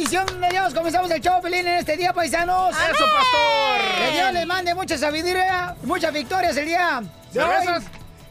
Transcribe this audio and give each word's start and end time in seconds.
Bendición 0.00 0.40
de 0.40 0.48
Dios 0.48 0.72
comenzamos 0.72 1.10
el 1.10 1.20
show 1.20 1.42
Pelín 1.42 1.66
en 1.66 1.76
este 1.76 1.94
día, 1.94 2.14
paisanos. 2.14 2.70
¡Eso, 2.70 3.04
pastor! 3.04 3.98
Que 3.98 4.12
Dios 4.12 4.32
les 4.32 4.46
mande 4.46 4.74
mucha 4.74 4.96
sabiduría, 4.96 5.76
muchas 5.82 6.10
victorias 6.10 6.56
el 6.56 6.64
día 6.64 7.02
de 7.32 7.42
hoy. 7.42 7.84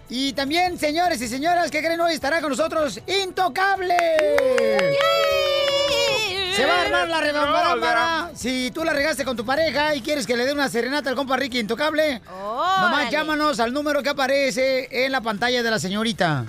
Y 0.09 0.33
también, 0.33 0.79
señores 0.79 1.21
y 1.21 1.27
señoras, 1.27 1.69
que 1.69 1.83
creen 1.83 2.01
hoy 2.01 2.13
estará 2.15 2.41
con 2.41 2.49
nosotros 2.49 2.99
Intocable. 3.23 3.95
Se 6.55 6.65
va 6.65 6.73
a 6.75 6.81
armar 6.81 7.07
la 7.07 7.21
rebambarambara. 7.21 8.31
Si 8.35 8.71
tú 8.71 8.83
la 8.83 8.91
regaste 8.93 9.23
con 9.25 9.35
tu 9.37 9.45
pareja 9.45 9.93
y 9.95 10.01
quieres 10.01 10.25
que 10.27 10.35
le 10.35 10.45
dé 10.45 10.51
una 10.53 10.67
serenata 10.69 11.09
al 11.09 11.15
compa 11.15 11.37
Ricky 11.37 11.59
Intocable, 11.59 12.21
nomás 12.25 12.93
Órale. 12.93 13.11
llámanos 13.11 13.59
al 13.59 13.73
número 13.73 14.01
que 14.03 14.09
aparece 14.09 15.05
en 15.05 15.11
la 15.11 15.21
pantalla 15.21 15.63
de 15.63 15.71
la 15.71 15.79
señorita. 15.79 16.45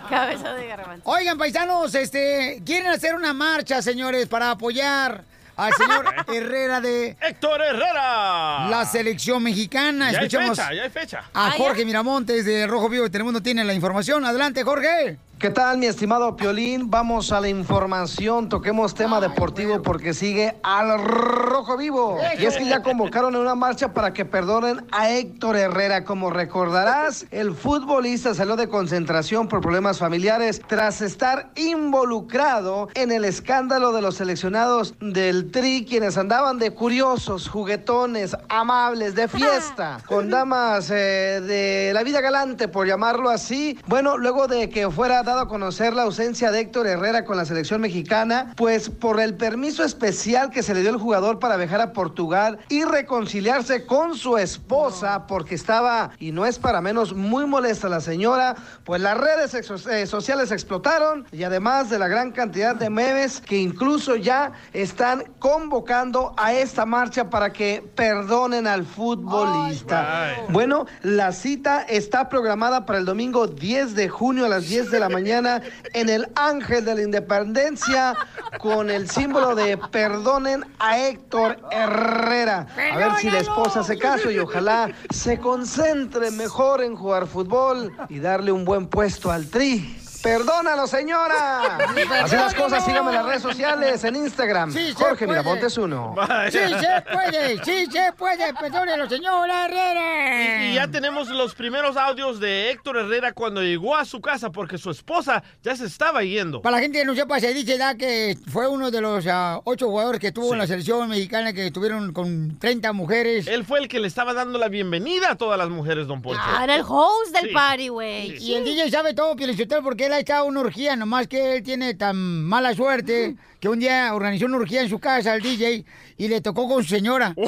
Cabeza 0.08 0.54
de 0.54 0.66
garbanzo. 0.66 1.02
Oigan, 1.04 1.36
paisanos, 1.36 1.94
este, 1.94 2.62
quieren 2.64 2.90
hacer 2.90 3.14
una 3.14 3.34
marcha, 3.34 3.82
señores, 3.82 4.26
para 4.26 4.52
apoyar 4.52 5.22
al 5.58 5.74
señor 5.74 6.14
Herrera 6.34 6.80
de 6.80 7.16
Héctor 7.20 7.60
Herrera. 7.60 8.68
la 8.68 8.86
selección 8.90 9.42
mexicana. 9.42 10.10
Ya 10.12 10.20
hay 10.20 10.26
Escuchamos 10.26 10.56
fecha, 10.56 10.72
ya 10.74 10.82
hay 10.84 10.90
fecha. 10.90 11.24
a 11.34 11.50
Jorge. 11.50 11.84
Miramontes 11.84 12.44
de 12.46 12.66
Rojo 12.66 12.88
Vivo 12.88 13.04
de 13.04 13.10
Telemundo 13.10 13.42
tiene 13.42 13.64
la 13.64 13.74
información. 13.74 14.24
Adelante, 14.24 14.62
Jorge. 14.62 15.18
¿Qué 15.38 15.50
tal, 15.50 15.78
mi 15.78 15.86
estimado 15.86 16.34
Piolín? 16.34 16.90
Vamos 16.90 17.30
a 17.30 17.40
la 17.40 17.48
información. 17.48 18.48
Toquemos 18.48 18.94
tema 18.94 19.20
deportivo 19.20 19.82
porque 19.82 20.12
sigue 20.12 20.56
al 20.64 20.98
rojo 20.98 21.76
vivo. 21.76 22.18
Y 22.36 22.44
es 22.44 22.56
que 22.56 22.64
ya 22.64 22.82
convocaron 22.82 23.36
en 23.36 23.42
una 23.42 23.54
marcha 23.54 23.94
para 23.94 24.12
que 24.12 24.24
perdonen 24.24 24.84
a 24.90 25.10
Héctor 25.10 25.54
Herrera. 25.54 26.02
Como 26.02 26.30
recordarás, 26.30 27.24
el 27.30 27.54
futbolista 27.54 28.34
salió 28.34 28.56
de 28.56 28.68
concentración 28.68 29.46
por 29.46 29.60
problemas 29.60 30.00
familiares 30.00 30.60
tras 30.66 31.02
estar 31.02 31.50
involucrado 31.54 32.88
en 32.94 33.12
el 33.12 33.24
escándalo 33.24 33.92
de 33.92 34.02
los 34.02 34.16
seleccionados 34.16 34.96
del 34.98 35.52
Tri, 35.52 35.86
quienes 35.88 36.18
andaban 36.18 36.58
de 36.58 36.72
curiosos, 36.72 37.48
juguetones, 37.48 38.36
amables, 38.48 39.14
de 39.14 39.28
fiesta, 39.28 40.00
con 40.04 40.30
damas 40.30 40.90
eh, 40.90 41.40
de 41.40 41.92
la 41.94 42.02
vida 42.02 42.20
galante, 42.20 42.66
por 42.66 42.88
llamarlo 42.88 43.30
así. 43.30 43.78
Bueno, 43.86 44.18
luego 44.18 44.48
de 44.48 44.68
que 44.68 44.90
fuera 44.90 45.22
dado 45.28 45.40
a 45.40 45.48
conocer 45.48 45.92
la 45.92 46.04
ausencia 46.04 46.50
de 46.50 46.60
Héctor 46.60 46.86
Herrera 46.86 47.26
con 47.26 47.36
la 47.36 47.44
selección 47.44 47.82
mexicana, 47.82 48.54
pues 48.56 48.88
por 48.88 49.20
el 49.20 49.34
permiso 49.34 49.84
especial 49.84 50.48
que 50.48 50.62
se 50.62 50.72
le 50.72 50.80
dio 50.80 50.88
al 50.88 50.96
jugador 50.96 51.38
para 51.38 51.58
viajar 51.58 51.82
a 51.82 51.92
Portugal 51.92 52.58
y 52.70 52.84
reconciliarse 52.84 53.84
con 53.84 54.16
su 54.16 54.38
esposa, 54.38 55.26
porque 55.26 55.54
estaba, 55.54 56.12
y 56.18 56.32
no 56.32 56.46
es 56.46 56.58
para 56.58 56.80
menos, 56.80 57.12
muy 57.12 57.44
molesta 57.44 57.90
la 57.90 58.00
señora, 58.00 58.56
pues 58.84 59.02
las 59.02 59.18
redes 59.18 59.52
eh, 59.86 60.06
sociales 60.06 60.50
explotaron 60.50 61.26
y 61.30 61.42
además 61.42 61.90
de 61.90 61.98
la 61.98 62.08
gran 62.08 62.32
cantidad 62.32 62.74
de 62.74 62.88
memes 62.88 63.42
que 63.42 63.58
incluso 63.58 64.16
ya 64.16 64.52
están 64.72 65.24
convocando 65.38 66.32
a 66.38 66.54
esta 66.54 66.86
marcha 66.86 67.28
para 67.28 67.52
que 67.52 67.84
perdonen 67.94 68.66
al 68.66 68.86
futbolista. 68.86 70.24
Ay. 70.24 70.36
Bueno, 70.48 70.86
la 71.02 71.32
cita 71.32 71.82
está 71.82 72.30
programada 72.30 72.86
para 72.86 72.98
el 72.98 73.04
domingo 73.04 73.46
10 73.46 73.94
de 73.94 74.08
junio 74.08 74.46
a 74.46 74.48
las 74.48 74.66
10 74.70 74.90
de 74.90 75.00
la 75.00 75.10
mañana 75.10 75.17
en 75.18 76.08
el 76.08 76.28
Ángel 76.34 76.84
de 76.84 76.94
la 76.94 77.02
Independencia 77.02 78.14
con 78.58 78.90
el 78.90 79.08
símbolo 79.10 79.54
de 79.54 79.76
perdonen 79.76 80.64
a 80.78 80.98
Héctor 80.98 81.58
Herrera. 81.70 82.66
A 82.92 82.96
ver 82.96 83.12
si 83.20 83.30
la 83.30 83.38
esposa 83.38 83.80
hace 83.80 83.98
caso 83.98 84.30
y 84.30 84.38
ojalá 84.38 84.90
se 85.10 85.38
concentre 85.38 86.30
mejor 86.30 86.82
en 86.82 86.96
jugar 86.96 87.26
fútbol 87.26 87.92
y 88.08 88.20
darle 88.20 88.52
un 88.52 88.64
buen 88.64 88.86
puesto 88.86 89.30
al 89.30 89.48
Tri. 89.48 89.97
Perdónalo, 90.22 90.86
señora. 90.86 91.76
Así 92.22 92.34
las 92.36 92.54
cosas, 92.54 92.84
síganme 92.84 93.10
en 93.10 93.16
las 93.16 93.26
redes 93.26 93.42
sociales, 93.42 94.02
en 94.04 94.16
Instagram. 94.16 94.72
Sí, 94.72 94.88
se 94.88 94.94
Jorge. 94.94 95.26
Miramontes 95.26 95.78
1. 95.78 96.14
Vaya. 96.16 96.50
Sí 96.50 96.58
se 96.58 97.02
puede, 97.12 97.64
sí 97.64 97.86
se 97.90 98.12
puede, 98.16 98.52
perdónelo, 98.54 99.08
señor 99.08 99.48
Herrera. 99.48 100.64
Y 100.66 100.74
ya 100.74 100.88
tenemos 100.88 101.28
los 101.28 101.54
primeros 101.54 101.96
audios 101.96 102.40
de 102.40 102.70
Héctor 102.70 102.96
Herrera 102.98 103.32
cuando 103.32 103.62
llegó 103.62 103.96
a 103.96 104.04
su 104.04 104.20
casa 104.20 104.50
porque 104.50 104.76
su 104.78 104.90
esposa 104.90 105.42
ya 105.62 105.76
se 105.76 105.86
estaba 105.86 106.22
yendo. 106.24 106.62
Para 106.62 106.76
la 106.76 106.82
gente 106.82 106.98
que 106.98 107.04
no 107.04 107.14
sepa, 107.14 107.38
se 107.38 107.54
dice 107.54 107.78
ya 107.78 107.94
que 107.94 108.36
fue 108.50 108.66
uno 108.66 108.90
de 108.90 109.00
los 109.00 109.24
ah, 109.28 109.60
ocho 109.64 109.86
jugadores 109.88 110.20
que 110.20 110.32
tuvo 110.32 110.52
en 110.52 110.58
la 110.58 110.66
selección 110.66 111.08
mexicana 111.08 111.52
que 111.52 111.66
estuvieron 111.68 112.12
con 112.12 112.58
30 112.58 112.92
mujeres. 112.92 113.46
Él 113.46 113.64
fue 113.64 113.78
el 113.78 113.88
que 113.88 114.00
le 114.00 114.08
estaba 114.08 114.34
dando 114.34 114.58
la 114.58 114.68
bienvenida 114.68 115.30
a 115.32 115.36
todas 115.36 115.58
las 115.58 115.68
mujeres, 115.68 116.06
don 116.06 116.22
Poncho. 116.22 116.40
Ah, 116.44 116.64
era 116.64 116.74
el 116.74 116.82
host 116.86 117.32
del 117.32 117.48
Sí. 117.48 117.54
party, 117.54 117.88
güey. 117.88 118.36
Y 118.42 118.54
el 118.54 118.64
DJ 118.64 118.90
sabe 118.90 119.14
todo, 119.14 119.36
Pielichotel, 119.36 119.82
porque 119.82 120.07
él 120.08 120.14
ha 120.14 120.18
estado 120.20 120.44
en 120.44 120.50
una 120.52 120.60
orgía, 120.60 120.96
nomás 120.96 121.28
que 121.28 121.56
él 121.56 121.62
tiene 121.62 121.92
tan 121.92 122.42
mala 122.44 122.74
suerte 122.74 123.36
que 123.60 123.68
un 123.68 123.78
día 123.78 124.14
organizó 124.14 124.46
una 124.46 124.56
orgía 124.56 124.80
en 124.80 124.88
su 124.88 124.98
casa 124.98 125.34
al 125.34 125.42
DJ 125.42 125.84
y 126.16 126.28
le 126.28 126.40
tocó 126.40 126.66
con 126.66 126.82
su 126.82 126.88
señora. 126.88 127.34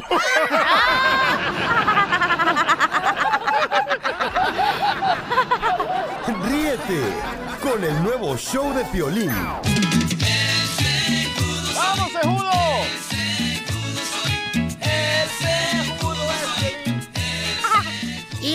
Ríete 6.45 7.01
con 7.63 7.83
el 7.83 8.03
nuevo 8.03 8.37
show 8.37 8.75
de 8.75 8.85
Piolín. 8.87 9.33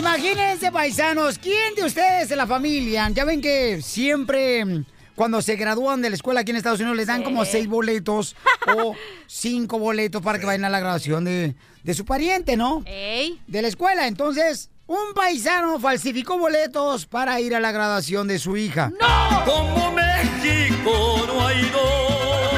Imagínense, 0.05 0.71
paisanos, 0.71 1.39
¿quién 1.39 1.73
de 1.73 1.83
ustedes 1.83 2.29
de 2.29 2.35
la 2.35 2.45
familia? 2.45 3.09
Ya 3.09 3.25
ven 3.25 3.41
que 3.41 3.81
siempre 3.81 4.63
mm, 4.63 4.85
cuando 5.16 5.41
se 5.41 5.55
gradúan 5.55 6.03
de 6.03 6.11
la 6.11 6.16
escuela 6.16 6.41
aquí 6.41 6.51
en 6.51 6.57
Estados 6.57 6.79
Unidos 6.79 6.95
les 6.95 7.07
dan 7.07 7.23
como 7.23 7.43
seis 7.43 7.67
boletos 7.67 8.35
o 8.77 8.93
cinco 9.25 9.79
boletos 9.79 10.21
para 10.21 10.38
que 10.38 10.45
vayan 10.45 10.63
a 10.66 10.69
la 10.69 10.79
graduación 10.79 11.25
de, 11.25 11.55
de 11.81 11.93
su 11.95 12.05
pariente, 12.05 12.55
¿no? 12.55 12.83
Ey. 12.85 13.41
De 13.47 13.63
la 13.63 13.67
escuela. 13.67 14.05
Entonces, 14.05 14.69
un 14.85 15.16
paisano 15.16 15.79
falsificó 15.79 16.37
boletos 16.37 17.07
para 17.07 17.41
ir 17.41 17.55
a 17.55 17.59
la 17.59 17.72
graduación 17.72 18.27
de 18.27 18.37
su 18.37 18.55
hija. 18.57 18.91
Como 19.43 19.91
México 19.91 21.23
no 21.25 21.47
hay 21.47 21.63
dos. 21.72 22.53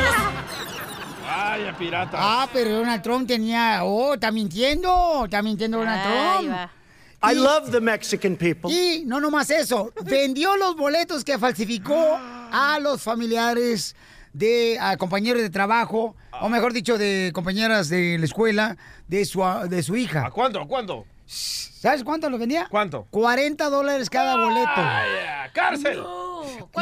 Vaya, 1.26 1.78
pirata. 1.78 2.18
Ah, 2.20 2.50
pero 2.52 2.72
Donald 2.72 3.02
Trump 3.02 3.26
tenía... 3.26 3.86
Oh, 3.86 4.16
está 4.16 4.32
mintiendo. 4.32 5.24
Está 5.24 5.42
mintiendo 5.42 5.78
Donald 5.78 6.04
Trump. 6.04 6.52
va. 6.54 6.72
I 7.24 7.34
love 7.34 7.72
the 7.72 7.80
Mexican 7.82 8.36
people. 8.36 8.72
Y 8.72 9.04
no 9.06 9.20
nomás 9.20 9.50
eso, 9.50 9.92
vendió 10.04 10.56
los 10.56 10.76
boletos 10.76 11.24
que 11.24 11.38
falsificó 11.40 11.96
a 12.20 12.78
los 12.82 13.02
familiares 13.02 13.96
de 14.34 14.78
a 14.80 14.98
compañeros 14.98 15.42
de 15.42 15.50
trabajo, 15.50 16.16
o 16.42 16.48
mejor 16.50 16.74
dicho, 16.74 16.98
de 16.98 17.32
compañeras 17.34 17.90
de 17.90 18.18
la 18.20 18.26
escuela 18.26 18.78
de 19.08 19.26
su, 19.26 19.42
de 19.68 19.82
su 19.82 19.96
¿A 19.96 20.00
hija. 20.00 20.30
cuánto? 20.32 20.62
¿A 20.62 20.68
cuánto? 20.68 21.06
¿Sabes 21.26 22.04
cuánto 22.04 22.30
lo 22.30 22.38
vendía? 22.38 22.68
¿Cuánto? 22.70 23.08
40 23.10 23.70
dólares 23.70 24.10
cada 24.10 24.36
boleto. 24.38 24.70
Vaya, 24.76 25.52
¡Cárcel! 25.54 26.04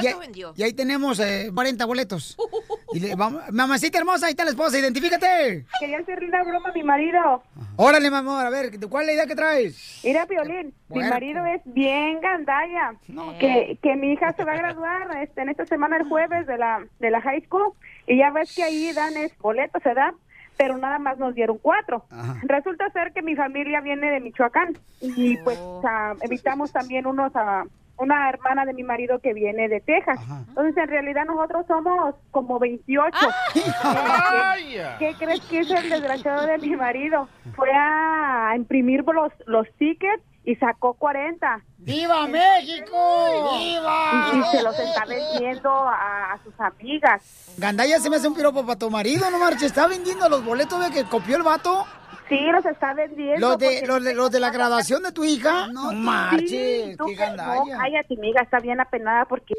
y, 0.02 0.08
ahí- 0.08 0.16
y 0.58 0.64
ahí 0.64 0.74
tenemos 0.74 1.20
eh, 1.20 1.50
40 1.54 1.86
boletos. 1.86 2.36
Y 2.96 3.02
le 3.02 3.14
vamos- 3.14 3.44
mamacita 3.52 3.98
hermosa, 3.98 4.28
ahí 4.28 4.32
está 4.32 4.46
la 4.46 4.52
esposa, 4.52 4.80
identifícate. 4.80 5.66
Quería 5.82 6.00
hacerle 6.00 6.30
una 6.30 6.44
broma 6.46 6.70
a 6.70 6.72
mi 6.72 6.82
marido. 6.82 7.44
Órale, 7.76 8.10
mi 8.10 8.16
amor, 8.16 8.46
a 8.46 8.50
ver, 8.50 8.72
¿cuál 8.90 9.04
es 9.04 9.08
la 9.08 9.14
idea 9.16 9.26
que 9.28 9.36
traes? 9.36 10.00
Mira, 10.02 10.26
Violín, 10.26 10.74
mi 10.88 11.02
marido 11.04 11.46
es 11.46 11.62
bien 11.66 12.22
gandalla. 12.22 12.94
Que, 13.38 13.78
que 13.84 13.98
mi 13.98 14.14
hija 14.14 14.32
se 14.32 14.46
va 14.46 14.54
a 14.54 14.58
graduar 14.58 15.18
este, 15.22 15.42
en 15.42 15.50
esta 15.50 15.66
semana, 15.66 15.98
el 15.98 16.08
jueves, 16.08 16.48
de 16.48 16.58
la, 16.58 16.86
de 17.00 17.12
la 17.12 17.20
high 17.20 17.42
school. 17.42 17.74
Y 18.08 18.18
ya 18.18 18.32
ves 18.32 18.56
que 18.56 18.64
ahí 18.64 18.94
dan 18.94 19.18
es, 19.18 19.38
boletos, 19.40 19.84
se 19.84 19.94
da, 19.94 20.14
pero 20.56 20.78
nada 20.78 20.98
más 20.98 21.18
nos 21.18 21.36
dieron 21.36 21.58
cuatro. 21.58 22.06
Ajá. 22.10 22.38
Resulta 22.44 22.90
ser 22.92 23.12
que 23.12 23.22
mi 23.22 23.36
familia 23.36 23.82
viene 23.82 24.10
de 24.10 24.22
Michoacán. 24.22 24.78
Y 25.02 25.36
pues 25.40 25.60
ah, 25.84 26.14
evitamos 26.22 26.72
también 26.72 27.08
unos... 27.08 27.34
ah, 27.36 27.66
una 27.98 28.30
hermana 28.30 28.66
de 28.66 28.74
mi 28.74 28.84
marido 28.84 29.20
que 29.20 29.34
viene 29.34 29.68
de 29.70 29.82
Texas. 29.82 30.20
Ajá. 30.20 30.44
Entonces, 30.48 30.78
en 30.78 30.90
realidad, 30.90 31.26
nosotros 31.26 31.66
somos 31.68 32.16
como 32.32 32.60
28. 32.60 33.18
¡Vaya! 33.84 34.98
¿Qué 35.00 35.14
crees 35.18 35.42
que 35.42 35.62
hizo 35.62 35.76
el 35.76 35.90
desgraciado 35.90 36.46
de 36.46 36.58
mi 36.58 36.76
marido? 36.76 37.28
Fue 37.56 37.70
a 37.74 38.54
imprimir 38.56 39.04
los, 39.06 39.32
los 39.46 39.68
tickets 39.78 40.24
y 40.44 40.56
sacó 40.56 40.94
40. 40.94 41.62
¡Viva 41.80 42.28
México! 42.28 43.58
Y, 43.60 43.76
¡Viva! 43.76 44.32
y 44.34 44.44
se 44.56 44.64
los 44.64 44.78
está 44.80 45.06
vendiendo 45.06 45.70
a, 45.70 46.34
a 46.34 46.38
sus 46.44 46.54
amigas. 46.60 47.56
Gandaya 47.58 48.00
se 48.00 48.10
me 48.10 48.18
hace 48.18 48.28
un 48.28 48.36
piropo 48.36 48.66
para 48.66 48.78
tu 48.78 48.90
marido, 48.90 49.30
no 49.32 49.40
marches. 49.40 49.64
Está 49.64 49.88
vendiendo 49.88 50.30
los 50.30 50.44
boletos 50.46 50.80
de 50.84 50.92
que 50.92 51.10
copió 51.10 51.38
el 51.38 51.44
vato. 51.44 51.86
Sí, 52.28 52.40
los 52.52 52.66
está 52.66 52.94
vendiendo. 52.94 53.50
Los 53.50 53.58
de, 53.60 53.86
los 53.86 54.04
de, 54.04 54.16
los 54.16 54.32
de 54.32 54.40
la 54.40 54.50
graduación 54.50 55.04
de 55.04 55.12
tu 55.12 55.24
hija. 55.24 55.68
No 55.68 55.92
Sí, 55.92 55.96
marches, 55.96 56.98
tú 56.98 57.06
qué 57.06 57.30
no, 57.38 57.64
cállate, 57.78 58.16
amiga, 58.18 58.42
está 58.42 58.60
bien 58.60 58.80
apenada 58.80 59.26
porque 59.26 59.54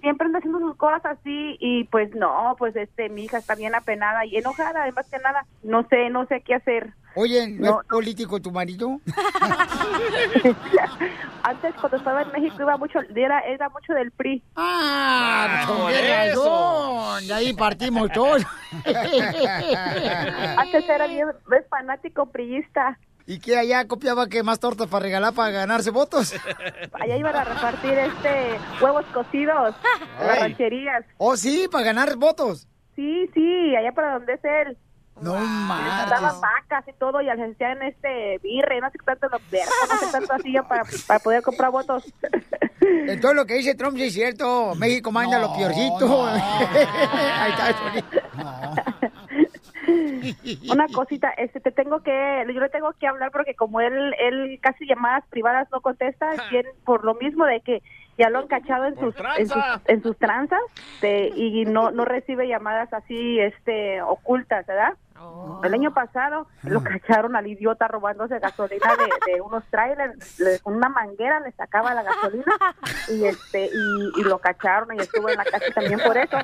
siempre 0.00 0.26
anda 0.26 0.38
haciendo 0.38 0.58
sus 0.58 0.76
cosas 0.76 1.04
así 1.04 1.56
y 1.60 1.84
pues 1.84 2.14
no, 2.14 2.54
pues 2.58 2.74
este, 2.76 3.08
mi 3.08 3.24
hija 3.24 3.38
está 3.38 3.54
bien 3.54 3.74
apenada 3.74 4.24
y 4.26 4.36
enojada, 4.36 4.82
además 4.82 5.06
que 5.10 5.18
nada, 5.18 5.46
no 5.62 5.86
sé, 5.88 6.10
no 6.10 6.26
sé 6.26 6.42
qué 6.42 6.54
hacer. 6.54 6.92
Oye, 7.14 7.48
¿no, 7.48 7.70
No, 7.70 7.80
es 7.80 7.86
político 7.88 8.40
tu 8.40 8.50
marido? 8.52 9.00
Antes 11.42 11.74
cuando 11.80 11.96
estaba 11.96 12.22
en 12.22 12.30
México 12.30 12.56
iba 12.60 12.76
mucho, 12.76 13.00
era, 13.14 13.40
era 13.40 13.68
mucho 13.70 13.92
del 13.94 14.12
PRI. 14.12 14.42
Ah, 14.54 15.64
por 15.66 15.90
razón. 15.92 17.26
De 17.26 17.34
ahí 17.34 17.52
partimos 17.54 18.12
todos. 18.12 18.46
Antes 20.56 20.88
era 20.88 21.06
bien, 21.08 21.28
es 21.28 21.68
fanático 21.68 22.26
priista. 22.26 22.96
¿Y 23.26 23.38
que 23.38 23.56
allá 23.56 23.86
copiaba 23.86 24.28
que 24.28 24.42
más 24.42 24.58
tortas 24.58 24.88
para 24.88 25.04
regalar 25.04 25.32
para 25.34 25.50
ganarse 25.50 25.90
votos? 25.90 26.34
Allá 27.00 27.16
iban 27.16 27.36
a 27.36 27.44
repartir 27.44 27.92
este 27.92 28.58
huevos 28.82 29.04
cocidos, 29.12 29.74
en 30.20 30.26
las 30.26 30.36
Ay. 30.36 30.40
rancherías. 30.50 31.04
Oh, 31.18 31.36
sí, 31.36 31.68
para 31.70 31.84
ganar 31.84 32.16
votos. 32.16 32.66
Sí, 32.96 33.30
sí, 33.32 33.76
allá 33.76 33.92
para 33.92 34.14
donde 34.14 34.34
es 34.34 34.44
él. 34.44 34.76
No 35.20 35.34
Les 35.34 36.10
daban 36.10 36.40
vacas 36.40 36.88
y 36.88 36.92
todo 36.98 37.20
y 37.20 37.28
hacían 37.28 37.82
este 37.82 38.38
birre, 38.42 38.80
no 38.80 38.90
sé 38.90 38.98
qué 38.98 39.04
tanto 39.04 39.28
los 39.28 39.50
vergas, 39.50 39.68
no 39.90 39.98
sé 39.98 40.12
tanto 40.12 40.32
así 40.32 40.54
para, 40.66 40.82
para 41.06 41.20
poder 41.20 41.42
comprar 41.42 41.70
votos. 41.70 42.04
Entonces 42.80 43.36
lo 43.36 43.44
que 43.44 43.54
dice 43.54 43.74
Trump 43.74 43.96
sí 43.98 44.04
es 44.04 44.14
cierto. 44.14 44.74
México 44.76 45.12
manda 45.12 45.38
lo 45.38 45.54
piorcito. 45.54 46.00
no. 46.00 46.26
Ahí 46.26 47.50
está, 47.50 47.76
Sony. 47.76 48.02
Una 50.72 50.86
cosita, 50.88 51.30
este 51.30 51.60
te 51.60 51.72
tengo 51.72 52.02
que, 52.02 52.44
yo 52.52 52.60
le 52.60 52.68
tengo 52.68 52.92
que 52.98 53.06
hablar 53.06 53.30
porque 53.32 53.54
como 53.54 53.80
él, 53.80 54.14
él 54.20 54.58
casi 54.62 54.86
llamadas 54.86 55.24
privadas 55.30 55.68
no 55.72 55.80
contesta, 55.80 56.32
bien 56.50 56.66
por 56.84 57.04
lo 57.04 57.14
mismo 57.14 57.44
de 57.46 57.60
que 57.60 57.82
ya 58.18 58.28
lo 58.30 58.40
han 58.40 58.48
cachado 58.48 58.86
en 58.86 58.94
sus, 58.98 59.14
en 59.36 59.48
sus 59.48 59.54
tranza. 59.56 59.82
en 59.86 60.02
sus 60.02 60.18
tranzas 60.18 60.60
de- 61.00 61.32
y 61.34 61.64
no 61.64 61.90
no 61.90 62.04
recibe 62.04 62.46
llamadas 62.46 62.92
así 62.92 63.40
este 63.40 64.02
ocultas, 64.02 64.66
¿verdad? 64.66 64.94
El 65.62 65.74
año 65.74 65.92
pasado 65.92 66.46
lo 66.62 66.82
cacharon 66.82 67.36
al 67.36 67.46
idiota 67.46 67.86
robándose 67.88 68.38
gasolina 68.38 68.96
de, 68.96 69.32
de 69.32 69.40
unos 69.42 69.62
trailers, 69.70 70.40
le- 70.40 70.58
con 70.60 70.74
una 70.74 70.88
manguera 70.88 71.38
le 71.40 71.52
sacaba 71.52 71.92
la 71.94 72.02
gasolina 72.02 72.54
y 73.08 73.24
este 73.26 73.66
y, 73.66 74.20
y 74.20 74.22
lo 74.24 74.38
cacharon 74.38 74.94
y 74.96 75.02
estuvo 75.02 75.28
en 75.28 75.36
la 75.36 75.44
cárcel 75.44 75.74
también 75.74 76.00
por 76.00 76.16
eso. 76.16 76.38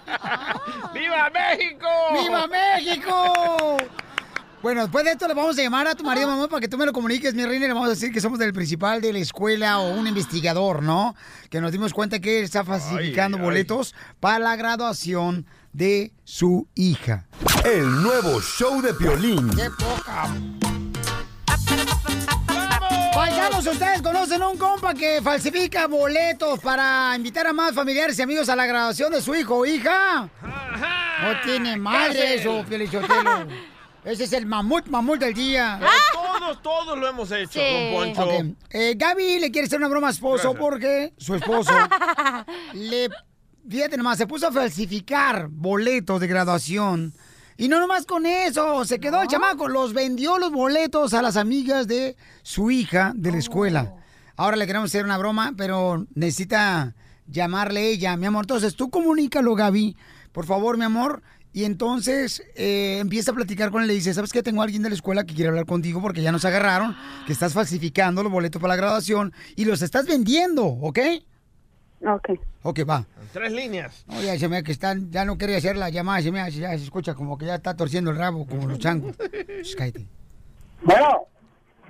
¡Viva 0.93 1.31
México! 1.31 1.88
¡Viva 2.12 2.46
México! 2.46 3.76
Bueno, 4.62 4.82
después 4.82 5.05
de 5.05 5.12
esto 5.12 5.28
le 5.28 5.34
vamos 5.34 5.56
a 5.58 5.62
llamar 5.62 5.87
a 5.87 5.94
tu 5.94 6.02
marido, 6.02 6.26
mamá, 6.26 6.49
para 6.49 6.61
que 6.61 6.67
tú 6.69 6.76
me 6.76 6.87
lo 6.87 6.93
comuniques, 6.93 7.34
mi 7.34 7.44
reina, 7.44 7.67
y 7.67 7.69
le 7.69 7.75
vamos 7.75 7.87
a 7.87 7.90
decir 7.90 8.12
que 8.12 8.20
somos 8.20 8.38
del 8.38 8.52
principal 8.52 9.00
de 9.00 9.12
la 9.12 9.19
escuela 9.20 9.78
o 9.78 9.93
un 9.94 10.06
investigador, 10.08 10.82
¿no? 10.82 11.14
Que 11.50 11.61
nos 11.61 11.70
dimos 11.73 11.93
cuenta 11.94 12.19
que 12.19 12.38
él 12.38 12.44
está 12.44 12.64
falsificando 12.64 13.37
Ay, 13.37 13.43
ay. 13.43 13.46
boletos 13.46 13.94
para 14.19 14.38
la 14.40 14.56
graduación 14.56 15.46
de 15.76 16.11
su 16.25 16.67
hija. 16.75 17.26
El 17.62 18.02
nuevo 18.02 18.40
show 18.40 18.81
de 18.81 18.94
Piolín. 18.94 19.50
¡Qué 19.50 19.69
poca! 19.70 20.26
Paisanos, 23.14 23.67
¿ustedes 23.67 24.00
conocen 24.00 24.43
un 24.43 24.56
compa 24.56 24.94
que 24.94 25.20
falsifica 25.23 25.87
boletos 25.87 26.61
para 26.61 27.12
invitar 27.14 27.46
a 27.46 27.52
más 27.52 27.75
familiares 27.75 28.19
y 28.19 28.23
amigos 28.23 28.49
a 28.49 28.56
la 28.56 28.64
graduación 28.67 29.12
de 29.12 29.20
su 29.20 29.34
hijo 29.34 29.56
o 29.56 29.67
hija? 29.67 30.31
No 30.43 31.40
tiene 31.44 31.76
madre 31.76 32.37
eso, 32.37 32.64
Pielichotelo. 32.67 33.46
Ese 34.05 34.25
es 34.25 34.32
el 34.32 34.46
mamut, 34.46 34.87
mamut 34.87 35.19
del 35.19 35.34
día. 35.34 35.78
Pero 35.81 35.90
todos, 36.38 36.62
todos 36.62 36.99
lo 36.99 37.08
hemos 37.08 37.31
hecho, 37.32 37.58
Sí. 37.58 37.93
don 37.93 38.14
Poncho. 38.14 38.55
Eh, 38.70 38.94
Gaby 38.96 39.40
le 39.40 39.50
quiere 39.50 39.67
hacer 39.67 39.78
una 39.81 39.88
broma 39.88 40.08
a 40.08 40.12
su 40.12 40.19
esposo 40.19 40.52
Gracias. 40.52 40.61
porque 40.61 41.12
su 41.19 41.34
esposo 41.34 41.73
le, 42.75 43.08
fíjate 43.69 43.97
nomás, 43.97 44.19
se 44.19 44.27
puso 44.27 44.49
a 44.49 44.53
falsificar 44.53 45.49
boletos 45.51 46.21
de 46.21 46.27
graduación. 46.27 47.13
Y 47.59 47.69
no 47.69 47.81
nomás 47.81 48.05
con 48.05 48.27
eso, 48.27 48.85
se 48.85 49.01
quedó 49.01 49.23
el 49.23 49.29
chamaco, 49.29 49.69
los 49.69 49.95
vendió 49.95 50.39
los 50.39 50.53
boletos 50.53 51.15
a 51.15 51.23
las 51.23 51.37
amigas 51.37 51.89
de 51.89 52.17
su 52.43 52.71
hija 52.71 53.13
de 53.17 53.33
la 53.33 53.39
escuela. 53.39 53.95
Ahora 54.37 54.57
le 54.57 54.67
queremos 54.67 54.91
hacer 54.91 55.05
una 55.05 55.17
broma, 55.17 55.55
pero 55.57 56.07
necesita 56.15 56.95
llamarle 57.27 57.89
ella, 57.89 58.17
mi 58.19 58.27
amor. 58.27 58.45
Entonces 58.45 58.77
tú 58.77 58.91
comunícalo, 58.91 59.55
Gaby, 59.55 59.97
por 60.33 60.45
favor, 60.45 60.77
mi 60.77 60.85
amor. 60.85 61.23
Y 61.55 61.65
entonces 61.65 62.43
eh, 62.55 62.99
empieza 63.01 63.31
a 63.31 63.35
platicar 63.35 63.71
con 63.71 63.81
él. 63.81 63.89
Le 63.89 63.95
dice, 63.95 64.12
¿sabes 64.12 64.31
qué? 64.31 64.43
Tengo 64.43 64.61
a 64.61 64.65
alguien 64.65 64.83
de 64.83 64.91
la 64.91 64.95
escuela 64.95 65.25
que 65.25 65.35
quiere 65.35 65.49
hablar 65.49 65.65
contigo 65.65 66.03
porque 66.03 66.21
ya 66.21 66.31
nos 66.31 66.45
agarraron, 66.45 66.95
que 67.27 67.33
estás 67.33 67.55
falsificando 67.55 68.23
los 68.23 68.31
boletos 68.31 68.61
para 68.61 68.75
la 68.75 68.77
graduación 68.77 69.33
y 69.57 69.65
los 69.65 69.81
estás 69.81 70.07
vendiendo, 70.07 70.67
¿ok? 70.67 70.99
Ok. 72.05 72.31
Ok, 72.63 72.81
va. 72.89 73.05
En 73.21 73.29
tres 73.33 73.53
líneas. 73.53 74.05
No, 74.09 74.21
ya 74.23 74.39
se 74.39 74.49
me 74.49 74.63
que 74.63 74.73
están, 74.73 75.11
ya 75.11 75.25
no 75.25 75.39
quiere 75.39 75.57
hacer 75.57 75.77
la 75.77 75.89
llamada, 75.91 76.21
se 76.21 76.31
me 76.33 76.41
hace, 76.41 76.59
ya 76.61 76.71
se 76.71 76.85
escucha 76.85 77.15
como 77.15 77.39
que 77.39 77.47
ya 77.47 77.55
está 77.57 77.75
torciendo 77.77 78.11
el 78.11 78.19
rabo, 78.19 78.47
como 78.47 78.67
los 78.67 78.79
changos. 78.79 79.17
Shh, 79.63 79.75
cállate. 79.79 80.07
Bueno, 80.83 81.27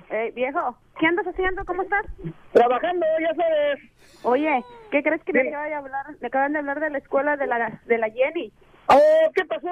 Eh, 0.09 0.31
viejo, 0.33 0.77
¿qué 0.99 1.05
andas 1.07 1.25
haciendo? 1.27 1.65
¿Cómo 1.65 1.83
estás? 1.83 2.05
trabajando, 2.53 3.05
ya 3.21 3.35
sabes. 3.35 3.79
Oye, 4.23 4.63
¿qué 4.89 5.03
crees 5.03 5.21
que 5.23 5.33
Sí. 5.33 5.37
me 5.37 5.49
acaba 5.49 5.65
de 5.65 5.73
hablar? 5.73 6.05
Me 6.21 6.27
acaban 6.27 6.53
de 6.53 6.59
hablar 6.59 6.79
de 6.79 6.89
la 6.89 6.97
escuela 6.99 7.35
de 7.35 7.45
la 7.47 7.81
de 7.85 7.97
la 7.97 8.09
Jenny. 8.09 8.51
Oh, 8.87 9.31
¿qué 9.35 9.43
pasó? 9.43 9.67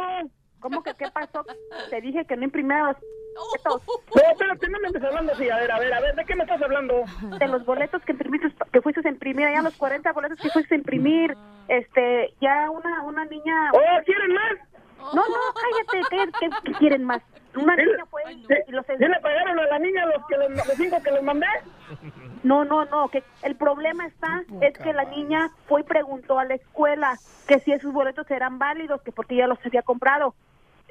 ¿Cómo 0.60 0.84
que 0.84 0.92
qué 0.96 1.06
pasó? 1.14 1.46
Te 1.90 2.02
dije 2.02 2.26
que 2.26 2.36
no 2.36 2.44
imprimiera 2.44 2.88
los 2.88 2.98
boletos. 3.36 3.82
No, 4.16 4.22
espérate, 4.32 4.70
no 4.70 4.80
me 4.80 4.88
estés 4.88 5.04
hablando 5.04 5.34
así. 5.34 5.50
A 5.50 5.58
ver, 5.58 5.72
a 5.72 5.80
ver, 5.80 5.94
a 5.94 6.00
ver, 6.00 6.16
¿de 6.16 6.26
qué 6.26 6.36
me 6.36 6.44
estás 6.44 6.62
hablando? 6.62 7.04
De 7.38 7.48
los 7.48 7.66
boletos 7.66 8.02
que 8.04 8.14
imprimiste, 8.14 8.48
que 8.72 8.82
fuiste 8.82 9.02
a 9.06 9.12
imprimir, 9.12 9.50
ya 9.54 9.62
los 9.62 9.76
40 9.76 10.12
boletos 10.14 10.40
que 10.40 10.50
fuiste 10.50 10.74
a 10.74 10.78
imprimir. 10.78 11.36
Este, 11.68 12.34
ya 12.40 12.70
una 12.70 13.02
una 13.04 13.26
niña... 13.26 13.72
Oh, 13.74 14.04
¿quieren 14.06 14.34
más? 14.34 14.54
No, 15.14 15.22
no, 15.22 15.36
cállate, 15.54 16.08
cállate, 16.10 16.58
¿qué, 16.64 16.72
quieren 16.74 17.04
más? 17.04 17.22
Una 17.56 17.76
niña 17.76 18.06
fue 18.10 18.22
y, 18.32 18.72
los... 18.72 18.86
¿Ya 18.88 19.08
le 19.08 19.20
pagaron 19.20 19.60
a 19.60 19.66
la 19.66 19.80
niña 19.80 20.06
los, 20.06 20.26
que 20.28 20.38
les- 20.38 20.50
los 20.68 20.78
cinco 20.78 21.02
que 21.04 21.12
les 21.12 21.24
mandé? 21.24 21.48
No, 22.44 22.64
no, 22.66 22.86
no, 22.86 23.10
que 23.10 23.24
el 23.44 23.56
problema 23.56 24.08
está 24.08 24.44
es 24.62 24.78
que 24.78 24.94
la 24.94 25.06
niña 25.06 25.52
fue 25.68 25.82
y 25.82 25.84
preguntó 25.84 26.40
a 26.40 26.46
la 26.46 26.56
escuela 26.56 27.18
que 27.48 27.60
si 27.60 27.72
esos 27.72 27.92
boletos 27.92 28.30
eran 28.32 28.60
válidos, 28.60 29.02
que 29.02 29.12
porque 29.12 29.36
ella 29.36 29.48
los 29.48 29.60
había 29.66 29.82
comprado. 29.82 30.36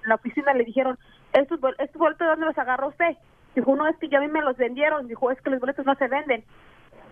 En 0.02 0.08
la 0.10 0.16
oficina 0.16 0.52
le 0.52 0.64
dijeron, 0.64 0.98
¿estos, 1.34 1.60
bol- 1.60 1.76
estos 1.78 1.98
boletos 1.98 2.26
dónde 2.26 2.46
los 2.46 2.58
agarró 2.58 2.88
usted? 2.88 3.16
Dijo, 3.54 3.76
no, 3.76 3.86
es 3.86 3.96
que 3.98 4.08
ya 4.08 4.18
a 4.18 4.20
mí 4.20 4.28
me 4.28 4.42
los 4.42 4.56
vendieron. 4.56 5.06
Dijo, 5.06 5.30
es 5.30 5.40
que 5.42 5.50
los 5.50 5.60
boletos 5.60 5.84
no 5.86 5.94
se 5.96 6.08
venden. 6.08 6.44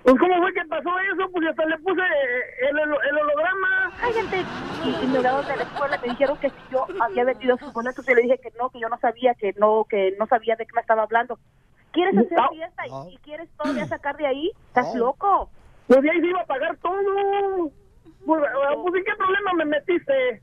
Pues, 0.02 0.17
¿cómo 0.19 0.37
fue 0.38 0.52
que 0.52 0.64
pasó 0.64 0.91
eso? 0.99 1.31
Pues 1.33 1.49
hasta 1.49 1.64
le 1.67 1.79
puse 1.79 2.00
el, 2.69 2.76
holo- 2.76 3.00
el 3.09 3.19
holograma. 3.19 3.93
Cállate. 4.00 4.45
Y, 4.85 5.05
y 5.05 5.07
me 5.07 5.19
de 5.19 5.23
la 5.23 5.62
escuela, 5.62 5.99
me 6.02 6.09
dijeron 6.09 6.37
que 6.38 6.50
si 6.50 6.57
yo 6.73 6.85
había 7.00 7.25
vendido 7.25 7.57
sus 7.59 7.73
boletos, 7.73 8.05
y 8.09 8.14
le 8.14 8.23
dije 8.23 8.38
que 8.38 8.50
no, 8.59 8.69
que 8.71 8.81
yo 8.81 8.88
no 8.88 8.99
sabía, 8.99 9.35
que 9.35 9.52
no, 9.59 9.85
que 9.88 10.17
no 10.19 10.26
sabía 10.26 10.57
de 10.57 10.67
qué 10.67 10.73
me 10.75 10.81
estaba 10.81 11.02
hablando. 11.05 11.38
¿Quieres 11.93 12.17
hacer 12.19 12.37
No. 12.37 12.49
fiesta 12.49 12.83
y, 12.88 13.14
y 13.14 13.19
quieres 13.19 13.49
todavía 13.57 13.87
sacar 13.87 14.17
de 14.17 14.26
ahí? 14.26 14.50
¿Estás 14.69 14.93
loco? 14.97 15.50
Pues 15.87 16.00
de 16.02 16.11
ahí 16.11 16.21
se 16.21 16.26
iba 16.26 16.41
a 16.41 16.47
pagar 16.47 16.76
todo. 16.79 17.71
Pues, 18.26 18.43
eh, 18.43 18.76
pues, 18.83 18.95
¿en 18.97 19.05
qué 19.05 19.12
problema 19.17 19.52
me 19.57 19.64
metiste? 19.67 20.43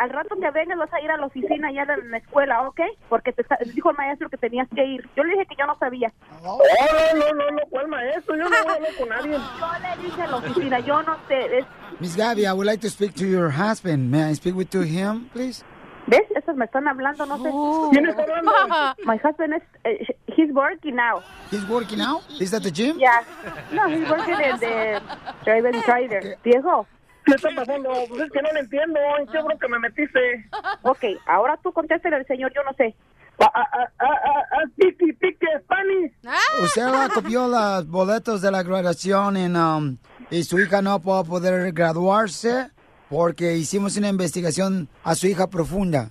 Al 0.00 0.10
rato 0.10 0.36
que 0.40 0.50
vengas 0.50 0.78
vas 0.78 0.92
a 0.92 1.00
ir 1.00 1.10
a 1.10 1.16
la 1.16 1.26
oficina 1.26 1.68
allá 1.68 1.84
de 1.84 2.02
la 2.08 2.18
escuela, 2.18 2.62
¿ok? 2.68 2.80
Porque 3.08 3.32
te 3.32 3.44
dijo 3.74 3.90
el 3.90 3.96
maestro 3.96 4.28
que 4.30 4.36
tenías 4.36 4.68
que 4.74 4.84
ir. 4.84 5.08
Yo 5.16 5.24
le 5.24 5.32
dije 5.32 5.46
que 5.46 5.56
yo 5.56 5.66
no 5.66 5.76
sabía. 5.78 6.12
Oh, 6.44 6.60
no, 7.14 7.18
no, 7.18 7.32
no, 7.34 7.50
no, 7.50 7.62
¿cuál 7.70 7.88
maestro? 7.88 8.36
Yo 8.36 8.44
no 8.44 8.50
voy 8.50 8.72
a 8.72 8.74
hablar 8.76 8.90
con 8.98 9.08
nadie. 9.08 9.32
Yo 9.60 9.66
le 9.80 10.02
dije 10.02 10.22
a 10.22 10.26
la 10.28 10.36
oficina, 10.36 10.78
yo 10.80 11.02
no 11.02 11.16
sé. 11.28 11.58
es- 11.58 11.66
Miss 12.00 12.16
Gaby, 12.16 12.42
I 12.46 12.52
would 12.52 12.66
like 12.66 12.80
to 12.82 12.90
speak 12.90 13.14
to 13.14 13.24
your 13.26 13.50
husband. 13.50 14.10
May 14.10 14.30
I 14.30 14.34
speak 14.34 14.54
with 14.54 14.68
to 14.70 14.82
him, 14.82 15.28
please? 15.32 15.64
¿Ves? 16.08 16.22
Estos 16.36 16.54
me 16.56 16.66
están 16.66 16.86
hablando, 16.86 17.26
no 17.26 17.36
sé. 17.38 17.50
¿Quién 17.90 18.06
está 18.06 18.22
hablando? 18.22 18.52
My 19.04 19.16
husband 19.16 19.54
is, 19.56 19.62
eh, 19.84 20.06
he's 20.36 20.52
working 20.52 20.94
now. 20.94 21.20
He's 21.50 21.66
working 21.68 22.00
out? 22.00 22.22
Is 22.40 22.50
that 22.52 22.62
the 22.62 22.70
gym? 22.70 22.96
Yeah. 22.98 23.22
No, 23.72 23.88
he's 23.88 24.08
working 24.08 24.34
in 24.40 24.58
the 24.60 25.00
Drive 25.44 25.64
Rider. 25.88 26.36
Viejo. 26.44 26.86
¿Qué 27.26 27.32
está 27.32 27.48
pasando? 27.56 27.90
Pues 28.08 28.22
es 28.22 28.30
que 28.30 28.40
no 28.40 28.52
le 28.52 28.60
entiendo. 28.60 29.00
¿En 29.18 29.26
qué 29.26 29.42
bronca 29.42 29.68
me 29.68 29.78
metiste? 29.80 30.48
Ok, 30.82 31.04
ahora 31.26 31.58
tú 31.60 31.72
contéstale 31.72 32.16
al 32.16 32.26
señor, 32.26 32.52
yo 32.54 32.62
no 32.62 32.72
sé. 32.74 32.94
Ah, 33.40 33.50
ah, 33.54 33.68
ah, 33.72 33.88
ah, 33.98 34.06
ah, 34.24 34.42
ah, 34.52 34.70
Tiki, 34.76 35.12
tiki, 35.14 35.46
Spanish. 35.64 36.12
Usted 36.62 36.86
copió 37.14 37.48
los 37.48 37.86
boletos 37.88 38.40
de 38.40 38.50
la 38.52 38.62
graduación 38.62 39.36
en, 39.36 39.56
um, 39.56 39.96
y 40.30 40.44
su 40.44 40.60
hija 40.60 40.80
no 40.80 41.00
va 41.00 41.18
a 41.18 41.24
poder 41.24 41.72
graduarse 41.72 42.70
porque 43.08 43.56
hicimos 43.56 43.96
una 43.96 44.08
investigación 44.08 44.88
a 45.02 45.14
su 45.16 45.26
hija 45.26 45.48
profunda. 45.48 46.10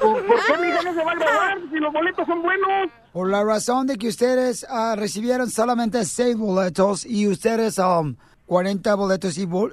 ¿Por 0.00 0.22
qué 0.22 0.58
mi 0.60 0.68
hija 0.68 0.82
no 0.82 0.94
se 0.94 1.04
va 1.04 1.12
a 1.12 1.14
graduar 1.14 1.58
si 1.70 1.78
los 1.78 1.92
boletos 1.92 2.26
son 2.26 2.42
buenos? 2.42 2.90
Por 3.12 3.30
la 3.30 3.44
razón 3.44 3.86
de 3.86 3.96
que 3.96 4.08
ustedes 4.08 4.66
ah, 4.68 4.94
recibieron 4.96 5.48
solamente 5.48 6.04
seis 6.04 6.36
boletos 6.36 7.06
y 7.06 7.28
ustedes 7.28 7.78
um, 7.78 8.16
40 8.46 8.94
boletos 8.94 9.36
y 9.38 9.46
bu- 9.46 9.72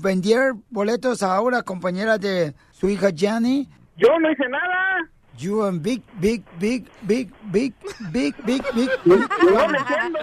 vendieron 0.00 0.64
boletos 0.70 1.22
a 1.22 1.40
una 1.40 1.62
compañera 1.62 2.18
de 2.18 2.54
su 2.72 2.88
hija 2.88 3.08
Jenny. 3.14 3.68
Yo 3.96 4.18
no 4.20 4.30
hice 4.30 4.48
nada. 4.48 5.10
You 5.38 5.64
and 5.64 5.82
big, 5.82 6.02
big, 6.18 6.42
big, 6.58 6.86
big, 7.02 7.30
big, 7.52 7.74
big, 8.10 8.34
big, 8.46 8.62
big. 8.74 8.90
No 9.04 9.68
me 9.68 9.76
entiendo. 9.78 10.18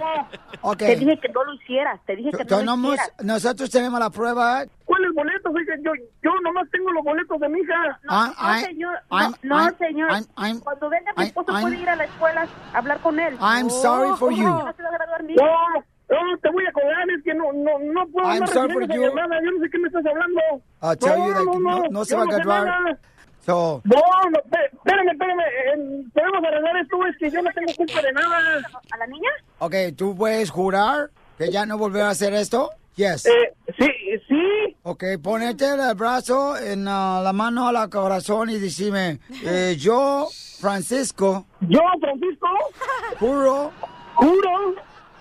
Ok. 0.62 0.78
Te 0.80 0.96
dije 0.96 1.20
que 1.20 1.30
no 1.30 1.44
lo 1.44 1.54
hicieras, 1.54 2.00
te 2.08 2.16
dije 2.16 2.32
que 2.32 2.46
no 2.46 2.64
lo 2.64 2.94
hicieras. 2.94 3.14
nosotros 3.24 3.70
tenemos 3.70 4.00
la 4.00 4.10
prueba. 4.10 4.64
¿Cuáles 4.86 5.14
boletos? 5.14 5.54
Oiga, 5.54 5.76
yo, 5.84 5.92
yo 6.24 6.32
nomás 6.42 6.68
tengo 6.72 6.92
los 6.94 7.04
boletos 7.04 7.40
de 7.40 7.48
mi 7.50 7.60
hija. 7.60 8.00
Ah, 8.10 8.34
No, 8.42 8.58
I- 8.58 8.62
señor, 8.64 8.96
I'm- 9.12 9.36
no, 9.44 9.70
no, 9.70 9.78
señor. 9.78 10.10
I'm- 10.12 10.28
I'm- 10.36 10.60
Cuando 10.62 10.90
venga 10.90 11.12
mi 11.16 11.24
esposo 11.26 11.52
I'm- 11.52 11.62
puede 11.62 11.78
ir 11.80 11.90
a 11.90 11.96
la 11.96 12.06
escuela 12.06 12.48
a 12.74 12.78
hablar 12.78 13.00
con 13.02 13.20
él. 13.20 13.36
I'm 13.40 13.70
sorry 13.70 14.18
for 14.18 14.32
you. 14.32 14.46
¿Cómo 14.46 14.64
no 14.64 15.84
a? 16.10 16.14
No, 16.14 16.32
no, 16.32 16.38
te 16.38 16.50
voy 16.52 16.66
a 16.66 16.72
colgar, 16.72 17.10
es 17.18 17.24
que 17.24 17.34
no, 17.34 17.52
no, 17.54 17.80
no 17.80 18.08
puedo 18.08 18.28
I'm 18.28 18.48
sorry 18.48 18.74
for 18.74 18.88
you. 18.88 19.02
llamada, 19.02 19.40
yo 19.44 19.52
no 19.52 19.64
sé 19.64 19.70
qué 19.72 19.80
me 19.80 19.88
estás 19.88 20.06
hablando. 20.06 20.42
I'll 20.82 20.98
tell 20.98 21.18
no, 21.18 21.28
you 21.28 21.34
that 21.34 21.46
no, 21.46 21.60
no, 21.60 21.80
no, 21.84 21.88
no 21.90 22.06
se 22.06 22.16
va 22.16 22.24
a 22.24 22.26
nada. 22.26 23.00
So, 23.46 23.82
No, 23.84 23.96
no, 24.30 24.40
espé- 24.40 24.70
espérame, 24.74 25.10
espérame, 25.12 25.40
eh, 25.42 26.06
podemos 26.14 26.44
arreglar 26.46 26.78
esto, 26.78 27.06
es 27.08 27.18
que 27.18 27.30
yo 27.30 27.42
no 27.42 27.52
tengo 27.52 27.74
culpa 27.76 28.02
de 28.02 28.12
nada. 28.14 28.62
¿A 28.92 28.98
la 28.98 29.08
niña? 29.08 29.30
ok, 29.60 29.76
¿tú 29.98 30.16
puedes 30.16 30.50
jurar 30.50 31.10
que 31.38 31.52
ya 31.52 31.66
no 31.66 31.78
volverá 31.78 32.08
a 32.08 32.12
hacer 32.12 32.34
esto? 32.34 32.70
Yes. 32.96 33.26
Eh, 33.26 33.54
sí, 33.78 33.90
sí. 34.30 34.78
Ok, 34.84 35.04
ponete 35.22 35.66
el 35.66 35.96
brazo 35.96 36.56
en 36.58 36.88
ah, 36.88 37.22
la 37.24 37.34
mano 37.34 37.68
al 37.68 37.90
corazón 37.90 38.50
y 38.50 38.60
decime, 38.60 39.20
eh, 39.44 39.76
yo, 39.78 40.28
Francisco, 40.60 41.46
Yo, 41.62 41.82
Francisco, 42.00 42.48
juro 43.20 43.72
juro 44.16 44.76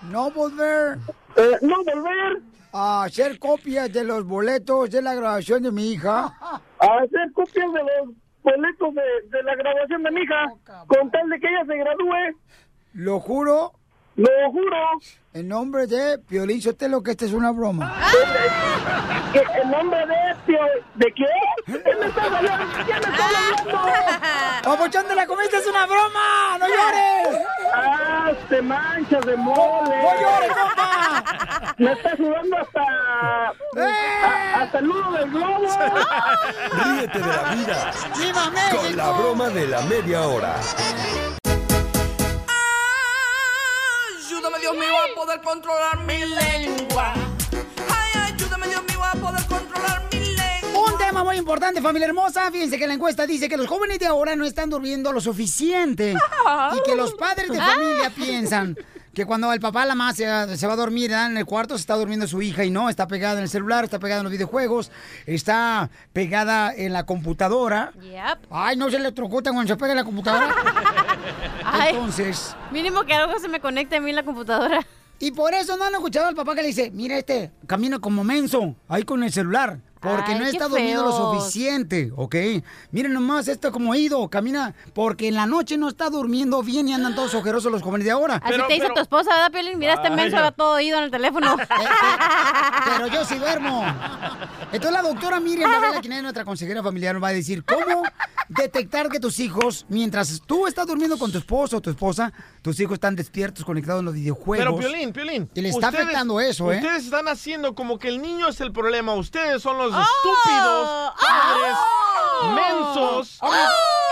no 0.09 0.31
volver. 0.31 0.97
Eh, 1.35 1.57
no 1.61 1.83
volver. 1.83 2.41
A 2.71 3.03
hacer 3.03 3.37
copias 3.39 3.91
de 3.91 4.03
los 4.03 4.25
boletos 4.25 4.89
de 4.89 5.01
la 5.01 5.13
graduación 5.13 5.63
de 5.63 5.71
mi 5.71 5.91
hija. 5.91 6.33
A 6.41 6.59
hacer 7.03 7.31
copias 7.33 7.71
de 7.71 7.79
los 7.79 8.15
boletos 8.41 8.95
de, 8.95 9.29
de 9.29 9.43
la 9.43 9.55
graduación 9.55 10.03
de 10.03 10.11
mi 10.11 10.21
hija, 10.21 10.45
con 10.87 11.11
tal 11.11 11.29
de 11.29 11.39
que 11.39 11.47
ella 11.47 11.65
se 11.65 11.77
gradúe. 11.77 12.37
Lo 12.93 13.19
juro, 13.19 13.73
Lo 14.15 14.29
juro. 14.51 14.77
en 15.33 15.47
nombre 15.47 15.87
de 15.87 16.19
Piolín 16.19 16.61
Sotelo, 16.61 17.01
que 17.01 17.11
esta 17.11 17.25
es 17.25 17.33
una 17.33 17.51
broma. 17.51 17.95
Que 19.33 19.39
en 19.61 19.71
nombre 19.71 19.99
de 20.05 20.35
Pio... 20.45 20.59
¿De 20.95 21.11
qué? 21.15 21.25
¿Qué 21.65 21.95
me 21.99 22.05
estás 22.05 22.25
hablando? 22.31 22.65
¿Qué 22.85 22.93
me 22.93 22.99
estás 22.99 23.19
hablando? 23.19 23.81
¡Papuchón 24.63 25.07
de 25.07 25.15
la 25.15 25.25
comida 25.25 25.49
es 25.57 25.65
una 25.67 25.85
broma! 25.87 26.57
¡No 26.59 26.67
llores! 26.67 27.47
¡Ah, 27.73 28.31
te 28.49 28.61
manchas 28.61 29.25
de 29.25 29.35
mole! 29.35 30.03
¡No 30.03 30.21
llores, 30.21 30.51
compa! 30.51 31.23
Me 31.79 31.91
está 31.93 32.15
sudando 32.15 32.57
hasta... 32.57 32.81
a- 32.81 34.61
hasta 34.61 34.77
el 34.79 34.87
nudo 34.87 35.11
del 35.13 35.29
globo. 35.31 35.67
Ríete 36.85 37.19
de 37.19 37.25
la 37.27 37.53
vida 37.55 37.91
¡Viva 38.19 38.43
con 38.43 38.95
la 38.95 39.05
México! 39.05 39.13
broma 39.23 39.49
de 39.49 39.67
la 39.67 39.81
media 39.81 40.21
hora. 40.21 40.55
Dios 44.63 44.75
mío, 44.77 44.93
a 44.95 45.13
poder 45.13 45.41
controlar 45.41 45.99
mi 46.05 46.19
lengua. 46.19 47.13
Ay, 47.89 48.31
ayúdame, 48.31 48.65
Dios 48.69 48.81
mío, 48.87 49.03
a 49.03 49.11
poder 49.11 49.45
controlar 49.45 50.07
mi 50.09 50.19
lengua. 50.19 50.89
Un 50.89 50.97
tema 50.97 51.21
muy 51.21 51.35
importante, 51.35 51.81
familia 51.81 52.07
hermosa. 52.07 52.49
Fíjense 52.49 52.79
que 52.79 52.87
la 52.87 52.93
encuesta 52.93 53.27
dice 53.27 53.49
que 53.49 53.57
los 53.57 53.67
jóvenes 53.67 53.99
de 53.99 54.05
ahora 54.05 54.37
no 54.37 54.45
están 54.45 54.69
durmiendo 54.69 55.11
lo 55.11 55.19
suficiente. 55.19 56.13
Y 56.13 56.83
que 56.85 56.95
los 56.95 57.13
padres 57.15 57.49
de 57.49 57.57
familia 57.57 58.09
piensan 58.15 58.77
que 59.13 59.25
cuando 59.25 59.53
el 59.53 59.59
papá 59.59 59.85
la 59.85 59.95
mamá 59.95 60.13
se, 60.13 60.57
se 60.57 60.67
va 60.67 60.73
a 60.73 60.75
dormir 60.75 61.11
en 61.11 61.37
el 61.37 61.45
cuarto, 61.45 61.77
se 61.77 61.81
está 61.81 61.95
durmiendo 61.95 62.27
su 62.27 62.41
hija 62.41 62.65
y 62.65 62.71
no, 62.71 62.89
está 62.89 63.07
pegada 63.07 63.37
en 63.37 63.43
el 63.43 63.49
celular, 63.49 63.83
está 63.83 63.99
pegada 63.99 64.21
en 64.21 64.23
los 64.23 64.31
videojuegos, 64.31 64.91
está 65.25 65.89
pegada 66.13 66.73
en 66.73 66.93
la 66.93 67.05
computadora. 67.05 67.91
Yep. 68.01 68.47
Ay, 68.49 68.75
no 68.75 68.89
se 68.89 68.99
le 68.99 69.11
trocutan 69.11 69.53
cuando 69.53 69.71
se 69.71 69.77
pega 69.77 69.91
en 69.91 69.97
la 69.97 70.03
computadora. 70.03 70.53
Ay, 71.65 71.95
Entonces, 71.95 72.55
mínimo 72.71 73.03
que 73.03 73.13
algo 73.13 73.37
se 73.39 73.47
me 73.47 73.59
conecte 73.59 73.97
a 73.97 74.01
mí 74.01 74.09
en 74.09 74.15
la 74.15 74.23
computadora. 74.23 74.85
y 75.19 75.31
por 75.31 75.53
eso 75.53 75.77
no 75.77 75.85
han 75.85 75.93
escuchado 75.93 76.27
al 76.27 76.35
papá 76.35 76.55
que 76.55 76.61
le 76.61 76.67
dice, 76.69 76.89
mira 76.91 77.17
este, 77.17 77.51
camina 77.67 77.99
como 77.99 78.23
menso, 78.23 78.75
ahí 78.87 79.03
con 79.03 79.23
el 79.23 79.31
celular. 79.31 79.77
Porque 80.03 80.33
Ay, 80.33 80.39
no 80.39 80.45
está 80.45 80.67
durmiendo 80.67 81.03
lo 81.03 81.11
suficiente, 81.39 82.11
¿ok? 82.15 82.35
Miren 82.91 83.13
nomás 83.13 83.47
esto 83.47 83.71
como 83.71 83.95
ido, 83.95 84.27
camina, 84.29 84.75
porque 84.93 85.29
en 85.29 85.35
la 85.35 85.45
noche 85.45 85.77
no 85.77 85.87
está 85.87 86.09
durmiendo 86.09 86.61
bien 86.61 86.87
y 86.89 86.93
andan 86.93 87.15
todos 87.15 87.33
ojerosos 87.35 87.71
los 87.71 87.81
jóvenes 87.81 88.05
de 88.05 88.11
ahora. 88.11 88.35
Así 88.35 88.51
Pero- 88.51 88.67
te 88.67 88.73
dice 88.73 88.85
pero- 88.85 88.95
tu 88.95 89.01
esposa, 89.01 89.29
¿verdad, 89.31 89.51
Piolín? 89.51 89.79
Mira, 89.79 89.93
este 89.93 90.09
menso 90.09 90.35
va 90.37 90.51
todo 90.51 90.73
oído 90.73 90.97
en 90.97 91.05
el 91.05 91.11
teléfono. 91.11 91.55
Pero 92.85 93.07
yo 93.07 93.25
sí 93.25 93.35
duermo. 93.37 93.83
Entonces 94.71 94.91
la 94.91 95.01
doctora 95.01 95.39
Miriam 95.39 95.71
Varela, 95.71 96.01
quien 96.01 96.13
es 96.13 96.21
nuestra 96.23 96.43
consejera 96.45 96.83
familiar, 96.83 97.13
nos 97.15 97.23
va 97.23 97.29
a 97.29 97.33
decir 97.33 97.63
cómo 97.63 98.03
detectar 98.49 99.09
que 99.09 99.19
tus 99.19 99.39
hijos, 99.39 99.85
mientras 99.89 100.41
tú 100.45 100.67
estás 100.67 100.87
durmiendo 100.87 101.17
con 101.17 101.31
tu 101.31 101.37
esposo 101.37 101.77
o 101.77 101.81
tu 101.81 101.89
esposa, 101.89 102.31
tus 102.61 102.79
hijos 102.79 102.95
están 102.95 103.15
despiertos, 103.15 103.63
conectados 103.65 103.99
en 103.99 104.05
los 104.05 104.13
videojuegos. 104.13 104.65
Pero 104.65 104.77
Piolín, 104.77 105.13
Piolín. 105.13 105.49
Y 105.53 105.61
le 105.61 105.69
está 105.69 105.87
ustedes- 105.87 106.03
afectando 106.03 106.39
eso, 106.39 106.71
¿eh? 106.71 106.77
Ustedes 106.77 107.05
están 107.05 107.27
haciendo 107.27 107.75
como 107.75 107.97
que 107.99 108.07
el 108.09 108.21
niño 108.21 108.49
es 108.49 108.59
el 108.61 108.71
problema. 108.71 109.13
Ustedes 109.15 109.61
son 109.61 109.77
los 109.77 109.93
Oh. 109.93 110.01
estúpidos 110.01 111.13
padres 111.21 111.77
Oh. 111.77 112.02
Mensos 112.49 113.39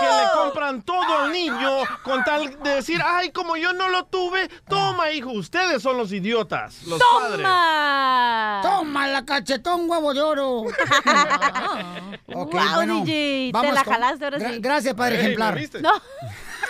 que 0.00 0.06
le 0.06 0.22
compran 0.34 0.82
todo 0.82 1.18
al 1.18 1.32
niño 1.32 1.70
con 2.02 2.24
tal 2.24 2.60
de 2.62 2.70
decir, 2.76 3.00
ay, 3.04 3.30
como 3.30 3.56
yo 3.56 3.72
no 3.72 3.88
lo 3.88 4.04
tuve, 4.06 4.48
toma, 4.68 5.10
hijo. 5.10 5.30
Ustedes 5.32 5.82
son 5.82 5.96
los 5.96 6.12
idiotas, 6.12 6.82
los 6.84 7.00
padres. 7.20 7.38
¡Toma! 7.46 8.60
¡Toma 8.62 9.06
la 9.08 9.24
cachetón, 9.24 9.88
huevo 9.88 10.12
de 10.14 10.20
oro! 10.22 10.58
ok, 10.62 12.52
Wow, 12.52 12.74
bueno. 12.74 13.00
DJ, 13.04 13.52
te 13.60 13.72
la 13.72 13.84
con- 13.84 13.92
jalaste 13.94 14.24
ahora 14.24 14.38
Gra-. 14.38 14.58
Gracias, 14.60 14.94
padre 14.94 15.14
Ey, 15.16 15.20
¿me 15.20 15.24
ejemplar. 15.28 15.54
viste? 15.54 15.80
No. 15.80 15.90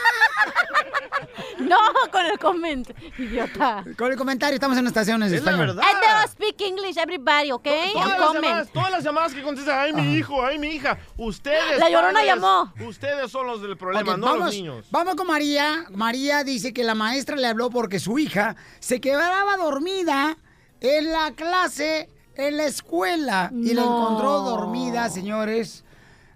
no, 1.60 1.78
con 2.10 2.26
el 2.26 2.38
comment, 2.38 2.90
idiota. 3.18 3.84
Con 3.96 4.10
el 4.10 4.18
comentario, 4.18 4.54
estamos 4.54 4.76
en 4.78 4.86
estaciones 4.86 5.30
de 5.30 5.38
Es 5.38 5.44
la 5.44 5.52
español. 5.52 5.76
verdad. 5.76 5.90
I 5.90 5.94
don't 6.22 6.30
speak 6.30 6.60
English, 6.60 6.98
everybody, 6.98 7.52
¿ok? 7.52 7.68
Todas 7.92 8.08
las, 8.08 8.18
comment. 8.26 8.44
llamadas, 8.44 8.72
todas 8.72 8.90
las 8.90 9.04
llamadas 9.04 9.34
que 9.34 9.42
contestan, 9.42 9.78
ay, 9.78 9.92
mi 9.92 10.14
hijo, 10.14 10.44
ay, 10.44 10.58
mi 10.58 10.68
hija. 10.68 10.98
Ustedes. 11.16 11.78
La 11.78 11.88
Llorona 11.90 12.14
padres, 12.14 12.26
llamó. 12.34 12.72
Ustedes 12.86 13.30
son 13.30 13.46
los 13.46 13.62
del 13.62 13.76
problema, 13.76 14.16
no 14.16 14.26
vamos, 14.26 14.46
los 14.46 14.54
niños. 14.54 14.86
vamos 14.90 15.14
con 15.14 15.26
María. 15.26 15.84
María 15.90 16.44
dice 16.44 16.72
que 16.72 16.84
la 16.84 16.94
maestra 16.94 17.36
le 17.36 17.46
habló 17.46 17.70
porque 17.70 17.98
su 17.98 18.18
hija 18.18 18.56
se 18.80 19.00
quedaba 19.00 19.56
dormida 19.56 20.36
en 20.80 21.12
la 21.12 21.32
clase, 21.32 22.08
en 22.34 22.56
la 22.56 22.64
escuela. 22.64 23.50
Y 23.52 23.74
la 23.74 23.82
encontró 23.82 24.40
dormida, 24.40 25.08
señores. 25.08 25.84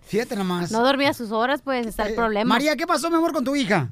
Fíjate 0.07 0.37
nomás. 0.37 0.71
No 0.73 0.83
dormía 0.85 1.13
sus 1.13 1.33
horas, 1.33 1.63
pues 1.63 1.87
está 1.87 2.07
el 2.07 2.13
Eh, 2.13 2.17
problema. 2.17 2.55
María, 2.55 2.77
¿qué 2.77 2.87
pasó, 2.87 3.11
mi 3.11 3.17
amor, 3.17 3.33
con 3.33 3.45
tu 3.45 3.55
hija? 3.57 3.89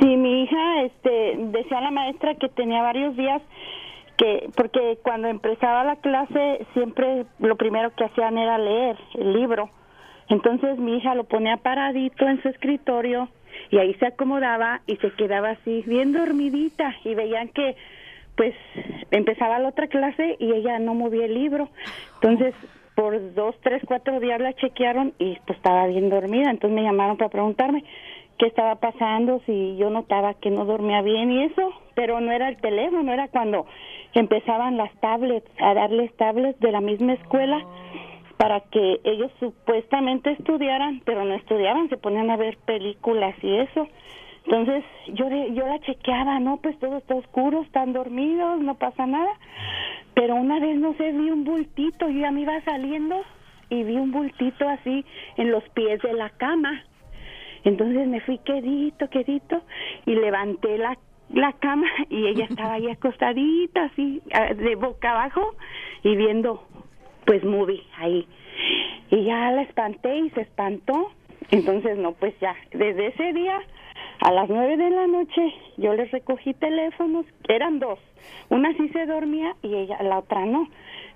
Sí, 0.00 0.16
mi 0.16 0.42
hija 0.44 0.82
este, 0.82 1.36
decía 1.38 1.78
a 1.78 1.82
la 1.82 1.90
maestra 1.90 2.34
que 2.36 2.48
tenía 2.48 2.82
varios 2.82 3.16
días 3.16 3.42
que, 4.16 4.48
porque 4.54 4.98
cuando 5.02 5.28
empezaba 5.28 5.82
la 5.84 5.96
clase 5.96 6.66
siempre 6.72 7.26
lo 7.40 7.56
primero 7.56 7.92
que 7.94 8.04
hacían 8.04 8.38
era 8.38 8.58
leer 8.58 8.96
el 9.14 9.32
libro. 9.32 9.70
Entonces 10.28 10.78
mi 10.78 10.98
hija 10.98 11.14
lo 11.14 11.24
ponía 11.24 11.56
paradito 11.56 12.26
en 12.26 12.40
su 12.42 12.48
escritorio 12.48 13.28
y 13.70 13.78
ahí 13.78 13.94
se 13.94 14.06
acomodaba 14.06 14.82
y 14.86 14.96
se 14.96 15.10
quedaba 15.12 15.50
así 15.50 15.82
bien 15.86 16.12
dormidita 16.12 16.94
y 17.04 17.14
veían 17.14 17.48
que 17.48 17.76
pues 18.36 18.54
empezaba 19.10 19.58
la 19.58 19.68
otra 19.68 19.86
clase 19.88 20.36
y 20.38 20.52
ella 20.52 20.78
no 20.78 20.94
movía 20.94 21.24
el 21.26 21.34
libro. 21.34 21.68
Entonces 22.20 22.54
por 22.94 23.34
dos, 23.34 23.54
tres, 23.62 23.82
cuatro 23.86 24.20
días 24.20 24.40
la 24.40 24.52
chequearon 24.54 25.14
y 25.18 25.36
pues 25.46 25.58
estaba 25.58 25.86
bien 25.86 26.10
dormida. 26.10 26.50
Entonces 26.50 26.74
me 26.74 26.82
llamaron 26.82 27.16
para 27.16 27.30
preguntarme 27.30 27.84
qué 28.38 28.46
estaba 28.46 28.76
pasando, 28.76 29.40
si 29.46 29.76
yo 29.76 29.90
notaba 29.90 30.34
que 30.34 30.50
no 30.50 30.64
dormía 30.64 31.02
bien 31.02 31.30
y 31.30 31.44
eso, 31.44 31.72
pero 31.94 32.20
no 32.20 32.32
era 32.32 32.48
el 32.48 32.56
teléfono, 32.56 33.12
era 33.12 33.28
cuando 33.28 33.66
empezaban 34.12 34.76
las 34.76 34.92
tablets, 35.00 35.48
a 35.60 35.74
darles 35.74 36.14
tablets 36.16 36.58
de 36.60 36.72
la 36.72 36.80
misma 36.80 37.14
escuela 37.14 37.64
para 38.36 38.60
que 38.60 39.00
ellos 39.04 39.30
supuestamente 39.38 40.32
estudiaran, 40.32 41.00
pero 41.04 41.24
no 41.24 41.34
estudiaban, 41.34 41.88
se 41.88 41.96
ponían 41.96 42.30
a 42.30 42.36
ver 42.36 42.58
películas 42.64 43.34
y 43.42 43.56
eso. 43.56 43.88
Entonces 44.46 44.84
yo 45.14 45.28
de- 45.28 45.54
yo 45.54 45.66
la 45.66 45.78
chequeaba, 45.80 46.38
no, 46.40 46.58
pues 46.58 46.78
todo 46.78 46.98
está 46.98 47.14
oscuro, 47.14 47.62
están 47.62 47.92
dormidos, 47.92 48.60
no 48.60 48.74
pasa 48.74 49.06
nada. 49.06 49.30
Pero 50.14 50.34
una 50.36 50.60
vez 50.60 50.76
no 50.78 50.94
sé, 50.94 51.12
vi 51.12 51.30
un 51.30 51.44
bultito, 51.44 52.08
yo 52.08 52.20
ya 52.20 52.30
me 52.30 52.42
iba 52.42 52.60
saliendo 52.62 53.16
y 53.70 53.82
vi 53.82 53.96
un 53.96 54.12
bultito 54.12 54.68
así 54.68 55.04
en 55.36 55.50
los 55.50 55.64
pies 55.70 56.00
de 56.02 56.12
la 56.12 56.30
cama. 56.30 56.82
Entonces 57.64 58.06
me 58.06 58.20
fui 58.20 58.38
quedito, 58.38 59.08
quedito 59.08 59.62
y 60.04 60.14
levanté 60.14 60.76
la, 60.76 60.98
la 61.30 61.52
cama 61.54 61.86
y 62.10 62.26
ella 62.26 62.44
estaba 62.44 62.74
ahí 62.74 62.88
acostadita 62.90 63.84
así 63.84 64.20
de 64.56 64.74
boca 64.76 65.12
abajo 65.12 65.54
y 66.02 66.14
viendo 66.16 66.62
pues 67.24 67.42
movie 67.42 67.82
ahí. 67.96 68.26
Y 69.10 69.24
ya 69.24 69.50
la 69.52 69.62
espanté 69.62 70.18
y 70.18 70.30
se 70.30 70.42
espantó 70.42 71.10
Entonces, 71.50 71.96
no, 71.98 72.12
pues 72.12 72.38
ya, 72.40 72.54
desde 72.72 73.06
ese 73.08 73.32
día 73.32 73.58
a 74.20 74.32
las 74.32 74.48
nueve 74.48 74.76
de 74.76 74.90
la 74.90 75.06
noche 75.06 75.54
yo 75.76 75.94
les 75.94 76.10
recogí 76.10 76.54
teléfonos, 76.54 77.26
eran 77.48 77.78
dos, 77.78 77.98
una 78.48 78.72
sí 78.74 78.88
se 78.90 79.06
dormía 79.06 79.54
y 79.62 79.74
ella, 79.74 80.02
la 80.02 80.18
otra 80.18 80.46
no. 80.46 80.68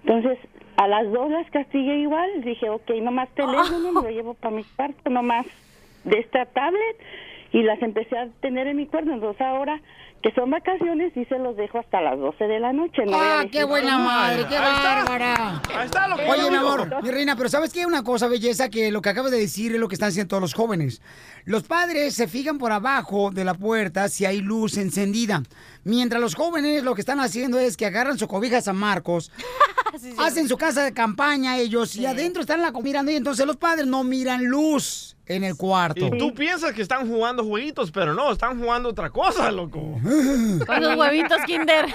Entonces, 0.04 0.38
a 0.76 0.86
las 0.86 1.10
dos 1.10 1.30
las 1.30 1.50
castigué 1.50 1.98
igual, 1.98 2.42
dije, 2.42 2.70
ok, 2.70 2.90
nomás 3.02 3.28
teléfono, 3.30 3.92
me 3.92 4.02
lo 4.02 4.10
llevo 4.10 4.34
para 4.34 4.54
mi 4.54 4.64
cuarto, 4.64 5.10
nomás 5.10 5.46
de 6.04 6.18
esta 6.18 6.46
tablet 6.46 6.96
y 7.52 7.62
las 7.62 7.80
empecé 7.82 8.16
a 8.16 8.28
tener 8.40 8.66
en 8.66 8.76
mi 8.76 8.86
cuarto. 8.86 9.10
Entonces 9.10 9.40
ahora 9.40 9.80
que 10.22 10.32
son 10.32 10.50
vacaciones 10.50 11.16
y 11.16 11.24
se 11.26 11.38
los 11.38 11.56
dejo 11.56 11.78
hasta 11.78 12.00
las 12.00 12.18
12 12.18 12.44
de 12.44 12.58
la 12.58 12.72
noche. 12.72 13.04
No 13.06 13.12
¡Ah, 13.14 13.44
qué 13.50 13.64
buena 13.64 13.98
madre! 13.98 14.46
¡Qué 14.48 14.58
bárbara! 14.58 15.62
Ahí 15.74 15.86
está 15.86 16.08
lo 16.08 16.16
que 16.16 16.24
Oye, 16.24 16.50
mi 16.50 16.56
amor, 16.56 17.02
mi 17.02 17.10
reina, 17.10 17.36
pero 17.36 17.48
¿sabes 17.48 17.72
qué? 17.72 17.86
Una 17.86 18.02
cosa, 18.02 18.26
belleza, 18.26 18.68
que 18.68 18.90
lo 18.90 19.00
que 19.00 19.10
acabas 19.10 19.30
de 19.30 19.38
decir 19.38 19.72
es 19.72 19.80
lo 19.80 19.88
que 19.88 19.94
están 19.94 20.08
haciendo 20.08 20.28
todos 20.28 20.40
los 20.40 20.54
jóvenes. 20.54 21.00
Los 21.44 21.62
padres 21.62 22.14
se 22.14 22.26
fijan 22.26 22.58
por 22.58 22.72
abajo 22.72 23.30
de 23.30 23.44
la 23.44 23.54
puerta 23.54 24.08
si 24.08 24.24
hay 24.24 24.40
luz 24.40 24.76
encendida. 24.76 25.42
Mientras 25.84 26.20
los 26.20 26.34
jóvenes 26.34 26.82
lo 26.82 26.94
que 26.94 27.00
están 27.00 27.20
haciendo 27.20 27.58
es 27.58 27.76
que 27.76 27.86
agarran 27.86 28.18
su 28.18 28.26
cobija 28.26 28.60
San 28.60 28.76
Marcos, 28.76 29.30
hacen 30.18 30.48
su 30.48 30.56
casa 30.56 30.82
de 30.84 30.92
campaña 30.92 31.58
ellos 31.58 31.96
y 31.96 32.06
adentro 32.06 32.42
están 32.42 32.60
la 32.60 32.72
mirando 32.72 33.10
y 33.10 33.16
entonces 33.16 33.46
los 33.46 33.56
padres 33.56 33.86
no 33.86 34.04
miran 34.04 34.44
luz 34.44 35.16
en 35.28 35.44
el 35.44 35.56
cuarto. 35.56 36.06
Y 36.06 36.18
tú 36.18 36.34
piensas 36.34 36.72
que 36.72 36.82
están 36.82 37.08
jugando 37.08 37.44
jueguitos, 37.44 37.90
pero 37.90 38.14
no, 38.14 38.32
están 38.32 38.58
jugando 38.58 38.88
otra 38.88 39.10
cosa, 39.10 39.50
loco. 39.50 40.00
Con 40.66 40.80
los 40.82 40.96
huevitos 40.96 41.38
Kinder. 41.46 41.86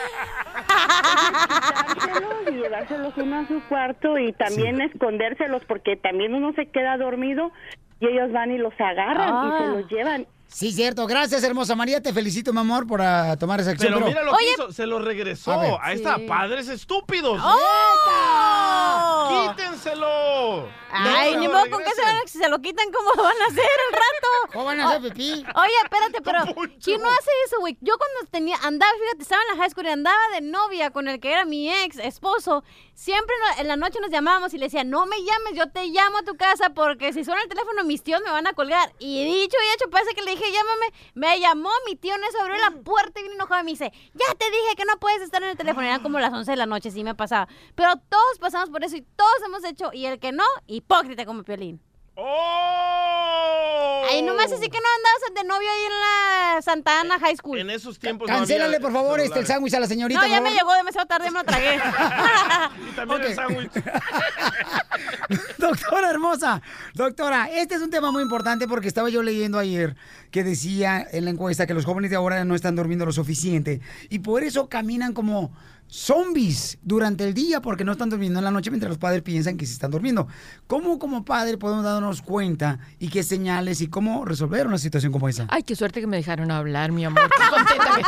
Y 2.47 2.51
llevárselos 2.55 3.13
uno 3.17 3.39
a 3.39 3.47
su 3.47 3.61
cuarto 3.67 4.17
y 4.17 4.33
también 4.33 4.81
escondérselos 4.81 5.63
porque 5.65 5.95
también 5.95 6.33
uno 6.33 6.53
se 6.53 6.65
queda 6.67 6.97
dormido 6.97 7.51
y 7.99 8.07
ellos 8.07 8.31
van 8.31 8.51
y 8.51 8.57
los 8.57 8.73
agarran 8.79 9.29
y 9.29 9.31
Ah. 9.33 9.57
se 9.59 9.67
los 9.67 9.89
llevan. 9.89 10.25
Sí, 10.53 10.71
cierto. 10.71 11.07
Gracias, 11.07 11.43
hermosa 11.43 11.75
María. 11.75 12.01
Te 12.01 12.13
felicito, 12.13 12.53
mi 12.53 12.59
amor, 12.59 12.85
por 12.87 13.01
ah, 13.01 13.35
tomar 13.39 13.59
esa 13.59 13.71
acción. 13.71 13.93
Pero 13.93 14.05
pero- 14.05 14.21
mira 14.21 14.31
lo 14.31 14.37
que 14.37 14.51
hizo, 14.53 14.71
se 14.71 14.85
lo 14.85 14.99
regresó. 14.99 15.51
A 15.51 15.57
ver. 15.57 15.73
Ahí 15.81 15.95
está, 15.97 16.15
Sí. 16.17 16.25
padres 16.27 16.67
estúpidos. 16.69 17.41
¡Oh! 17.43 19.29
¡Quítenselo! 19.55 20.69
Ay, 20.95 21.33
No, 21.33 21.39
ni 21.39 21.47
lo 21.47 21.53
modo, 21.53 21.69
¿con 21.71 21.83
qué 21.83 21.89
se 21.95 22.01
van 22.03 22.17
a, 22.17 22.21
si 22.27 22.37
se 22.37 22.47
lo 22.49 22.61
quitan, 22.61 22.85
cómo 22.91 23.23
van 23.23 23.33
a 23.41 23.45
hacer 23.45 23.63
el 23.63 23.93
rato? 23.93 24.27
¿Cómo 24.53 24.65
van 24.65 24.79
a 24.79 24.89
hacer 24.89 25.01
pipí? 25.11 25.43
Oye, 25.55 25.71
espérate, 25.83 26.21
pero 26.21 26.39
¿quién 26.83 27.01
no 27.01 27.09
hace 27.09 27.31
eso, 27.47 27.59
güey? 27.59 27.75
Yo 27.81 27.95
cuando 27.97 28.29
tenía, 28.29 28.57
andaba, 28.61 28.91
fíjate, 29.01 29.23
estaba 29.23 29.41
en 29.41 29.57
la 29.57 29.63
high 29.63 29.71
school 29.71 29.87
y 29.87 29.89
andaba 29.89 30.19
de 30.35 30.41
novia 30.41 30.91
con 30.91 31.07
el 31.07 31.19
que 31.19 31.31
era 31.31 31.45
mi 31.45 31.73
ex 31.73 31.97
esposo, 31.97 32.63
siempre 32.93 33.33
en 33.57 33.67
la 33.67 33.75
noche 33.75 33.99
nos 34.01 34.11
llamábamos 34.11 34.53
y 34.53 34.59
le 34.59 34.65
decía, 34.67 34.83
no 34.83 35.07
me 35.07 35.17
llames, 35.17 35.55
yo 35.55 35.67
te 35.71 35.87
llamo 35.87 36.19
a 36.19 36.23
tu 36.23 36.37
casa 36.37 36.69
porque 36.75 37.11
si 37.11 37.23
suena 37.25 37.41
el 37.41 37.49
teléfono 37.49 37.83
mis 37.85 38.03
tíos 38.03 38.21
me 38.23 38.29
van 38.31 38.45
a 38.45 38.53
colgar. 38.53 38.93
Y 38.99 39.25
dicho 39.25 39.57
y 39.63 39.73
hecho, 39.75 39.89
parece 39.89 40.13
que 40.13 40.21
le 40.21 40.31
dije, 40.31 40.42
llámame, 40.51 40.93
me 41.13 41.39
llamó, 41.39 41.69
mi 41.87 41.95
tío 41.95 42.15
en 42.15 42.23
eso 42.23 42.41
abrió 42.41 42.57
la 42.57 42.71
puerta 42.71 43.19
y 43.19 43.23
vino 43.23 43.35
enojado 43.35 43.61
y 43.61 43.65
me 43.65 43.71
dice, 43.71 43.91
ya 44.13 44.35
te 44.35 44.45
dije 44.45 44.75
que 44.75 44.85
no 44.85 44.99
puedes 44.99 45.21
estar 45.21 45.41
en 45.43 45.49
el 45.49 45.57
teléfono. 45.57 45.85
Eran 45.87 46.01
como 46.01 46.19
las 46.19 46.33
11 46.33 46.51
de 46.51 46.57
la 46.57 46.65
noche, 46.65 46.91
sí 46.91 47.03
me 47.03 47.15
pasaba. 47.15 47.47
Pero 47.75 47.93
todos 48.09 48.39
pasamos 48.39 48.69
por 48.69 48.83
eso 48.83 48.95
y 48.95 49.01
todos 49.01 49.41
hemos 49.45 49.63
hecho, 49.63 49.91
y 49.93 50.05
el 50.05 50.19
que 50.19 50.31
no, 50.31 50.45
hipócrita 50.67 51.25
como 51.25 51.43
Piolín. 51.43 51.81
¡Oh! 52.15 54.03
Ay, 54.09 54.21
no 54.21 54.35
me 54.35 54.43
haces 54.43 54.59
así 54.59 54.69
que 54.69 54.77
no 54.77 54.85
andabas 54.97 55.33
de 55.33 55.43
novio 55.47 55.67
ahí 55.69 55.85
en 55.85 55.99
la 55.99 56.61
Santa 56.61 56.99
Ana 56.99 57.19
High 57.19 57.37
School. 57.37 57.59
En 57.59 57.69
esos 57.71 57.97
tiempos 57.97 58.27
Cancélale, 58.27 58.79
por 58.79 58.93
favor, 58.93 59.19
este, 59.19 59.39
el 59.39 59.47
sándwich 59.47 59.73
a 59.73 59.79
la 59.79 59.87
señorita. 59.87 60.21
No, 60.21 60.27
ya 60.27 60.39
me 60.39 60.51
llegó 60.51 60.73
demasiado 60.73 61.07
tarde, 61.07 61.31
me 61.31 61.39
lo 61.39 61.43
tragué. 61.43 61.79
Y 62.89 62.95
también 62.95 63.21
el 63.23 63.35
sándwich. 63.35 63.71
Doctora 65.57 66.09
hermosa, 66.09 66.61
doctora, 66.93 67.49
este 67.49 67.75
es 67.75 67.81
un 67.81 67.89
tema 67.89 68.11
muy 68.11 68.21
importante 68.21 68.67
porque 68.67 68.87
estaba 68.87 69.09
yo 69.09 69.23
leyendo 69.23 69.57
ayer 69.57 69.95
que 70.31 70.43
decía 70.43 71.05
en 71.11 71.25
la 71.25 71.31
encuesta 71.31 71.65
que 71.65 71.73
los 71.73 71.85
jóvenes 71.85 72.11
de 72.11 72.17
ahora 72.17 72.43
no 72.45 72.55
están 72.55 72.75
durmiendo 72.75 73.05
lo 73.05 73.11
suficiente 73.11 73.81
y 74.09 74.19
por 74.19 74.43
eso 74.43 74.69
caminan 74.69 75.13
como 75.13 75.51
zombies 75.93 76.79
durante 76.81 77.23
el 77.23 77.33
día 77.35 77.61
porque 77.61 77.83
no 77.83 77.91
están 77.91 78.09
durmiendo 78.09 78.39
en 78.39 78.45
la 78.45 78.51
noche 78.51 78.71
mientras 78.71 78.89
los 78.89 78.97
padres 78.97 79.21
piensan 79.21 79.57
que 79.57 79.65
sí 79.67 79.73
están 79.73 79.91
durmiendo. 79.91 80.27
¿Cómo 80.65 80.97
como 80.97 81.23
padre 81.23 81.57
podemos 81.59 81.83
darnos 81.83 82.21
cuenta 82.23 82.79
y 82.97 83.09
qué 83.09 83.21
señales 83.21 83.79
y 83.81 83.87
cómo 83.87 84.25
resolver 84.25 84.65
una 84.65 84.79
situación 84.79 85.11
como 85.11 85.29
esa? 85.29 85.45
Ay, 85.49 85.61
qué 85.61 85.75
suerte 85.75 86.01
que 86.01 86.07
me 86.07 86.17
dejaron 86.17 86.49
hablar, 86.49 86.91
mi 86.91 87.05
amor. 87.05 87.29
Qué 87.29 87.49
contenta 87.49 87.95
que 87.95 88.01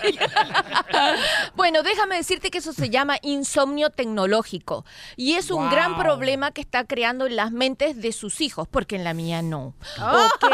estoy. 0.00 0.18
bueno, 1.56 1.82
déjame 1.82 2.16
decirte 2.16 2.50
que 2.50 2.58
eso 2.58 2.72
se 2.72 2.90
llama 2.90 3.16
insomnio 3.22 3.90
tecnológico. 3.90 4.84
Y 5.16 5.34
es 5.34 5.50
un 5.50 5.58
Wow. 5.62 5.70
gran 5.70 5.98
problema 5.98 6.50
que 6.52 6.60
está 6.60 6.84
creando 6.84 7.26
en 7.26 7.34
las 7.36 7.50
mentes 7.52 8.00
de 8.00 8.12
sus 8.12 8.40
hijos, 8.40 8.66
porque 8.68 8.96
en 8.96 9.04
la 9.04 9.12
mía 9.14 9.42
no. 9.42 9.74
¿Ok? 10.00 10.52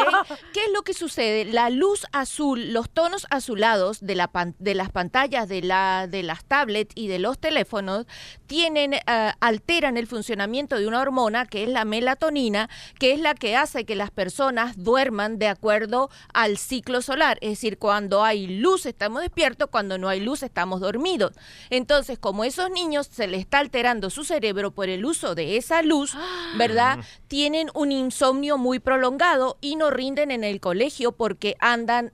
¿Qué 0.53 0.61
es 0.65 0.73
lo 0.75 0.83
que 0.83 0.95
sucede? 0.95 1.45
La 1.47 1.71
luz 1.71 2.07
azul, 2.13 2.73
los 2.73 2.91
tonos 2.91 3.27
azulados 3.31 4.01
de, 4.01 4.15
la 4.15 4.29
pan- 4.29 4.55
de 4.59 4.75
las 4.75 4.91
pantallas 4.91 5.49
de, 5.49 5.63
la, 5.63 6.07
de 6.09 6.23
las 6.23 6.45
tablets 6.45 6.74
y 6.95 7.09
de 7.09 7.19
los 7.19 7.39
teléfonos 7.39 8.07
tienen, 8.47 8.95
eh, 8.95 9.01
alteran 9.41 9.97
el 9.97 10.07
funcionamiento 10.07 10.79
de 10.79 10.87
una 10.87 11.01
hormona 11.01 11.47
que 11.47 11.63
es 11.63 11.69
la 11.69 11.85
melatonina, 11.85 12.69
que 12.99 13.13
es 13.13 13.21
la 13.21 13.35
que 13.35 13.57
hace 13.57 13.85
que 13.85 13.97
las 13.97 14.11
personas 14.11 14.77
duerman 14.77 15.39
de 15.39 15.49
acuerdo 15.49 16.11
al 16.33 16.59
ciclo 16.59 17.03
solar. 17.03 17.39
Es 17.41 17.51
decir, 17.51 17.79
cuando 17.79 18.25
hay 18.25 18.47
luz 18.47 18.87
estamos 18.87 19.23
despiertos, 19.23 19.69
cuando 19.71 19.99
no 19.99 20.09
hay 20.09 20.21
luz 20.21 20.43
estamos 20.43 20.81
dormidos. 20.81 21.33
Entonces, 21.71 22.19
como 22.19 22.45
esos 22.45 22.71
niños 22.71 23.09
se 23.11 23.27
les 23.27 23.41
está 23.41 23.59
alterando 23.59 24.11
su 24.11 24.25
cerebro 24.25 24.73
por 24.73 24.89
el 24.89 25.05
uso 25.05 25.35
de 25.35 25.57
esa 25.57 25.83
luz, 25.83 26.15
¿verdad? 26.57 26.99
Tienen 27.29 27.71
un 27.75 27.93
insomnio 27.93 28.59
muy 28.59 28.79
prolongado 28.79 29.59
y 29.61 29.77
no 29.77 29.91
rinden 29.91 30.31
en 30.31 30.45
el 30.45 30.61
colegio 30.61 31.13
porque 31.13 31.57
andan, 31.61 32.13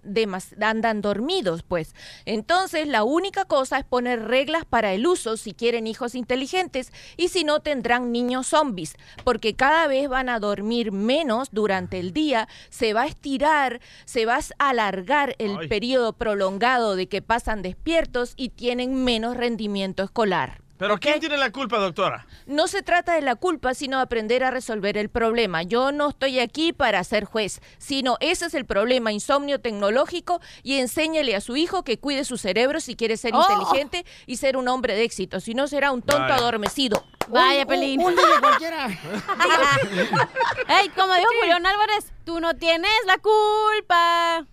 andan 0.60 1.00
dormidos, 1.00 1.62
pues. 1.62 1.94
Entonces, 2.24 2.86
la 2.86 3.04
única 3.04 3.44
cosa 3.44 3.78
es 3.78 3.84
poner 3.84 4.26
reglas 4.26 4.49
para 4.68 4.92
el 4.92 5.06
uso 5.06 5.36
si 5.36 5.52
quieren 5.52 5.86
hijos 5.86 6.14
inteligentes 6.14 6.92
y 7.16 7.28
si 7.28 7.44
no 7.44 7.60
tendrán 7.60 8.12
niños 8.12 8.48
zombies, 8.48 8.96
porque 9.24 9.54
cada 9.54 9.86
vez 9.86 10.08
van 10.08 10.28
a 10.28 10.40
dormir 10.40 10.92
menos 10.92 11.48
durante 11.52 11.98
el 11.98 12.12
día, 12.12 12.48
se 12.68 12.92
va 12.92 13.02
a 13.02 13.06
estirar, 13.06 13.80
se 14.04 14.26
va 14.26 14.38
a 14.58 14.68
alargar 14.68 15.34
el 15.38 15.56
Ay. 15.58 15.68
periodo 15.68 16.12
prolongado 16.12 16.96
de 16.96 17.08
que 17.08 17.22
pasan 17.22 17.62
despiertos 17.62 18.34
y 18.36 18.50
tienen 18.50 19.04
menos 19.04 19.36
rendimiento 19.36 20.02
escolar. 20.02 20.60
¿Pero 20.80 20.98
quién 20.98 21.20
tiene 21.20 21.36
la 21.36 21.52
culpa, 21.52 21.76
doctora? 21.78 22.26
No 22.46 22.66
se 22.66 22.82
trata 22.82 23.12
de 23.14 23.20
la 23.20 23.36
culpa, 23.36 23.74
sino 23.74 23.98
de 23.98 24.02
aprender 24.02 24.42
a 24.42 24.50
resolver 24.50 24.96
el 24.96 25.10
problema. 25.10 25.62
Yo 25.62 25.92
no 25.92 26.08
estoy 26.08 26.40
aquí 26.40 26.72
para 26.72 27.04
ser 27.04 27.26
juez, 27.26 27.60
sino 27.76 28.16
ese 28.20 28.46
es 28.46 28.54
el 28.54 28.64
problema, 28.64 29.12
insomnio 29.12 29.60
tecnológico, 29.60 30.40
y 30.62 30.78
enséñele 30.78 31.36
a 31.36 31.42
su 31.42 31.56
hijo 31.56 31.84
que 31.84 31.98
cuide 31.98 32.24
su 32.24 32.38
cerebro 32.38 32.80
si 32.80 32.96
quiere 32.96 33.18
ser 33.18 33.32
Oh. 33.34 33.42
inteligente 33.42 34.06
y 34.26 34.38
ser 34.38 34.56
un 34.56 34.68
hombre 34.68 34.94
de 34.94 35.04
éxito, 35.04 35.38
si 35.38 35.52
no 35.52 35.68
será 35.68 35.92
un 35.92 36.00
tonto 36.00 36.22
Vaya. 36.22 36.36
adormecido. 36.36 37.04
Vaya, 37.28 37.66
Pelín. 37.66 38.00
Un 38.00 38.16
día 38.16 38.24
cualquiera. 38.40 38.86
Ey, 40.80 40.88
como 40.96 41.14
dijo 41.14 41.28
Julián 41.40 41.66
Álvarez, 41.66 42.10
tú 42.24 42.40
no 42.40 42.54
tienes 42.54 42.90
la 43.06 43.18
culpa. 43.18 44.46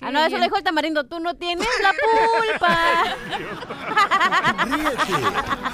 Ah, 0.00 0.10
no, 0.10 0.24
eso 0.24 0.36
lo 0.36 0.44
dijo 0.44 0.56
el 0.56 0.62
tamarindo, 0.62 1.04
tú 1.04 1.20
no 1.20 1.34
tienes 1.34 1.66
la 1.82 1.94
culpa. 2.58 3.16
Ríete 4.64 5.12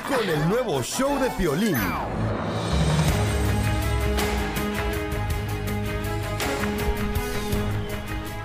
con 0.09 0.29
el 0.29 0.49
nuevo 0.49 0.83
show 0.83 1.19
de 1.19 1.31
Piolín. 1.31 1.77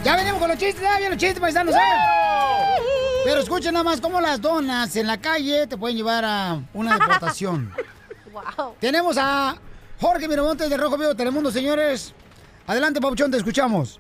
Ya 0.04 0.16
venimos 0.16 0.40
con 0.40 0.50
los 0.50 0.58
chistes, 0.58 0.82
ya 0.82 0.98
vienen 0.98 1.12
los 1.12 1.20
chistes, 1.20 1.40
paisanos, 1.40 1.76
¿eh? 1.76 1.80
Pero 3.26 3.42
escuchen 3.42 3.74
nada 3.74 3.84
más 3.84 4.00
cómo 4.00 4.22
las 4.22 4.40
donas 4.40 4.96
en 4.96 5.08
la 5.08 5.20
calle 5.20 5.68
te 5.68 5.78
pueden 5.78 5.98
llevar 5.98 6.24
a 6.24 6.62
una 6.74 6.94
deportación. 6.94 7.74
wow. 8.32 8.76
Tenemos 8.80 9.18
a 9.18 9.56
Jorge 10.00 10.28
Miramontes 10.28 10.70
de 10.70 10.78
Rojo 10.78 10.98
Vivo 10.98 11.16
Telemundo, 11.16 11.52
señores. 11.52 12.14
Adelante, 12.68 13.02
Papuchón, 13.02 13.32
te 13.32 13.38
escuchamos. 13.38 14.00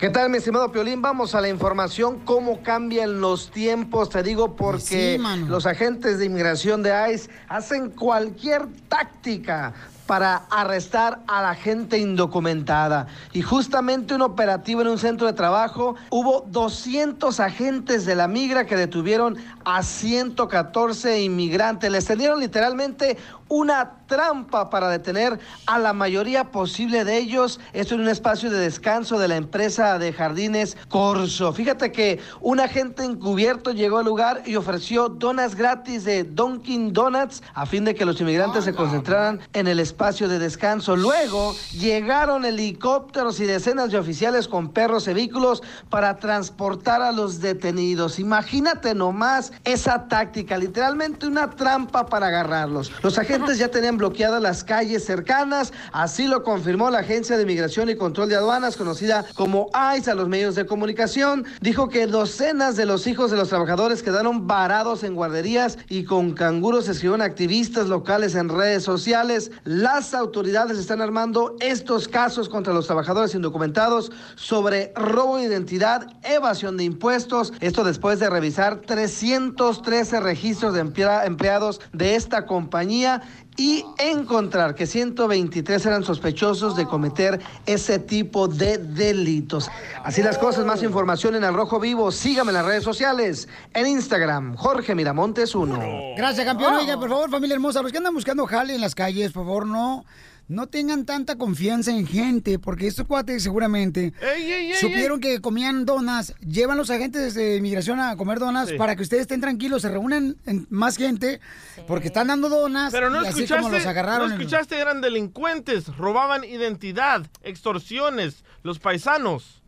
¿Qué 0.00 0.08
tal, 0.08 0.30
mi 0.30 0.38
estimado 0.38 0.72
Piolín? 0.72 1.02
Vamos 1.02 1.34
a 1.34 1.42
la 1.42 1.50
información, 1.50 2.20
cómo 2.24 2.62
cambian 2.62 3.20
los 3.20 3.50
tiempos, 3.50 4.08
te 4.08 4.22
digo, 4.22 4.56
porque 4.56 5.16
Sí, 5.16 5.18
mano. 5.22 5.46
los 5.46 5.66
agentes 5.66 6.18
de 6.18 6.24
inmigración 6.24 6.82
de 6.82 6.90
ICE 7.12 7.28
hacen 7.48 7.90
cualquier 7.90 8.66
táctica 8.88 9.74
para 10.10 10.42
arrestar 10.50 11.20
a 11.28 11.40
la 11.40 11.54
gente 11.54 11.96
indocumentada. 11.96 13.06
Y 13.32 13.42
justamente 13.42 14.12
un 14.12 14.22
operativo 14.22 14.80
en 14.80 14.88
un 14.88 14.98
centro 14.98 15.28
de 15.28 15.34
trabajo, 15.34 15.94
hubo 16.10 16.44
200 16.48 17.38
agentes 17.38 18.06
de 18.06 18.16
la 18.16 18.26
migra 18.26 18.66
que 18.66 18.74
detuvieron 18.74 19.36
a 19.64 19.84
114 19.84 21.22
inmigrantes. 21.22 21.92
Les 21.92 22.06
tendieron 22.06 22.40
literalmente 22.40 23.18
una 23.46 23.98
trampa 24.06 24.70
para 24.70 24.88
detener 24.88 25.38
a 25.66 25.78
la 25.78 25.92
mayoría 25.92 26.50
posible 26.52 27.04
de 27.04 27.18
ellos. 27.18 27.60
Esto 27.72 27.94
en 27.94 28.00
un 28.00 28.08
espacio 28.08 28.48
de 28.50 28.58
descanso 28.58 29.18
de 29.18 29.28
la 29.28 29.36
empresa 29.36 29.98
de 29.98 30.12
jardines 30.12 30.76
Corso. 30.88 31.52
Fíjate 31.52 31.90
que 31.90 32.20
un 32.40 32.60
agente 32.60 33.04
encubierto 33.04 33.72
llegó 33.72 33.98
al 33.98 34.04
lugar 34.04 34.42
y 34.46 34.54
ofreció 34.54 35.08
donas 35.08 35.56
gratis 35.56 36.04
de 36.04 36.22
Dunkin' 36.24 36.92
Donuts 36.92 37.42
a 37.54 37.66
fin 37.66 37.84
de 37.84 37.94
que 37.94 38.04
los 38.04 38.20
inmigrantes 38.20 38.64
se 38.64 38.72
concentraran 38.72 39.40
en 39.52 39.66
el 39.66 39.80
espacio 39.80 39.99
espacio 40.00 40.28
de 40.28 40.38
descanso. 40.38 40.96
Luego 40.96 41.54
llegaron 41.78 42.46
helicópteros 42.46 43.38
y 43.38 43.44
decenas 43.44 43.90
de 43.90 43.98
oficiales 43.98 44.48
con 44.48 44.70
perros 44.70 45.06
y 45.08 45.12
vehículos 45.12 45.62
para 45.90 46.16
transportar 46.16 47.02
a 47.02 47.12
los 47.12 47.42
detenidos. 47.42 48.18
Imagínate 48.18 48.94
nomás 48.94 49.52
esa 49.62 50.08
táctica, 50.08 50.56
literalmente 50.56 51.26
una 51.26 51.50
trampa 51.50 52.06
para 52.06 52.28
agarrarlos. 52.28 52.90
Los 53.02 53.18
agentes 53.18 53.58
ya 53.58 53.68
tenían 53.68 53.98
bloqueadas 53.98 54.40
las 54.40 54.64
calles 54.64 55.04
cercanas, 55.04 55.70
así 55.92 56.26
lo 56.26 56.44
confirmó 56.44 56.88
la 56.88 57.00
Agencia 57.00 57.36
de 57.36 57.44
Migración 57.44 57.90
y 57.90 57.96
Control 57.96 58.30
de 58.30 58.36
Aduanas, 58.36 58.78
conocida 58.78 59.26
como 59.34 59.68
ICE 59.98 60.12
a 60.12 60.14
los 60.14 60.28
medios 60.28 60.54
de 60.54 60.64
comunicación. 60.64 61.44
Dijo 61.60 61.90
que 61.90 62.06
docenas 62.06 62.74
de 62.74 62.86
los 62.86 63.06
hijos 63.06 63.30
de 63.30 63.36
los 63.36 63.50
trabajadores 63.50 64.02
quedaron 64.02 64.46
varados 64.46 65.04
en 65.04 65.14
guarderías 65.14 65.76
y 65.90 66.04
con 66.04 66.32
canguros 66.32 66.88
escribieron 66.88 67.20
activistas 67.20 67.88
locales 67.88 68.34
en 68.34 68.48
redes 68.48 68.82
sociales. 68.82 69.50
Las 69.92 70.14
autoridades 70.14 70.78
están 70.78 71.00
armando 71.00 71.56
estos 71.58 72.06
casos 72.06 72.48
contra 72.48 72.72
los 72.72 72.86
trabajadores 72.86 73.34
indocumentados 73.34 74.12
sobre 74.36 74.92
robo 74.94 75.36
de 75.36 75.46
identidad, 75.46 76.06
evasión 76.22 76.76
de 76.76 76.84
impuestos. 76.84 77.52
Esto 77.58 77.82
después 77.82 78.20
de 78.20 78.30
revisar 78.30 78.82
313 78.82 80.20
registros 80.20 80.74
de 80.74 80.82
emplea- 80.82 81.26
empleados 81.26 81.80
de 81.92 82.14
esta 82.14 82.46
compañía 82.46 83.22
y 83.60 83.84
encontrar 83.98 84.74
que 84.74 84.86
123 84.86 85.84
eran 85.84 86.02
sospechosos 86.02 86.76
de 86.76 86.86
cometer 86.86 87.38
ese 87.66 87.98
tipo 87.98 88.48
de 88.48 88.78
delitos. 88.78 89.70
Así 90.02 90.22
las 90.22 90.38
cosas, 90.38 90.64
más 90.64 90.82
información 90.82 91.34
en 91.34 91.44
El 91.44 91.52
Rojo 91.52 91.78
Vivo. 91.78 92.10
Sígame 92.10 92.52
en 92.52 92.54
las 92.54 92.64
redes 92.64 92.84
sociales. 92.84 93.48
En 93.74 93.86
Instagram, 93.86 94.56
Jorge 94.56 94.94
Miramontes 94.94 95.54
1. 95.54 95.78
Gracias, 96.16 96.46
campeón. 96.46 96.72
Oiga, 96.76 96.98
por 96.98 97.10
favor, 97.10 97.28
familia 97.28 97.52
hermosa, 97.52 97.82
los 97.82 97.92
que 97.92 97.98
andan 97.98 98.14
buscando 98.14 98.46
jale 98.46 98.74
en 98.74 98.80
las 98.80 98.94
calles, 98.94 99.30
por 99.30 99.44
favor, 99.44 99.66
no, 99.66 100.06
no 100.50 100.66
tengan 100.66 101.06
tanta 101.06 101.36
confianza 101.36 101.92
en 101.92 102.06
gente, 102.08 102.58
porque 102.58 102.88
estos 102.88 103.06
cuates 103.06 103.40
seguramente 103.42 104.12
¡Ey, 104.20 104.42
ey, 104.50 104.66
ey, 104.72 104.74
supieron 104.80 105.20
que 105.20 105.40
comían 105.40 105.84
donas, 105.86 106.34
llevan 106.40 106.76
los 106.76 106.90
agentes 106.90 107.34
de 107.34 107.56
inmigración 107.56 108.00
a 108.00 108.16
comer 108.16 108.40
donas 108.40 108.68
Sí. 108.70 108.74
para 108.76 108.96
que 108.96 109.02
ustedes 109.02 109.22
estén 109.22 109.40
tranquilos, 109.40 109.82
se 109.82 109.88
reúnen 109.90 110.36
en 110.46 110.66
más 110.68 110.96
gente, 110.96 111.40
porque 111.86 112.08
están 112.08 112.26
dando 112.26 112.48
donas 112.48 112.92
Pero 112.92 113.10
no 113.10 113.18
y 113.22 113.26
así 113.28 113.44
escuchaste, 113.44 113.62
como 113.62 113.68
los 113.76 113.86
agarraron. 113.86 114.28
no 114.28 114.34
en- 114.34 114.40
escuchaste, 114.40 114.76
eran 114.76 115.00
delincuentes, 115.00 115.86
robaban 115.96 116.42
identidad, 116.42 117.24
extorsiones, 117.44 118.44
los 118.64 118.80
paisanos. 118.80 119.59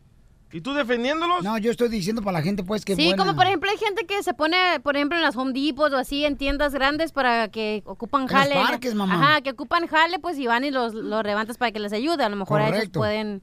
¿Y 0.53 0.61
tú 0.61 0.73
defendiéndolos? 0.75 1.43
No, 1.43 1.57
yo 1.57 1.71
estoy 1.71 1.89
diciendo 1.89 2.21
para 2.21 2.37
la 2.37 2.43
gente, 2.43 2.63
pues, 2.63 2.85
que 2.85 2.95
Sí, 2.95 3.15
como 3.17 3.35
por 3.35 3.47
ejemplo 3.47 3.71
hay 3.71 3.77
gente 3.77 4.05
que 4.05 4.21
se 4.21 4.35
pone, 4.35 4.79
por 4.83 4.95
ejemplo, 4.95 5.17
en 5.17 5.23
las 5.23 5.35
Home 5.35 5.51
Depot 5.51 5.91
o 5.91 5.97
así 5.97 6.25
en 6.25 6.37
tiendas 6.37 6.73
grandes 6.73 7.11
para 7.11 7.47
que 7.47 7.81
ocupan 7.85 8.21
los 8.21 8.31
jale. 8.31 8.53
parques, 8.55 8.93
mamá. 8.93 9.15
Ajá, 9.15 9.41
que 9.41 9.49
ocupan 9.49 9.87
jale, 9.87 10.19
pues 10.19 10.37
y 10.37 10.45
van 10.45 10.63
y 10.63 10.69
los, 10.69 10.93
los 10.93 11.23
levantas 11.23 11.57
para 11.57 11.71
que 11.71 11.79
les 11.79 11.91
ayude. 11.91 12.23
A 12.23 12.29
lo 12.29 12.35
mejor 12.35 12.61
a 12.61 12.65
ellos 12.65 12.75
Correcto. 12.77 12.99
pueden 12.99 13.41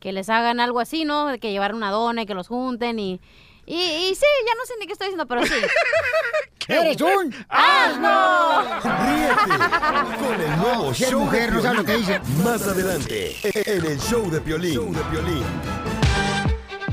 que 0.00 0.12
les 0.12 0.28
hagan 0.28 0.60
algo 0.60 0.80
así, 0.80 1.06
¿no? 1.06 1.28
De 1.28 1.38
que 1.38 1.50
llevar 1.50 1.74
una 1.74 1.90
dona 1.90 2.22
y 2.22 2.26
que 2.26 2.34
los 2.34 2.48
junten 2.48 2.98
y... 2.98 3.20
Y, 3.66 3.74
y 3.74 4.14
sí, 4.14 4.26
ya 4.46 4.54
no 4.58 4.64
sé 4.66 4.74
ni 4.80 4.86
qué 4.86 4.94
estoy 4.94 5.08
diciendo, 5.08 5.26
pero 5.26 5.46
sí. 5.46 5.54
¡Eres 6.68 7.00
un 7.00 7.34
asno! 7.48 8.62
Ríete 8.82 10.16
con 10.18 10.40
el 10.40 10.56
nuevo 10.58 10.90
es 10.90 10.98
show 10.98 11.20
mujer, 11.20 11.50
de 11.50 11.56
no 11.56 11.62
sabe 11.62 11.76
lo 11.76 11.84
que 11.84 11.96
dice. 11.96 12.20
Más 12.44 12.62
adelante, 12.66 13.36
en 13.44 13.86
el 13.86 14.00
show 14.00 14.28
de 14.30 14.40
Piolín. 14.40 14.74
Show 14.74 14.92
de 14.92 15.02
Piolín. 15.04 15.44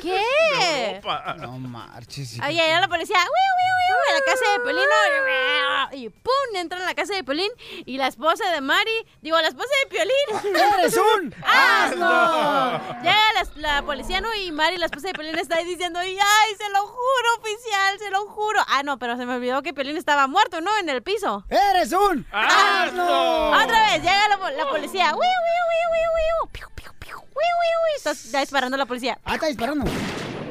¿Qué? 0.02 1.02
No 1.38 1.58
marches. 1.60 2.38
Ahí 2.42 2.56
llega 2.56 2.80
la 2.82 2.88
policía, 2.88 3.18
¡wiu, 3.18 3.26
wiu, 3.26 3.74
wiu! 3.80 3.98
A 4.10 4.14
la 4.14 4.22
casa 4.26 4.52
de 4.52 4.60
Pelín, 4.60 4.84
¿no? 4.84 5.98
y 5.98 6.10
¡pum! 6.10 6.56
Entra 6.56 6.80
en 6.80 6.86
la 6.86 6.94
casa 6.94 7.14
de 7.16 7.24
Pelín 7.24 7.52
y 7.86 7.98
la 7.98 8.08
esposa 8.08 8.50
de 8.52 8.62
Mari, 8.62 9.06
digo, 9.22 9.40
la 9.40 9.48
esposa 9.48 9.70
de 9.84 9.90
Piolín. 9.90 10.56
¡Eres 10.80 10.98
un 10.98 11.34
asno! 11.46 12.80
Llega 13.02 13.34
la, 13.34 13.48
la 13.56 13.82
policía, 13.84 14.22
¿no? 14.22 14.34
Y 14.36 14.52
Mari, 14.52 14.78
la 14.78 14.86
esposa 14.86 15.08
de 15.08 15.14
Piolín, 15.14 15.38
está 15.38 15.58
ahí 15.58 15.66
diciendo, 15.66 16.00
¡ay, 16.00 16.10
se 16.58 16.70
lo 16.70 16.86
juro, 16.88 17.36
oficial, 17.40 18.00
se 18.00 18.10
lo 18.12 18.26
juro! 18.28 18.62
Ah, 18.68 18.84
no, 18.84 19.00
pero 19.00 19.18
se 19.18 19.26
me 19.26 19.36
olvidó 19.36 19.62
que 19.64 19.74
Piolín 19.74 19.98
estaba 19.98 20.28
muerto, 20.28 20.62
¿no? 20.62 20.76
En 20.78 20.90
el 20.90 21.02
piso. 21.02 21.46
¡Eres 21.50 21.92
un 21.94 22.26
¡Asno! 22.32 23.52
Otra 23.52 23.92
vez, 23.92 24.02
llega 24.04 24.28
la, 24.30 24.52
la 24.52 24.70
policía, 24.70 25.06
¡wiu, 25.12 25.20
wiu, 25.20 25.20
wiu, 25.20 25.90
wiu, 25.94 26.10
wiu! 26.16 26.50
¡Piu, 26.80 26.92
piu, 26.98 27.16
wiu, 27.16 27.26
wiu! 27.36 27.96
Está, 27.98 28.12
está 28.12 28.40
disparando 28.40 28.78
la 28.78 28.86
policía. 28.86 29.20
Ah, 29.26 29.34
está 29.36 29.48
disparando. 29.48 29.84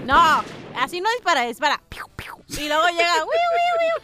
No, 0.05 0.45
así 0.77 1.01
no 1.01 1.09
dispara, 1.13 1.41
dispara. 1.43 1.81
Piu, 1.89 2.05
piu. 2.17 2.35
Y 2.49 2.69
luego 2.69 2.87
llega, 2.89 3.15
wiu, 3.15 3.25
wiu, 3.25 3.79
wiu. 3.81 3.97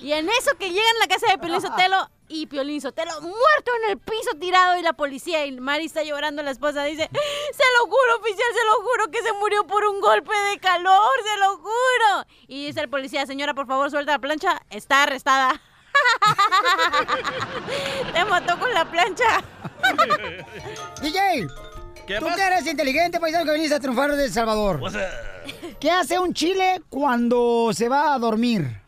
Y 0.00 0.12
en 0.12 0.28
eso 0.28 0.56
que 0.58 0.70
llegan 0.70 0.96
a 0.96 0.98
la 1.00 1.08
casa 1.08 1.26
de 1.28 1.38
Piolín 1.38 1.60
Sotelo 1.60 2.08
y 2.28 2.46
Piolín 2.46 2.80
Sotelo 2.80 3.20
muerto 3.20 3.72
en 3.82 3.90
el 3.90 3.98
piso 3.98 4.30
tirado 4.40 4.78
y 4.78 4.82
la 4.82 4.92
policía 4.92 5.44
y 5.44 5.52
Mari 5.60 5.86
está 5.86 6.02
llorando, 6.02 6.42
la 6.42 6.50
esposa 6.50 6.82
dice, 6.84 7.08
se 7.12 7.64
lo 7.78 7.86
juro, 7.86 8.16
oficial, 8.20 8.48
se 8.52 8.64
lo 8.66 8.74
juro 8.82 9.10
que 9.10 9.22
se 9.22 9.32
murió 9.34 9.66
por 9.66 9.84
un 9.84 10.00
golpe 10.00 10.34
de 10.50 10.58
calor, 10.60 11.10
se 11.24 11.36
lo 11.38 11.56
juro. 11.58 12.26
Y 12.46 12.66
dice 12.66 12.80
el 12.80 12.88
policía, 12.88 13.26
señora, 13.26 13.54
por 13.54 13.66
favor, 13.66 13.90
suelta 13.90 14.12
la 14.12 14.18
plancha, 14.18 14.62
está 14.70 15.02
arrestada. 15.02 15.60
Te 18.12 18.24
mató 18.24 18.58
con 18.58 18.72
la 18.72 18.84
plancha. 18.84 19.42
DJ, 21.02 21.46
¿Qué 22.12 22.18
tú 22.18 22.26
que 22.34 22.42
eres 22.42 22.66
inteligente, 22.66 23.18
paisano, 23.18 23.46
que 23.46 23.52
viniste 23.52 23.74
a 23.74 23.80
triunfar 23.80 24.14
de 24.14 24.26
El 24.26 24.32
Salvador. 24.32 24.80
¿Qué 25.80 25.90
hace 25.90 26.18
un 26.18 26.34
chile 26.34 26.82
cuando 26.90 27.70
se 27.72 27.88
va 27.88 28.12
a 28.12 28.18
dormir? 28.18 28.80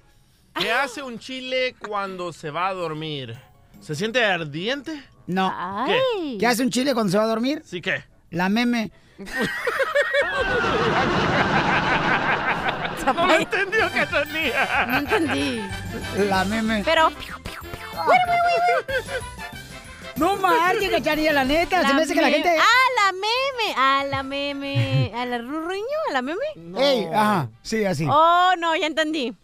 ¿Qué 0.58 0.70
hace 0.70 1.02
un 1.02 1.18
chile 1.18 1.74
cuando 1.78 2.32
se 2.32 2.50
va 2.50 2.68
a 2.68 2.74
dormir? 2.74 3.34
¿Se 3.80 3.94
siente 3.94 4.22
ardiente? 4.24 5.02
No. 5.26 5.50
Ay. 5.56 6.36
¿Qué 6.38 6.46
hace 6.46 6.62
un 6.62 6.70
chile 6.70 6.92
cuando 6.92 7.10
se 7.10 7.18
va 7.18 7.24
a 7.24 7.28
dormir? 7.28 7.62
Sí 7.64 7.80
que. 7.80 8.04
La 8.30 8.48
meme. 8.48 8.92
No 13.06 13.34
entendió 13.34 13.90
que 13.92 14.06
tenía. 14.06 14.86
No 14.86 14.98
entendí. 14.98 15.62
La 16.28 16.44
meme. 16.44 16.82
Pero... 16.84 17.10
No 20.16 20.36
marches, 20.36 20.90
cachanilla, 20.90 21.32
la 21.32 21.44
neta. 21.44 21.82
se 21.82 21.88
La 21.88 21.94
me 21.94 22.02
hace 22.02 22.14
que 22.14 22.20
la 22.20 22.28
gente. 22.30 22.56
¡Ah, 22.58 23.04
la 23.04 23.12
meme! 23.12 23.74
¡A 23.76 24.04
la 24.04 24.22
meme! 24.22 25.12
¿A 25.14 25.26
la 25.26 25.38
rurruño? 25.38 25.82
¿A 26.08 26.12
la 26.12 26.22
meme? 26.22 26.44
Ey, 26.78 27.06
ajá, 27.12 27.48
sí, 27.62 27.84
así. 27.84 28.06
Oh, 28.08 28.52
no, 28.58 28.74
ya 28.76 28.86
entendí. 28.86 29.34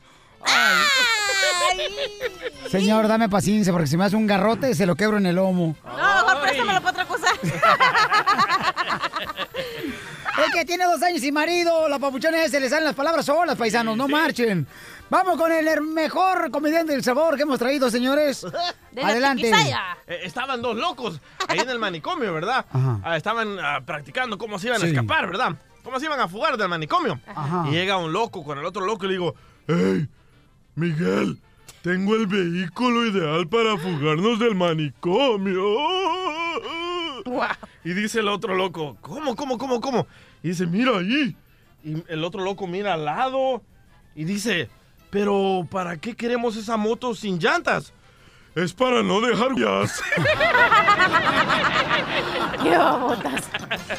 Señor, 2.70 3.08
dame 3.08 3.28
paciencia, 3.28 3.72
porque 3.72 3.88
si 3.88 3.96
me 3.96 4.04
hace 4.04 4.16
un 4.16 4.26
garrote, 4.26 4.74
se 4.74 4.86
lo 4.86 4.94
quebro 4.96 5.18
en 5.18 5.26
el 5.26 5.36
lomo. 5.36 5.76
No, 5.84 5.92
mejor 5.92 6.40
préstamelo 6.42 6.80
para 6.80 6.90
otra 6.90 7.04
cosa. 7.06 7.26
El 10.38 10.52
que 10.52 10.64
tiene 10.64 10.84
dos 10.84 11.02
años 11.02 11.22
y 11.22 11.32
marido, 11.32 11.88
la 11.88 11.98
papuchona 11.98 12.48
se 12.48 12.60
le 12.60 12.68
salen 12.68 12.84
las 12.84 12.94
palabras 12.94 13.26
solas, 13.26 13.56
paisanos, 13.56 13.96
no 13.96 14.08
marchen. 14.08 14.66
Vamos 15.10 15.36
con 15.36 15.50
el 15.50 15.80
mejor 15.82 16.50
comediante 16.52 16.92
del 16.92 17.02
sabor 17.02 17.36
que 17.36 17.42
hemos 17.42 17.58
traído, 17.58 17.90
señores. 17.90 18.46
Adelante. 19.02 19.50
Eh, 20.06 20.20
estaban 20.22 20.62
dos 20.62 20.76
locos 20.76 21.20
ahí 21.48 21.58
en 21.58 21.68
el 21.68 21.80
manicomio, 21.80 22.32
¿verdad? 22.32 22.64
Ajá. 22.72 23.00
Ah, 23.02 23.16
estaban 23.16 23.58
ah, 23.58 23.80
practicando 23.84 24.38
cómo 24.38 24.58
se 24.58 24.68
iban 24.68 24.80
a 24.80 24.86
escapar, 24.86 25.26
¿verdad? 25.26 25.56
Cómo 25.82 25.98
se 25.98 26.06
iban 26.06 26.20
a 26.20 26.28
fugar 26.28 26.56
del 26.56 26.68
manicomio. 26.68 27.18
Ajá. 27.26 27.64
Y 27.68 27.72
llega 27.72 27.96
un 27.96 28.12
loco 28.12 28.44
con 28.44 28.58
el 28.58 28.64
otro 28.64 28.86
loco 28.86 29.04
y 29.06 29.08
le 29.08 29.14
digo, 29.14 29.34
¡Hey, 29.66 30.08
Miguel! 30.76 31.40
Tengo 31.82 32.14
el 32.14 32.26
vehículo 32.26 33.06
ideal 33.06 33.48
para 33.48 33.78
fugarnos 33.78 34.38
del 34.38 34.54
manicomio. 34.54 35.64
Y 37.84 37.92
dice 37.92 38.20
el 38.20 38.28
otro 38.28 38.54
loco, 38.54 38.96
¿cómo, 39.00 39.36
cómo, 39.36 39.58
cómo, 39.58 39.80
cómo? 39.80 40.06
Y 40.42 40.48
dice, 40.48 40.66
mira 40.66 40.98
ahí. 40.98 41.36
Y 41.84 42.02
el 42.08 42.24
otro 42.24 42.42
loco 42.42 42.66
mira 42.66 42.94
al 42.94 43.04
lado 43.04 43.62
y 44.14 44.24
dice, 44.24 44.68
pero 45.10 45.66
¿para 45.70 45.96
qué 45.96 46.14
queremos 46.14 46.56
esa 46.56 46.76
moto 46.76 47.14
sin 47.14 47.38
llantas? 47.38 47.92
Es 48.54 48.72
para 48.72 49.02
no 49.02 49.20
dejar 49.20 49.52
huellas. 49.52 50.02
¡Qué 52.62 52.76
babotas! 52.76 53.48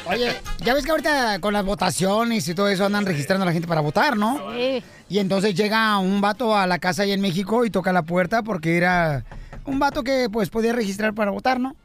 Oye, 0.05 0.35
ya 0.59 0.73
ves 0.73 0.83
que 0.83 0.91
ahorita 0.91 1.39
con 1.39 1.53
las 1.53 1.63
votaciones 1.63 2.47
y 2.47 2.53
todo 2.53 2.67
eso 2.67 2.85
andan 2.85 3.05
registrando 3.05 3.43
a 3.43 3.45
la 3.45 3.53
gente 3.53 3.67
para 3.67 3.81
votar, 3.81 4.17
¿no? 4.17 4.51
Sí. 4.53 4.83
Y 5.07 5.19
entonces 5.19 5.55
llega 5.55 5.97
un 5.99 6.19
vato 6.19 6.55
a 6.55 6.67
la 6.67 6.79
casa 6.79 7.03
ahí 7.03 7.13
en 7.13 7.21
México 7.21 7.65
y 7.65 7.69
toca 7.69 7.93
la 7.93 8.03
puerta 8.03 8.43
porque 8.43 8.75
era 8.75 9.23
un 9.65 9.79
vato 9.79 10.03
que 10.03 10.29
pues 10.29 10.49
podía 10.49 10.73
registrar 10.73 11.13
para 11.13 11.31
votar, 11.31 11.59
¿no? 11.59 11.75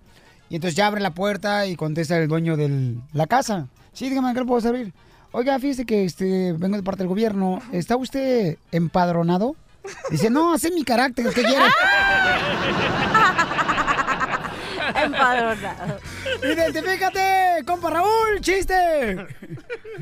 Y 0.49 0.57
entonces 0.57 0.77
ya 0.77 0.87
abre 0.87 1.01
la 1.01 1.11
puerta 1.11 1.67
y 1.67 1.77
contesta 1.77 2.17
el 2.19 2.29
dueño 2.29 2.57
de 2.57 2.95
la 3.13 3.27
casa. 3.27 3.67
Sí, 3.93 4.09
dígame, 4.09 4.33
¿qué 4.35 4.41
le 4.41 4.47
puedo 4.47 4.61
servir? 4.61 4.93
Oiga, 5.33 5.59
fíjese 5.59 5.85
que 5.85 6.05
este, 6.05 6.53
vengo 6.53 6.77
de 6.77 6.83
parte 6.83 7.01
del 7.01 7.09
gobierno. 7.09 7.61
¿Está 7.73 7.97
usted 7.97 8.59
empadronado? 8.73 9.57
Dice, 10.11 10.31
no, 10.31 10.55
es 10.55 10.73
mi 10.73 10.85
carácter, 10.85 11.27
¿qué 11.33 11.43
quiere? 11.43 11.65
Empadronado. 15.03 15.99
Identifícate, 16.43 17.65
compa 17.67 17.91
Raúl, 17.91 18.41
chiste. 18.41 18.75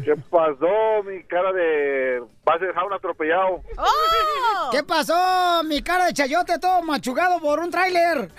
¿Qué 0.05 0.15
pasó, 0.31 1.03
mi 1.05 1.23
cara 1.25 1.53
de... 1.53 2.23
Vas 2.45 2.61
a 2.61 2.67
dejar 2.67 2.85
un 2.85 2.93
atropellado? 2.93 3.63
¡Oh! 3.79 4.71
¿Qué 4.71 4.83
pasó? 4.83 5.63
Mi 5.65 5.83
cara 5.83 6.07
de 6.07 6.13
chayote 6.13 6.59
todo 6.59 6.83
machugado 6.83 7.41
por 7.41 7.61
un 7.61 7.71
tráiler. 7.71 8.31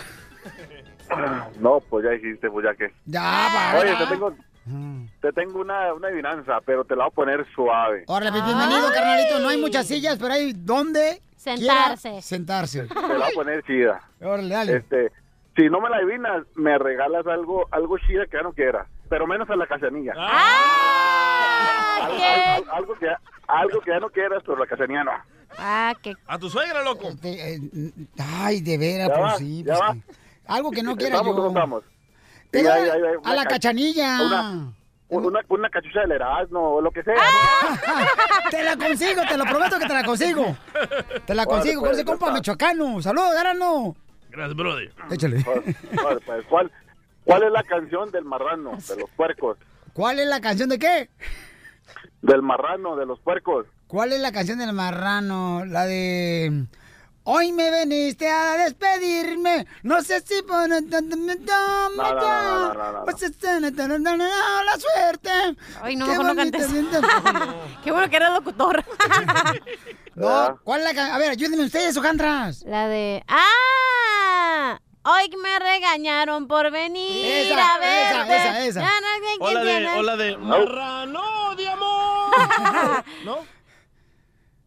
No, 1.59 1.79
pues 1.89 2.05
ya 2.05 2.11
dijiste, 2.11 2.49
pues 2.49 2.65
ya 2.65 2.73
que... 2.75 2.93
Ya, 3.05 3.21
va. 3.21 3.79
Oye, 3.79 3.95
te 3.95 4.05
tengo... 4.07 4.33
Te 5.21 5.31
tengo 5.33 5.59
una, 5.59 5.93
una 5.93 6.07
adivinanza, 6.07 6.59
pero 6.65 6.83
te 6.85 6.95
la 6.95 7.03
voy 7.03 7.11
a 7.11 7.15
poner 7.15 7.45
suave. 7.53 8.03
Órale, 8.07 8.31
pues, 8.31 8.45
bienvenido, 8.45 8.91
carnalito. 8.91 9.39
No 9.39 9.49
hay 9.49 9.61
muchas 9.61 9.87
sillas, 9.87 10.17
pero 10.19 10.33
hay 10.33 10.53
donde 10.53 11.21
Sentarse. 11.35 12.09
quiera 12.09 12.21
sentarse. 12.23 12.83
Te 12.87 12.95
la 12.95 13.07
voy 13.07 13.21
a 13.21 13.35
poner 13.35 13.63
chida. 13.63 14.01
Órale, 14.21 14.49
dale. 14.49 14.75
Este, 14.77 15.11
si 15.55 15.69
no 15.69 15.79
me 15.81 15.89
la 15.89 15.97
adivinas, 15.97 16.43
me 16.55 16.77
regalas 16.79 17.27
algo, 17.27 17.67
algo 17.71 17.97
chida 17.99 18.25
que 18.25 18.37
ya 18.37 18.43
no 18.43 18.53
quieras. 18.53 18.87
Pero 19.07 19.27
menos 19.27 19.47
a 19.51 19.55
la 19.55 19.67
cachanilla. 19.67 20.13
¡Ah! 20.17 22.01
Algo, 22.05 22.17
¿Qué? 22.17 22.23
algo- 22.25 22.71
algo 22.73 22.95
que, 22.95 23.05
ya- 23.05 23.19
algo 23.47 23.79
que 23.81 23.91
ya 23.91 23.99
no 23.99 24.09
quieras, 24.09 24.41
pero 24.43 24.57
la 24.57 24.65
cachanilla 24.65 25.03
no. 25.03 25.11
Ah, 25.59 25.93
qué. 26.01 26.15
A 26.25 26.39
tu 26.39 26.49
suegra, 26.49 26.83
loco. 26.83 27.09
Eh, 27.23 27.59
Ay, 28.17 28.61
de 28.61 28.77
veras, 28.79 29.09
pues 29.09 29.21
va, 29.21 29.37
sí. 29.37 29.63
ya 29.63 29.75
pues 29.75 29.79
va. 29.89 29.93
sí. 29.93 30.01
Algo 30.47 30.71
que 30.71 30.83
no 30.83 30.95
quiera 30.95 31.15
¿Estamos 31.17 31.33
o 31.33 31.37
yo. 31.37 31.43
no 31.43 31.49
estamos? 31.49 31.83
Pero 32.51 32.65
Sí, 32.69 32.71
hay- 32.71 32.89
hay- 32.89 33.01
hay 33.01 33.13
a 33.15 33.19
una 33.19 33.35
la 33.35 33.43
ca- 33.43 33.49
cachanilla. 33.49 34.21
Una, 34.21 34.73
una, 35.09 35.39
una 35.49 35.69
cachucha 35.69 36.01
del 36.01 36.11
Erasmo 36.13 36.75
o 36.75 36.81
lo 36.81 36.91
que 36.91 37.03
sea. 37.03 37.15
te 38.51 38.63
la 38.63 38.75
consigo, 38.77 39.21
te 39.27 39.37
lo 39.37 39.43
prometo 39.45 39.77
que 39.79 39.87
te 39.87 39.93
la 39.93 40.03
consigo. 40.03 40.57
Te 41.25 41.35
la 41.35 41.45
consigo 41.45 41.81
con 41.81 41.89
pues, 41.89 41.97
ese 41.99 42.05
ya 42.05 42.11
compa 42.11 42.31
michoacano. 42.33 43.01
Saludos, 43.01 43.33
Garano. 43.33 43.95
Gracias, 44.29 44.55
brother. 44.55 44.93
Échale. 45.11 45.43
Vale, 46.03 46.19
pues, 46.25 46.45
¿cuál, 46.49 46.71
¿Cuál 47.23 47.43
es 47.43 47.51
la 47.51 47.63
canción 47.63 48.11
del 48.11 48.25
marrano, 48.25 48.71
de 48.87 48.97
los 48.97 49.09
puercos? 49.11 49.57
¿Cuál 49.93 50.19
es 50.19 50.27
la 50.27 50.41
canción 50.41 50.69
de 50.69 50.77
qué? 50.79 51.09
Del 52.21 52.41
marrano, 52.41 52.95
de 52.95 53.05
los 53.05 53.19
puercos. 53.19 53.65
¿Cuál 53.87 54.13
es 54.13 54.19
la 54.19 54.31
canción 54.31 54.59
del 54.59 54.73
marrano? 54.73 55.63
La 55.65 55.85
de... 55.85 56.65
Hoy 57.27 57.51
me 57.51 57.71
veniste 57.71 58.29
a 58.29 58.53
despedirme. 58.55 59.65
No 59.81 60.01
sé 60.03 60.21
si 60.21 60.43
por... 60.43 60.69
no, 60.69 60.79
no, 60.79 61.01
no, 61.01 61.15
no, 63.97 64.15
no. 64.17 64.63
La 64.63 64.77
suerte. 64.77 65.29
Ay, 65.81 65.95
no, 65.95 66.05
Qué 66.05 66.11
mejor 66.11 66.25
no 66.27 66.35
cantes. 66.35 66.67
Qué 67.83 67.91
bueno 67.91 68.09
que 68.09 68.15
eres 68.15 68.29
locutor. 68.29 68.83
No, 70.15 70.57
¿cuál 70.63 70.79
es 70.87 70.95
la? 70.95 71.13
A 71.13 71.17
ver, 71.17 71.31
ayúdenme 71.31 71.65
ustedes, 71.65 71.97
Ojandras. 71.97 72.61
La 72.65 72.87
de. 72.87 73.21
¡Ah! 73.27 74.79
Hoy 75.03 75.29
me 75.43 75.59
regañaron 75.59 76.47
por 76.47 76.71
venir 76.71 77.25
Esa, 77.51 77.75
a 77.75 77.79
verte. 77.79 78.35
esa, 78.35 78.37
esa, 78.37 78.65
esa. 78.65 78.79
Ya 78.79 79.01
no 79.01 79.07
sé 79.27 79.35
O 79.41 79.45
quién 79.45 79.53
la 79.55 79.59
de, 79.63 79.71
tiene- 79.77 79.99
o 79.99 80.03
la 80.03 80.15
de 80.15 80.37
marrano 80.37 81.55
de 81.57 81.67
amor. 81.67 82.33
¿No? 83.25 83.37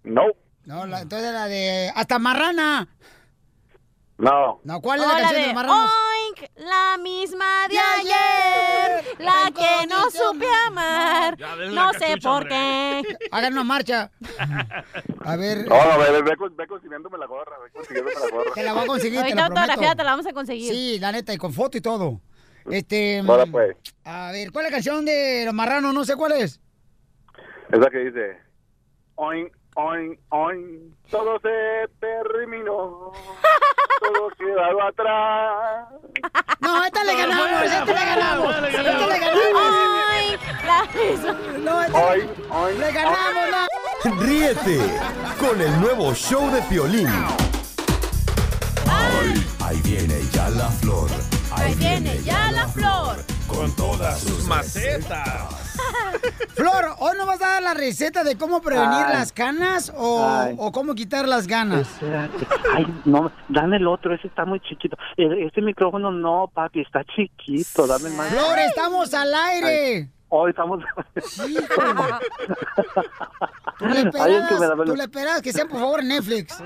No, 0.05 0.23
No, 0.68 0.87
la, 0.87 1.00
entonces 1.00 1.33
la 1.33 1.46
de... 1.46 1.90
Hasta 1.94 2.18
marrana. 2.18 2.87
no. 4.18 4.61
No, 4.64 4.81
¿cuál 4.83 5.00
es 5.00 5.07
la 5.07 5.12
la 5.14 5.18
canción 5.20 5.35
de 5.37 5.40
de 5.40 5.46
los 5.46 5.54
marranos? 5.54 5.90
Oink, 5.90 6.50
la 6.57 6.98
misma 6.98 7.68
de 7.70 7.78
ayer, 7.78 8.12
ayer. 9.07 9.16
la 9.18 9.50
que 9.50 9.87
no 9.87 10.11
supe 10.11 10.46
amar, 10.66 11.40
la 11.40 11.57
no 11.70 11.92
sé 11.94 12.00
cachucha, 12.00 12.31
por 12.31 12.48
qué. 12.48 13.02
Hagan 13.33 13.54
una 13.54 13.64
marcha. 13.64 14.11
A 15.24 15.37
ver, 15.37 15.66
No, 15.66 15.85
no, 15.92 15.98
ve, 16.00 16.11
ve, 16.12 16.22
ve, 16.22 16.37
con- 16.37 16.54
ve 16.54 16.66
consiguiéndome 16.66 17.16
la 17.16 17.24
gorra, 17.26 17.57
ve 17.64 17.70
consiguiéndome 17.70 18.14
la 18.20 18.31
gorra. 18.37 18.52
te 18.54 18.62
la 18.62 18.72
voy 18.74 18.83
a 18.83 18.87
conseguir, 18.87 19.22
te 19.22 19.35
la 19.35 19.46
autografiada 19.46 19.76
prometo. 19.78 19.96
te 19.96 20.04
la 20.04 20.11
vamos 20.11 20.26
a 20.26 20.33
conseguir. 20.35 20.70
Sí, 20.74 20.98
la 20.98 21.12
neta, 21.12 21.33
y 21.33 21.38
con 21.38 21.54
foto 21.54 21.78
y 21.78 21.81
todo. 21.81 22.20
Este... 22.70 23.20
Ahora 23.26 23.46
pues, 23.46 23.74
A 24.04 24.33
ver, 24.33 24.52
¿cuál 24.52 24.66
es 24.66 24.70
la 24.70 24.76
canción 24.76 25.07
de 25.07 25.44
los 25.46 25.54
marranos? 25.54 25.94
No 25.94 26.04
sé 26.04 26.14
cuál 26.14 26.33
es. 26.33 26.61
esa 27.72 27.88
que 27.90 27.98
dice... 28.00 28.38
Oin, 29.14 29.50
oin, 29.79 30.19
oin, 30.31 30.97
todo 31.09 31.38
se 31.41 31.88
terminó, 32.01 33.12
todo 34.01 34.29
quedado 34.37 34.83
atrás. 34.83 35.88
No, 36.61 36.85
esta 36.85 37.05
le 37.05 37.17
ganamos, 37.17 37.62
esta 37.62 37.85
le 37.85 37.93
ganamos. 37.93 38.57
Esta 38.57 38.83
ganamos. 38.83 39.09
le 39.09 39.19
ganamos. 39.21 39.38
Oin, 41.95 42.31
oin, 42.51 42.81
le 42.81 42.93
ganamos. 42.93 43.69
Ríete 44.19 44.79
con 45.38 45.61
el 45.61 45.81
nuevo 45.81 46.12
show 46.14 46.51
de 46.51 46.61
Piolín. 46.62 47.09
Ahí 49.61 49.81
viene 49.83 50.21
ya 50.33 50.49
la 50.51 50.69
flor. 50.71 51.11
Ahí 51.53 51.75
viene 51.75 52.21
ya 52.23 52.51
la 52.53 52.67
flor. 52.69 53.38
Con 53.48 53.74
todas 53.74 54.20
sus 54.20 54.46
macetas. 54.46 55.54
Flor, 56.54 56.94
¿hoy 56.98 57.16
nos 57.16 57.26
vas 57.26 57.40
a 57.42 57.46
dar 57.48 57.62
la 57.62 57.74
receta 57.74 58.22
de 58.24 58.37
cómo 58.37 58.61
prevenir 58.61 59.04
Ay. 59.06 59.14
las 59.14 59.32
canas 59.32 59.92
o, 59.96 60.54
o 60.58 60.72
cómo 60.72 60.94
quitar 60.94 61.26
las 61.26 61.46
ganas? 61.46 61.88
Ay, 62.74 62.87
no, 63.04 63.32
dame 63.48 63.76
el 63.78 63.87
otro, 63.87 64.14
ese 64.14 64.26
está 64.26 64.44
muy 64.44 64.61
chiquito. 64.61 64.96
E- 65.16 65.46
Este 65.46 65.62
micrófono 65.62 66.11
no, 66.11 66.50
papi, 66.52 66.80
está 66.80 67.02
chiquito, 67.04 67.87
dame 67.87 68.11
más. 68.11 68.28
Flor, 68.28 68.58
estamos 68.58 69.14
al 69.14 69.32
aire. 69.34 70.08
Hoy 70.31 70.51
estamos... 70.51 70.83
Tú 73.79 73.87
le 73.87 74.03
daba 74.11 74.85
tú 74.85 74.97
le 74.97 75.03
esperas 75.05 75.41
que 75.41 75.53
sean 75.53 75.69
por 75.69 75.79
favor 75.81 76.01
en 76.01 76.09
Netflix. 76.09 76.61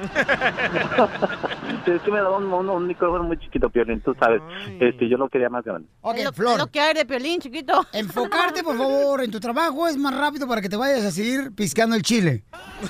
es 1.87 2.03
que 2.03 2.11
me 2.11 2.20
da 2.20 2.31
un, 2.31 2.44
un- 2.53 2.70
un 2.70 2.87
micrófono 2.87 3.25
muy 3.25 3.38
chiquito, 3.38 3.68
Piolín, 3.70 4.01
tú 4.01 4.14
sabes. 4.18 4.40
Este, 4.81 5.09
yo 5.09 5.16
lo 5.18 5.29
quería 5.29 5.48
más 5.51 5.62
grande. 5.64 5.87
Ok, 6.01 6.16
lo, 6.25 6.33
Flor. 6.33 6.59
lo 6.59 6.66
que 6.68 6.81
hay 6.81 6.94
de 6.94 7.05
piolín, 7.05 7.40
chiquito. 7.40 7.85
Enfocarte, 7.92 8.62
por 8.62 8.77
favor, 8.79 9.22
en 9.22 9.31
tu 9.31 9.38
trabajo 9.40 9.87
es 9.87 9.96
más 9.96 10.16
rápido 10.16 10.48
para 10.48 10.61
que 10.62 10.68
te 10.68 10.77
vayas 10.77 11.05
a 11.05 11.11
seguir 11.11 11.55
piscando 11.55 11.94
el 11.94 12.03
chile. 12.03 12.44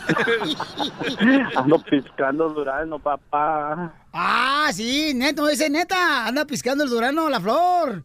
Ando 1.57 1.79
piscando 1.83 2.49
durazno, 2.51 2.99
papá. 2.99 3.93
Ah, 4.13 4.69
sí, 4.73 5.13
neto, 5.15 5.49
ese 5.49 5.71
neta. 5.71 6.27
Anda 6.27 6.45
piscando 6.45 6.85
el 6.85 6.91
durano, 6.91 7.29
la 7.31 7.41
flor. 7.41 8.05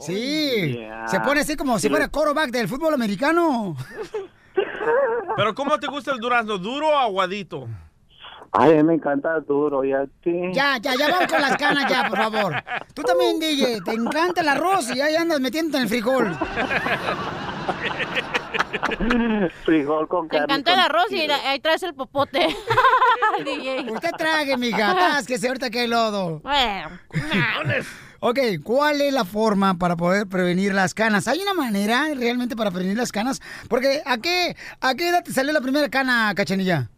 Sí. 0.00 0.76
yeah. 0.76 1.08
Se 1.08 1.20
pone 1.20 1.40
así 1.40 1.56
como 1.56 1.78
si 1.78 1.88
fuera 1.88 2.08
quarterback 2.08 2.50
del 2.50 2.68
fútbol 2.68 2.94
americano. 2.94 3.76
Pero 5.36 5.54
¿cómo 5.54 5.78
te 5.78 5.88
gusta 5.88 6.12
el 6.12 6.18
durazno? 6.18 6.58
¿Duro 6.58 6.88
o 6.88 6.98
aguadito? 6.98 7.68
Ay, 8.52 8.82
me 8.82 8.94
encanta 8.94 9.38
duro, 9.40 9.84
¿y 9.84 9.92
a 9.92 10.06
ti? 10.22 10.32
Ya, 10.52 10.78
ya, 10.78 10.94
ya 10.94 11.10
vamos 11.10 11.30
con 11.30 11.40
las 11.40 11.56
canas 11.56 11.90
ya, 11.90 12.08
por 12.08 12.18
favor. 12.18 12.54
Tú 12.94 13.02
también, 13.02 13.38
DJ, 13.40 13.82
te 13.82 13.92
encanta 13.92 14.40
el 14.40 14.48
arroz 14.48 14.94
y 14.94 15.00
ahí 15.00 15.16
andas 15.16 15.40
metiéndote 15.40 15.76
en 15.78 15.82
el 15.82 15.88
frijol. 15.88 16.36
Frijol 19.64 20.08
con 20.08 20.28
Te 20.28 20.38
carne. 20.38 20.54
encanta 20.54 20.74
el 20.74 20.80
arroz 20.80 21.10
y 21.10 21.20
ahí 21.30 21.60
traes 21.60 21.82
el 21.82 21.94
popote. 21.94 22.46
DJ. 23.44 23.90
Usted 23.92 24.10
trague, 24.16 24.56
mija, 24.56 24.94
tásquese 24.94 25.48
ahorita 25.48 25.70
que 25.70 25.80
hay 25.80 25.88
lodo. 25.88 26.42
Ok, 28.20 28.38
¿cuál 28.64 29.00
es 29.00 29.12
la 29.12 29.24
forma 29.24 29.78
para 29.78 29.96
poder 29.96 30.26
prevenir 30.26 30.74
las 30.74 30.92
canas? 30.92 31.28
¿Hay 31.28 31.40
una 31.40 31.54
manera 31.54 32.06
realmente 32.16 32.56
para 32.56 32.70
prevenir 32.72 32.96
las 32.96 33.12
canas? 33.12 33.40
Porque 33.68 34.02
¿a 34.04 34.18
qué, 34.18 34.56
a 34.80 34.94
qué 34.94 35.08
edad 35.08 35.22
te 35.22 35.32
salió 35.32 35.52
la 35.52 35.60
primera 35.60 35.88
cana, 35.88 36.32
cachanilla? 36.34 36.90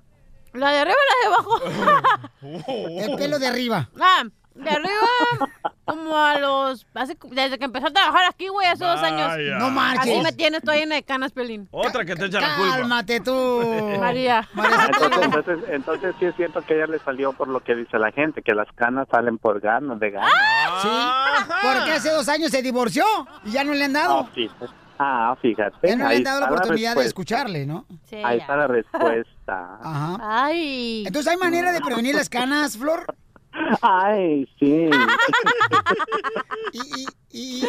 ¿La 0.54 0.72
de 0.72 0.78
arriba 0.78 0.96
o 0.96 1.10
la 1.10 1.20
de 1.20 1.34
abajo? 1.34 3.04
El 3.04 3.16
pelo 3.16 3.38
de 3.38 3.46
arriba. 3.46 3.90
Ah, 4.00 4.24
de 4.62 4.70
arriba, 4.70 5.48
como 5.84 6.16
a 6.16 6.38
los. 6.38 6.86
hace- 6.94 7.16
desde 7.30 7.58
que 7.58 7.64
empecé 7.64 7.86
a 7.86 7.90
trabajar 7.90 8.22
aquí, 8.30 8.48
güey, 8.48 8.66
hace 8.66 8.84
dos 8.84 9.00
años. 9.02 9.28
Vaya. 9.28 9.58
No 9.58 9.70
marches. 9.70 10.00
Así 10.14 10.20
me 10.22 10.32
tienes, 10.32 10.62
llena 10.64 10.94
de 10.96 11.02
canas, 11.02 11.32
Pelín. 11.32 11.68
Otra 11.70 12.04
que 12.04 12.14
te 12.16 12.26
echa 12.26 12.40
la 12.40 12.56
culpa. 12.56 12.76
Cálmate 12.78 13.20
tú. 13.20 13.96
María. 14.00 14.48
Ah, 14.56 14.86
Entonces, 14.88 15.22
entonces, 15.22 15.58
entonces 15.70 16.14
sí 16.18 16.24
es 16.26 16.36
cierto 16.36 16.62
que 16.62 16.74
ella 16.76 16.86
le 16.86 16.98
salió 17.00 17.32
por 17.32 17.48
lo 17.48 17.60
que 17.60 17.74
dice 17.74 17.98
la 17.98 18.12
gente, 18.12 18.42
que 18.42 18.54
las 18.54 18.68
canas 18.74 19.08
salen 19.10 19.38
por 19.38 19.60
ganas, 19.60 19.98
de 20.00 20.10
ganas. 20.10 20.30
Sí, 20.82 20.88
porque 21.62 21.92
hace 21.92 22.10
dos 22.10 22.28
años 22.28 22.50
se 22.50 22.62
divorció 22.62 23.04
y 23.44 23.50
ya 23.52 23.64
no 23.64 23.72
le 23.74 23.84
han 23.84 23.96
Ah, 23.96 24.00
dado. 24.00 24.26
fíjate. 24.34 24.66
Ah, 25.02 25.34
fíjate. 25.40 25.88
Ya 25.88 25.96
no 25.96 26.08
le 26.08 26.16
han 26.16 26.22
dado 26.24 26.40
la 26.40 26.46
oportunidad 26.48 26.94
de 26.94 27.06
escucharle, 27.06 27.64
¿no? 27.64 27.86
Ahí 28.22 28.38
está 28.38 28.54
la 28.56 28.66
respuesta. 28.66 29.78
Ajá. 29.82 30.18
Ay. 30.20 31.04
Entonces, 31.06 31.32
¿hay 31.32 31.38
manera 31.38 31.72
de 31.72 31.80
prevenir 31.80 32.14
las 32.14 32.28
canas, 32.28 32.76
Flor? 32.76 33.06
Ay, 33.82 34.48
sí. 34.58 34.88
y, 36.72 36.78
y, 37.32 37.60
y- 37.62 37.68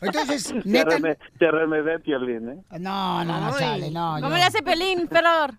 Entonces, 0.00 0.48
Te, 0.52 0.62
neta... 0.64 0.96
te 1.38 1.50
remedé, 1.50 1.98
Piolín, 2.00 2.48
¿eh? 2.48 2.62
No, 2.80 3.24
no, 3.24 3.40
no, 3.40 3.58
chale, 3.58 3.90
no. 3.90 4.14
¿Cómo 4.20 4.30
yo- 4.30 4.36
le 4.36 4.42
hace 4.44 4.62
Pelín, 4.62 5.08
Feror? 5.12 5.52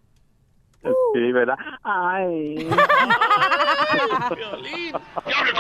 Sí, 1.14 1.32
¿verdad? 1.32 1.56
Ay. 1.84 2.68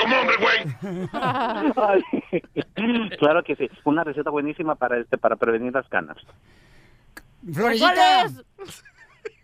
como 0.01 0.15
hombre, 0.19 0.35
güey! 0.41 0.59
Ay. 1.13 2.01
Claro 3.19 3.41
que 3.43 3.55
sí. 3.55 3.69
Una 3.85 4.03
receta 4.03 4.29
buenísima 4.31 4.75
para 4.75 4.97
este 4.97 5.17
para 5.17 5.37
prevenir 5.37 5.71
las 5.73 5.87
canas. 5.87 6.17
Florecita. 7.53 8.27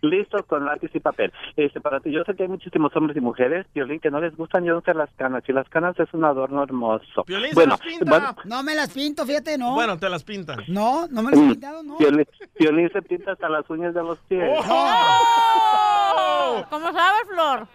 Listos 0.02 0.42
con 0.46 0.64
lápiz 0.64 0.90
y 0.94 1.00
papel. 1.00 1.32
Este, 1.56 1.80
para 1.80 2.00
ti, 2.00 2.10
yo 2.10 2.24
sé 2.24 2.34
que 2.34 2.44
hay 2.44 2.48
muchísimos 2.48 2.94
hombres 2.96 3.16
y 3.16 3.20
mujeres, 3.20 3.66
Piolín, 3.72 4.00
que 4.00 4.10
no 4.10 4.20
les 4.20 4.34
gustan 4.36 4.64
yo 4.64 4.80
sé 4.80 4.94
las 4.94 5.10
canas. 5.16 5.42
Y 5.48 5.52
las 5.52 5.68
canas 5.68 5.98
es 5.98 6.08
un 6.14 6.24
adorno 6.24 6.62
hermoso. 6.62 7.24
Piolín, 7.24 7.50
se 7.50 7.54
bueno, 7.54 7.70
las 7.72 7.80
pinta. 7.80 8.04
bueno, 8.10 8.36
No 8.44 8.62
me 8.62 8.74
las 8.74 8.92
pinto, 8.92 9.26
fíjate, 9.26 9.58
no. 9.58 9.74
Bueno, 9.74 9.98
te 9.98 10.08
las 10.08 10.24
pintan. 10.24 10.60
No, 10.68 11.06
no 11.08 11.22
me 11.22 11.30
las 11.32 11.40
he 11.40 11.48
pintado, 11.48 11.82
no. 11.82 11.98
Piolín 11.98 12.90
se 12.92 13.02
pinta 13.02 13.32
hasta 13.32 13.48
las 13.48 13.68
uñas 13.68 13.94
de 13.94 14.02
los 14.02 14.18
pies. 14.20 14.48
¡Oh! 14.68 16.64
¿Cómo 16.70 16.92
sabe, 16.92 17.18
Flor? 17.28 17.68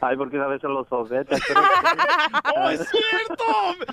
Ay, 0.00 0.16
porque 0.16 0.38
a 0.38 0.46
veces 0.46 0.70
los 0.70 0.88
sobetes. 0.88 1.40
¡Oh, 2.56 2.70
es 2.70 2.80
cierto! 2.88 3.44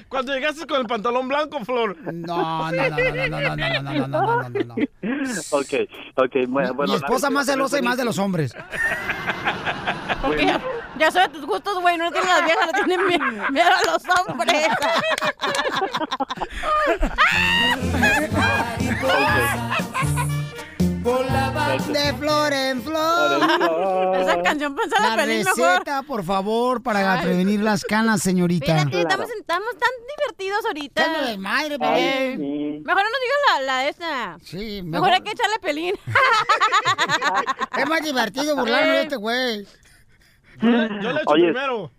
Cuando 0.10 0.34
llegaste 0.34 0.66
con 0.68 0.80
el 0.82 0.88
pantalón 0.88 1.28
blanco, 1.28 1.60
Flor. 1.66 1.96
No, 2.14 2.72
no, 2.72 2.90
no, 2.90 2.98
no, 2.98 3.28
no, 3.28 3.40
no, 3.40 3.56
no, 3.56 3.82
no, 3.82 4.08
no, 4.08 4.50
no, 4.50 4.50
no, 4.50 4.76
ok, 5.52 5.74
ok, 6.16 6.36
bueno. 6.48 6.74
bueno, 6.74 6.94
Mi 6.94 6.98
esposa 6.98 7.30
más 7.30 7.46
celosa 7.48 7.80
y 7.80 7.82
más 7.82 7.98
de 7.98 8.06
los 8.06 8.18
hombres. 8.18 8.56
Porque 10.22 10.46
ya, 10.46 10.62
ya 10.98 11.12
sabe 11.12 11.30
tus 11.30 11.46
gustos, 11.46 11.80
güey. 11.82 11.98
No 11.98 12.12
tienen 12.12 12.30
las 12.30 12.46
viejas, 12.46 12.66
no 12.74 12.84
tienen 12.86 13.08
mie- 13.08 13.50
miedo 13.52 13.70
a 13.70 13.92
los 13.92 14.04
hombres. 14.28 14.68
De 21.06 22.13
flor 22.18 22.52
en 22.52 22.82
flor. 22.82 24.15
Esa 24.20 24.41
canción 24.41 24.76
pensaba 24.76 25.10
La 25.10 25.15
Pelín 25.15 25.44
mejor. 25.44 25.58
receta, 25.74 26.02
por 26.02 26.24
favor, 26.24 26.82
para 26.82 27.13
Ay. 27.20 27.24
prevenir 27.26 27.60
las 27.60 27.84
canas, 27.84 28.24
señorita. 28.24 28.65
Fíjate, 28.65 29.02
estamos, 29.02 29.30
estamos 29.39 29.70
tan 29.78 29.89
divertidos 30.18 30.65
ahorita. 30.65 31.02
Echando 31.04 31.28
de 31.30 31.38
madre, 31.38 31.76
Eh. 31.80 32.38
Mejor 32.84 33.04
no 33.04 33.10
nos 33.10 33.22
digas 33.22 33.38
la, 33.54 33.62
la 33.62 33.78
de 33.82 33.89
esta. 33.89 34.38
Sí, 34.41 34.82
Mejor 34.84 35.12
hay 35.12 35.22
que 35.22 35.30
echarle 35.32 35.60
pelín. 35.62 35.94
Es 37.78 37.88
más 37.88 38.02
divertido 38.02 38.56
burlarme 38.56 38.88
de 38.89 39.02
este 39.04 39.15
güey. 39.18 39.68
Yo 40.60 40.70
le, 40.72 40.88
yo 41.04 41.12
le 41.12 41.22
echo 41.22 41.30
Oye. 41.30 41.44
primero. 41.52 41.91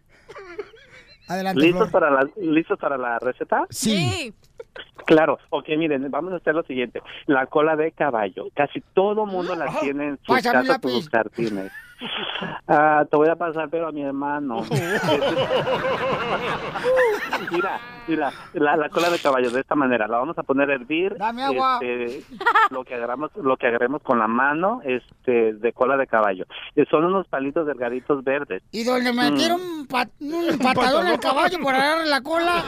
Adelante, 1.28 1.60
¿Listos 1.60 1.90
Flor. 1.90 1.92
para, 1.92 2.10
la, 2.10 2.30
¿Listos 2.36 2.78
para 2.80 2.98
la 2.98 3.18
receta? 3.20 3.66
Sí. 3.70 4.34
Claro, 5.06 5.38
ok, 5.50 5.68
miren, 5.78 6.10
vamos 6.10 6.32
a 6.32 6.36
hacer 6.36 6.54
lo 6.54 6.62
siguiente. 6.64 7.02
La 7.26 7.46
cola 7.46 7.76
de 7.76 7.92
caballo, 7.92 8.48
casi 8.54 8.80
todo 8.94 9.24
mundo 9.26 9.54
la 9.54 9.66
tiene 9.80 10.08
en 10.08 10.18
sus 10.22 10.36
casas 10.36 10.66
lápiz. 10.66 10.90
sus 10.90 11.08
jardines. 11.08 11.72
Ah, 12.68 13.06
te 13.10 13.16
voy 13.16 13.28
a 13.28 13.36
pasar, 13.36 13.68
pero 13.70 13.86
a 13.88 13.92
mi 13.92 14.02
hermano. 14.02 14.64
mira, 17.50 17.80
mira, 18.08 18.30
la, 18.54 18.76
la 18.76 18.88
cola 18.88 19.10
de 19.10 19.18
caballo 19.18 19.50
de 19.50 19.60
esta 19.60 19.74
manera, 19.74 20.06
la 20.08 20.18
vamos 20.18 20.38
a 20.38 20.42
poner 20.42 20.70
a 20.70 20.74
hervir. 20.74 21.16
Dame 21.16 21.42
agua. 21.42 21.78
este, 21.82 22.22
lo 22.70 22.84
que 22.84 22.94
agarramos, 22.94 23.30
lo 23.36 23.56
que 23.56 23.66
agarremos 23.66 24.02
con 24.02 24.18
la 24.18 24.26
mano, 24.28 24.80
este, 24.84 25.54
de 25.54 25.72
cola 25.72 25.96
de 25.96 26.06
caballo. 26.06 26.44
Eh, 26.74 26.84
Son 26.90 27.04
unos 27.04 27.26
palitos 27.28 27.66
delgaditos 27.66 28.22
verdes. 28.24 28.62
Y 28.72 28.84
donde 28.84 29.12
me 29.12 29.26
Mm. 29.30 29.32
metieron 29.34 29.60
un, 29.60 29.86
pat- 29.86 30.10
un 30.20 30.58
patadón 30.58 31.06
al 31.06 31.20
caballo 31.20 31.58
por 31.60 31.74
agarrarle 31.74 32.06
la 32.10 32.20
cola. 32.22 32.64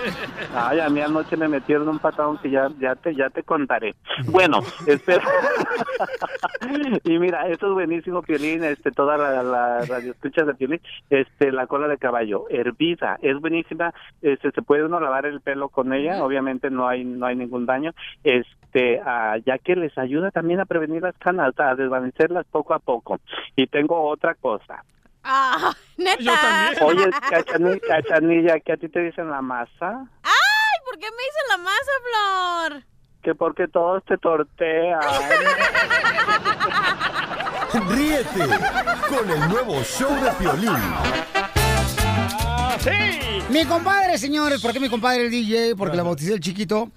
Ay, 0.55 0.81
a 0.81 0.89
mí 0.89 1.01
anoche 1.01 1.37
me 1.37 1.49
metieron 1.49 1.89
un 1.89 1.99
patadón 1.99 2.39
que 2.39 2.51
ya, 2.51 2.69
ya 2.81 2.95
te, 2.97 3.15
ya 3.15 3.31
te 3.31 3.43
contaré. 3.43 3.95
Bueno, 4.27 4.61
espera. 4.87 5.23
y 7.05 7.19
mira, 7.19 7.47
esto 7.49 7.69
es 7.69 7.73
buenísimo, 7.75 8.23
Piolín, 8.23 8.65
este, 8.65 8.91
toda 8.91 9.17
la, 9.17 9.43
la 9.43 9.85
radio 9.85 10.13
escuchas 10.13 10.47
de 10.47 10.55
Piolín, 10.55 10.81
este, 11.11 11.53
la 11.53 11.67
cola 11.67 11.89
de 11.89 11.99
caballo, 11.99 12.47
hervida, 12.51 13.19
es 13.23 13.39
buenísima, 13.41 13.93
este, 14.23 14.51
se 14.51 14.63
puede 14.63 14.85
uno 14.85 15.01
lavar 15.01 15.27
el 15.29 15.41
pelo 15.41 15.69
con 15.69 15.93
ella, 15.93 16.23
obviamente 16.23 16.71
no 16.71 16.89
hay, 16.89 17.05
no 17.05 17.27
hay 17.27 17.37
ningún 17.37 17.67
daño, 17.67 17.93
este, 18.25 19.01
ah, 19.05 19.37
ya 19.45 19.59
que 19.59 19.77
les 19.77 19.97
ayuda 19.97 20.31
también 20.31 20.61
a 20.61 20.67
prevenir 20.67 21.03
las 21.03 21.17
canas, 21.19 21.53
a 21.59 21.75
desvanecerlas 21.75 22.47
poco 22.47 22.75
a 22.75 22.79
poco. 22.79 23.21
Y 23.57 23.67
tengo 23.67 24.09
otra 24.09 24.35
cosa. 24.35 24.85
Ah, 25.25 25.73
neta. 25.97 26.21
Yo 26.21 26.33
también. 26.33 26.85
Oye, 26.85 27.11
cachanilla, 27.31 27.81
cachanilla, 27.81 28.61
que 28.61 28.73
a 28.73 28.77
ti 28.77 28.89
te 28.89 29.01
dicen 29.01 29.31
la 29.31 29.43
masa. 29.43 30.07
Ay, 30.23 30.79
¿por 30.85 30.99
qué 30.99 31.07
me 31.07 31.23
hice 31.23 31.41
la 31.51 31.57
masa, 31.59 32.71
Flor? 32.71 32.83
que 33.23 33.35
porque 33.35 33.69
todos 33.69 34.03
te 34.05 34.17
tortean. 34.17 35.01
Ríete 37.91 38.47
con 39.09 39.31
el 39.31 39.49
nuevo 39.49 39.83
show 39.83 40.15
de 40.23 40.31
Piolín. 40.33 40.73
Mi 43.51 43.65
compadre, 43.65 44.19
señores, 44.19 44.61
¿por 44.61 44.73
qué 44.73 44.81
mi 44.81 44.89
compadre 44.89 45.25
el 45.25 45.31
DJ? 45.31 45.75
Porque 45.75 45.97
le 45.97 46.03
bauticé 46.03 46.35
el 46.35 46.41
chiquito. 46.41 46.91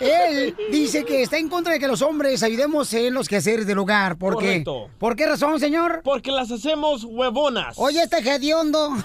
Él 0.00 0.54
dice 0.70 1.04
que 1.04 1.22
está 1.22 1.38
en 1.38 1.48
contra 1.48 1.72
de 1.72 1.78
que 1.78 1.86
los 1.86 2.02
hombres 2.02 2.42
ayudemos 2.42 2.92
en 2.94 3.14
los 3.14 3.28
quehaceres 3.28 3.66
del 3.66 3.78
hogar. 3.78 4.16
¿Por 4.16 4.34
qué? 4.36 4.46
Correcto. 4.64 4.90
¿Por 4.98 5.14
qué 5.16 5.26
razón, 5.26 5.60
señor? 5.60 6.00
Porque 6.02 6.32
las 6.32 6.50
hacemos 6.50 7.04
huevonas. 7.04 7.74
Oye, 7.78 8.02
este 8.02 8.18
hediondo. 8.18 8.90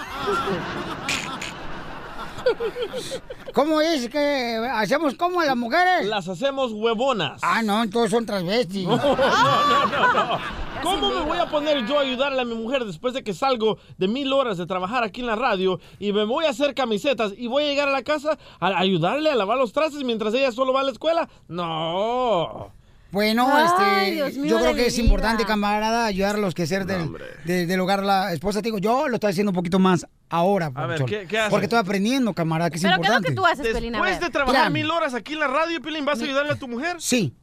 ¿Cómo 3.53 3.81
es 3.81 4.09
que 4.09 4.69
hacemos 4.73 5.15
como 5.15 5.41
a 5.41 5.45
las 5.45 5.57
mujeres? 5.57 6.07
Las 6.07 6.27
hacemos 6.27 6.71
huevonas. 6.71 7.39
Ah, 7.43 7.61
no, 7.61 7.83
entonces 7.83 8.11
son 8.11 8.25
transvestis. 8.25 8.87
No, 8.87 8.97
no, 8.97 9.15
no, 9.15 9.85
no, 9.87 10.13
no. 10.13 10.39
¿Cómo 10.83 11.09
me 11.09 11.21
voy 11.21 11.37
a 11.39 11.49
poner 11.49 11.85
yo 11.87 11.97
a 11.97 12.01
ayudarle 12.01 12.41
a 12.41 12.45
mi 12.45 12.53
mujer 12.55 12.85
después 12.85 13.13
de 13.13 13.23
que 13.23 13.33
salgo 13.33 13.77
de 13.97 14.07
mil 14.07 14.31
horas 14.31 14.57
de 14.57 14.65
trabajar 14.65 15.03
aquí 15.03 15.21
en 15.21 15.27
la 15.27 15.35
radio 15.35 15.79
y 15.99 16.13
me 16.13 16.23
voy 16.23 16.45
a 16.45 16.49
hacer 16.49 16.75
camisetas 16.75 17.33
y 17.35 17.47
voy 17.47 17.63
a 17.63 17.67
llegar 17.67 17.87
a 17.87 17.91
la 17.91 18.03
casa 18.03 18.37
a 18.59 18.67
ayudarle 18.79 19.31
a 19.31 19.35
lavar 19.35 19.57
los 19.57 19.73
trastes 19.73 20.03
mientras 20.03 20.33
ella 20.33 20.51
solo 20.51 20.73
va 20.73 20.81
a 20.81 20.83
la 20.83 20.91
escuela? 20.91 21.27
No. 21.47 22.71
Bueno, 23.17 23.49
Ay, 23.51 24.11
Dios 24.11 24.27
este, 24.27 24.41
mío 24.41 24.51
yo 24.51 24.59
creo 24.61 24.75
que 24.75 24.85
es 24.85 24.93
vida. 24.95 25.05
importante, 25.05 25.43
camarada, 25.43 26.05
ayudar 26.05 26.35
a 26.35 26.37
los 26.37 26.53
quehaceres 26.53 26.85
del, 26.85 27.09
de- 27.45 27.65
del 27.65 27.79
hogar. 27.79 28.03
La 28.03 28.31
esposa, 28.31 28.61
te 28.61 28.67
digo, 28.67 28.77
yo 28.77 29.07
lo 29.07 29.15
estoy 29.15 29.31
haciendo 29.31 29.49
un 29.49 29.55
poquito 29.55 29.79
más 29.79 30.05
ahora. 30.29 30.71
A 30.75 30.85
ver, 30.85 31.03
¿qué- 31.05 31.25
qué 31.27 31.39
haces? 31.39 31.49
Porque 31.49 31.65
estoy 31.65 31.79
aprendiendo, 31.79 32.31
camarada, 32.35 32.69
que 32.69 32.75
es 32.77 32.83
¿Pero 32.83 32.97
qué 32.97 33.01
es 33.01 33.09
lo 33.09 33.15
importante. 33.17 33.29
que 33.29 33.35
tú 33.35 33.45
haces, 33.47 33.73
Pelín? 33.73 33.95
A 33.95 34.01
Después 34.01 34.19
de 34.19 34.29
trabajar 34.29 34.69
Mira. 34.69 34.69
mil 34.69 34.91
horas 34.91 35.15
aquí 35.15 35.33
en 35.33 35.39
la 35.39 35.47
radio, 35.47 35.81
Pilín, 35.81 36.05
¿vas 36.05 36.21
a 36.21 36.25
ayudarle 36.25 36.51
a 36.51 36.55
tu 36.57 36.67
mujer? 36.67 36.97
Sí. 36.99 37.33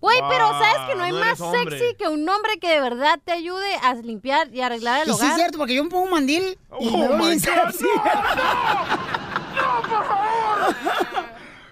Güey, 0.00 0.16
pero 0.30 0.48
¿sabes 0.52 0.78
que 0.88 0.94
no 0.94 1.02
hay 1.04 1.12
no 1.12 1.20
más 1.20 1.38
hombre. 1.42 1.78
sexy 1.78 1.94
que 1.96 2.08
un 2.08 2.26
hombre 2.26 2.58
que 2.58 2.70
de 2.70 2.80
verdad 2.80 3.20
te 3.22 3.32
ayude 3.32 3.74
a 3.82 3.92
limpiar 3.96 4.48
y 4.54 4.62
arreglar 4.62 5.02
el 5.02 5.08
Y 5.08 5.12
sí 5.12 5.16
hogar? 5.18 5.30
es 5.32 5.36
cierto, 5.36 5.58
porque 5.58 5.74
yo 5.74 5.84
me 5.84 5.90
pongo 5.90 6.04
un 6.04 6.10
mandil 6.12 6.56
y 6.80 6.88
Oh 6.88 6.96
me 6.96 7.08
veo 7.08 7.18
my 7.18 7.26
bien 7.26 7.38
God, 7.40 7.70
sexy. 7.72 7.84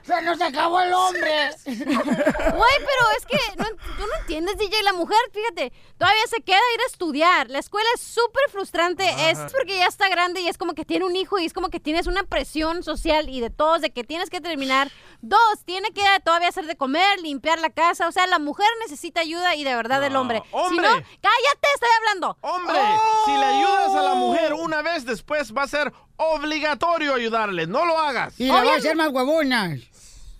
¡Se 0.09 0.23
nos 0.23 0.41
acabó 0.41 0.81
el 0.81 0.91
hombre! 0.95 1.51
Güey, 1.67 1.85
pero 1.85 3.05
es 3.19 3.27
que 3.27 3.57
no, 3.59 3.67
tú 3.67 4.07
no 4.07 4.21
entiendes, 4.21 4.57
DJ. 4.57 4.83
La 4.83 4.95
mujer, 4.95 5.19
fíjate, 5.35 5.71
todavía 5.99 6.27
se 6.31 6.41
queda 6.41 6.57
a 6.57 6.75
ir 6.75 6.81
a 6.81 6.87
estudiar. 6.87 7.51
La 7.51 7.59
escuela 7.59 7.87
es 7.95 8.01
súper 8.01 8.45
frustrante. 8.51 9.05
Es 9.29 9.39
porque 9.53 9.77
ya 9.77 9.87
está 9.87 10.09
grande 10.09 10.41
y 10.41 10.49
es 10.49 10.57
como 10.57 10.73
que 10.73 10.87
tiene 10.87 11.05
un 11.05 11.15
hijo 11.15 11.39
y 11.39 11.45
es 11.45 11.53
como 11.53 11.69
que 11.69 11.79
tienes 11.79 12.07
una 12.07 12.23
presión 12.23 12.83
social 12.83 13.29
y 13.29 13.43
de 13.43 13.51
todos 13.51 13.83
de 13.83 13.91
que 13.91 14.03
tienes 14.03 14.31
que 14.31 14.41
terminar. 14.41 14.91
Dos, 15.21 15.65
tiene 15.67 15.91
que 15.91 16.03
todavía 16.25 16.49
hacer 16.49 16.65
de 16.65 16.77
comer, 16.79 17.21
limpiar 17.21 17.59
la 17.59 17.69
casa. 17.69 18.09
O 18.09 18.13
sea, 18.13 18.27
la 18.27 18.39
mujer 18.39 18.69
necesita 18.81 19.21
ayuda 19.21 19.57
y 19.57 19.65
de 19.65 19.75
verdad 19.75 20.01
del 20.01 20.17
hombre. 20.17 20.43
Si 20.49 20.57
hombre. 20.57 20.89
no, 20.89 20.95
cállate, 20.95 21.69
estoy 21.75 21.91
hablando. 21.99 22.39
Hombre, 22.41 22.81
si 23.27 23.33
le 23.33 23.45
ayudas 23.45 23.95
a 23.95 24.03
la 24.03 24.15
mujer 24.15 24.55
una 24.55 24.81
vez, 24.81 25.05
después 25.05 25.55
va 25.55 25.65
a 25.65 25.69
ser 25.69 25.93
obligatorio 26.17 27.13
ayudarle. 27.13 27.67
No 27.67 27.85
lo 27.85 27.99
hagas. 27.99 28.41
Y 28.41 28.47
la 28.47 28.65
va 28.65 28.73
a 28.73 28.77
hacer 28.77 28.97
más 28.97 29.11
huevonas. 29.11 29.81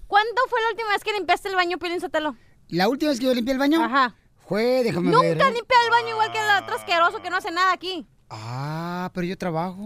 ¿Cuándo 0.09 0.43
fue 0.49 0.61
la 0.63 0.69
última 0.71 0.89
vez 0.91 1.05
que 1.05 1.13
limpiaste 1.13 1.49
el 1.49 1.55
baño, 1.55 1.79
Piolín 1.79 2.01
Sotelo? 2.01 2.35
¿La 2.69 2.89
última 2.89 3.11
vez 3.11 3.21
que 3.21 3.27
yo 3.27 3.35
limpié 3.35 3.53
el 3.53 3.59
baño? 3.59 3.83
Ajá. 3.85 4.15
Fue, 4.47 4.83
déjame 4.83 5.11
Nunca 5.11 5.23
ver. 5.29 5.41
¿eh? 5.41 5.45
limpié 5.53 5.77
el 5.85 5.91
baño 5.91 6.09
igual 6.11 6.33
que 6.33 6.39
el 6.39 6.63
otro 6.63 6.75
asqueroso 6.77 7.23
que 7.23 7.31
no 7.31 7.37
hace 7.37 7.51
nada 7.51 7.73
aquí. 7.73 8.07
Ah, 8.31 9.11
pero 9.15 9.27
yo 9.27 9.37
trabajo. 9.39 9.79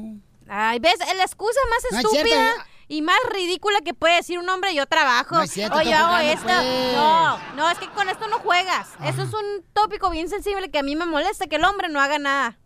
Ay, 0.49 0.79
¿ves? 0.79 0.99
La 1.16 1.23
excusa 1.25 1.61
más 1.70 1.83
No 1.93 1.99
es 1.99 2.05
estúpida 2.05 2.23
cierto. 2.53 2.62
y 2.89 3.03
más 3.03 3.16
ridícula 3.33 3.81
que 3.81 3.95
puede 3.95 4.16
decir 4.16 4.39
un 4.39 4.49
hombre, 4.49 4.75
yo 4.75 4.87
trabajo. 4.87 5.35
No 5.37 5.43
es 5.43 5.51
cierto, 5.51 5.79
o 5.79 5.83
yo 5.83 5.97
hago 5.97 6.18
esto. 6.18 6.45
pues. 6.47 6.95
No, 6.95 7.39
no, 7.57 7.70
es 7.70 7.79
que 7.79 7.89
con 7.91 8.09
esto 8.09 8.29
no 8.29 8.39
juegas. 8.39 8.89
Eso 9.05 9.23
es 9.23 9.33
un 9.33 9.64
tópico 9.73 10.11
bien 10.11 10.29
sensible 10.29 10.70
que 10.70 10.79
a 10.79 10.83
mí 10.83 10.95
me 10.97 11.07
molesta, 11.07 11.47
que 11.47 11.57
el 11.57 11.64
hombre 11.64 11.89
no 11.89 12.01
haga 12.01 12.18
nada. 12.18 12.59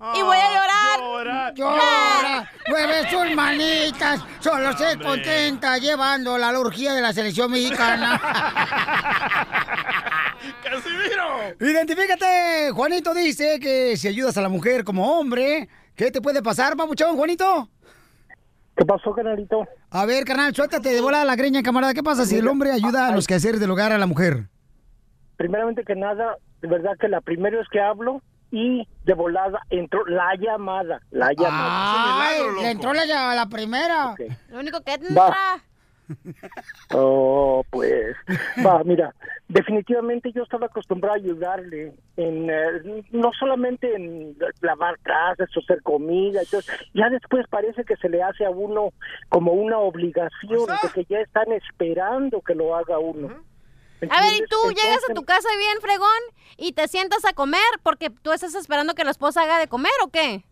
Y 0.00 0.22
voy 0.22 0.36
a 0.38 0.48
llorar. 0.48 1.54
Llora, 1.54 2.50
mueve 2.68 3.10
sus 3.10 3.34
manitas, 3.34 4.24
solo 4.40 4.72
se 4.72 4.98
contenta 4.98 5.76
llevando 5.78 6.38
la 6.38 6.52
lurgía 6.52 6.94
de 6.94 7.02
la 7.02 7.12
selección 7.12 7.50
mexicana. 7.50 8.18
¡Casimiro! 10.62 11.54
Identifícate, 11.60 12.70
Juanito 12.72 13.12
dice 13.12 13.60
que 13.60 13.96
si 13.96 14.08
ayudas 14.08 14.38
a 14.38 14.42
la 14.42 14.48
mujer 14.48 14.84
como 14.84 15.18
hombre, 15.18 15.68
¿qué 15.94 16.10
te 16.10 16.22
puede 16.22 16.42
pasar, 16.42 16.76
papuchón, 16.76 17.16
Juanito? 17.16 17.68
¿Qué 18.76 18.86
pasó, 18.86 19.12
canalito? 19.12 19.66
A 19.90 20.06
ver, 20.06 20.24
carnal, 20.24 20.54
suéltate 20.54 20.88
de 20.90 21.00
volada 21.02 21.26
la 21.26 21.36
greña, 21.36 21.62
camarada. 21.62 21.92
¿Qué 21.92 22.02
pasa 22.02 22.24
si 22.24 22.36
el 22.36 22.48
hombre 22.48 22.72
ayuda 22.72 23.08
a 23.08 23.14
los 23.14 23.26
quehaceres 23.26 23.60
del 23.60 23.70
hogar 23.70 23.92
a 23.92 23.98
la 23.98 24.06
mujer? 24.06 24.48
Primeramente 25.36 25.84
que 25.84 25.94
nada, 25.94 26.36
de 26.62 26.68
verdad 26.68 26.92
que 26.98 27.08
la 27.08 27.20
primera 27.20 27.58
vez 27.58 27.66
que 27.70 27.80
hablo 27.80 28.22
y 28.50 28.86
de 29.04 29.14
volada 29.14 29.60
entró 29.70 30.04
la 30.06 30.34
llamada, 30.36 31.00
la 31.10 31.32
llamada. 31.32 32.28
Ay, 32.28 32.42
le 32.62 32.70
entró 32.70 32.92
la, 32.92 33.34
la 33.34 33.46
primera. 33.46 34.14
Lo 34.48 34.60
único 34.60 34.80
que 34.80 34.90
Va. 34.90 35.26
entra. 35.26 35.64
Oh, 36.92 37.64
pues, 37.70 38.16
va, 38.66 38.82
mira, 38.82 39.14
definitivamente 39.48 40.32
yo 40.32 40.42
estaba 40.42 40.66
acostumbrado 40.66 41.14
a 41.14 41.18
ayudarle 41.18 41.94
en, 42.16 42.50
eh, 42.50 43.04
no 43.12 43.30
solamente 43.38 43.94
en 43.94 44.36
lavar 44.60 44.98
trastes 45.04 45.56
o 45.56 45.60
hacer 45.60 45.82
comida, 45.82 46.40
entonces, 46.40 46.74
ya 46.94 47.08
después 47.10 47.46
parece 47.48 47.84
que 47.84 47.96
se 47.96 48.08
le 48.08 48.22
hace 48.22 48.44
a 48.44 48.50
uno 48.50 48.92
como 49.28 49.52
una 49.52 49.78
obligación, 49.78 50.66
porque 50.82 51.06
ya 51.08 51.20
están 51.20 51.52
esperando 51.52 52.40
que 52.40 52.56
lo 52.56 52.74
haga 52.74 52.98
uno. 52.98 53.44
A 54.08 54.20
ver, 54.22 54.34
¿y 54.34 54.44
tú 54.48 54.56
llegas 54.70 55.00
a 55.10 55.14
tu 55.14 55.24
casa 55.24 55.48
bien 55.58 55.80
fregón 55.80 56.08
y 56.56 56.72
te 56.72 56.88
sientas 56.88 57.24
a 57.24 57.32
comer 57.32 57.60
porque 57.82 58.10
tú 58.10 58.32
estás 58.32 58.54
esperando 58.54 58.94
que 58.94 59.04
la 59.04 59.10
esposa 59.10 59.42
haga 59.42 59.58
de 59.58 59.68
comer 59.68 59.92
o 60.02 60.08
qué? 60.08 60.44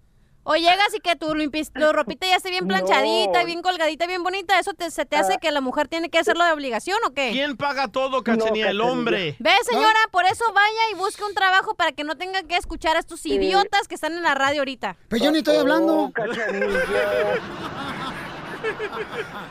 O 0.45 0.55
llegas 0.55 0.95
y 0.95 1.01
que 1.01 1.15
tu, 1.15 1.27
tu 1.27 1.35
ropita 1.93 2.27
ya 2.27 2.37
esté 2.37 2.49
bien 2.49 2.67
planchadita, 2.67 3.41
No. 3.41 3.45
bien 3.45 3.61
colgadita, 3.61 4.07
bien 4.07 4.23
bonita, 4.23 4.59
¿eso 4.59 4.73
te, 4.73 4.91
se 4.91 5.05
te 5.05 5.17
hace 5.17 5.37
que 5.39 5.51
la 5.51 5.61
mujer 5.61 5.89
tiene 5.89 6.09
que 6.09 6.19
hacerlo 6.19 6.43
de 6.45 6.53
obligación 6.53 6.97
o 7.07 7.13
qué? 7.13 7.31
¿Quién 7.33 7.59
paga 7.59 7.89
todo, 7.89 8.23
Cachanía? 8.25 8.71
el 8.71 8.81
hombre. 8.81 9.37
Ve, 9.41 9.51
señora, 9.69 9.99
por 10.11 10.25
eso 10.25 10.45
vaya 10.55 10.81
y 10.93 10.95
busque 10.95 11.23
un 11.25 11.35
trabajo 11.35 11.75
para 11.75 11.93
que 11.93 12.03
no 12.03 12.17
tenga 12.17 12.43
que 12.45 12.57
escuchar 12.57 12.97
a 12.97 13.01
estos 13.01 13.27
idiotas 13.27 13.89
que 13.89 13.95
están 13.95 14.15
en 14.15 14.23
la 14.23 14.35
radio 14.35 14.63
ahorita. 14.63 14.97
Pues 15.11 15.21
yo 15.21 15.31
ni 15.31 15.39
estoy 15.39 15.57
hablando. 15.57 16.05
Oh, 16.05 16.13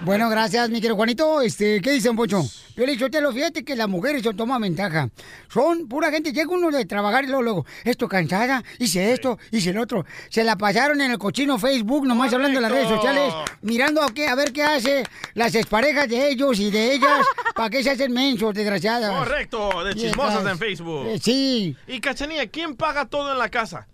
Bueno, 0.01 0.29
gracias, 0.29 0.69
mi 0.69 0.75
querido 0.75 0.95
Juanito. 0.95 1.41
Este, 1.41 1.81
¿qué 1.81 1.91
dice, 1.91 2.13
Pocho? 2.13 2.43
Yo 2.75 2.85
le 2.85 2.91
digo, 2.93 3.09
te 3.09 3.19
lo 3.19 3.31
fíjate 3.31 3.65
que 3.65 3.75
las 3.75 3.87
mujeres 3.87 4.21
son 4.21 4.37
toman 4.37 4.61
ventaja. 4.61 5.09
Son 5.51 5.87
pura 5.87 6.11
gente, 6.11 6.31
llega 6.31 6.49
uno 6.49 6.69
de 6.69 6.85
trabajar 6.85 7.23
y 7.23 7.27
luego, 7.27 7.41
luego, 7.41 7.65
esto 7.83 8.07
cansada, 8.07 8.63
hice 8.77 9.11
esto, 9.11 9.39
hice 9.51 9.71
el 9.71 9.79
otro. 9.79 10.05
Se 10.29 10.43
la 10.43 10.55
pasaron 10.55 11.01
en 11.01 11.11
el 11.11 11.17
cochino 11.17 11.57
Facebook, 11.57 12.05
nomás 12.05 12.31
hablando 12.33 12.57
en 12.57 12.63
las 12.63 12.71
redes 12.71 12.87
sociales, 12.87 13.33
mirando 13.61 14.03
a, 14.03 14.13
qué, 14.13 14.27
a 14.27 14.35
ver 14.35 14.53
qué 14.53 14.63
hace 14.63 15.03
las 15.33 15.55
exparejas 15.55 16.07
de 16.07 16.29
ellos 16.29 16.59
y 16.59 16.69
de 16.69 16.93
ellas, 16.93 17.25
para 17.55 17.69
qué 17.69 17.83
se 17.83 17.91
hacen 17.91 18.13
mensos, 18.13 18.53
desgraciadas. 18.53 19.17
Correcto, 19.17 19.83
de 19.83 19.95
chismosas 19.95 20.45
en 20.45 20.57
Facebook. 20.57 21.07
Eh, 21.07 21.19
sí. 21.19 21.75
Y 21.87 21.99
Cachanía, 21.99 22.47
¿quién 22.47 22.75
paga 22.75 23.05
todo 23.05 23.31
en 23.31 23.39
la 23.39 23.49
casa? 23.49 23.87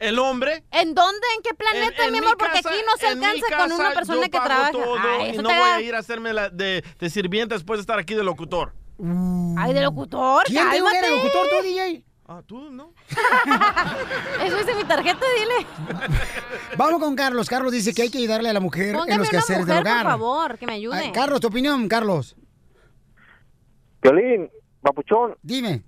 ¿El 0.00 0.18
hombre? 0.18 0.64
¿En 0.72 0.94
dónde? 0.94 1.20
¿En 1.36 1.42
qué 1.42 1.54
planeta, 1.54 2.02
En- 2.02 2.08
en 2.08 2.12
mi 2.14 2.20
mi 2.20 2.26
amor? 2.26 2.38
Porque 2.38 2.54
casa- 2.62 2.70
aquí 2.70 2.78
no 2.86 2.96
se 2.96 3.06
alcanza 3.06 3.56
con 3.56 3.72
una 3.72 3.90
persona 3.92 4.16
yo 4.16 4.22
que 4.24 4.28
trabaja. 4.30 4.70
todo 4.72 4.96
Ay, 4.98 5.30
y 5.34 5.36
no 5.36 5.42
voy 5.44 5.52
da- 5.52 5.74
a 5.76 5.80
ir 5.82 5.94
a 5.94 5.98
hacerme 5.98 6.32
la 6.32 6.48
de, 6.50 6.82
de 6.98 7.10
sirvienta 7.10 7.54
después 7.54 7.78
de 7.78 7.82
estar 7.82 7.98
aquí 7.98 8.14
de 8.14 8.24
locutor. 8.24 8.72
Ay, 9.58 9.72
de 9.74 9.82
locutor, 9.82 10.44
¿Quién 10.46 10.68
te 10.70 10.74
dijo 10.76 10.86
que 10.90 10.96
era 10.98 11.06
cálmate. 11.08 11.24
locutor 11.26 11.46
tú, 11.58 11.62
DJ? 11.62 12.04
Ah, 12.32 12.42
tú, 12.46 12.70
¿no? 12.70 12.92
Eso 14.44 14.56
dice 14.58 14.74
mi 14.74 14.84
tarjeta, 14.84 15.24
dile. 15.38 15.66
Vamos 16.76 17.00
con 17.00 17.16
Carlos. 17.16 17.48
Carlos 17.48 17.72
dice 17.72 17.92
que 17.92 18.02
hay 18.02 18.10
que 18.10 18.18
ayudarle 18.18 18.48
a 18.48 18.52
la 18.52 18.60
mujer 18.60 18.96
en 19.06 19.18
los 19.18 19.28
quehaceres 19.28 19.66
del 19.66 19.78
hogar. 19.80 20.02
por 20.02 20.12
favor, 20.12 20.58
que 20.58 20.66
me 20.66 20.74
ayude. 20.74 20.96
Ay, 20.96 21.12
Carlos, 21.12 21.40
tu 21.40 21.48
opinión, 21.48 21.88
Carlos. 21.88 22.36
Violín, 24.02 24.50
papuchón. 24.80 25.36
Dime. 25.42 25.82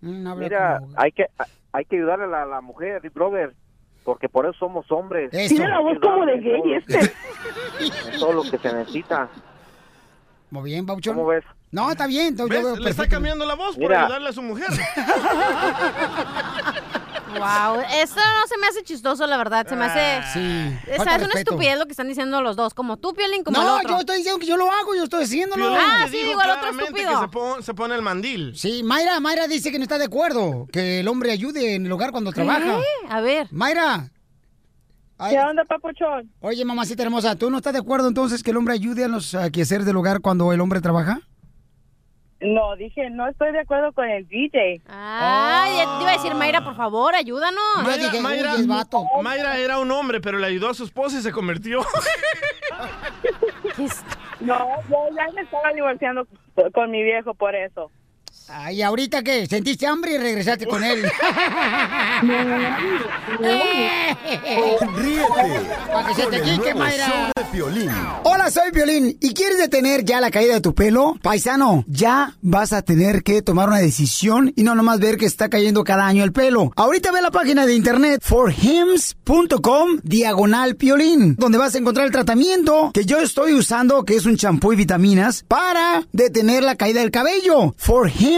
Mm, 0.00 0.26
habla 0.28 0.44
Mira, 0.44 0.78
como- 0.80 0.92
hay 0.96 1.10
que 1.12 1.24
hay 1.72 1.84
que 1.84 1.96
ayudarle 1.96 2.24
a 2.24 2.28
la, 2.28 2.46
la 2.46 2.60
mujer, 2.60 3.00
brother, 3.10 3.54
porque 4.04 4.28
por 4.28 4.46
eso 4.46 4.54
somos 4.58 4.90
hombres. 4.90 5.30
Eso. 5.32 5.54
Tiene 5.54 5.68
la 5.68 5.80
voz 5.80 5.98
como 6.00 6.24
de 6.26 6.40
gay 6.40 6.74
este. 6.74 6.98
Es 7.80 8.18
todo 8.18 8.32
lo 8.32 8.42
que 8.42 8.58
se 8.58 8.72
necesita. 8.72 9.28
Muy 10.50 10.70
bien, 10.70 10.86
Pauchón. 10.86 11.14
¿Cómo 11.14 11.28
ves? 11.28 11.44
No, 11.70 11.90
está 11.90 12.06
bien. 12.06 12.34
yo 12.36 12.48
veo 12.48 12.76
Le 12.76 12.90
está 12.90 13.06
cambiando 13.06 13.44
la 13.44 13.54
voz 13.54 13.74
por 13.74 13.84
Mira. 13.84 14.04
ayudarle 14.04 14.28
a 14.30 14.32
su 14.32 14.42
mujer. 14.42 14.68
Wow, 17.28 17.80
esto 18.00 18.20
no 18.20 18.46
se 18.46 18.58
me 18.58 18.66
hace 18.66 18.82
chistoso, 18.82 19.26
la 19.26 19.36
verdad. 19.36 19.66
Se 19.68 19.76
me 19.76 19.84
hace. 19.84 20.00
Ah, 20.00 20.30
Sí. 20.32 20.78
Esa 20.90 21.04
falta 21.04 21.16
es 21.16 21.30
una 21.30 21.40
estupidez 21.40 21.78
lo 21.78 21.84
que 21.86 21.92
están 21.92 22.08
diciendo 22.08 22.40
los 22.40 22.56
dos. 22.56 22.74
Como 22.74 22.96
tú, 22.96 23.12
Piolín, 23.14 23.44
como 23.44 23.58
el 23.60 23.66
No, 23.66 23.76
otro. 23.76 23.88
yo 23.90 23.98
estoy 23.98 24.16
diciendo 24.18 24.38
que 24.40 24.46
yo 24.46 24.56
lo 24.56 24.70
hago, 24.70 24.94
yo 24.94 25.04
estoy 25.04 25.24
haciéndolo. 25.24 25.68
Piolín 25.68 25.80
Ah, 25.80 26.04
te 26.04 26.10
sí, 26.10 26.16
dijo 26.18 26.28
digo, 26.28 26.42
el 26.42 26.50
otro 26.50 26.60
claramente 26.60 26.84
estúpido. 27.00 27.20
que 27.20 27.26
se, 27.26 27.28
pon- 27.32 27.62
se 27.62 27.74
pone 27.74 27.94
el 27.94 28.02
mandil. 28.02 28.52
Sí, 28.56 28.82
Mayra, 28.82 29.20
Mayra 29.20 29.46
dice 29.46 29.70
que 29.70 29.78
no 29.78 29.82
está 29.84 29.98
de 29.98 30.04
acuerdo 30.06 30.66
que 30.72 31.00
el 31.00 31.08
hombre 31.08 31.30
ayude 31.32 31.74
en 31.74 31.86
el 31.86 31.92
hogar 31.92 32.10
cuando 32.12 32.32
trabaja. 32.32 32.78
A 33.08 33.20
ver. 33.20 33.48
Mayra. 33.50 34.10
¿Qué 35.30 35.36
onda, 35.38 35.64
papuchón? 35.64 36.30
Oye, 36.40 36.64
mamacita 36.64 37.02
hermosa, 37.02 37.34
¿tú 37.34 37.50
no 37.50 37.56
estás 37.56 37.72
de 37.72 37.80
acuerdo 37.80 38.06
entonces 38.06 38.42
que 38.44 38.52
el 38.52 38.56
hombre 38.56 38.74
ayude 38.74 39.04
a 39.04 39.08
los 39.08 39.34
a 39.34 39.50
quehaceres 39.50 39.84
del 39.84 39.96
hogar 39.96 40.20
cuando 40.20 40.52
el 40.52 40.60
hombre 40.60 40.80
trabaja? 40.80 41.20
No, 42.40 42.76
dije, 42.76 43.10
no 43.10 43.26
estoy 43.26 43.50
de 43.52 43.60
acuerdo 43.60 43.92
con 43.92 44.08
el 44.08 44.28
DJ. 44.28 44.80
Ay, 44.88 45.76
ya 45.76 45.96
te 45.98 46.02
iba 46.02 46.12
a 46.12 46.16
decir, 46.16 46.34
Mayra, 46.34 46.62
por 46.62 46.76
favor, 46.76 47.14
ayúdanos. 47.16 47.60
Mayra, 47.82 48.12
Mayra, 48.20 48.54
Mayra 49.22 49.58
era 49.58 49.78
un 49.78 49.90
hombre, 49.90 50.20
pero 50.20 50.38
le 50.38 50.46
ayudó 50.46 50.70
a 50.70 50.74
su 50.74 50.84
esposa 50.84 51.18
y 51.18 51.22
se 51.22 51.32
convirtió. 51.32 51.80
No, 54.40 54.56
yo 54.88 54.96
ya 55.16 55.32
me 55.34 55.42
estaba 55.42 55.72
divorciando 55.72 56.26
con 56.72 56.90
mi 56.90 57.02
viejo 57.02 57.34
por 57.34 57.54
eso. 57.54 57.90
Ay, 58.50 58.80
¿ahorita 58.80 59.22
qué? 59.22 59.46
¿Sentiste 59.46 59.86
hambre 59.86 60.12
y 60.14 60.18
regresaste 60.18 60.66
con 60.66 60.82
él? 60.82 61.02
Ríete 64.96 65.26
Para 65.92 66.08
que 66.08 66.14
se 66.14 66.26
te 66.28 66.40
nuevo 66.56 66.78
Mayra. 66.78 67.32
Piolín. 67.52 67.90
Hola, 68.24 68.50
soy 68.50 68.70
Violín. 68.72 69.18
¿Y 69.20 69.34
quieres 69.34 69.58
detener 69.58 70.04
ya 70.04 70.20
la 70.20 70.30
caída 70.30 70.54
de 70.54 70.60
tu 70.60 70.74
pelo? 70.74 71.16
Paisano, 71.22 71.84
ya 71.86 72.36
vas 72.40 72.72
a 72.72 72.82
tener 72.82 73.22
que 73.22 73.42
tomar 73.42 73.68
una 73.68 73.78
decisión 73.78 74.52
y 74.56 74.62
no 74.62 74.74
nomás 74.74 74.98
ver 74.98 75.18
que 75.18 75.26
está 75.26 75.48
cayendo 75.48 75.84
cada 75.84 76.06
año 76.06 76.24
el 76.24 76.32
pelo. 76.32 76.72
Ahorita 76.76 77.12
ve 77.12 77.20
la 77.22 77.30
página 77.30 77.66
de 77.66 77.74
internet 77.74 78.22
forhims.com 78.22 80.00
diagonal 80.02 80.76
piolín, 80.76 81.36
donde 81.36 81.58
vas 81.58 81.74
a 81.74 81.78
encontrar 81.78 82.06
el 82.06 82.12
tratamiento 82.12 82.90
que 82.92 83.04
yo 83.04 83.18
estoy 83.18 83.54
usando, 83.54 84.04
que 84.04 84.16
es 84.16 84.26
un 84.26 84.36
champú 84.36 84.72
y 84.72 84.76
vitaminas, 84.76 85.44
para 85.48 86.02
detener 86.12 86.62
la 86.62 86.76
caída 86.76 87.00
del 87.00 87.10
cabello. 87.10 87.74
Forhims 87.76 88.37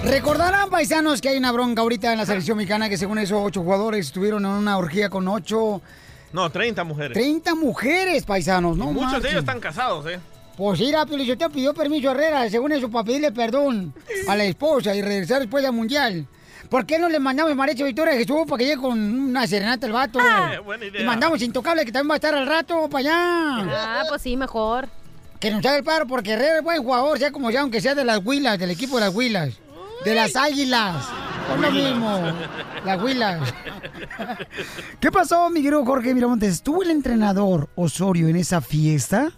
Recordarán, 0.05 0.69
paisanos, 0.69 1.21
que 1.21 1.29
hay 1.29 1.37
una 1.37 1.53
bronca 1.53 1.81
ahorita 1.81 2.11
en 2.11 2.17
la 2.17 2.25
selección 2.25 2.57
mexicana 2.57 2.89
que 2.89 2.97
según 2.97 3.19
esos 3.19 3.39
ocho 3.41 3.63
jugadores 3.63 4.07
estuvieron 4.07 4.43
en 4.45 4.51
una 4.51 4.77
orgía 4.77 5.09
con 5.09 5.25
ocho, 5.29 5.81
No, 6.33 6.51
30 6.51 6.83
mujeres. 6.83 7.13
30 7.13 7.55
mujeres, 7.55 8.25
paisanos, 8.25 8.77
¿no? 8.77 8.91
Y 8.91 8.95
muchos 8.95 9.23
de 9.23 9.29
ellos 9.29 9.39
están 9.39 9.61
casados, 9.61 10.05
¿eh? 10.07 10.19
Pues 10.57 10.79
mira, 10.79 11.05
te 11.05 11.49
pidió 11.49 11.73
permiso 11.73 12.09
a 12.09 12.11
Herrera, 12.11 12.49
según 12.49 12.71
eso, 12.71 12.89
para 12.89 13.05
pedirle 13.05 13.31
perdón 13.31 13.93
a 14.27 14.35
la 14.35 14.43
esposa 14.43 14.95
y 14.95 15.01
regresar 15.01 15.39
después 15.39 15.63
del 15.63 15.73
Mundial. 15.73 16.27
¿Por 16.69 16.85
qué 16.85 16.97
no 16.97 17.09
le 17.09 17.19
mandamos 17.19 17.55
Marecho 17.55 17.85
Victoria 17.85 18.13
a 18.13 18.17
Jesús 18.17 18.45
para 18.47 18.57
que 18.57 18.65
llegue 18.65 18.81
con 18.81 18.99
una 18.99 19.45
serenata 19.45 19.85
el 19.85 19.93
vato? 19.93 20.19
buena 20.63 20.85
idea. 20.85 21.01
Y 21.01 21.05
mandamos 21.05 21.41
Intocable, 21.41 21.85
que 21.85 21.91
también 21.91 22.11
va 22.11 22.15
a 22.15 22.17
estar 22.17 22.35
al 22.35 22.47
rato 22.47 22.89
para 22.89 22.99
allá. 22.99 23.19
Ah, 23.69 24.03
pues 24.09 24.21
sí, 24.21 24.37
mejor. 24.37 24.87
Que 25.39 25.51
nos 25.51 25.65
haga 25.65 25.77
el 25.77 25.83
paro, 25.83 26.07
porque 26.07 26.31
Herrera 26.31 26.57
es 26.57 26.63
buen 26.63 26.81
jugador, 26.81 27.19
sea 27.19 27.31
como 27.31 27.51
sea, 27.51 27.61
aunque 27.61 27.81
sea 27.81 27.95
de 27.95 28.05
las 28.05 28.25
Huilas, 28.25 28.57
del 28.57 28.71
equipo 28.71 28.95
de 28.95 29.01
las 29.01 29.13
Huilas. 29.13 29.53
De 30.05 30.15
las 30.15 30.35
Águilas. 30.35 31.05
Es 31.53 31.59
lo 31.59 31.71
mismo. 31.71 32.21
Las 32.85 33.03
Huilas. 33.03 33.53
¿Qué 34.99 35.11
pasó, 35.11 35.49
mi 35.49 35.61
querido 35.61 35.83
Jorge 35.85 36.13
Miramontes? 36.13 36.53
¿Estuvo 36.53 36.83
el 36.83 36.91
entrenador 36.91 37.69
Osorio 37.75 38.29
en 38.29 38.37
esa 38.37 38.61
fiesta? 38.61 39.31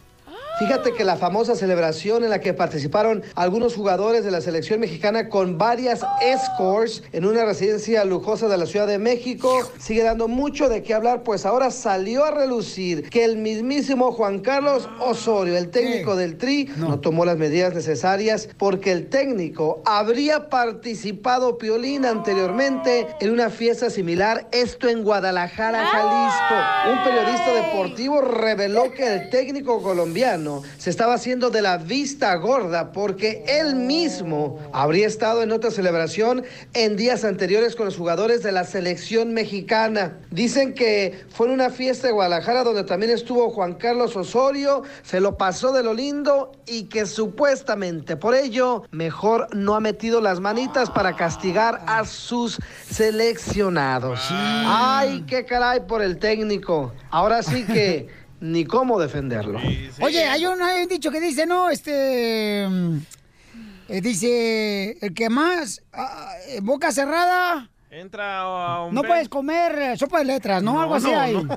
Fíjate 0.58 0.94
que 0.94 1.04
la 1.04 1.18
famosa 1.18 1.54
celebración 1.54 2.24
en 2.24 2.30
la 2.30 2.40
que 2.40 2.54
participaron 2.54 3.24
algunos 3.36 3.76
jugadores 3.76 4.24
de 4.24 4.32
la 4.32 4.40
selección 4.40 4.80
mexicana 4.80 5.28
con 5.28 5.58
varias 5.58 6.02
escorts 6.22 7.04
en 7.12 7.26
una 7.26 7.44
residencia 7.44 8.06
lujosa 8.06 8.48
de 8.48 8.56
la 8.58 8.66
Ciudad 8.66 8.88
de 8.88 8.98
México 8.98 9.70
sigue 9.80 10.04
dando 10.04 10.30
mucho 10.30 10.70
de 10.70 10.82
qué 10.82 10.94
hablar, 10.94 11.24
pues 11.24 11.46
ahora 11.46 11.72
salió 11.72 12.24
a 12.24 12.32
relucir 12.32 13.10
que 13.10 13.26
el 13.26 13.36
mismísimo 13.36 14.14
Juan 14.14 14.40
Carlos 14.40 14.88
Osorio, 15.02 15.58
el 15.58 15.72
técnico 15.72 16.16
del 16.16 16.38
Tri, 16.38 16.70
no. 16.78 17.02
tomó 17.02 17.26
las 17.26 17.38
medidas 17.38 17.76
necesarias 17.76 18.48
porque 18.58 18.94
el 18.94 19.10
técnico 19.10 19.82
habría 19.86 20.48
participado 20.48 21.58
Piolín 21.58 22.06
anteriormente 22.06 23.08
en 23.20 23.32
una 23.32 23.50
fiesta 23.50 23.90
similar, 23.90 24.48
esto 24.54 24.88
en 24.88 25.04
Guadalajara, 25.04 25.86
Jalisco. 25.86 26.94
Un 26.94 27.04
periodista 27.04 27.54
deportivo 27.54 28.22
reveló 28.22 28.90
que 28.94 29.16
el 29.16 29.30
técnico 29.30 29.84
colombiano 29.84 30.45
se 30.78 30.90
estaba 30.90 31.16
haciendo 31.16 31.50
de 31.50 31.62
la 31.62 31.78
vista 31.78 32.34
gorda 32.36 32.92
porque 32.92 33.44
él 33.48 33.76
mismo 33.76 34.60
habría 34.74 35.08
estado 35.08 35.42
en 35.44 35.52
otra 35.52 35.72
celebración 35.72 36.44
en 36.74 36.96
días 36.96 37.24
anteriores 37.24 37.76
con 37.76 37.86
los 37.86 37.98
jugadores 37.98 38.44
de 38.44 38.52
la 38.52 38.64
selección 38.64 39.34
mexicana. 39.34 40.18
Dicen 40.32 40.74
que 40.74 41.26
fue 41.30 41.48
en 41.48 41.54
una 41.54 41.70
fiesta 41.70 42.08
de 42.08 42.14
Guadalajara 42.14 42.64
donde 42.64 42.84
también 42.84 43.12
estuvo 43.12 43.50
Juan 43.50 43.76
Carlos 43.76 44.16
Osorio, 44.16 44.84
se 45.04 45.20
lo 45.20 45.38
pasó 45.38 45.72
de 45.72 45.84
lo 45.84 45.94
lindo 45.94 46.52
y 46.68 46.84
que 46.84 47.06
supuestamente 47.06 48.16
por 48.18 48.36
ello 48.36 48.84
mejor 48.92 49.48
no 49.56 49.76
ha 49.76 49.80
metido 49.80 50.22
las 50.22 50.40
manitas 50.40 50.90
para 50.90 51.16
castigar 51.16 51.82
a 51.88 52.06
sus 52.06 52.60
seleccionados. 52.90 54.20
Ay, 54.32 55.24
qué 55.28 55.46
caray 55.46 55.82
por 55.88 56.02
el 56.02 56.18
técnico. 56.18 56.94
Ahora 57.10 57.44
sí 57.44 57.64
que 57.66 58.25
ni 58.40 58.66
cómo 58.66 59.00
defenderlo. 59.00 59.60
Oye, 60.02 60.24
hay 60.26 60.46
un, 60.46 60.62
hay 60.62 60.84
un 60.84 60.90
dicho 60.90 61.12
que 61.12 61.20
dice, 61.22 61.46
no, 61.46 61.70
este... 61.70 62.66
eh, 62.66 64.02
dice, 64.02 64.98
el 65.02 65.14
que 65.14 65.30
más... 65.30 65.82
ah, 65.94 66.32
eh, 66.48 66.60
boca 66.62 66.92
cerrada... 66.92 67.70
Entra 67.92 68.42
a 68.42 68.84
un 68.84 68.94
No 68.94 69.02
ben- 69.04 69.10
puedes 69.10 69.30
comer 69.30 69.80
eh, 69.80 69.98
sopa 69.98 70.20
de 70.20 70.26
letras, 70.26 70.62
¿no? 70.62 70.74
No, 70.74 70.82
Algo 70.82 70.96
así 70.96 71.10
no, 71.10 71.18
hay. 71.20 71.34
no, 71.34 71.48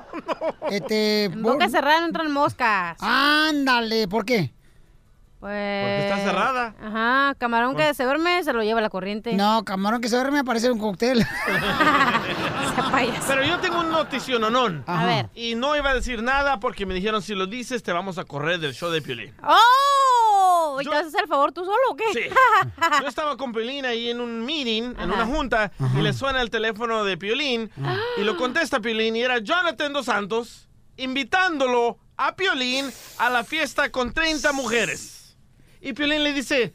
Este, 0.71 1.25
En 1.25 1.43
boca 1.43 1.69
cerrada 1.69 2.01
no 2.01 2.07
entran 2.07 2.31
moscas. 2.31 2.97
Ándale, 3.01 4.07
¿por 4.07 4.25
qué? 4.25 4.53
Pues... 5.41 5.85
Porque 5.85 6.09
está 6.09 6.19
cerrada. 6.19 6.75
Ajá, 6.83 7.35
camarón 7.39 7.77
que 7.77 7.95
se 7.95 8.03
duerme 8.03 8.43
se 8.43 8.53
lo 8.53 8.63
lleva 8.65 8.81
la 8.81 8.91
corriente. 8.91 9.35
No, 9.35 9.65
camarón 9.65 10.01
que 10.01 10.09
se 10.09 10.17
duerme 10.17 10.41
aparece 10.41 10.71
un 10.71 10.81
cóctel. 10.81 11.25
Pero 13.29 13.45
yo 13.45 13.61
tengo 13.61 13.79
un 13.81 13.91
noticiononón. 13.91 14.83
A 14.87 15.07
ver. 15.07 15.31
Y 15.35 15.55
no 15.55 15.77
iba 15.77 15.91
a 15.91 15.95
decir 15.95 16.23
nada 16.23 16.59
porque 16.59 16.87
me 16.87 16.95
dijeron, 16.95 17.23
si 17.23 17.35
lo 17.35 17.47
dices, 17.47 17.85
te 17.85 17.93
vamos 17.93 18.19
a 18.19 18.25
correr 18.25 18.59
del 18.59 18.75
show 18.75 18.91
de 18.91 19.01
Piolín. 19.01 19.33
¡Oh! 19.43 20.79
¿Y 20.81 20.85
te 20.85 20.91
vas 20.91 21.05
a 21.05 21.09
hacer 21.09 21.23
el 21.23 21.29
favor 21.29 21.53
tú 21.53 21.65
solo 21.65 21.77
o 21.91 21.97
qué? 21.97 22.13
Sí. 22.13 22.21
Yo 23.01 23.07
estaba 23.09 23.37
con 23.37 23.53
Piolín 23.53 23.87
ahí 23.87 24.11
en 24.11 24.21
un 24.21 24.45
meeting, 24.45 24.95
en 24.99 25.11
Ajá. 25.11 25.23
una 25.23 25.27
junta, 25.27 25.73
y 25.97 26.03
le 26.03 26.13
suena 26.13 26.41
el 26.41 26.51
teléfono 26.51 27.05
de 27.05 27.17
Piolín, 27.17 27.71
y 28.17 28.25
lo 28.25 28.37
contesta 28.37 28.81
Piolín, 28.81 29.17
y 29.17 29.23
era 29.23 29.39
Jonathan 29.39 29.93
Dos 29.93 30.07
Santos, 30.07 30.69
invitándolo 30.97 31.99
a 32.17 32.35
Piolín 32.35 32.91
a 33.19 33.31
la 33.31 33.45
fiesta 33.45 33.91
con 33.91 34.13
30 34.13 34.53
mujeres. 34.53 35.18
Y 35.81 35.93
Piolín 35.93 36.23
le 36.25 36.33
dice, 36.33 36.75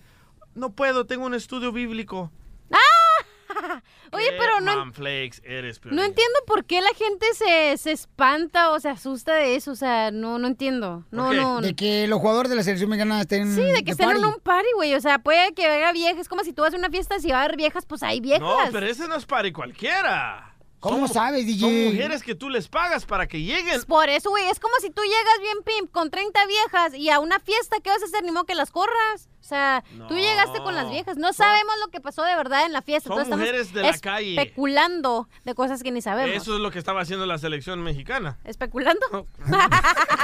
no 0.55 0.71
puedo, 0.71 1.05
tengo 1.05 1.25
un 1.25 1.33
estudio 1.33 1.71
bíblico. 1.71 2.31
Oye, 4.11 4.29
¿Qué 4.29 4.35
pero 4.39 4.61
no, 4.61 4.75
manflakes 4.77 5.41
eres, 5.43 5.79
Piolín? 5.79 5.95
no 5.97 6.03
entiendo 6.03 6.39
por 6.47 6.65
qué 6.65 6.81
la 6.81 6.89
gente 6.95 7.25
se, 7.33 7.77
se 7.77 7.91
espanta 7.91 8.71
o 8.71 8.79
se 8.79 8.89
asusta 8.89 9.33
de 9.35 9.55
eso. 9.55 9.71
O 9.71 9.75
sea, 9.75 10.11
no, 10.11 10.37
no 10.39 10.47
entiendo. 10.47 11.03
No, 11.11 11.33
no. 11.33 11.61
De 11.61 11.75
que 11.75 12.07
los 12.07 12.19
jugadores 12.19 12.49
de 12.49 12.55
la 12.55 12.63
selección 12.63 12.89
mexicana 12.89 13.21
estén 13.21 13.53
Sí, 13.53 13.61
de 13.61 13.83
que 13.83 13.91
estén 13.91 14.09
en 14.09 14.21
party. 14.21 14.35
un 14.35 14.39
party, 14.41 14.67
güey. 14.75 14.93
O 14.95 15.01
sea, 15.01 15.19
puede 15.19 15.53
que 15.53 15.65
haya 15.65 15.91
viejas. 15.91 16.21
Es 16.21 16.29
como 16.29 16.43
si 16.43 16.53
tú 16.53 16.61
vas 16.63 16.73
a 16.73 16.77
una 16.77 16.89
fiesta, 16.89 17.19
si 17.19 17.29
va 17.31 17.41
a 17.41 17.43
haber 17.43 17.57
viejas, 17.57 17.85
pues 17.85 18.01
hay 18.03 18.19
viejas. 18.21 18.41
No, 18.41 18.57
pero 18.71 18.85
ese 18.85 19.07
no 19.07 19.15
es 19.15 19.25
para 19.25 19.51
cualquiera. 19.51 20.52
¿Cómo 20.91 21.07
sabes, 21.07 21.45
DJ? 21.47 21.59
Son 21.61 21.93
mujeres 21.93 22.23
que 22.23 22.35
tú 22.35 22.49
les 22.49 22.67
pagas 22.67 23.05
para 23.05 23.27
que 23.27 23.41
lleguen. 23.41 23.81
Por 23.83 24.09
eso, 24.09 24.29
güey, 24.29 24.49
es 24.49 24.59
como 24.59 24.75
si 24.81 24.89
tú 24.89 25.01
llegas 25.01 25.39
bien 25.41 25.57
pimp 25.65 25.91
con 25.91 26.09
30 26.11 26.45
viejas 26.45 26.93
y 26.93 27.09
a 27.09 27.19
una 27.19 27.39
fiesta, 27.39 27.77
¿qué 27.81 27.89
vas 27.89 28.01
a 28.01 28.05
hacer? 28.05 28.23
Ni 28.23 28.31
modo 28.31 28.43
que 28.43 28.55
las 28.55 28.69
corras. 28.71 29.29
O 29.39 29.45
sea, 29.45 29.83
tú 30.07 30.15
llegaste 30.15 30.59
con 30.59 30.73
las 30.73 30.89
viejas. 30.89 31.17
No 31.17 31.33
sabemos 31.33 31.73
lo 31.83 31.89
que 31.91 31.99
pasó 31.99 32.23
de 32.23 32.33
verdad 32.35 32.65
en 32.65 32.71
la 32.71 32.81
fiesta. 32.81 33.09
son 33.09 33.19
Entonces 33.19 33.37
mujeres 33.39 33.73
de 33.73 33.81
la 33.81 33.97
calle. 33.97 34.35
especulando 34.41 35.27
de 35.43 35.53
cosas 35.53 35.83
que 35.83 35.91
ni 35.91 36.01
sabemos. 36.01 36.33
Eso 36.35 36.55
es 36.55 36.61
lo 36.61 36.71
que 36.71 36.79
estaba 36.79 37.01
haciendo 37.01 37.25
la 37.25 37.37
selección 37.37 37.81
mexicana. 37.83 38.37
¿Especulando? 38.45 39.05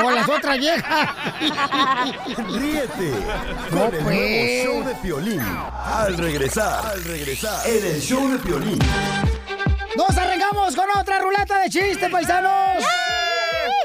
Con 0.01 0.16
las 0.16 0.30
otras 0.30 0.57
viejas. 0.57 1.10
Ríete 2.38 3.12
No, 3.72 3.86
con 3.86 3.93
el 3.95 4.03
pues. 4.03 4.03
nuevo 4.03 4.64
show 4.64 4.84
de 4.88 4.95
Piolín. 4.95 5.41
Al 5.41 6.18
regresar, 6.18 6.86
al 6.86 7.03
regresar, 7.03 7.68
en 7.68 7.86
el 7.86 8.01
show 8.01 8.30
de 8.30 8.38
Piolín. 8.39 8.80
Nos 10.00 10.18
arrancamos 10.18 10.78
con 10.78 10.86
otra 10.97 11.20
ruleta 11.20 11.60
de 11.60 11.70
chiste, 11.70 12.10
paisanos. 12.10 12.86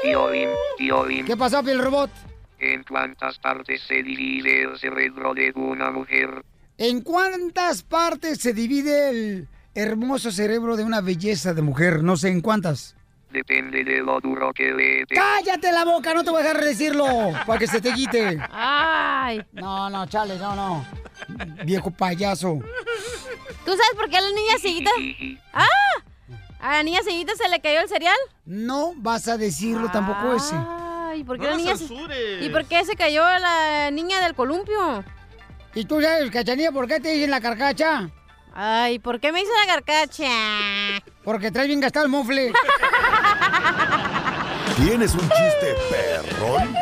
Piolín, 0.01 0.47
Piolín. 0.77 1.25
¿Qué 1.25 1.35
pasó, 1.35 1.61
Piel 1.61 1.79
Robot? 1.79 2.09
¿En 2.57 2.85
cuántas 2.85 3.37
partes 3.37 3.81
se 3.81 4.01
divide 4.01 4.61
el 4.61 4.79
cerebro 4.79 5.33
de 5.33 5.51
una 5.53 5.91
mujer? 5.91 6.41
¿En 6.77 7.01
cuántas 7.01 7.83
partes 7.83 8.39
se 8.39 8.53
divide 8.53 9.09
el 9.09 9.47
hermoso 9.73 10.31
cerebro 10.31 10.77
de 10.77 10.85
una 10.85 11.01
belleza 11.01 11.53
de 11.53 11.61
mujer? 11.61 12.01
No 12.01 12.15
sé 12.15 12.29
en 12.29 12.39
cuántas. 12.39 12.95
Depende 13.29 13.83
de 13.83 13.97
lo 13.99 14.21
duro 14.21 14.53
que 14.53 14.71
le. 14.71 15.05
¡Cállate 15.07 15.69
la 15.73 15.83
boca! 15.83 16.13
No 16.13 16.23
te 16.23 16.29
voy 16.29 16.39
a 16.39 16.45
dejar 16.45 16.63
decirlo 16.63 17.05
para 17.45 17.59
que 17.59 17.67
se 17.67 17.81
te 17.81 17.91
quite. 17.93 18.39
¡Ay! 18.51 19.41
No, 19.51 19.89
no, 19.89 20.05
chale, 20.05 20.37
no, 20.37 20.55
no. 20.55 20.85
Viejo 21.65 21.91
payaso. 21.91 22.61
¿Tú 23.65 23.71
sabes 23.71 23.91
por 23.95 24.09
qué 24.09 24.17
a 24.17 24.21
la 24.21 24.29
niña 24.31 24.57
cieguita? 24.59 24.91
¡Ah! 25.53 25.65
¿A 26.59 26.71
la 26.77 26.83
niña 26.83 27.01
cieguita 27.03 27.33
se 27.35 27.47
le 27.49 27.59
cayó 27.59 27.79
el 27.81 27.87
cereal? 27.89 28.15
No 28.45 28.93
vas 28.95 29.27
a 29.27 29.37
decirlo 29.37 29.89
tampoco 29.91 30.33
ese. 30.35 30.55
Ay, 30.55 31.23
¿por 31.23 31.37
qué 31.37 31.43
No 31.45 31.51
la 31.51 31.57
niña 31.57 31.77
se- 31.77 31.87
censures. 31.87 32.41
¿Y 32.43 32.49
por 32.49 32.65
qué 32.65 32.83
se 32.85 32.95
cayó 32.95 33.23
la 33.39 33.91
niña 33.91 34.19
del 34.21 34.33
columpio? 34.35 35.03
¿Y 35.75 35.85
tú 35.85 36.01
sabes, 36.01 36.31
Cachanilla, 36.31 36.71
por 36.71 36.87
qué 36.87 36.99
te 36.99 37.09
dicen 37.13 37.29
la 37.31 37.41
carcacha? 37.41 38.09
Ay, 38.53 38.99
¿por 38.99 39.19
qué 39.19 39.31
me 39.31 39.39
dicen 39.41 39.53
la 39.67 39.73
carcacha? 39.73 40.29
Porque 41.23 41.51
traes 41.51 41.67
bien 41.67 41.81
gastado 41.81 42.05
el 42.05 42.11
mofle. 42.11 42.51
¿Tienes 44.77 45.13
un 45.13 45.21
chiste 45.21 45.75
perrón? 45.89 46.73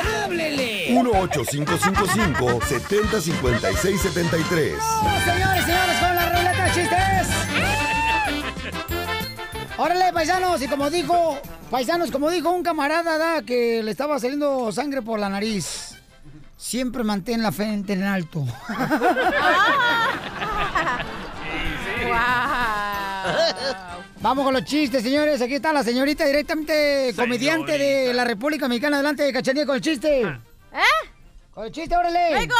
1-8555-705673. 3.43 4.77
¡Vamos, 4.79 5.23
señores, 5.23 5.65
señores, 5.65 5.97
con 5.99 6.15
la 6.15 6.29
ruleta 6.29 6.52
chistes! 6.73 7.27
Órale, 9.77 10.13
paisanos, 10.13 10.61
y 10.61 10.67
como 10.67 10.89
dijo, 10.89 11.39
paisanos, 11.69 12.11
como 12.11 12.29
dijo 12.29 12.51
un 12.51 12.63
camarada 12.63 13.17
da, 13.17 13.41
que 13.41 13.81
le 13.83 13.91
estaba 13.91 14.19
saliendo 14.19 14.71
sangre 14.71 15.01
por 15.01 15.19
la 15.19 15.29
nariz, 15.29 15.95
siempre 16.57 17.03
mantén 17.03 17.41
la 17.41 17.51
frente 17.51 17.93
en 17.93 18.03
alto. 18.03 18.45
Vamos 24.21 24.45
con 24.45 24.53
los 24.53 24.63
chistes, 24.63 25.03
señores. 25.03 25.41
Aquí 25.41 25.55
está 25.55 25.73
la 25.73 25.83
señorita 25.83 26.25
directamente 26.25 27.13
comediante 27.15 27.77
de 27.77 28.13
la 28.13 28.23
República 28.23 28.69
Mexicana. 28.69 28.97
Adelante, 28.97 29.33
Cachanilla, 29.33 29.65
con 29.65 29.75
el 29.75 29.81
chiste. 29.81 30.21
¿Eh? 30.21 31.09
Con 31.53 31.65
el 31.65 31.71
chiste, 31.71 31.95
órale. 31.95 32.33
¡Vengo! 32.33 32.55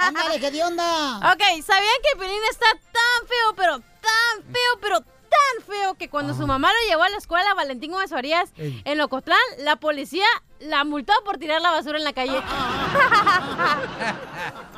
Ándale, 0.00 0.40
¿qué 0.40 0.50
de 0.50 0.64
onda? 0.64 1.18
Ok, 1.18 1.42
¿sabían 1.64 1.98
que 2.02 2.18
Pelín 2.18 2.40
está 2.50 2.66
tan 2.92 3.28
feo, 3.28 3.54
pero 3.56 3.78
tan 3.78 4.44
feo, 4.52 4.78
pero 4.80 5.00
tan 5.00 5.64
feo 5.66 5.94
que 5.94 6.08
cuando 6.08 6.34
su 6.34 6.46
mamá 6.46 6.68
lo 6.68 6.88
llevó 6.88 7.02
a 7.02 7.08
la 7.08 7.16
escuela, 7.18 7.54
Valentín 7.54 7.92
Gómez 7.92 8.10
Farías, 8.10 8.50
Ey. 8.56 8.82
en 8.84 8.98
Locotlán, 8.98 9.38
la 9.58 9.76
policía 9.76 10.26
la 10.60 10.84
multó 10.84 11.12
por 11.24 11.38
tirar 11.38 11.60
la 11.60 11.70
basura 11.70 11.98
en 11.98 12.04
la 12.04 12.12
calle. 12.12 12.40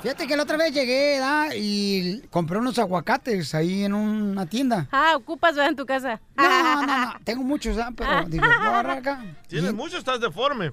Fíjate 0.03 0.27
que 0.27 0.37
la 0.37 0.43
otra 0.45 0.57
vez 0.57 0.73
llegué 0.73 1.19
¿da? 1.19 1.55
y 1.55 2.23
compré 2.31 2.59
unos 2.59 2.79
aguacates 2.79 3.55
ahí 3.55 3.85
en 3.85 3.93
una 3.95 4.47
tienda. 4.47 4.89
Ah, 4.91 5.13
ocupas, 5.17 5.55
ver 5.55 5.69
en 5.69 5.77
tu 5.77 5.87
casa. 5.87 6.21
No, 6.37 6.49
no, 6.49 6.87
no, 6.87 7.15
tengo 7.25 7.43
muchos, 7.43 7.77
¿ah? 7.79 7.91
pero 7.95 8.25
digo, 8.27 8.47
voy 8.47 8.67
a 8.67 8.93
acá. 8.93 9.25
Tienes 9.47 9.75
mucho, 9.75 9.99
estás 9.99 10.21
deforme. 10.21 10.73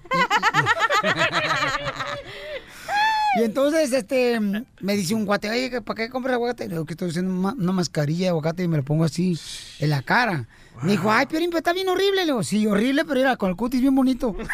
Y 3.37 3.43
entonces, 3.43 3.93
este, 3.93 4.39
me 4.39 4.95
dice 4.95 5.13
un 5.13 5.25
guate, 5.25 5.49
oye, 5.49 5.81
¿para 5.81 5.95
qué 5.95 6.09
compras 6.09 6.33
aguacate? 6.33 6.65
Le 6.65 6.75
digo 6.75 6.85
que 6.85 6.93
estoy 6.93 7.09
haciendo 7.09 7.33
una, 7.33 7.53
una 7.53 7.71
mascarilla 7.71 8.25
de 8.25 8.29
aguacate 8.29 8.63
y 8.63 8.67
me 8.67 8.77
lo 8.77 8.83
pongo 8.83 9.03
así 9.03 9.39
en 9.79 9.89
la 9.89 10.01
cara. 10.01 10.47
Me 10.81 10.91
dijo, 10.91 11.11
ay, 11.11 11.25
pero 11.29 11.43
está 11.57 11.73
bien 11.73 11.89
horrible. 11.89 12.21
Le 12.21 12.25
digo, 12.25 12.43
sí, 12.43 12.65
horrible, 12.67 13.05
pero 13.05 13.19
era 13.19 13.35
con 13.37 13.49
el 13.49 13.55
cutis 13.55 13.81
bien 13.81 13.95
bonito. 13.95 14.35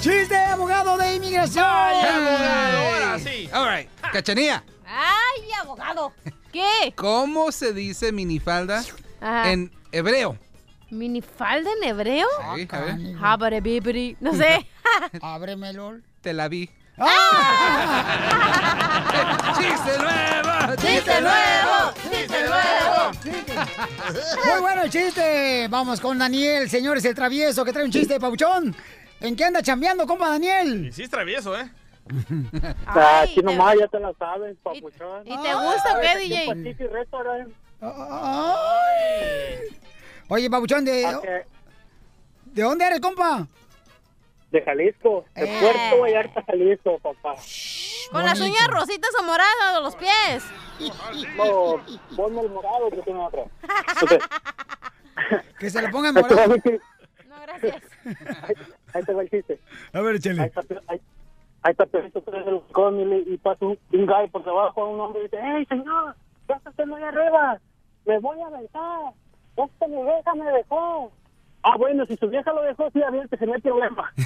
¡Chiste, 0.00 0.36
abogado 0.36 0.96
de 0.96 1.14
inmigración! 1.16 1.64
Ay, 1.66 2.06
abogado, 2.06 2.78
ahora 2.78 3.18
sí. 3.18 3.48
All 3.52 3.76
right. 3.76 3.88
Cachanía, 4.12 4.64
¡Ay, 4.86 5.50
abogado! 5.60 6.12
¿Qué? 6.52 6.92
¿cómo 6.94 7.52
se 7.52 7.72
dice 7.72 8.12
minifalda 8.12 8.84
Ajá. 9.20 9.52
en 9.52 9.72
hebreo? 9.92 10.38
¿Minifalda 10.90 11.70
en 11.80 11.84
hebreo? 11.88 12.26
Sí, 12.54 12.68
a 12.70 12.80
ver. 12.80 12.96
Habare 13.20 13.60
bibiri. 13.60 14.16
No 14.20 14.32
sé. 14.34 14.66
Ábremelo. 15.20 15.98
Te 16.20 16.32
la 16.32 16.48
vi. 16.48 16.70
¡Chiste 19.58 19.98
nuevo! 19.98 20.76
¡Chiste 20.80 21.20
nuevo! 21.20 21.92
¡Chiste 22.10 22.48
nuevo! 22.48 23.12
Muy 24.52 24.60
bueno 24.62 24.82
el 24.82 24.90
chiste. 24.90 25.68
Vamos 25.68 26.00
con 26.00 26.18
Daniel, 26.18 26.70
señores, 26.70 27.04
el 27.04 27.14
travieso 27.14 27.64
que 27.66 27.72
trae 27.72 27.84
un 27.84 27.90
chiste, 27.90 28.18
Pauchón. 28.18 28.74
¿En 29.20 29.36
qué 29.36 29.44
anda 29.44 29.62
chambeando, 29.62 30.06
compa 30.06 30.30
Daniel? 30.30 30.86
Y 30.86 30.92
sí 30.92 31.02
es 31.02 31.10
travieso, 31.10 31.58
¿eh? 31.58 31.70
Ah, 32.86 33.22
Aquí 33.24 33.40
nomás 33.42 33.76
ya 33.78 33.88
te 33.88 33.98
la 34.00 34.12
sabes, 34.18 34.56
papuchón. 34.62 35.22
¿Y 35.26 35.36
te 35.42 35.54
gusta 35.54 35.96
o 35.96 36.00
qué, 36.00 36.18
DJ? 36.18 36.46
Pacific 36.46 36.92
Restaurant. 36.92 37.52
Oye, 40.28 40.50
Pabuchón, 40.50 40.84
¿de, 40.84 41.04
Ok. 41.14 41.24
¿de 42.46 42.62
dónde 42.62 42.84
eres, 42.86 43.00
compa? 43.00 43.46
De 44.50 44.62
Jalisco, 44.62 45.24
de 45.34 45.44
Eh. 45.44 45.58
Puerto 45.60 46.00
Vallarta, 46.02 46.42
Jalisco, 46.44 46.98
papá. 46.98 47.34
¿Con 48.12 48.24
las 48.24 48.40
uñas 48.40 48.68
rositas 48.68 49.10
o 49.20 49.22
moradas 49.24 49.76
o 49.78 49.80
los 49.82 49.96
pies? 49.96 50.44
No, 51.36 51.80
ponme 52.16 52.40
el 52.42 52.50
morado 52.50 52.90
que 52.90 53.02
tiene 53.02 53.18
otra. 53.20 53.44
Que 55.58 55.70
se 55.70 55.80
le 55.80 55.88
Ahí 55.88 55.92
va 56.22 56.28
morado. 56.28 56.54
el. 56.54 56.80
No, 57.26 57.40
gracias. 57.40 57.82
Ahí 58.94 59.02
te 59.02 59.14
va 59.14 59.22
el 59.22 59.30
chiste. 59.30 59.58
A 59.94 60.00
ver, 60.02 60.10
Ahí 60.10 60.16
échale. 60.18 60.44
está, 60.44 60.60
ahí, 60.88 61.00
ahí 61.62 61.70
está 61.72 61.86
Pedrito 61.86 62.22
Con 62.72 63.00
y, 63.00 63.36
pasa 63.38 63.64
un, 63.64 63.78
un 63.92 64.06
guy 64.06 64.28
por 64.30 64.44
debajo 64.44 64.82
a 64.82 64.88
un 64.88 65.00
hombre 65.00 65.20
y 65.22 65.24
dice, 65.24 65.38
¡Hey, 65.42 65.66
señor! 65.70 66.14
¿Qué 66.46 66.52
está 66.52 66.68
haciendo 66.70 66.96
ahí 66.96 67.02
arriba? 67.04 67.58
¡Me 68.04 68.18
voy 68.20 68.40
a 68.42 68.46
aventar! 68.46 69.12
¡Esta 69.56 69.86
mi 69.86 70.02
vieja 70.02 70.34
me 70.34 70.50
dejó! 70.52 71.12
Ah, 71.62 71.76
bueno, 71.76 72.06
si 72.06 72.16
su 72.16 72.28
vieja 72.28 72.52
lo 72.52 72.62
dejó, 72.62 72.90
sí, 72.92 73.02
aviente, 73.02 73.36
se 73.36 73.46
no 73.46 73.54
hay 73.54 73.60
problema. 73.60 74.12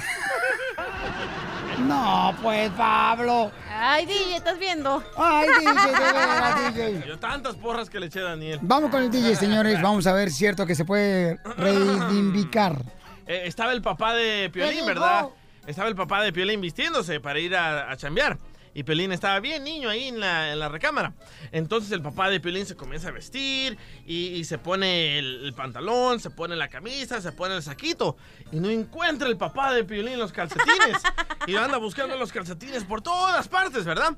No, 1.79 2.35
pues, 2.43 2.69
Pablo. 2.71 3.51
Ay, 3.69 4.05
DJ, 4.05 4.35
¿estás 4.35 4.59
viendo? 4.59 5.03
Ay, 5.17 5.47
DJ, 5.59 5.73
de 5.73 6.13
veras, 6.13 6.75
DJ. 6.75 7.07
Yo 7.07 7.17
tantas 7.17 7.55
porras 7.55 7.89
que 7.89 7.99
le 7.99 8.05
eché 8.07 8.19
a 8.19 8.23
Daniel. 8.23 8.59
Vamos 8.61 8.91
con 8.91 9.01
el 9.01 9.09
DJ, 9.09 9.35
señores. 9.35 9.81
Vamos 9.81 10.05
a 10.05 10.13
ver, 10.13 10.27
si 10.29 10.33
es 10.33 10.37
cierto 10.37 10.65
que 10.65 10.75
se 10.75 10.85
puede 10.85 11.39
reivindicar. 11.57 12.77
Eh, 13.25 13.43
estaba 13.45 13.71
el 13.73 13.81
papá 13.81 14.13
de 14.13 14.49
Piolín? 14.51 14.85
¿verdad? 14.85 15.27
Estaba 15.65 15.87
el 15.87 15.95
papá 15.95 16.21
de 16.21 16.31
Piolín 16.31 16.61
vistiéndose 16.61 17.19
para 17.19 17.39
ir 17.39 17.55
a, 17.55 17.89
a 17.89 17.97
chambear. 17.97 18.37
Y 18.73 18.83
Piolín 18.83 19.11
estaba 19.11 19.39
bien 19.39 19.63
niño 19.63 19.89
ahí 19.89 20.07
en 20.07 20.19
la, 20.19 20.53
en 20.53 20.59
la 20.59 20.69
recámara. 20.69 21.13
Entonces 21.51 21.91
el 21.91 22.01
papá 22.01 22.29
de 22.29 22.39
Piolín 22.39 22.65
se 22.65 22.75
comienza 22.75 23.09
a 23.09 23.11
vestir 23.11 23.77
y, 24.05 24.27
y 24.27 24.45
se 24.45 24.57
pone 24.57 25.19
el, 25.19 25.45
el 25.45 25.53
pantalón, 25.53 26.19
se 26.19 26.29
pone 26.29 26.55
la 26.55 26.69
camisa, 26.69 27.21
se 27.21 27.31
pone 27.33 27.55
el 27.55 27.63
saquito. 27.63 28.17
Y 28.51 28.59
no 28.59 28.69
encuentra 28.69 29.27
el 29.27 29.37
papá 29.37 29.73
de 29.73 29.83
Piolín 29.83 30.19
los 30.19 30.31
calcetines. 30.31 31.01
y 31.47 31.55
anda 31.55 31.77
buscando 31.77 32.15
los 32.15 32.31
calcetines 32.31 32.83
por 32.83 33.01
todas 33.01 33.47
partes, 33.47 33.85
¿verdad? 33.85 34.15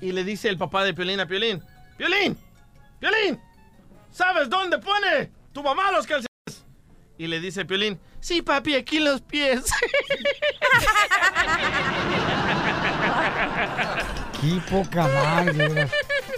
Y 0.00 0.12
le 0.12 0.24
dice 0.24 0.48
el 0.48 0.58
papá 0.58 0.84
de 0.84 0.94
Piolín 0.94 1.20
a 1.20 1.26
Piolín, 1.26 1.62
Piolín, 1.96 2.36
Piolín, 2.98 3.40
¿sabes 4.10 4.48
dónde 4.48 4.78
pone 4.78 5.30
tu 5.52 5.62
mamá 5.62 5.92
los 5.92 6.06
calcetines? 6.06 6.26
Y 7.18 7.26
le 7.28 7.40
dice 7.40 7.64
Piolín, 7.64 8.00
sí, 8.20 8.42
papi, 8.42 8.74
aquí 8.74 8.96
en 8.96 9.04
los 9.04 9.20
pies. 9.20 9.64
Qué 14.40 14.60
poca 14.70 15.02
madre. 15.06 15.88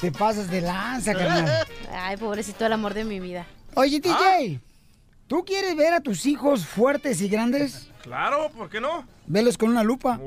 Te 0.00 0.12
pasas 0.12 0.50
de 0.50 0.60
lanza, 0.60 1.14
carnal. 1.14 1.66
Ay, 1.92 2.16
pobrecito, 2.16 2.66
el 2.66 2.72
amor 2.72 2.92
de 2.94 3.04
mi 3.04 3.20
vida. 3.20 3.46
Oye, 3.74 4.00
DJ, 4.00 4.60
¿tú 5.26 5.44
quieres 5.44 5.74
ver 5.76 5.94
a 5.94 6.00
tus 6.00 6.26
hijos 6.26 6.66
fuertes 6.66 7.20
y 7.20 7.28
grandes? 7.28 7.88
claro, 8.02 8.50
¿por 8.50 8.68
qué 8.68 8.80
no? 8.80 9.06
Velos 9.26 9.56
con 9.56 9.70
una 9.70 9.82
lupa. 9.82 10.18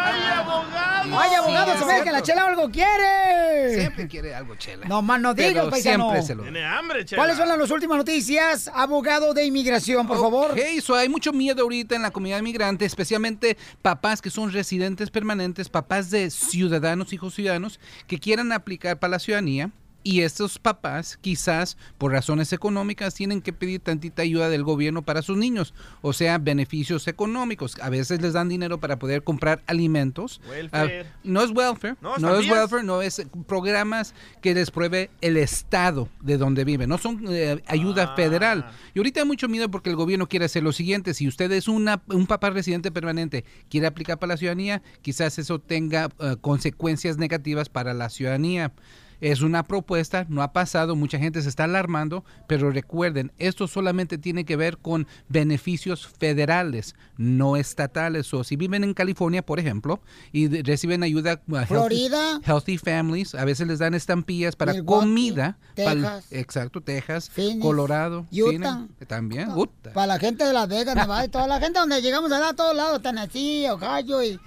¡Ay, 0.07 0.23
abogado! 0.37 1.19
¡Ay, 1.19 1.35
abogado, 1.35 1.73
Sí, 1.73 1.79
se 1.79 1.85
ve 1.87 2.05
que 2.05 2.13
la 2.13 2.23
Chela 2.23 2.47
algo 2.47 2.71
quiere! 2.71 3.75
Siempre 3.75 4.07
quiere 4.07 4.35
algo, 4.35 4.55
chela. 4.57 4.87
No 4.87 5.03
más 5.03 5.21
no 5.21 5.35
digas, 5.35 5.67
paisano. 5.69 6.05
siempre 6.11 6.23
se 6.23 6.35
lo 6.35 6.43
Tiene 6.45 6.65
hambre, 6.65 7.05
chela. 7.05 7.21
¿Cuáles 7.21 7.37
son 7.37 7.49
las 7.49 7.71
últimas 7.71 7.99
noticias, 7.99 8.71
abogado 8.73 9.35
de 9.35 9.45
inmigración, 9.45 10.07
por 10.07 10.21
favor? 10.21 10.53
Ok, 10.53 10.59
so 10.81 10.95
hay 10.95 11.09
mucho 11.09 11.33
miedo 11.33 11.63
ahorita 11.63 11.97
en 11.97 12.03
la 12.03 12.11
comunidad 12.13 12.41
migrante, 12.43 12.85
especialmente 12.85 13.57
papás 13.83 14.23
que 14.23 14.31
son 14.31 14.53
residentes 14.53 15.11
permanentes, 15.11 15.69
papás 15.69 16.11
de 16.11 16.31
ciudadanos, 16.31 17.13
hijos 17.13 17.35
ciudadanos, 17.35 17.78
que 18.07 18.19
quieran 18.19 18.53
aplicar 18.53 18.99
para 18.99 19.13
la 19.13 19.19
ciudadanía. 19.19 19.71
Y 20.05 20.23
estos 20.23 20.59
papás, 20.59 21.19
quizás 21.21 21.77
por 21.99 22.13
razones 22.13 22.53
económicas, 22.53 23.15
tienen 23.15 23.43
que 23.43 23.53
pedir 23.53 23.81
tantita 23.81 24.23
ayuda 24.23 24.49
del 24.49 24.63
gobierno 24.63 25.03
para 25.03 25.23
sus 25.23 25.37
niños, 25.37 25.75
o 26.03 26.13
sea, 26.13 26.39
beneficios 26.39 27.09
económicos. 27.09 27.77
A 27.83 27.91
veces 27.91 28.23
les 28.23 28.33
dan 28.33 28.49
dinero 28.49 28.79
para 28.79 28.99
poder 28.99 29.23
comprar 29.23 29.63
alimentos. 29.67 30.41
Welfare. 30.49 31.01
Ah, 31.03 31.19
no 31.25 31.43
es 31.43 31.51
welfare, 31.51 31.97
No, 32.01 32.17
no, 32.17 32.39
es 32.39 32.49
welfare, 32.49 32.85
no 32.85 33.03
es 33.03 33.27
programas 33.47 34.15
que 34.41 34.55
les 34.55 34.71
pruebe 34.71 35.11
el 35.21 35.37
estado 35.37 36.09
de 36.21 36.39
donde 36.39 36.65
viven, 36.65 36.89
no 36.89 36.99
son 36.99 37.25
eh, 37.29 37.63
ayuda 37.67 38.15
federal. 38.15 38.71
Y 38.95 39.01
ahorita 39.01 39.21
hay 39.21 39.27
mucho 39.27 39.49
miedo 39.49 39.71
porque 39.71 39.91
el 39.91 39.97
gobierno 39.97 40.29
quiere 40.29 40.47
hacer 40.47 40.63
lo 40.63 40.73
siguiente, 40.73 41.13
si 41.13 41.27
usted 41.27 41.51
es 41.53 41.69
una, 41.69 42.03
un 42.09 42.27
papá 42.27 42.51
residente 42.51 42.93
permanente, 42.93 43.45
quiere 43.69 43.87
aplicar 43.87 44.19
para 44.19 44.35
la 44.35 44.37
ciudadanía, 44.37 44.83
quizás 45.03 45.39
eso 45.39 45.59
tenga 45.59 46.09
eh, 46.21 46.37
consecuencias 46.41 47.19
negativas 47.19 47.69
para 47.69 47.95
la 47.95 48.09
ciudadanía. 48.09 48.73
Es 49.21 49.41
una 49.43 49.65
propuesta, 49.65 50.27
no 50.29 50.43
ha 50.43 50.53
pasado, 50.53 50.95
mucha 50.95 51.19
gente 51.19 51.43
se 51.43 51.49
está 51.49 51.65
alarmando, 51.65 52.25
pero 52.47 52.71
recuerden, 52.71 53.33
esto 53.39 53.67
solamente 53.67 54.17
tiene 54.19 54.45
que 54.45 54.57
ver 54.57 54.79
con 54.79 55.07
beneficios 55.29 56.07
federales, 56.07 56.95
no 57.17 57.57
estatales. 57.57 58.33
O 58.35 58.45
si 58.45 58.57
viven 58.57 58.85
en 58.85 58.95
California, 58.95 59.43
por 59.45 59.59
ejemplo, 59.59 60.01
y 60.33 60.47
reciben 60.63 61.03
ayuda 61.03 61.41
uh, 61.49 61.57
healthy- 61.57 61.67
Florida. 61.67 62.41
Healthy, 62.45 62.79
Families, 62.79 63.35
a 63.35 63.45
veces 63.45 63.67
les 63.67 63.79
dan 63.79 63.95
estampillas 63.95 64.55
para 64.57 64.73
Milwaukee, 64.73 65.07
comida. 65.07 65.59
Texas. 65.75 66.27
exacto, 66.31 66.81
Texas, 66.81 67.29
Phoenix, 67.31 67.61
Colorado, 67.63 68.27
Utah. 68.31 68.51
Phoenix, 68.51 69.09
también, 69.09 69.51
Utah. 69.51 69.93
Para 69.93 70.07
la 70.07 70.19
gente 70.19 70.45
de 70.45 70.53
Las 70.53 70.69
Vegas, 70.69 70.95
Nevada 70.95 71.25
y 71.25 71.29
toda 71.29 71.47
la 71.47 71.59
gente 71.61 71.79
donde 71.81 72.01
llegamos 72.03 72.31
allá 72.31 72.51
a 72.51 72.55
todos 72.55 72.75
lados, 72.77 73.03
Tennessee, 73.03 73.67
Ohio 73.69 74.23
y, 74.23 74.39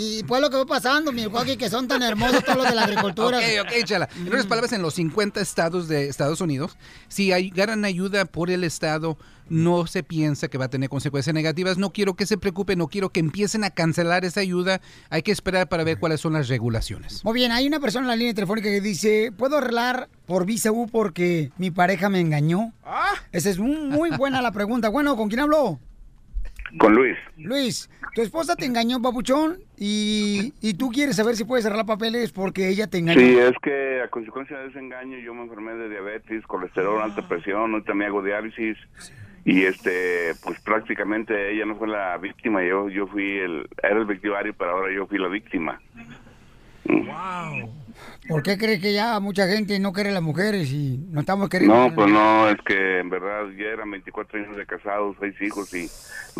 y 0.00 0.22
pues 0.22 0.40
lo 0.40 0.48
que 0.48 0.56
va 0.56 0.64
pasando, 0.64 1.10
Milwaukee, 1.10 1.56
que 1.56 1.68
son 1.68 1.88
tan 1.88 2.04
hermosos 2.04 2.44
todos 2.44 2.58
los 2.58 2.68
de 2.68 2.74
la 2.76 2.84
agricultura. 2.84 3.38
Ok, 3.38 3.44
ok, 3.62 3.84
chala. 3.84 4.08
En 4.16 4.28
otras 4.28 4.46
palabras, 4.46 4.72
en 4.72 4.80
los 4.80 4.94
50 4.94 5.40
estados 5.40 5.88
de 5.88 6.08
Estados 6.08 6.40
Unidos, 6.40 6.76
si 7.08 7.32
hay 7.32 7.50
ganan 7.50 7.84
ayuda 7.84 8.24
por 8.24 8.48
el 8.48 8.62
estado, 8.62 9.18
no 9.48 9.88
se 9.88 10.04
piensa 10.04 10.46
que 10.46 10.56
va 10.56 10.66
a 10.66 10.70
tener 10.70 10.88
consecuencias 10.88 11.34
negativas. 11.34 11.78
No 11.78 11.92
quiero 11.92 12.14
que 12.14 12.26
se 12.26 12.38
preocupen, 12.38 12.78
no 12.78 12.86
quiero 12.86 13.10
que 13.10 13.18
empiecen 13.18 13.64
a 13.64 13.70
cancelar 13.70 14.24
esa 14.24 14.38
ayuda. 14.38 14.80
Hay 15.10 15.22
que 15.22 15.32
esperar 15.32 15.68
para 15.68 15.82
ver 15.82 15.98
cuáles 15.98 16.20
son 16.20 16.34
las 16.34 16.46
regulaciones. 16.46 17.24
Muy 17.24 17.34
bien, 17.34 17.50
hay 17.50 17.66
una 17.66 17.80
persona 17.80 18.04
en 18.04 18.08
la 18.10 18.16
línea 18.16 18.34
telefónica 18.34 18.68
que 18.68 18.80
dice, 18.80 19.32
¿puedo 19.36 19.58
arreglar 19.58 20.08
por 20.26 20.46
visa 20.46 20.70
U 20.70 20.86
porque 20.86 21.50
mi 21.58 21.72
pareja 21.72 22.08
me 22.08 22.20
engañó? 22.20 22.72
Esa 23.32 23.50
es 23.50 23.58
muy 23.58 24.10
buena 24.10 24.40
la 24.42 24.52
pregunta. 24.52 24.90
Bueno, 24.90 25.16
¿con 25.16 25.28
quién 25.28 25.40
habló? 25.40 25.80
Con 26.76 26.94
Luis. 26.94 27.16
Luis, 27.36 27.90
tu 28.14 28.22
esposa 28.22 28.56
te 28.56 28.66
engañó, 28.66 29.00
papuchón, 29.00 29.58
y, 29.76 30.52
y 30.60 30.74
tú 30.74 30.90
quieres 30.90 31.16
saber 31.16 31.36
si 31.36 31.44
puedes 31.44 31.64
arreglar 31.64 31.86
papeles 31.86 32.32
porque 32.32 32.68
ella 32.68 32.86
te 32.88 32.98
engañó. 32.98 33.20
Sí, 33.20 33.38
es 33.38 33.54
que 33.62 34.02
a 34.02 34.08
consecuencia 34.08 34.58
de 34.58 34.68
ese 34.68 34.78
engaño 34.78 35.18
yo 35.18 35.32
me 35.34 35.42
enfermé 35.42 35.72
de 35.74 35.88
diabetes, 35.88 36.46
colesterol, 36.46 37.00
alta 37.00 37.26
presión, 37.26 37.72
ahorita 37.72 37.94
me 37.94 38.06
hago 38.06 38.22
diálisis 38.22 38.76
y 39.44 39.64
este, 39.64 40.34
pues 40.44 40.60
prácticamente 40.60 41.52
ella 41.52 41.64
no 41.64 41.76
fue 41.76 41.88
la 41.88 42.18
víctima, 42.18 42.62
yo 42.62 42.88
yo 42.90 43.06
fui 43.06 43.38
el, 43.38 43.66
era 43.82 43.98
el 43.98 44.04
victimario, 44.04 44.54
pero 44.56 44.72
ahora 44.72 44.92
yo 44.92 45.06
fui 45.06 45.18
la 45.18 45.28
víctima. 45.28 45.80
¿Por 48.28 48.42
qué 48.42 48.58
crees 48.58 48.80
que 48.80 48.92
ya 48.92 49.18
mucha 49.20 49.46
gente 49.48 49.78
no 49.78 49.92
quiere 49.92 50.10
a 50.10 50.12
las 50.12 50.22
mujeres 50.22 50.70
y 50.70 50.98
no 51.10 51.20
estamos 51.20 51.48
queriendo? 51.48 51.88
No, 51.88 51.94
pues 51.94 52.10
no, 52.12 52.48
es 52.48 52.56
que 52.66 52.98
en 53.00 53.10
verdad 53.10 53.44
ya 53.58 53.66
eran 53.66 53.90
24 53.90 54.38
años 54.40 54.56
de 54.56 54.66
casados, 54.66 55.16
seis 55.20 55.34
hijos 55.40 55.72
y 55.74 55.88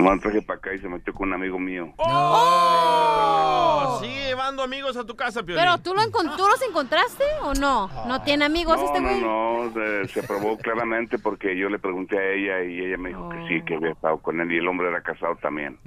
me 0.01 0.18
traje 0.18 0.43
para 0.43 0.59
acá 0.59 0.74
y 0.74 0.78
se 0.78 0.89
metió 0.89 1.12
con 1.14 1.28
un 1.28 1.34
amigo 1.34 1.59
mío. 1.59 1.93
Oh, 1.99 3.99
sigue 4.03 4.26
llevando 4.28 4.62
amigos 4.62 4.97
a 4.97 5.05
tu 5.05 5.16
casa, 5.16 5.43
Piolín. 5.43 5.62
Pero 5.64 5.78
tú, 5.78 5.95
lo 5.95 6.03
encon- 6.03 6.36
¿tú 6.36 6.47
los 6.47 6.61
encontraste 6.68 7.24
o 7.43 7.55
no? 7.55 7.89
¿No 8.07 8.20
tiene 8.22 8.45
amigos 8.45 8.78
No, 8.78 8.84
este 8.86 9.01
no, 9.01 9.09
güey? 9.09 9.20
no, 9.22 9.72
se, 9.72 10.09
se 10.12 10.22
probó 10.22 10.57
claramente 10.59 11.18
porque 11.18 11.57
yo 11.57 11.68
le 11.68 11.78
pregunté 11.78 12.18
a 12.18 12.30
ella 12.32 12.62
y 12.64 12.80
ella 12.86 12.99
me 12.99 13.09
dijo 13.11 13.28
que 13.30 13.39
sí, 13.49 13.62
que 13.64 13.76
había 13.76 13.91
estado 13.93 14.18
con 14.18 14.41
él 14.41 14.53
y 14.53 14.59
el 14.59 14.68
hombre 14.68 14.89
era 14.89 15.03
casado 15.03 15.36
también. 15.41 15.78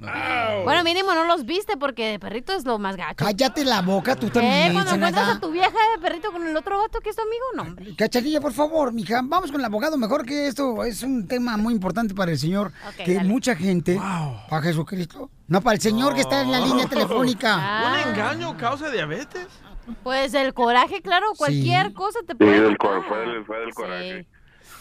Bueno, 0.64 0.82
mínimo 0.84 1.14
no 1.14 1.24
los 1.24 1.44
viste 1.46 1.76
porque 1.76 2.10
de 2.12 2.18
perrito 2.18 2.52
es 2.52 2.64
lo 2.64 2.78
más 2.78 2.96
gacho. 2.96 3.24
Cállate 3.24 3.64
la 3.64 3.82
boca, 3.82 4.16
tú 4.16 4.26
¿Qué? 4.26 4.32
también, 4.34 4.72
Cuando 4.74 4.94
encuentras 4.94 5.36
a 5.36 5.40
tu 5.40 5.50
vieja 5.50 5.70
de 5.96 6.02
perrito 6.02 6.30
con 6.32 6.46
el 6.46 6.56
otro 6.56 6.78
vato 6.78 7.00
que 7.00 7.10
es 7.10 7.16
tu 7.16 7.22
amigo, 7.22 7.44
no, 7.56 7.62
hombre. 7.62 7.94
Cachanilla, 7.96 8.40
por 8.40 8.52
favor, 8.52 8.92
mija, 8.92 9.20
vamos 9.24 9.50
con 9.50 9.60
el 9.60 9.64
abogado. 9.66 9.96
Mejor 9.98 10.24
que 10.24 10.46
esto 10.46 10.84
es 10.84 11.02
un 11.02 11.26
tema 11.26 11.56
muy 11.56 11.72
importante 11.74 12.14
para 12.14 12.30
el 12.32 12.38
señor. 12.38 12.72
Que 13.04 13.14
dale. 13.14 13.28
mucha 13.28 13.54
gente, 13.56 14.00
para 14.48 14.62
Jesucristo, 14.62 15.30
no 15.48 15.60
para 15.60 15.74
el 15.76 15.80
señor 15.80 16.14
que 16.14 16.20
está 16.22 16.42
en 16.42 16.50
la 16.52 16.60
línea 16.60 16.86
telefónica. 16.86 18.02
¿Un 18.06 18.10
engaño 18.10 18.56
causa 18.56 18.90
diabetes? 18.90 19.46
Pues 20.02 20.32
el 20.34 20.54
coraje, 20.54 21.02
claro, 21.02 21.26
cualquier 21.36 21.92
cosa 21.92 22.20
te 22.26 22.32
Sí, 22.32 22.38
puede 22.38 22.60
del 22.60 22.78
cor- 22.78 23.04
fue 23.08 23.18
del, 23.18 23.44
fue 23.44 23.58
del 23.60 23.74
coraje. 23.74 24.26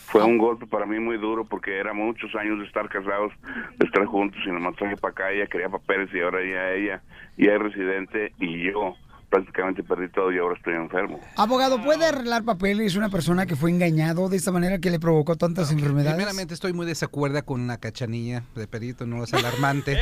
Fue 0.05 0.23
un 0.23 0.37
golpe 0.37 0.67
para 0.67 0.85
mí 0.85 0.99
muy 0.99 1.17
duro 1.17 1.45
porque 1.45 1.79
era 1.79 1.93
muchos 1.93 2.35
años 2.35 2.59
de 2.59 2.65
estar 2.65 2.87
casados, 2.89 3.31
de 3.77 3.85
estar 3.85 4.05
juntos 4.05 4.39
y 4.45 4.49
nomás 4.49 4.75
traje 4.75 4.97
para 4.97 5.11
acá, 5.13 5.31
ella 5.31 5.47
quería 5.47 5.69
papeles 5.69 6.09
y 6.13 6.19
ahora 6.19 6.39
ya 6.41 6.71
ella 6.71 7.01
ya 7.37 7.53
es 7.53 7.59
residente 7.59 8.33
y 8.37 8.71
yo 8.71 8.95
prácticamente 9.31 9.81
perdí 9.81 10.09
todo 10.09 10.31
y 10.31 10.37
ahora 10.37 10.55
estoy 10.57 10.75
enfermo. 10.75 11.19
Abogado, 11.37 11.81
¿puede 11.81 12.05
arreglar 12.05 12.43
papeles 12.43 12.95
una 12.95 13.09
persona 13.09 13.45
que 13.45 13.55
fue 13.55 13.71
engañado 13.71 14.27
de 14.27 14.35
esta 14.35 14.51
manera 14.51 14.79
que 14.79 14.91
le 14.91 14.99
provocó 14.99 15.37
tantas 15.37 15.71
enfermedades? 15.71 16.15
Primeramente 16.15 16.53
estoy 16.53 16.73
muy 16.73 16.85
desacuerda 16.85 17.41
con 17.41 17.65
la 17.65 17.77
cachanilla 17.77 18.43
de 18.55 18.67
perito, 18.67 19.07
no 19.07 19.23
es 19.23 19.33
alarmante. 19.33 19.93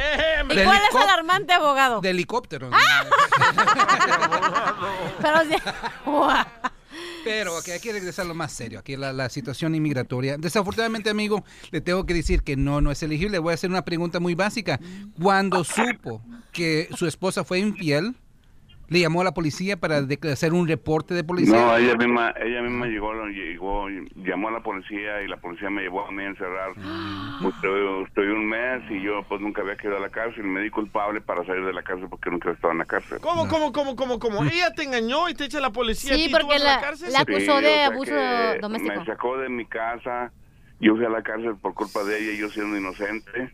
¿Y 0.50 0.56
De 0.56 0.64
cuál 0.64 0.82
es 0.90 0.96
alarmante, 0.96 1.54
abogado? 1.54 2.02
De 2.02 2.10
helicóptero. 2.10 2.72
Pero 5.22 5.40
sí. 5.42 5.56
Pero 7.24 7.58
ok, 7.60 7.70
hay 7.70 7.80
que 7.80 7.94
regresar 7.94 8.26
a 8.26 8.30
lo 8.30 8.34
más 8.34 8.52
serio, 8.52 8.80
aquí 8.80 8.98
la, 8.98 9.14
la 9.14 9.30
situación 9.30 9.76
inmigratoria. 9.76 10.38
Desafortunadamente, 10.38 11.12
amigo, 11.12 11.44
le 11.70 11.82
tengo 11.82 12.08
que 12.08 12.16
decir 12.16 12.42
que 12.42 12.58
no, 12.58 12.82
no 12.82 12.90
es 12.90 13.04
elegible. 13.04 13.38
Voy 13.38 13.52
a 13.52 13.54
hacer 13.54 13.70
una 13.70 13.86
pregunta 13.86 14.20
muy 14.20 14.34
básica. 14.34 14.80
Cuando 15.22 15.64
supo 15.64 16.24
que 16.52 16.90
su 16.96 17.06
esposa 17.06 17.44
fue 17.44 17.60
infiel, 17.60 18.16
¿le 18.90 19.00
llamó 19.00 19.22
a 19.22 19.24
la 19.24 19.34
policía 19.34 19.78
para 19.78 20.02
de- 20.02 20.20
hacer 20.32 20.54
un 20.54 20.68
reporte 20.68 21.14
de 21.14 21.24
policía? 21.24 21.56
No, 21.56 21.76
ella 21.78 21.96
misma, 21.96 22.34
ella 22.44 22.62
misma 22.62 22.88
llegó, 22.88 23.14
llegó, 23.28 23.88
llamó 24.16 24.50
a 24.50 24.52
la 24.52 24.62
policía 24.64 25.22
y 25.24 25.28
la 25.28 25.38
policía 25.38 25.70
me 25.70 25.82
llevó 25.84 26.06
a 26.08 26.12
mí 26.12 26.24
a 26.24 26.28
encerrar. 26.28 26.72
Pues, 27.42 27.56
estoy, 27.56 28.04
estoy 28.06 28.28
un 28.28 28.50
mes 28.50 28.82
y 28.92 29.02
yo 29.02 29.24
pues 29.30 29.40
nunca 29.40 29.62
había 29.62 29.78
quedado 29.78 29.96
a 29.96 30.02
la 30.02 30.10
cárcel. 30.10 30.44
Me 30.44 30.60
di 30.60 30.70
culpable 30.70 31.22
para 31.22 31.46
salir 31.46 31.64
de 31.64 31.72
la 31.72 31.84
cárcel 31.84 32.08
porque 32.10 32.30
nunca 32.30 32.52
estaba 32.52 32.74
en 32.74 32.80
la 32.80 32.86
cárcel. 32.86 33.20
¿Cómo, 33.22 33.48
cómo, 33.48 33.72
cómo, 33.72 33.96
cómo, 33.96 34.20
cómo? 34.20 34.44
Ella 34.44 34.74
te 34.76 34.84
engañó 34.84 35.30
y 35.30 35.34
te 35.36 35.46
echa 35.46 35.62
la 35.62 35.70
policía. 35.70 36.16
Sí, 36.16 36.24
a 36.24 36.26
ti, 36.26 36.32
¿tú 36.34 36.38
porque 36.38 36.48
vas 36.56 36.62
a 36.62 36.66
la, 36.66 36.76
la- 36.76 36.82
cárcel? 36.82 37.14
la 37.14 37.20
acusó 37.22 37.40
Sí, 37.60 37.64
de 37.64 37.70
o 37.70 37.72
sea 37.72 37.86
abuso 37.88 38.12
doméstico. 38.62 39.00
Me 39.00 39.06
sacó 39.06 39.38
de 39.38 39.48
mi 39.48 39.66
casa. 39.68 40.34
Yo 40.80 40.96
fui 40.96 41.06
a 41.06 41.10
la 41.10 41.22
cárcel 41.24 41.56
por 41.62 41.74
culpa 41.74 42.04
de 42.04 42.18
ella, 42.20 42.40
yo 42.40 42.50
siendo 42.50 42.78
inocente. 42.78 43.52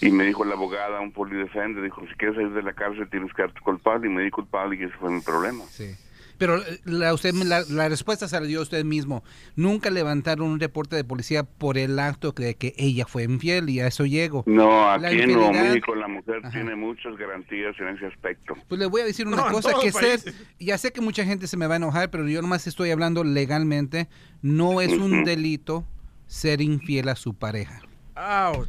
Y 0.00 0.10
me 0.10 0.24
dijo 0.24 0.44
la 0.44 0.54
abogada, 0.54 1.00
un 1.00 1.12
polidefende, 1.12 1.82
dijo, 1.82 2.00
si 2.08 2.14
quieres 2.14 2.36
salir 2.36 2.52
de 2.52 2.62
la 2.62 2.72
cárcel 2.72 3.08
tienes 3.10 3.32
que 3.34 3.42
darte 3.42 3.60
culpable. 3.60 4.08
Y 4.08 4.10
me 4.12 4.22
di 4.22 4.30
culpable 4.30 4.76
y 4.80 4.84
ese 4.84 4.94
fue 4.98 5.10
mi 5.10 5.20
problema. 5.20 5.64
Sí. 5.70 5.94
Pero 6.38 6.56
eh, 6.56 6.80
la, 6.84 7.12
usted, 7.12 7.34
me- 7.34 7.44
la, 7.44 7.62
la 7.68 7.86
respuesta 7.90 8.26
se 8.26 8.40
la 8.40 8.46
dio 8.46 8.62
usted 8.62 8.82
mismo. 8.82 9.22
Nunca 9.56 9.90
levantaron 9.90 10.46
un 10.48 10.58
reporte 10.58 10.96
de 10.96 11.04
policía 11.04 11.42
por 11.42 11.76
el 11.76 11.98
acto 11.98 12.32
de 12.32 12.54
que 12.54 12.72
ella 12.78 13.04
fue 13.04 13.24
infiel 13.24 13.68
y 13.68 13.80
a 13.80 13.88
eso 13.88 14.06
llego. 14.06 14.44
No, 14.46 14.96
La 14.96 15.08
aquí 15.08 15.20
en 15.20 15.32
Nuevo 15.32 15.48
infidelidad- 15.48 15.68
México 15.74 15.94
la 15.96 16.08
mujer 16.08 16.40
tiene 16.50 16.76
muchas 16.76 17.14
garantías 17.18 17.78
en 17.78 17.88
ese 17.88 18.06
aspecto. 18.06 18.54
Pues 18.68 18.78
le 18.78 18.86
voy 18.86 19.02
a 19.02 19.04
decir 19.04 19.26
una 19.26 19.36
No, 19.36 19.48
cosa 19.52 19.72
que 19.82 19.92
sé, 19.92 20.00
países. 20.00 20.34
ya 20.58 20.78
sé 20.78 20.92
que 20.94 21.02
mucha 21.02 21.26
gente 21.26 21.46
se 21.46 21.58
me 21.58 21.66
va 21.66 21.74
a 21.74 21.76
enojar, 21.76 22.10
pero 22.10 22.26
yo 22.26 22.40
nomás 22.40 22.66
estoy 22.66 22.90
hablando 22.90 23.22
legalmente. 23.22 24.08
No 24.40 24.80
es 24.80 24.92
un 24.92 25.24
delito 25.24 25.84
ser 26.30 26.60
infiel 26.60 27.08
a 27.08 27.16
su 27.16 27.34
pareja. 27.34 27.82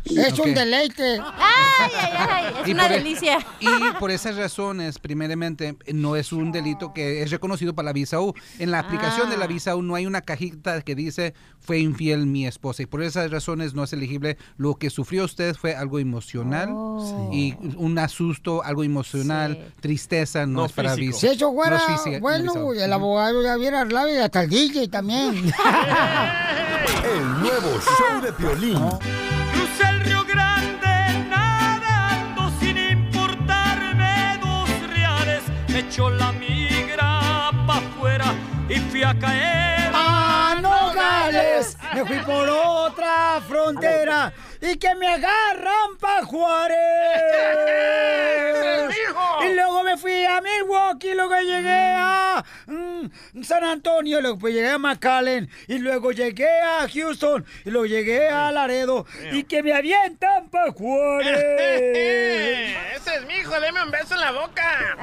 Es 0.06 0.40
un 0.40 0.54
deleite. 0.54 1.20
Ay, 1.20 1.92
ay, 2.00 2.12
ay, 2.30 2.54
es 2.62 2.68
Y 2.68 2.72
una 2.72 2.84
por 2.84 2.92
e- 2.92 2.96
delicia. 2.98 3.38
Y 3.60 3.68
por 4.00 4.12
esas 4.12 4.36
razones, 4.38 4.98
primeramente, 5.00 5.76
no 5.94 6.16
es 6.16 6.32
un 6.32 6.52
delito 6.52 6.94
que 6.94 7.22
es 7.22 7.32
reconocido 7.32 7.74
para 7.76 7.88
la 7.88 7.94
visa 7.94 8.20
U. 8.22 8.34
En 8.60 8.72
la 8.72 8.80
aplicación 8.80 9.30
de 9.30 9.38
la 9.38 9.46
Ah. 9.46 9.48
visa 9.48 9.76
U 9.76 9.82
no 9.82 9.96
hay 9.96 10.06
una 10.06 10.22
cajita 10.22 10.82
que 10.82 10.96
dice 10.96 11.34
fue 11.60 11.80
infiel 11.80 12.26
mi 12.26 12.48
esposa. 12.48 12.82
Y 12.84 12.86
por 12.88 13.04
esas 13.04 13.30
razones 13.30 13.74
no 13.74 13.84
es 13.84 13.94
elegible. 13.94 14.38
Lo 14.58 14.76
que 14.76 14.90
sufrió 14.90 15.26
usted 15.26 15.56
fue 15.56 15.76
algo 15.76 16.00
emocional 16.00 16.70
Oh. 16.72 17.30
y 17.32 17.56
un 17.78 17.98
asusto, 18.00 18.64
algo 18.64 18.84
emocional, 18.84 19.72
tristeza, 19.80 20.46
no, 20.46 20.66
es 20.66 20.72
para 20.72 20.96
visa. 20.96 21.20
Si 21.20 21.28
eso 21.28 21.52
fuera, 21.54 21.72
No 21.72 21.78
es 21.78 22.02
física- 22.02 22.20
bueno, 22.20 22.74
el 22.74 22.94
abogado 22.94 23.44
ya 23.44 23.58
hubiera 23.58 23.82
hablado 23.82 24.10
y 24.12 24.18
hasta 24.18 24.44
el 24.44 24.50
DJ 24.50 24.88
también. 24.88 25.52
El 27.04 27.42
nuevo 27.42 27.80
show 27.80 28.22
de 28.22 28.32
Piolín. 28.34 28.78
Echó 35.80 36.10
la 36.10 36.32
migra 36.32 37.52
pa' 37.66 37.78
afuera 37.78 38.34
y 38.68 38.76
fui 38.76 39.04
a 39.04 39.18
caer. 39.18 39.92
¡A 39.94 40.56
Nogales! 40.62 41.78
Me 41.94 42.06
fui 42.06 42.20
por 42.20 42.48
otra 42.50 43.42
frontera 43.48 44.34
y 44.62 44.78
que 44.78 44.96
me 44.96 45.08
agarran 45.08 45.98
pa' 46.00 46.24
Juárez. 46.26 46.78
Y 49.44 49.54
luego 49.56 49.84
me 49.84 49.98
fui 49.98 50.24
a 50.24 50.40
Milwaukee, 50.40 51.16
luego 51.16 51.36
llegué 51.40 51.94
a 51.96 52.46
mm, 52.68 53.42
San, 53.44 53.64
Antonio, 53.64 54.22
luego 54.22 54.38
pues 54.38 54.54
llegué 54.54 54.70
a 54.70 54.78
McAllen, 54.78 55.50
y 55.68 55.80
luego 55.80 56.12
llegué 56.12 56.62
a 56.62 56.88
Houston, 56.88 57.44
y 57.66 57.72
luego 57.72 57.88
llegué 57.88 58.30
a 58.30 58.52
Laredo, 58.52 59.06
y 59.32 59.44
que 59.44 59.64
me 59.64 59.74
avientan 59.74 60.50
pa' 60.50 60.72
Juárez. 60.78 61.38
Ese 62.96 63.16
es 63.16 63.26
mi 63.26 63.36
hijo, 63.36 63.60
deme 63.60 63.82
un 63.84 63.90
beso 63.92 64.14
en 64.14 64.22
la 64.22 64.32
boca. 64.32 64.98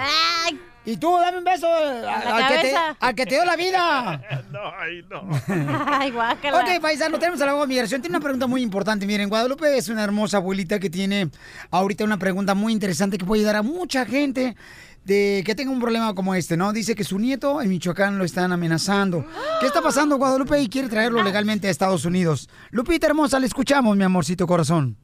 Y 0.89 0.97
tú, 0.97 1.15
dame 1.21 1.37
un 1.37 1.45
beso 1.45 1.67
al, 1.67 2.03
al 2.09 2.49
que 2.49 2.63
te, 2.63 2.75
al 2.99 3.15
que 3.15 3.27
te 3.27 3.35
dio 3.35 3.45
la 3.45 3.57
vida. 3.57 4.23
No, 4.51 4.61
ay, 4.81 5.05
no. 5.11 5.29
Ay, 5.87 6.11
guácala. 6.11 6.61
Ok, 6.61 6.81
paisano, 6.81 7.19
tenemos 7.19 7.39
a 7.43 7.47
la 7.47 7.67
migración. 7.67 8.01
Tiene 8.01 8.17
una 8.17 8.23
pregunta 8.23 8.47
muy 8.47 8.63
importante. 8.63 9.05
Miren, 9.07 9.29
Guadalupe 9.29 9.77
es 9.77 9.91
una 9.91 10.03
hermosa 10.03 10.39
abuelita 10.39 10.81
que 10.81 10.89
tiene 10.89 11.29
ahorita 11.71 12.05
una 12.05 12.17
pregunta 12.17 12.55
muy 12.55 12.73
interesante 12.73 13.19
que 13.19 13.27
puede 13.27 13.43
ayudar 13.43 13.57
a 13.57 13.63
mucha 13.63 14.07
gente 14.07 14.57
de 15.05 15.43
que 15.45 15.55
tenga 15.55 15.71
un 15.71 15.81
problema 15.81 16.15
como 16.15 16.35
este, 16.35 16.57
¿no? 16.57 16.73
Dice 16.73 16.95
que 16.95 17.05
su 17.05 17.19
nieto 17.19 17.61
en 17.61 17.69
Michoacán 17.69 18.17
lo 18.17 18.25
están 18.25 18.53
amenazando. 18.53 19.27
¿Qué 19.61 19.67
está 19.67 19.83
pasando, 19.83 20.17
Guadalupe? 20.17 20.59
Y 20.59 20.71
quiere 20.71 20.89
traerlo 20.89 21.23
legalmente 21.23 21.69
a 21.69 21.71
Estados 21.71 22.07
Unidos. 22.07 22.49
Lupita 22.71 23.07
hermosa, 23.07 23.39
le 23.39 23.47
escuchamos, 23.47 23.95
mi 23.99 24.05
amorcito 24.05 24.47
corazón. 24.47 24.97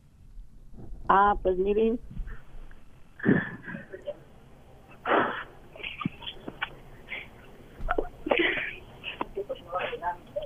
Ah, 1.11 1.35
pues 1.43 1.59
miren. 1.59 2.01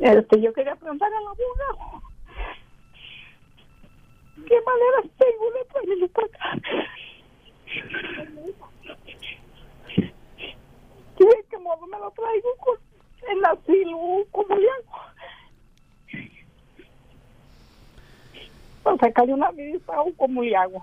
Este, 0.01 0.41
yo 0.41 0.53
quería 0.53 0.77
preguntar 0.77 1.11
al 1.13 1.27
abogado. 1.27 2.03
¿Qué 4.47 4.57
maneras 4.65 5.05
tengo 5.19 5.51
de 5.53 5.65
traerlo 5.73 6.09
para 6.09 6.27
acá? 6.27 6.61
¿De 11.19 11.45
qué 11.51 11.59
modo 11.59 11.87
me 11.87 11.99
lo 11.99 12.11
traigo 12.13 12.49
con 12.59 12.77
el 13.29 13.45
asilo? 13.45 13.99
¿Cómo 14.31 14.57
le 14.57 14.71
hago? 14.71 14.93
Para 18.85 18.97
sacarle 18.99 19.35
una 19.35 19.51
visa 19.51 20.01
o 20.01 20.13
cómo 20.15 20.43
le 20.43 20.57
hago. 20.57 20.83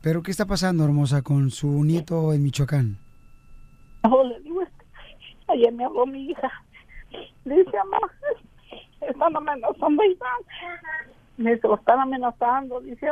¿Pero 0.00 0.22
qué 0.22 0.30
está 0.30 0.46
pasando, 0.46 0.84
hermosa, 0.84 1.22
con 1.22 1.50
su 1.50 1.82
nieto 1.82 2.32
en 2.32 2.42
Michoacán? 2.42 2.98
No, 4.04 4.22
le 4.22 4.38
digo, 4.40 4.62
es 4.62 4.68
que 4.68 4.84
ayer 5.64 5.74
me 5.74 5.84
habló 5.84 6.06
mi 6.06 6.30
hija. 6.30 6.50
Le 7.44 7.56
dice, 7.56 7.76
mamá, 7.76 7.98
están 9.00 9.36
amenazando 9.36 10.02
a 10.02 10.06
Iván. 10.06 10.40
Me 11.36 11.54
dice, 11.54 11.68
lo 11.68 11.76
están 11.76 12.00
amenazando. 12.00 12.80
Dice, 12.80 13.08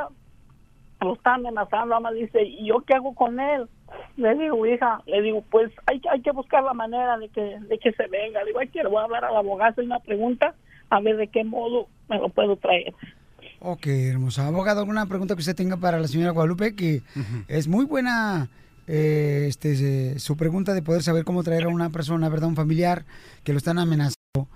lo 1.00 1.14
están 1.14 1.46
amenazando. 1.46 1.94
Mamá 1.94 2.12
dice, 2.12 2.42
¿y 2.42 2.66
yo 2.66 2.80
qué 2.86 2.94
hago 2.94 3.14
con 3.14 3.40
él? 3.40 3.68
Le 4.16 4.34
digo, 4.34 4.66
hija, 4.66 5.02
le 5.06 5.22
digo, 5.22 5.44
pues 5.50 5.70
hay, 5.86 6.00
hay 6.10 6.22
que 6.22 6.32
buscar 6.32 6.64
la 6.64 6.72
manera 6.72 7.18
de 7.18 7.28
que, 7.28 7.58
de 7.60 7.78
que 7.78 7.92
se 7.92 8.06
venga. 8.08 8.40
Le 8.40 8.46
digo, 8.46 8.60
hay 8.60 8.68
que, 8.68 8.82
voy 8.86 8.98
a 8.98 9.04
hablar 9.04 9.24
al 9.24 9.36
abogado, 9.36 9.70
hacer 9.70 9.84
una 9.84 10.00
pregunta, 10.00 10.54
a 10.90 11.00
ver 11.00 11.16
de 11.16 11.28
qué 11.28 11.44
modo 11.44 11.88
me 12.08 12.18
lo 12.18 12.28
puedo 12.28 12.56
traer. 12.56 12.94
Ok, 13.60 13.86
hermosa. 13.86 14.46
Abogado, 14.46 14.80
¿alguna 14.80 15.06
pregunta 15.06 15.34
que 15.34 15.40
usted 15.40 15.54
tenga 15.54 15.76
para 15.76 15.98
la 15.98 16.08
señora 16.08 16.32
Guadalupe? 16.32 16.74
Que 16.74 17.02
es 17.48 17.68
muy 17.68 17.84
buena 17.84 18.48
eh, 18.94 19.46
este, 19.48 19.72
eh, 20.12 20.18
su 20.18 20.36
pregunta 20.36 20.74
de 20.74 20.82
poder 20.82 21.02
saber 21.02 21.24
cómo 21.24 21.42
traer 21.42 21.64
a 21.64 21.68
una 21.68 21.88
persona, 21.88 22.28
¿verdad? 22.28 22.50
Un 22.50 22.56
familiar 22.56 23.06
que 23.42 23.52
lo 23.52 23.56
están 23.56 23.78
amenazando. 23.78 24.48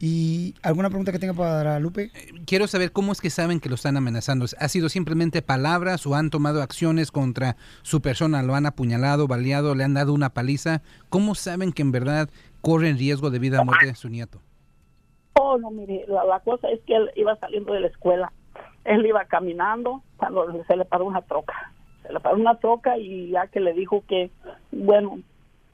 ¿Y 0.00 0.54
alguna 0.62 0.88
pregunta 0.88 1.12
que 1.12 1.18
tenga 1.18 1.34
para 1.34 1.78
Lupe? 1.80 2.10
Quiero 2.46 2.66
saber 2.66 2.92
cómo 2.92 3.12
es 3.12 3.20
que 3.20 3.28
saben 3.28 3.60
que 3.60 3.68
lo 3.68 3.74
están 3.74 3.98
amenazando. 3.98 4.46
¿Ha 4.58 4.68
sido 4.68 4.88
simplemente 4.88 5.42
palabras 5.42 6.06
o 6.06 6.14
han 6.14 6.30
tomado 6.30 6.62
acciones 6.62 7.10
contra 7.10 7.56
su 7.82 8.00
persona? 8.00 8.42
¿Lo 8.42 8.54
han 8.54 8.64
apuñalado, 8.64 9.28
baleado, 9.28 9.74
le 9.74 9.84
han 9.84 9.92
dado 9.92 10.14
una 10.14 10.30
paliza? 10.30 10.80
¿Cómo 11.10 11.34
saben 11.34 11.70
que 11.74 11.82
en 11.82 11.92
verdad 11.92 12.30
corren 12.62 12.96
riesgo 12.96 13.28
de 13.28 13.38
vida 13.38 13.60
o 13.60 13.66
muerte 13.66 13.84
de 13.84 13.94
su 13.96 14.08
nieto? 14.08 14.40
Oh, 15.34 15.58
no, 15.58 15.70
mire, 15.70 16.06
la, 16.08 16.24
la 16.24 16.40
cosa 16.40 16.70
es 16.70 16.80
que 16.86 16.96
él 16.96 17.10
iba 17.16 17.36
saliendo 17.36 17.74
de 17.74 17.80
la 17.80 17.88
escuela. 17.88 18.32
Él 18.86 19.04
iba 19.04 19.26
caminando 19.26 20.02
cuando 20.16 20.64
se 20.64 20.74
le 20.74 20.86
paró 20.86 21.04
una 21.04 21.20
troca. 21.20 21.70
Se 22.06 22.34
una 22.34 22.56
troca 22.56 22.98
y 22.98 23.30
ya 23.30 23.46
que 23.46 23.60
le 23.60 23.72
dijo 23.72 24.04
que, 24.06 24.30
bueno, 24.70 25.20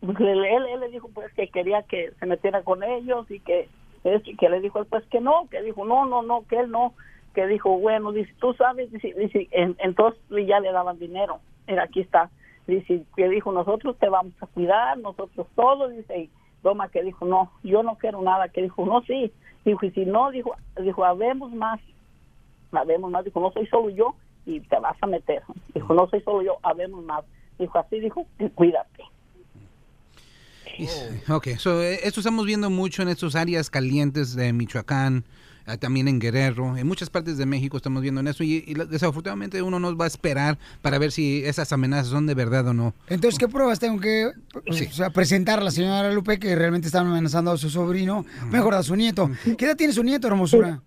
pues, 0.01 0.18
él, 0.20 0.45
él, 0.45 0.81
le 0.81 0.89
dijo 0.89 1.09
pues 1.12 1.33
que 1.35 1.49
quería 1.49 1.83
que 1.83 2.12
se 2.18 2.26
metiera 2.26 2.62
con 2.62 2.83
ellos 2.83 3.28
y 3.31 3.41
que, 3.41 3.68
es, 4.05 4.22
que 4.39 4.49
le 4.49 4.61
dijo 4.61 4.78
él 4.78 4.87
pues 4.89 5.05
que 5.07 5.20
no, 5.20 5.49
que 5.51 5.61
dijo 5.62 5.85
no, 5.85 6.07
no, 6.07 6.22
no, 6.22 6.47
que 6.49 6.61
él 6.61 6.70
no, 6.70 6.95
que 7.35 7.47
dijo, 7.47 7.78
bueno, 7.78 8.12
dice, 8.12 8.33
tú 8.41 8.55
sabes, 8.55 8.91
dice, 8.93 9.12
dice 9.14 9.49
en- 9.51 9.76
entonces 9.78 10.20
ya 10.47 10.61
le 10.61 10.72
daban 10.72 10.99
dinero. 10.99 11.41
Mira, 11.66 11.85
aquí 11.85 12.01
está. 12.01 12.31
Dice, 12.66 13.03
que 13.16 13.28
dijo, 13.28 13.51
nosotros 13.53 13.97
te 13.99 14.09
vamos 14.09 14.33
a 14.41 14.47
cuidar, 14.47 14.99
nosotros 14.99 15.47
todos, 15.57 15.93
dice, 15.93 16.18
y 16.18 16.31
Roma 16.62 16.89
que 16.89 17.03
dijo, 17.03 17.24
no, 17.24 17.51
yo 17.62 17.83
no 17.83 17.97
quiero 17.97 18.22
nada, 18.22 18.49
que 18.49 18.62
dijo, 18.62 18.87
no, 18.87 19.03
sí, 19.03 19.33
dijo, 19.64 19.85
y 19.85 19.91
si 19.91 20.05
no, 20.05 20.31
dijo, 20.31 20.55
dijo, 20.81 21.05
habemos 21.05 21.53
más, 21.53 21.81
habemos 22.72 23.11
más, 23.11 23.24
dijo, 23.24 23.41
no 23.41 23.51
soy 23.51 23.66
solo 23.66 23.91
yo 23.91 24.14
y 24.47 24.61
te 24.61 24.78
vas 24.78 24.97
a 25.01 25.07
meter, 25.07 25.43
dijo, 25.74 25.95
no 25.95 26.09
soy 26.09 26.20
solo 26.22 26.43
yo, 26.43 26.59
habemos 26.62 27.05
más, 27.05 27.24
dijo, 27.59 27.78
así 27.78 28.01
dijo, 28.01 28.26
cuídate. 28.55 29.05
Ok, 31.28 31.49
so, 31.59 31.82
eh, 31.82 32.01
esto 32.05 32.20
estamos 32.20 32.47
viendo 32.47 32.70
mucho 32.70 33.03
en 33.03 33.09
estas 33.09 33.34
áreas 33.34 33.70
calientes 33.70 34.34
de 34.34 34.53
Michoacán, 34.53 35.24
eh, 35.66 35.76
también 35.76 36.09
en 36.09 36.18
Guerrero, 36.18 36.76
en 36.76 36.86
muchas 36.86 37.11
partes 37.11 37.36
de 37.36 37.45
México 37.45 37.76
estamos 37.76 38.03
viendo 38.03 38.20
en 38.20 38.28
eso 38.28 38.43
y, 38.43 38.74
desafortunadamente 38.88 39.61
uno 39.62 39.78
no 39.78 39.95
va 39.97 40.05
a 40.07 40.09
esperar 40.09 40.59
para 40.80 40.99
ver 40.99 41.12
si 41.12 41.45
esas 41.45 41.72
amenazas 41.72 42.09
son 42.09 42.26
de 42.26 42.34
verdad 42.34 42.66
o 42.68 42.74
no. 42.74 42.95
Entonces, 43.09 43.38
¿qué 43.38 43.49
pruebas 43.49 43.78
tengo 43.78 44.01
que 44.01 44.30
o 44.55 44.72
sea, 44.72 45.11
presentar 45.11 45.59
a 45.59 45.62
la 45.64 45.70
señora 45.70 46.12
Lupe 46.12 46.38
que 46.38 46.55
realmente 46.57 46.86
están 46.86 47.07
amenazando 47.07 47.51
a 47.51 47.57
su 47.59 47.68
sobrino, 47.68 48.24
mejor 48.51 48.74
a 48.74 48.82
su 48.82 48.97
nieto? 48.97 49.30
¿Qué 49.59 49.66
edad 49.66 49.76
tiene 49.76 49.93
su 49.93 50.03
nieto, 50.03 50.28
hermosura? 50.28 50.82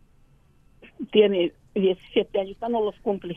Tiene 1.12 1.54
17 1.76 2.40
años, 2.40 2.56
ya 2.62 2.70
no 2.70 2.84
los 2.84 2.96
cumple. 3.02 3.36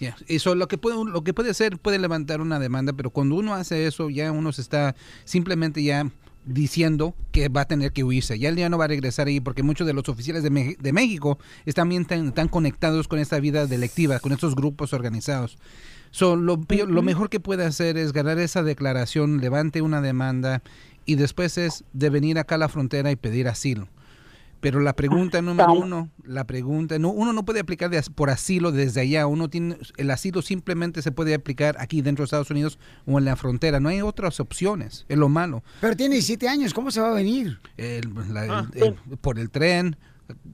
Ya, 0.00 0.14
Eso 0.28 0.54
lo 0.54 0.68
que 0.68 0.78
puede 0.78 0.96
lo 1.04 1.22
que 1.24 1.34
puede 1.34 1.50
hacer 1.50 1.78
puede 1.78 1.98
levantar 1.98 2.40
una 2.40 2.58
demanda, 2.58 2.92
pero 2.92 3.10
cuando 3.10 3.34
uno 3.36 3.54
hace 3.54 3.86
eso 3.86 4.10
ya 4.10 4.30
uno 4.32 4.52
se 4.52 4.60
está 4.62 4.94
simplemente 5.24 5.82
ya 5.82 6.08
diciendo 6.44 7.14
que 7.30 7.48
va 7.48 7.62
a 7.62 7.64
tener 7.66 7.92
que 7.92 8.02
huirse. 8.04 8.38
Ya 8.38 8.48
él 8.48 8.56
ya 8.56 8.68
no 8.68 8.76
va 8.78 8.84
a 8.86 8.88
regresar 8.88 9.28
ahí 9.28 9.40
porque 9.40 9.62
muchos 9.62 9.86
de 9.86 9.92
los 9.92 10.08
oficiales 10.08 10.42
de, 10.42 10.50
Me- 10.50 10.76
de 10.78 10.92
México 10.92 11.38
están 11.66 11.88
bien 11.88 12.04
tan, 12.04 12.32
tan 12.32 12.48
conectados 12.48 13.06
con 13.08 13.18
esta 13.20 13.38
vida 13.40 13.66
delictiva, 13.66 14.18
con 14.18 14.32
estos 14.32 14.54
grupos 14.56 14.92
organizados. 14.92 15.56
So, 16.10 16.36
lo, 16.36 16.60
lo 16.88 17.02
mejor 17.02 17.30
que 17.30 17.40
puede 17.40 17.64
hacer 17.64 17.96
es 17.96 18.12
ganar 18.12 18.38
esa 18.38 18.62
declaración, 18.62 19.40
levante 19.40 19.82
una 19.82 20.00
demanda 20.02 20.62
y 21.06 21.14
después 21.14 21.56
es 21.58 21.84
de 21.92 22.10
venir 22.10 22.38
acá 22.38 22.56
a 22.56 22.58
la 22.58 22.68
frontera 22.68 23.10
y 23.10 23.16
pedir 23.16 23.48
asilo. 23.48 23.88
Pero 24.62 24.80
la 24.80 24.94
pregunta 24.94 25.42
número 25.42 25.66
uno, 25.74 26.08
la 26.24 26.46
pregunta, 26.46 26.98
no, 26.98 27.10
uno 27.10 27.32
no 27.32 27.44
puede 27.44 27.58
aplicar 27.60 27.90
de 27.90 27.98
as- 27.98 28.08
por 28.08 28.30
asilo 28.30 28.70
desde 28.72 29.00
allá. 29.00 29.26
Uno 29.26 29.50
tiene, 29.50 29.76
el 29.96 30.10
asilo 30.10 30.40
simplemente 30.40 31.02
se 31.02 31.10
puede 31.12 31.34
aplicar 31.34 31.74
aquí 31.80 32.00
dentro 32.00 32.22
de 32.22 32.26
Estados 32.26 32.50
Unidos 32.50 32.78
o 33.04 33.18
en 33.18 33.24
la 33.24 33.34
frontera. 33.36 33.80
No 33.80 33.88
hay 33.88 34.02
otras 34.02 34.38
opciones. 34.38 35.04
Es 35.08 35.18
lo 35.18 35.28
malo. 35.28 35.64
Pero 35.80 35.96
tiene 35.96 36.14
17 36.14 36.48
años, 36.48 36.72
¿cómo 36.72 36.90
se 36.92 37.00
va 37.00 37.08
a 37.10 37.14
venir? 37.14 37.58
El- 37.76 38.08
la- 38.32 38.44
el- 38.76 38.82
el- 38.82 39.18
por 39.18 39.38
el 39.40 39.50
tren, 39.50 39.96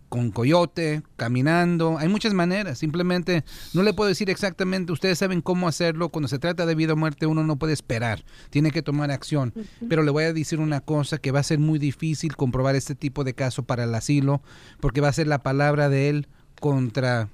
con 0.08 0.30
coyote, 0.30 1.02
caminando. 1.16 1.98
Hay 1.98 2.08
muchas 2.08 2.34
maneras. 2.34 2.78
Simplemente 2.78 3.44
no 3.74 3.82
le 3.82 3.92
puedo 3.92 4.08
decir 4.08 4.30
exactamente. 4.30 4.92
Ustedes 4.92 5.18
saben 5.18 5.40
cómo 5.40 5.68
hacerlo. 5.68 6.08
Cuando 6.08 6.28
se 6.28 6.38
trata 6.38 6.66
de 6.66 6.74
vida 6.74 6.94
o 6.94 6.96
muerte, 6.96 7.26
uno 7.26 7.44
no 7.44 7.56
puede 7.56 7.72
esperar. 7.72 8.24
Tiene 8.50 8.70
que 8.70 8.82
tomar 8.82 9.10
acción. 9.10 9.52
Pero 9.88 10.02
le 10.02 10.10
voy 10.10 10.24
a 10.24 10.32
decir 10.32 10.60
una 10.60 10.80
cosa 10.80 11.18
que 11.18 11.30
va 11.30 11.40
a 11.40 11.44
ser 11.44 11.58
muy 11.58 11.78
difícil 11.78 12.36
comprobar 12.36 12.76
este 12.76 12.94
tipo 12.94 13.24
de 13.24 13.34
caso 13.34 13.62
para 13.62 13.84
el 13.84 13.94
asilo, 13.94 14.42
porque 14.80 15.00
va 15.00 15.08
a 15.08 15.12
ser 15.12 15.26
la 15.26 15.42
palabra 15.42 15.88
de 15.88 16.08
él 16.08 16.28
contra 16.60 17.28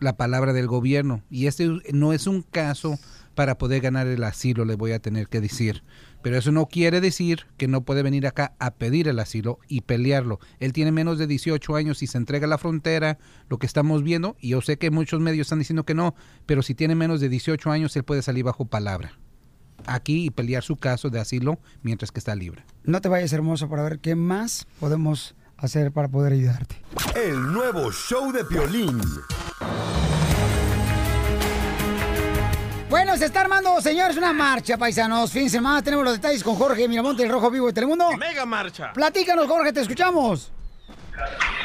la 0.00 0.16
palabra 0.16 0.52
del 0.52 0.66
gobierno. 0.66 1.22
Y 1.30 1.46
este 1.46 1.68
no 1.92 2.12
es 2.12 2.26
un 2.26 2.42
caso 2.42 2.98
para 3.34 3.56
poder 3.56 3.80
ganar 3.80 4.08
el 4.08 4.24
asilo, 4.24 4.64
le 4.64 4.74
voy 4.74 4.92
a 4.92 4.98
tener 4.98 5.28
que 5.28 5.40
decir. 5.40 5.84
Pero 6.22 6.36
eso 6.36 6.52
no 6.52 6.66
quiere 6.66 7.00
decir 7.00 7.46
que 7.56 7.68
no 7.68 7.82
puede 7.82 8.02
venir 8.02 8.26
acá 8.26 8.54
a 8.58 8.72
pedir 8.72 9.08
el 9.08 9.18
asilo 9.18 9.58
y 9.68 9.82
pelearlo. 9.82 10.40
Él 10.58 10.72
tiene 10.72 10.92
menos 10.92 11.18
de 11.18 11.26
18 11.26 11.76
años 11.76 12.02
y 12.02 12.06
se 12.06 12.18
entrega 12.18 12.46
a 12.46 12.50
la 12.50 12.58
frontera, 12.58 13.18
lo 13.48 13.58
que 13.58 13.66
estamos 13.66 14.02
viendo, 14.02 14.36
y 14.40 14.48
yo 14.50 14.60
sé 14.60 14.78
que 14.78 14.90
muchos 14.90 15.20
medios 15.20 15.46
están 15.46 15.60
diciendo 15.60 15.84
que 15.84 15.94
no, 15.94 16.14
pero 16.46 16.62
si 16.62 16.74
tiene 16.74 16.94
menos 16.94 17.20
de 17.20 17.28
18 17.28 17.70
años, 17.70 17.96
él 17.96 18.04
puede 18.04 18.22
salir 18.22 18.44
bajo 18.44 18.64
palabra 18.64 19.12
aquí 19.86 20.26
y 20.26 20.30
pelear 20.30 20.62
su 20.62 20.76
caso 20.76 21.10
de 21.10 21.20
asilo 21.20 21.58
mientras 21.82 22.10
que 22.10 22.18
está 22.18 22.34
libre. 22.34 22.64
No 22.84 23.00
te 23.00 23.08
vayas, 23.08 23.32
hermosa, 23.32 23.68
para 23.68 23.82
ver 23.82 24.00
qué 24.00 24.14
más 24.14 24.66
podemos 24.80 25.34
hacer 25.56 25.92
para 25.92 26.08
poder 26.08 26.32
ayudarte. 26.32 26.76
El 27.14 27.52
nuevo 27.52 27.90
show 27.92 28.32
de 28.32 28.44
Piolín. 28.44 29.00
Bueno, 32.90 33.18
se 33.18 33.26
está 33.26 33.42
armando, 33.42 33.80
señores, 33.82 34.16
una 34.16 34.32
marcha, 34.32 34.78
paisanos. 34.78 35.30
Fin 35.30 35.44
de 35.44 35.50
semana 35.50 35.82
tenemos 35.82 36.04
los 36.06 36.14
detalles 36.14 36.42
con 36.42 36.54
Jorge 36.54 36.88
Miramonte, 36.88 37.22
el 37.22 37.28
Rojo 37.28 37.50
Vivo 37.50 37.66
de 37.66 37.74
Telemundo. 37.74 38.16
Mega 38.16 38.46
marcha. 38.46 38.92
Platícanos, 38.94 39.46
Jorge, 39.46 39.74
te 39.74 39.80
escuchamos. 39.80 40.50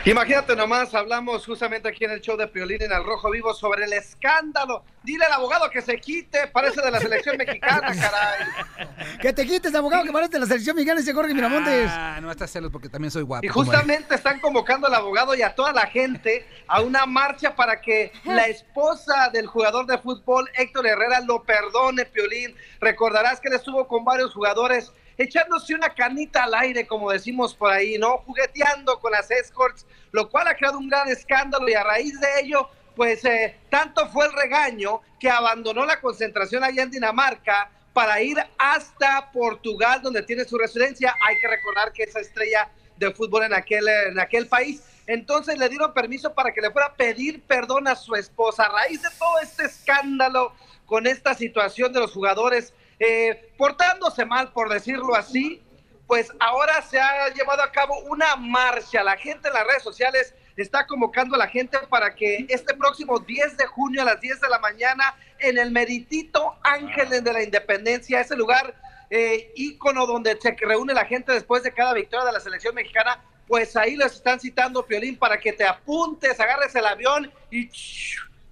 Imagínate 0.05 0.53
nomás, 0.55 0.93
hablamos 0.93 1.45
justamente 1.45 1.87
aquí 1.87 2.03
en 2.03 2.11
el 2.11 2.19
show 2.19 2.35
de 2.35 2.45
Piolín 2.47 2.81
en 2.81 2.91
el 2.91 3.05
Rojo 3.05 3.31
Vivo 3.31 3.53
sobre 3.53 3.85
el 3.85 3.93
escándalo. 3.93 4.83
Dile 5.01 5.23
al 5.23 5.31
abogado 5.31 5.69
que 5.69 5.81
se 5.81 5.97
quite, 5.97 6.47
parece 6.47 6.81
de 6.81 6.91
la 6.91 6.99
selección 6.99 7.37
mexicana, 7.37 7.93
caray. 7.95 8.87
Que 9.21 9.31
te 9.31 9.45
quites, 9.45 9.73
abogado, 9.73 10.03
que 10.03 10.11
parece 10.11 10.33
de 10.33 10.39
la 10.39 10.45
selección 10.45 10.75
mexicana 10.75 10.99
ese 10.99 11.13
Jorge 11.13 11.33
Miramontes. 11.33 11.89
Ah, 11.89 12.19
no 12.21 12.29
estás 12.31 12.51
celos 12.51 12.69
porque 12.69 12.89
también 12.89 13.11
soy 13.11 13.23
guapo. 13.23 13.45
Y 13.45 13.49
justamente 13.49 14.15
están 14.15 14.41
convocando 14.41 14.87
al 14.87 14.93
abogado 14.93 15.35
y 15.35 15.41
a 15.41 15.55
toda 15.55 15.71
la 15.71 15.87
gente 15.87 16.45
a 16.67 16.81
una 16.81 17.05
marcha 17.05 17.55
para 17.55 17.79
que 17.79 18.11
la 18.25 18.43
esposa 18.47 19.29
del 19.31 19.47
jugador 19.47 19.85
de 19.85 19.97
fútbol 19.97 20.49
Héctor 20.55 20.85
Herrera 20.87 21.21
lo 21.21 21.43
perdone, 21.43 22.05
Piolín. 22.05 22.55
Recordarás 22.81 23.39
que 23.39 23.47
él 23.47 23.55
estuvo 23.55 23.87
con 23.87 24.03
varios 24.03 24.33
jugadores 24.33 24.91
echándose 25.17 25.75
una 25.75 25.89
canita 25.89 26.43
al 26.43 26.53
aire, 26.55 26.87
como 26.87 27.11
decimos 27.11 27.53
por 27.53 27.71
ahí, 27.71 27.97
¿no? 27.97 28.17
Jugueteando 28.19 28.99
con 28.99 29.11
las 29.11 29.29
escorts, 29.31 29.85
lo 30.11 30.29
cual 30.29 30.47
ha 30.47 30.55
creado 30.55 30.77
un 30.77 30.89
gran 30.89 31.07
escándalo 31.09 31.67
y 31.69 31.73
a 31.73 31.83
raíz 31.83 32.19
de 32.19 32.41
ello, 32.41 32.69
pues 32.95 33.23
eh, 33.25 33.57
tanto 33.69 34.07
fue 34.09 34.25
el 34.25 34.33
regaño 34.33 35.01
que 35.19 35.29
abandonó 35.29 35.85
la 35.85 35.99
concentración 35.99 36.63
allá 36.63 36.83
en 36.83 36.91
Dinamarca 36.91 37.71
para 37.93 38.21
ir 38.21 38.37
hasta 38.57 39.31
Portugal, 39.31 40.01
donde 40.01 40.23
tiene 40.23 40.45
su 40.45 40.57
residencia. 40.57 41.15
Hay 41.21 41.39
que 41.39 41.47
recordar 41.47 41.93
que 41.93 42.03
esa 42.03 42.19
estrella 42.19 42.69
de 42.97 43.11
fútbol 43.11 43.43
en 43.43 43.53
aquel, 43.53 43.87
en 43.87 44.19
aquel 44.19 44.47
país. 44.47 44.83
Entonces 45.05 45.57
le 45.57 45.69
dieron 45.69 45.93
permiso 45.93 46.33
para 46.33 46.53
que 46.53 46.61
le 46.61 46.71
fuera 46.71 46.87
a 46.87 46.93
pedir 46.93 47.43
perdón 47.43 47.87
a 47.87 47.95
su 47.95 48.15
esposa. 48.15 48.63
A 48.63 48.69
raíz 48.69 49.01
de 49.01 49.09
todo 49.19 49.39
este 49.41 49.65
escándalo 49.65 50.53
con 50.85 51.07
esta 51.07 51.33
situación 51.33 51.91
de 51.93 51.99
los 51.99 52.11
jugadores 52.11 52.73
eh, 52.99 53.51
portándose 53.57 54.25
mal, 54.25 54.51
por 54.51 54.69
decirlo 54.69 55.15
así, 55.15 55.61
pues 56.07 56.31
ahora 56.39 56.81
se 56.81 56.99
ha 56.99 57.29
llevado 57.29 57.63
a 57.63 57.71
cabo 57.71 57.99
una 58.01 58.35
marcha. 58.35 59.03
La 59.03 59.17
gente 59.17 59.47
en 59.47 59.53
las 59.53 59.65
redes 59.65 59.83
sociales 59.83 60.33
está 60.57 60.85
convocando 60.85 61.35
a 61.35 61.39
la 61.39 61.47
gente 61.47 61.77
para 61.89 62.13
que 62.13 62.45
este 62.49 62.73
próximo 62.75 63.19
10 63.19 63.57
de 63.57 63.65
junio 63.65 64.01
a 64.01 64.05
las 64.05 64.21
10 64.21 64.41
de 64.41 64.49
la 64.49 64.59
mañana 64.59 65.15
en 65.39 65.57
el 65.57 65.71
Meritito 65.71 66.55
Ángeles 66.63 67.23
de 67.23 67.33
la 67.33 67.43
Independencia, 67.43 68.21
ese 68.21 68.35
lugar 68.35 68.75
eh, 69.09 69.51
ícono 69.55 70.05
donde 70.05 70.39
se 70.39 70.55
reúne 70.59 70.93
la 70.93 71.05
gente 71.05 71.31
después 71.31 71.63
de 71.63 71.73
cada 71.73 71.93
victoria 71.93 72.25
de 72.25 72.31
la 72.31 72.39
selección 72.39 72.75
mexicana, 72.75 73.23
pues 73.47 73.75
ahí 73.75 73.95
les 73.95 74.13
están 74.13 74.39
citando, 74.39 74.85
Piolín, 74.85 75.17
para 75.17 75.39
que 75.39 75.53
te 75.53 75.65
apuntes, 75.65 76.39
agarres 76.39 76.73
el 76.75 76.85
avión 76.85 77.31
y 77.51 77.69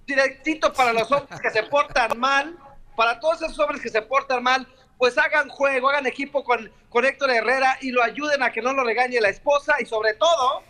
directito 0.06 0.72
para 0.72 0.92
los 0.92 1.10
hombres 1.10 1.40
que 1.40 1.50
se 1.50 1.62
portan 1.64 2.18
mal, 2.18 2.56
para 2.96 3.18
todos 3.20 3.42
esos 3.42 3.58
hombres 3.58 3.80
que 3.80 3.88
se 3.88 4.02
portan 4.02 4.42
mal, 4.42 4.66
pues 4.98 5.16
hagan 5.18 5.48
juego, 5.48 5.88
hagan 5.90 6.06
equipo 6.06 6.44
con, 6.44 6.70
con 6.88 7.04
Héctor 7.04 7.30
Herrera 7.30 7.78
y 7.80 7.90
lo 7.90 8.02
ayuden 8.02 8.42
a 8.42 8.52
que 8.52 8.62
no 8.62 8.72
lo 8.72 8.84
regañe 8.84 9.20
la 9.20 9.28
esposa 9.30 9.74
y 9.80 9.86
sobre 9.86 10.14
todo 10.14 10.62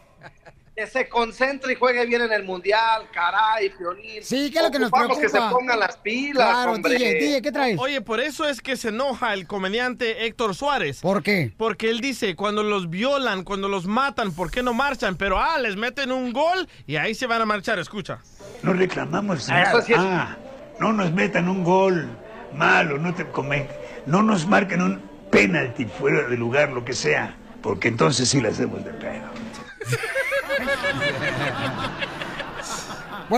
que 0.75 0.87
se 0.87 1.07
concentre 1.07 1.75
y 1.75 1.77
juegue 1.77 2.07
bien 2.07 2.23
en 2.23 2.33
el 2.33 2.45
mundial, 2.45 3.07
caray, 3.13 3.69
Piolín. 3.77 4.23
Sí, 4.25 4.51
¿qué 4.51 4.57
es 4.61 4.65
lo 4.65 4.71
que 4.71 4.79
nos 4.79 4.91
preocupa? 4.91 5.21
que 5.21 5.29
se 5.29 5.39
pongan 5.39 5.79
las 5.79 5.99
pilas, 5.99 6.49
Claro, 6.49 6.73
hombre. 6.73 6.95
DJ, 6.95 7.15
DJ, 7.21 7.43
¿qué 7.43 7.53
traes? 7.53 7.79
Oye, 7.79 8.01
por 8.01 8.21
eso 8.21 8.49
es 8.49 8.63
que 8.63 8.79
se 8.79 8.89
enoja 8.89 9.35
el 9.35 9.47
comediante 9.47 10.25
Héctor 10.25 10.55
Suárez. 10.55 11.01
¿Por 11.03 11.23
qué? 11.23 11.53
Porque 11.59 11.91
él 11.91 12.01
dice, 12.01 12.35
cuando 12.37 12.63
los 12.63 12.89
violan, 12.89 13.45
cuando 13.45 13.69
los 13.69 13.85
matan, 13.85 14.33
¿por 14.33 14.51
qué 14.51 14.63
no 14.63 14.73
marchan? 14.73 15.17
Pero, 15.17 15.39
ah, 15.39 15.59
les 15.59 15.77
meten 15.77 16.11
un 16.11 16.33
gol 16.33 16.67
y 16.87 16.97
ahí 16.97 17.15
se 17.15 17.27
van 17.27 17.43
a 17.43 17.45
marchar, 17.45 17.79
escucha. 17.79 18.21
No 18.63 18.73
reclamamos 18.73 19.51
Ah, 19.51 19.53
nada. 19.55 19.71
eso 19.73 19.83
sí 19.83 19.93
es- 19.93 19.99
Ah, 20.01 20.39
no 20.83 20.93
nos 20.93 21.13
metan 21.13 21.49
un 21.49 21.63
gol 21.63 22.11
malo, 22.55 22.99
no 22.99 23.15
te 23.15 23.25
comen, 23.29 23.69
no 24.05 24.21
nos 24.21 24.49
marquen 24.49 24.83
un 24.83 25.01
penalti 25.31 25.85
fuera 25.85 26.27
de 26.27 26.37
lugar, 26.37 26.71
lo 26.71 26.85
que 26.85 26.93
sea, 26.93 27.37
porque 27.63 27.87
entonces 27.87 28.29
sí 28.29 28.41
la 28.41 28.49
hacemos 28.49 28.85
de 28.85 28.91
pedo. 28.91 29.29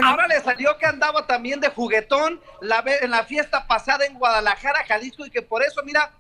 Ahora 0.03 0.27
le 0.27 0.41
salió 0.41 0.79
que 0.79 0.87
andaba 0.87 1.27
también 1.27 1.61
de 1.61 1.69
juguetón 1.69 2.41
la 2.63 2.83
en 3.03 3.11
la 3.11 3.25
fiesta 3.25 3.67
pasada 3.67 4.07
en 4.07 4.15
Guadalajara, 4.15 4.83
Jalisco, 4.89 5.27
y 5.27 5.31
que 5.31 5.43
por 5.43 5.63
eso, 5.63 5.83
mira, 5.85 6.13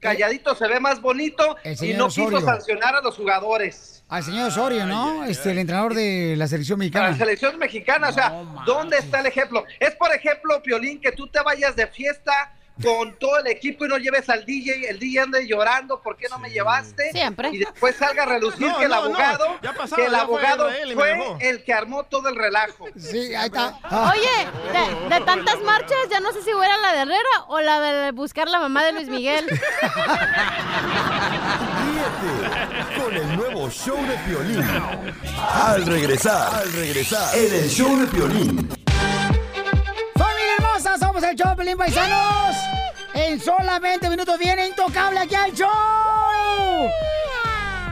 calladito 0.00 0.54
se 0.54 0.66
ve 0.68 0.80
más 0.80 1.00
bonito 1.00 1.56
y 1.64 1.94
no 1.94 2.08
quiso 2.08 2.40
sancionar 2.40 2.96
a 2.96 3.00
los 3.00 3.16
jugadores. 3.16 4.04
Al 4.08 4.22
señor 4.24 4.48
Osorio, 4.48 4.86
¿no? 4.86 5.24
Este, 5.24 5.50
el 5.50 5.58
entrenador 5.58 5.94
de 5.94 6.34
la 6.36 6.48
selección 6.48 6.78
mexicana. 6.78 7.10
la 7.10 7.16
selección 7.16 7.58
mexicana, 7.58 8.08
o 8.08 8.12
sea, 8.12 8.30
¿dónde 8.64 8.96
está 8.96 9.20
el 9.20 9.26
ejemplo? 9.26 9.64
Es, 9.78 9.94
por 9.96 10.14
ejemplo, 10.14 10.62
Piolín, 10.62 11.00
que 11.00 11.12
tú 11.12 11.26
te 11.28 11.40
vayas 11.42 11.76
de 11.76 11.86
fiesta 11.86 12.54
con 12.82 13.18
todo 13.18 13.38
el 13.38 13.48
equipo 13.48 13.84
y 13.86 13.88
no 13.88 13.98
lleves 13.98 14.28
al 14.28 14.44
DJ, 14.44 14.88
el 14.90 14.98
DJ 14.98 15.20
ande 15.20 15.46
llorando, 15.46 16.00
¿por 16.00 16.16
qué 16.16 16.28
no 16.28 16.38
me 16.38 16.50
llevaste? 16.50 17.10
Siempre. 17.12 17.50
Y 17.52 17.58
después 17.58 17.96
salga 17.96 18.22
a 18.22 18.26
relucir 18.26 18.66
No, 18.68 18.78
que 18.78 18.84
el 18.84 18.90
no, 18.90 18.96
no, 18.96 19.02
abogado, 19.04 19.58
ya 19.62 19.72
pasaba, 19.72 19.96
que 19.96 20.04
el 20.04 20.10
fue 20.10 20.20
abogado 20.20 20.70
fue 20.94 21.36
el 21.40 21.64
que 21.64 21.72
armó 21.72 22.04
todo 22.04 22.28
el 22.28 22.36
relajo. 22.36 22.86
Sí, 22.96 23.34
ahí 23.34 23.46
está. 23.46 23.78
Oye, 24.12 24.46
de, 24.72 25.14
de 25.14 25.20
tantas 25.24 25.60
marchas, 25.62 25.98
ya 26.10 26.20
no 26.20 26.32
sé 26.32 26.42
si 26.42 26.52
fuera 26.52 26.76
la 26.78 26.92
de 26.92 27.00
Herrera 27.00 27.44
o 27.48 27.60
la 27.60 27.80
de 27.80 28.12
buscar 28.12 28.48
la 28.48 28.60
mamá 28.60 28.84
de 28.84 28.92
Luis 28.92 29.08
Miguel. 29.08 29.46
Ríete 31.88 33.00
con 33.00 33.14
el 33.14 33.36
nuevo 33.36 33.70
show 33.70 33.96
de 34.06 34.16
Piolín. 34.18 34.64
Al 35.52 35.84
regresar, 35.86 36.54
al 36.54 36.72
regresar, 36.72 37.36
en 37.36 37.54
el 37.54 37.68
show 37.68 37.98
de 37.98 38.06
Piolín. 38.06 38.87
¡Familia 40.78 40.94
hermosa! 40.94 40.98
Somos 40.98 41.22
el 41.22 41.36
show, 41.36 41.50
de 41.50 41.56
Pelín 41.56 41.76
Paisanos. 41.76 42.56
En 43.14 43.40
solamente 43.40 44.08
minutos 44.08 44.38
viene 44.38 44.68
Intocable 44.68 45.18
aquí 45.20 45.34
al 45.34 45.52
show. 45.52 45.68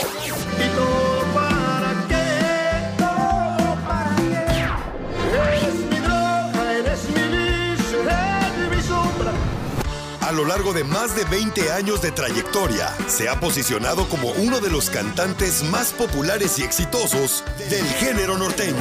A 10.27 10.33
lo 10.33 10.43
largo 10.43 10.73
de 10.73 10.83
más 10.83 11.15
de 11.15 11.23
20 11.23 11.71
años 11.71 12.01
de 12.01 12.11
trayectoria, 12.11 12.93
se 13.07 13.29
ha 13.29 13.39
posicionado 13.39 14.09
como 14.09 14.31
uno 14.31 14.59
de 14.59 14.69
los 14.69 14.89
cantantes 14.89 15.63
más 15.63 15.93
populares 15.93 16.59
y 16.59 16.63
exitosos 16.63 17.45
del 17.69 17.85
género 17.85 18.37
norteño. 18.37 18.75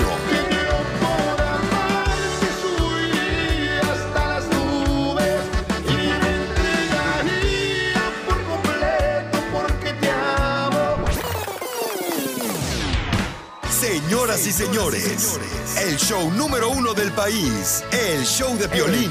Señoras 14.07 14.47
y 14.47 14.53
señores, 14.53 15.41
el 15.81 15.97
show 15.97 16.31
número 16.31 16.71
uno 16.71 16.95
del 16.95 17.11
país, 17.11 17.83
el 17.91 18.25
show 18.25 18.57
de 18.57 18.69
Piolín, 18.69 19.11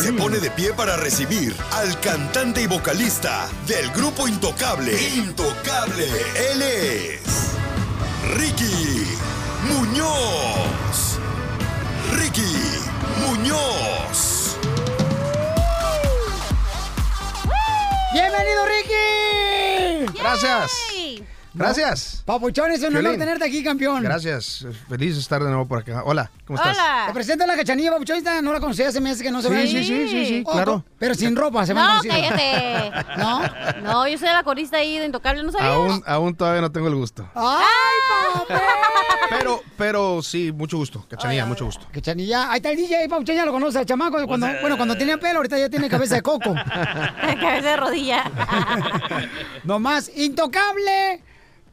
se 0.00 0.14
pone 0.14 0.38
de 0.38 0.50
pie 0.50 0.72
para 0.72 0.96
recibir 0.96 1.54
al 1.72 2.00
cantante 2.00 2.62
y 2.62 2.66
vocalista 2.66 3.50
del 3.66 3.90
grupo 3.90 4.26
Intocable. 4.26 4.98
Intocable, 5.14 6.06
él 6.52 6.62
es 6.62 7.20
Ricky 8.34 9.04
Muñoz. 9.68 11.18
Ricky 12.14 12.80
Muñoz. 13.20 14.56
¡Bienvenido, 18.14 18.64
Ricky! 18.64 20.18
Gracias. 20.18 20.70
Gracias. 21.52 22.22
Papuchón, 22.24 22.70
es 22.70 22.82
un 22.82 22.96
honor 22.96 23.16
tenerte 23.16 23.44
aquí, 23.44 23.62
campeón. 23.64 24.02
Gracias. 24.02 24.64
Feliz 24.88 25.14
de 25.14 25.20
estar 25.20 25.42
de 25.42 25.48
nuevo 25.48 25.66
por 25.66 25.78
acá. 25.80 26.02
Hola, 26.04 26.30
¿cómo 26.46 26.58
estás? 26.58 26.76
Te 27.08 27.12
presento 27.12 27.44
a 27.44 27.46
la 27.46 27.56
cachanilla, 27.56 27.90
Papuchón. 27.90 28.22
No 28.42 28.52
la 28.52 28.60
conocía, 28.60 28.92
se 28.92 29.00
me 29.00 29.10
hace 29.10 29.22
que 29.24 29.30
no 29.30 29.42
se 29.42 29.48
Sí, 29.48 29.54
ve. 29.54 29.66
sí, 29.66 29.84
sí, 29.84 30.08
sí, 30.08 30.26
sí, 30.26 30.42
Oh, 30.46 30.52
claro. 30.52 30.84
Pero 30.98 31.14
sin 31.14 31.34
ropa, 31.34 31.66
se 31.66 31.74
me 31.74 31.80
No, 31.80 31.86
ha 31.86 31.98
conocido. 31.98 32.14
cállate. 32.14 32.92
¿No? 33.18 33.42
No, 33.82 34.08
yo 34.08 34.16
soy 34.18 34.28
la 34.28 34.42
corista 34.44 34.76
ahí 34.76 34.98
de 34.98 35.06
Intocable, 35.06 35.42
¿no 35.42 35.50
sabías? 35.52 35.70
Aún, 35.72 36.02
aún 36.06 36.34
todavía 36.36 36.60
no 36.60 36.70
tengo 36.70 36.86
el 36.88 36.94
gusto. 36.94 37.28
¡Ay, 37.34 37.64
papá! 38.48 38.62
Pero, 39.30 39.60
pero 39.76 40.22
sí, 40.22 40.52
mucho 40.52 40.76
gusto. 40.76 41.04
Cachanilla, 41.08 41.46
mucho 41.46 41.64
gusto. 41.64 41.86
Cachanilla, 41.92 42.50
ahí 42.50 42.56
está 42.58 42.70
el 42.70 42.76
DJ, 42.76 43.08
Papuchón, 43.08 43.34
ya 43.36 43.44
lo 43.44 43.52
conoce, 43.52 43.80
el 43.80 43.86
chamaco. 43.86 44.24
Cuando, 44.26 44.46
bueno, 44.60 44.76
cuando 44.76 44.96
tenía 44.96 45.18
pelo, 45.18 45.38
ahorita 45.38 45.58
ya 45.58 45.68
tiene 45.68 45.88
cabeza 45.88 46.14
de 46.16 46.22
coco. 46.22 46.54
Cabeza 47.40 47.70
de 47.70 47.76
rodilla. 47.76 48.24
Nomás, 49.64 50.10
intocable. 50.16 51.22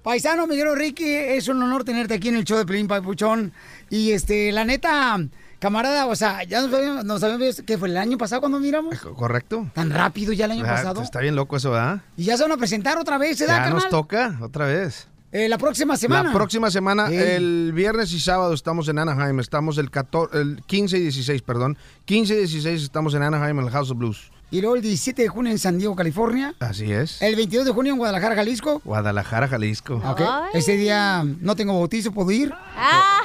Paisano 0.08 0.48
Miguel 0.48 0.74
Ricky, 0.74 1.04
es 1.04 1.50
un 1.50 1.62
honor 1.62 1.84
tenerte 1.84 2.14
aquí 2.14 2.30
en 2.30 2.38
el 2.38 2.46
show 2.46 2.58
de 2.58 2.66
Pelín 2.66 2.88
Papuchón. 2.88 3.52
Y 3.90 4.12
este, 4.14 4.54
la 4.54 4.64
neta, 4.64 5.20
camarada, 5.60 6.06
o 6.06 6.16
sea, 6.16 6.46
ya 6.46 6.62
nos 6.62 6.74
habíamos, 6.74 7.04
nos 7.04 7.22
habíamos 7.24 7.62
que 7.64 7.78
fue 7.78 7.90
el 7.90 7.98
año 7.98 8.18
pasado 8.18 8.40
cuando 8.40 8.58
miramos. 8.62 8.98
¿Correcto? 9.00 9.70
Tan 9.74 9.90
rápido 9.90 10.32
ya 10.32 10.46
el 10.46 10.52
año 10.52 10.64
Ah, 10.66 10.76
pasado. 10.76 11.02
Está 11.02 11.20
bien 11.20 11.36
loco 11.36 11.58
eso, 11.58 11.72
¿verdad? 11.72 12.04
Y 12.16 12.24
ya 12.24 12.38
se 12.38 12.44
van 12.44 12.54
a 12.54 12.58
presentar 12.58 12.98
otra 12.98 13.18
vez, 13.18 13.38
¿se 13.38 13.48
da, 13.48 13.58
Ya 13.58 13.64
carnal? 13.64 13.74
nos 13.82 13.90
toca 13.90 14.38
otra 14.42 14.68
vez. 14.68 15.10
Eh, 15.34 15.50
la 15.50 15.58
próxima 15.58 15.98
semana. 15.98 16.30
La 16.30 16.34
próxima 16.34 16.72
semana, 16.72 17.10
el 17.12 17.74
viernes 17.74 18.14
y 18.14 18.22
sábado 18.22 18.54
estamos 18.54 18.88
en 18.88 19.00
Anaheim. 19.00 19.42
Estamos 19.42 19.78
el, 19.78 19.92
14, 19.92 20.40
el 20.40 20.62
15 20.68 21.00
y 21.00 21.02
16, 21.02 21.42
perdón. 21.42 21.78
15 22.06 22.34
y 22.34 22.38
16 22.38 22.82
estamos 22.82 23.14
en 23.14 23.24
Anaheim, 23.24 23.60
en 23.60 23.66
el 23.66 23.72
House 23.72 23.92
of 23.92 23.98
Blues. 23.98 24.32
Y 24.50 24.62
luego 24.62 24.76
el 24.78 24.82
17 24.82 25.24
de 25.24 25.28
junio 25.28 25.52
en 25.52 25.60
San 25.60 25.78
Diego, 25.78 25.96
California. 25.96 26.56
Así 26.60 26.92
es. 26.92 27.22
El 27.22 27.36
22 27.36 27.66
de 27.66 27.74
junio 27.74 27.92
en 27.92 27.98
Guadalajara, 27.98 28.36
Jalisco. 28.36 28.82
Guadalajara, 28.86 29.48
Jalisco. 29.48 29.96
Ok. 30.06 30.22
Ese 30.54 30.78
día 30.78 31.26
no 31.42 31.56
tengo 31.56 31.78
bautizo, 31.78 32.12
¿puedo 32.14 32.32
ir? 32.32 32.54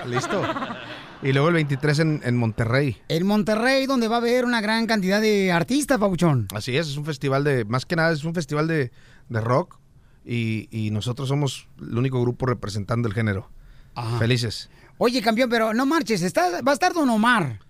Listo. 0.07 0.43
Y 1.23 1.33
luego 1.33 1.49
el 1.49 1.55
23 1.55 1.99
en, 2.01 2.21
en 2.25 2.37
Monterrey. 2.37 2.97
En 3.09 3.25
Monterrey, 3.25 3.87
donde 3.87 4.09
va 4.09 4.17
a 4.17 4.19
haber 4.19 4.45
una 4.45 4.61
gran 4.61 4.87
cantidad 4.89 5.21
de 5.21 5.53
artistas, 5.53 5.99
Pabuchón. 5.99 6.49
Así 6.53 6.77
es, 6.77 6.89
es 6.89 6.97
un 6.97 7.05
festival 7.05 7.45
de, 7.45 7.65
más 7.65 7.87
que 7.87 7.95
nada 7.95 8.13
es 8.13 8.25
un 8.25 8.35
festival 8.35 8.67
de, 8.67 8.91
de 9.29 9.41
rock 9.41 9.79
y, 10.25 10.69
y 10.73 10.91
nosotros 10.91 11.29
somos 11.29 11.69
el 11.81 11.97
único 11.97 12.21
grupo 12.21 12.47
representando 12.47 13.07
el 13.07 13.15
género. 13.15 13.49
Ajá. 13.95 14.19
Felices. 14.19 14.69
Oye, 14.99 15.23
campeón, 15.23 15.49
pero 15.49 15.73
no 15.73 15.87
marches, 15.87 16.23
está, 16.23 16.61
va 16.63 16.73
a 16.73 16.75
estar 16.75 16.93
Don 16.93 17.09
Omar. 17.09 17.61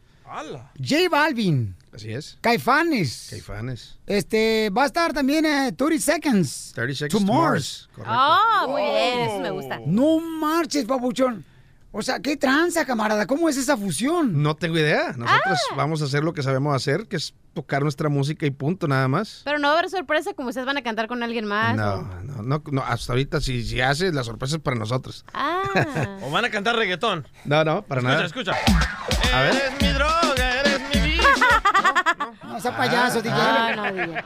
J 0.78 1.08
Balvin. 1.10 1.76
Así 1.94 2.12
es. 2.12 2.38
Caifanes. 2.40 3.26
Caifanes. 3.30 3.98
Este, 4.06 4.70
va 4.70 4.84
a 4.84 4.86
estar 4.86 5.12
también 5.12 5.44
eh, 5.44 5.72
30 5.76 5.98
Seconds. 6.00 6.72
30 6.74 6.94
Seconds 6.94 7.12
to 7.12 7.18
to 7.26 7.32
Mars. 7.32 7.88
Mars. 7.98 8.08
Oh, 8.10 8.68
muy 8.70 8.82
bien, 8.82 9.20
eso 9.20 9.40
me 9.40 9.50
gusta. 9.50 9.78
No 9.86 10.18
marches, 10.20 10.84
papuchón. 10.86 11.44
O 11.94 12.00
sea, 12.00 12.20
¿qué 12.20 12.38
tranza, 12.38 12.86
camarada? 12.86 13.26
¿Cómo 13.26 13.50
es 13.50 13.58
esa 13.58 13.76
fusión? 13.76 14.42
No 14.42 14.56
tengo 14.56 14.78
idea. 14.78 15.12
Nosotros 15.14 15.58
Ah. 15.72 15.74
vamos 15.76 16.00
a 16.00 16.06
hacer 16.06 16.24
lo 16.24 16.32
que 16.32 16.42
sabemos 16.42 16.74
hacer, 16.74 17.06
que 17.06 17.16
es 17.16 17.34
tocar 17.52 17.82
nuestra 17.82 18.08
música 18.08 18.46
y 18.46 18.50
punto, 18.50 18.88
nada 18.88 19.08
más. 19.08 19.42
Pero 19.44 19.58
no 19.58 19.68
va 19.68 19.74
a 19.74 19.78
haber 19.80 19.90
sorpresa 19.90 20.32
como 20.32 20.48
ustedes 20.48 20.66
van 20.66 20.78
a 20.78 20.82
cantar 20.82 21.06
con 21.06 21.22
alguien 21.22 21.44
más. 21.44 21.76
No, 21.76 21.92
o- 21.96 22.02
no, 22.22 22.42
no, 22.42 22.62
no, 22.72 22.82
hasta 22.82 23.12
ahorita 23.12 23.42
si, 23.42 23.62
si 23.62 23.82
haces 23.82 24.14
la 24.14 24.24
sorpresa 24.24 24.56
es 24.56 24.62
para 24.62 24.78
nosotros. 24.78 25.26
Ah. 25.34 25.58
O 26.22 26.30
van 26.30 26.46
a 26.46 26.50
cantar 26.50 26.76
reggaetón. 26.76 27.28
No, 27.44 27.62
no, 27.62 27.82
para 27.82 28.00
escucha, 28.00 28.14
nada. 28.14 28.26
escucha. 28.26 29.36
A 29.36 29.40
ver. 29.42 29.54
Eres 29.54 29.82
mi 29.82 29.88
droga, 29.88 30.20
eres 30.20 30.21
mi 30.21 30.21
No, 32.46 32.60
sea 32.60 32.76
payaso, 32.76 33.22
DJ. 33.22 33.32
Ah, 33.34 33.72
no, 33.76 33.92
DJ. 33.92 34.24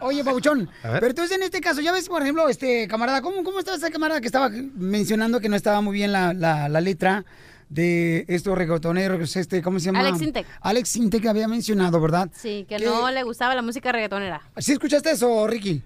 O- 0.00 0.06
Oye, 0.06 0.24
Pabuchón, 0.24 0.68
pero 0.82 1.06
entonces 1.06 1.36
en 1.36 1.42
este 1.42 1.60
caso, 1.60 1.80
ya 1.80 1.92
ves, 1.92 2.08
por 2.08 2.22
ejemplo, 2.22 2.48
este 2.48 2.88
camarada, 2.88 3.22
¿cómo, 3.22 3.42
cómo 3.44 3.58
está 3.58 3.74
ese 3.74 3.90
camarada 3.90 4.20
que 4.20 4.26
estaba 4.26 4.48
mencionando 4.50 5.40
que 5.40 5.48
no 5.48 5.56
estaba 5.56 5.80
muy 5.80 5.94
bien 5.94 6.12
la, 6.12 6.32
la, 6.34 6.68
la 6.68 6.80
letra 6.80 7.24
de 7.68 8.24
estos 8.28 8.56
reggaetoneros, 8.56 9.36
este, 9.36 9.62
¿cómo 9.62 9.78
se 9.80 9.86
llama? 9.86 10.00
Alex 10.00 10.22
Intec. 10.22 10.46
Alex 10.60 10.96
Intec 10.96 11.26
había 11.26 11.48
mencionado, 11.48 12.00
¿verdad? 12.00 12.30
Sí, 12.34 12.66
que 12.68 12.78
no 12.78 13.10
le 13.10 13.22
gustaba 13.22 13.54
la 13.54 13.62
música 13.62 13.90
reggaetonera. 13.90 14.42
¿Sí 14.58 14.72
escuchaste 14.72 15.10
eso, 15.12 15.46
Ricky? 15.46 15.82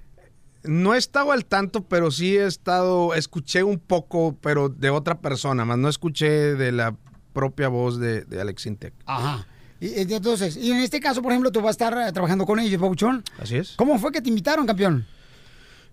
No 0.65 0.95
he 0.95 0.99
estado 0.99 1.33
al 1.33 1.45
tanto, 1.47 1.83
pero 1.85 2.11
sí 2.11 2.37
he 2.37 2.45
estado, 2.47 3.15
escuché 3.15 3.63
un 3.63 3.79
poco, 3.79 4.37
pero 4.41 4.69
de 4.69 4.91
otra 4.91 5.21
persona, 5.21 5.65
más 5.65 5.79
no 5.79 5.89
escuché 5.89 6.29
de 6.57 6.73
la 6.73 6.95
propia 7.33 7.69
voz 7.69 7.99
de, 8.01 8.23
de 8.23 8.41
Alex 8.41 8.67
Intec. 8.67 8.93
Ajá. 9.07 9.47
Y, 9.81 10.13
entonces, 10.13 10.57
y 10.57 10.71
en 10.73 10.79
este 10.79 10.99
caso, 11.01 11.23
por 11.23 11.33
ejemplo, 11.33 11.53
tú 11.53 11.61
vas 11.61 11.69
a 11.69 11.71
estar 11.87 12.09
eh, 12.09 12.13
trabajando 12.13 12.45
con 12.47 12.59
ellos, 12.59 12.81
Pabuchón. 12.81 13.23
Así 13.39 13.57
es. 13.57 13.75
¿Cómo 13.77 13.99
fue 13.99 14.11
que 14.13 14.21
te 14.21 14.29
invitaron, 14.29 14.67
campeón? 14.67 15.07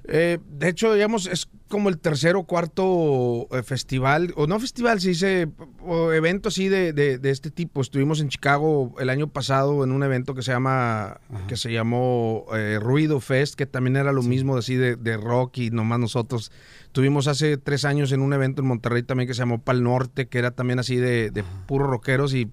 Eh, 0.08 0.38
de 0.50 0.70
hecho, 0.70 0.94
digamos, 0.94 1.26
es 1.26 1.48
como 1.68 1.90
el 1.90 1.98
tercer 1.98 2.36
o 2.36 2.44
cuarto 2.44 3.48
eh, 3.52 3.64
festival, 3.64 4.34
o 4.38 4.46
no 4.46 4.60
festival, 4.60 5.02
se 5.02 5.10
dice, 5.10 5.48
o 5.82 6.12
evento 6.14 6.50
así 6.50 6.70
de, 6.70 6.94
de- 6.94 7.18
de 7.18 7.30
este 7.32 7.50
tipo. 7.50 7.82
Estuvimos 7.82 8.22
en 8.22 8.30
Chicago 8.30 8.94
el 9.00 9.10
año 9.10 9.28
pasado 9.28 9.84
en 9.84 9.92
un 9.92 10.04
evento 10.04 10.36
que 10.36 10.44
se 10.44 10.52
llama, 10.52 11.20
que 11.48 11.58
se 11.58 11.72
llamó 11.72 12.46
eh, 12.56 12.78
Ruido 12.80 13.20
Fest, 13.20 13.56
que 13.56 13.66
también 13.66 13.96
era 13.96 14.12
lo 14.12 14.22
mismo 14.22 14.56
así 14.58 14.76
de, 14.76 14.96
de 14.96 15.18
rock 15.18 15.58
y 15.58 15.70
nomás 15.72 15.98
nosotros. 16.00 16.52
Tuvimos 16.92 17.28
hace 17.28 17.58
tres 17.58 17.84
años 17.84 18.12
en 18.12 18.22
un 18.22 18.32
evento 18.34 18.62
en 18.62 18.68
Monterrey 18.68 19.02
también 19.02 19.28
que 19.28 19.34
se 19.34 19.40
llamó 19.40 19.60
Pal 19.60 19.82
Norte, 19.82 20.28
que 20.28 20.38
era 20.38 20.52
también 20.52 20.78
así 20.78 20.98
de, 20.98 21.32
de 21.32 21.44
puros 21.66 21.90
rockeros 21.90 22.36
y 22.36 22.48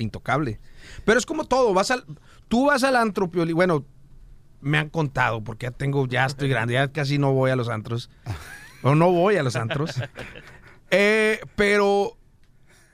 intocable. 0.00 0.58
Pero 1.04 1.18
es 1.18 1.26
como 1.26 1.44
todo, 1.44 1.72
vas 1.74 1.90
al, 1.90 2.04
tú 2.48 2.66
vas 2.66 2.82
al 2.84 2.96
antro, 2.96 3.30
Pioli- 3.30 3.54
bueno, 3.54 3.84
me 4.60 4.78
han 4.78 4.90
contado, 4.90 5.42
porque 5.44 5.66
ya 5.66 5.70
tengo, 5.70 6.06
ya 6.06 6.26
estoy 6.26 6.48
grande, 6.50 6.74
ya 6.74 6.88
casi 6.92 7.18
no 7.18 7.32
voy 7.32 7.50
a 7.50 7.56
los 7.56 7.68
antros. 7.68 8.10
O 8.82 8.94
no 8.94 9.10
voy 9.12 9.36
a 9.36 9.42
los 9.42 9.56
antros. 9.56 9.90
Eh, 10.90 11.38
pero 11.54 12.16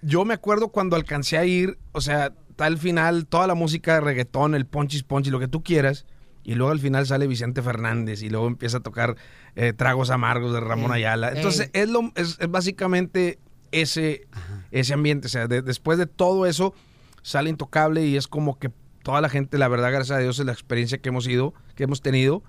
yo 0.03 0.25
me 0.25 0.35
acuerdo 0.35 0.69
cuando 0.69 0.97
alcancé 0.97 1.39
a 1.39 1.45
ir, 1.45 1.79
o 1.93 2.01
sea, 2.01 2.33
está 2.51 2.67
al 2.67 2.79
final 2.79 3.27
toda 3.27 3.47
la 3.47 3.55
música 3.55 3.95
de 3.95 4.01
reggaetón, 4.01 4.57
el 4.57 4.67
ponchis 4.67 5.05
ponchis, 5.05 5.31
lo 5.33 5.39
que 5.39 5.47
tú 5.47 5.63
quieras. 5.63 6.05
Y 6.43 6.55
luego 6.57 6.73
al 6.73 6.81
final 6.81 7.07
sale 7.07 7.27
Vicente 7.29 7.63
Fernández 7.63 8.23
y 8.23 8.31
luego 8.31 8.47
empieza 8.49 8.79
a 8.79 8.81
tocar 8.81 9.17
eh, 9.57 9.73
Tragos 9.73 10.11
Amargos 10.11 10.53
de 10.53 10.59
Ramón 10.61 10.91
Ey, 10.91 10.99
Ayala. 11.05 11.31
Entonces 11.31 11.71
es, 11.73 11.89
lo, 11.89 12.13
es, 12.17 12.37
es 12.41 12.51
básicamente 12.51 13.39
ese, 13.73 14.27
ese 14.73 14.93
ambiente. 14.95 15.27
O 15.27 15.31
sea, 15.31 15.47
de- 15.49 15.63
después 15.63 15.99
de 15.99 16.07
todo 16.07 16.47
eso 16.47 16.75
sale 17.27 17.51
Intocable 17.51 18.07
y 18.07 18.17
es 18.17 18.29
como 18.29 18.59
que 18.59 18.71
toda 19.03 19.21
la 19.21 19.29
gente, 19.29 19.59
la 19.59 19.67
verdad, 19.69 19.91
gracias 19.91 20.17
a 20.17 20.21
Dios, 20.21 20.39
es 20.39 20.47
la 20.47 20.53
experiencia 20.53 20.99
que 20.99 21.09
hemos 21.09 21.27
ido, 21.27 21.55
que 21.75 21.83
hemos 21.85 22.01
tenido, 22.01 22.43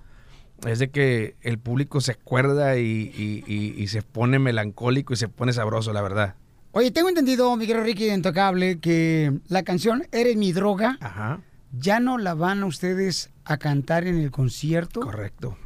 es 0.66 0.78
de 0.78 0.90
que 0.90 1.36
el 1.40 1.58
público 1.58 2.00
se 2.00 2.12
acuerda 2.12 2.78
y, 2.78 2.82
y- 3.16 3.44
y- 3.46 3.74
y 3.82 3.86
se 3.88 4.02
pone 4.02 4.38
melancólico 4.38 5.12
y 5.12 5.16
se 5.16 5.28
pone 5.28 5.52
sabroso, 5.52 5.92
la 5.92 6.02
verdad. 6.02 6.36
Oye, 6.72 6.90
tengo 6.92 7.08
entendido, 7.08 7.56
mi 7.56 7.66
querido 7.66 7.84
Ricky 7.84 8.06
de 8.06 8.14
Intocable, 8.14 8.78
que 8.78 9.32
la 9.48 9.62
canción 9.64 10.06
Eres 10.12 10.36
mi 10.36 10.52
droga 10.52 10.96
Ajá. 11.00 11.40
ya 11.72 11.98
no 11.98 12.16
la 12.18 12.34
van 12.34 12.62
a 12.62 12.66
ustedes 12.66 13.30
a 13.44 13.56
cantar 13.56 14.06
en 14.06 14.18
el 14.20 14.30
concierto. 14.30 15.00
Correcto. 15.00 15.56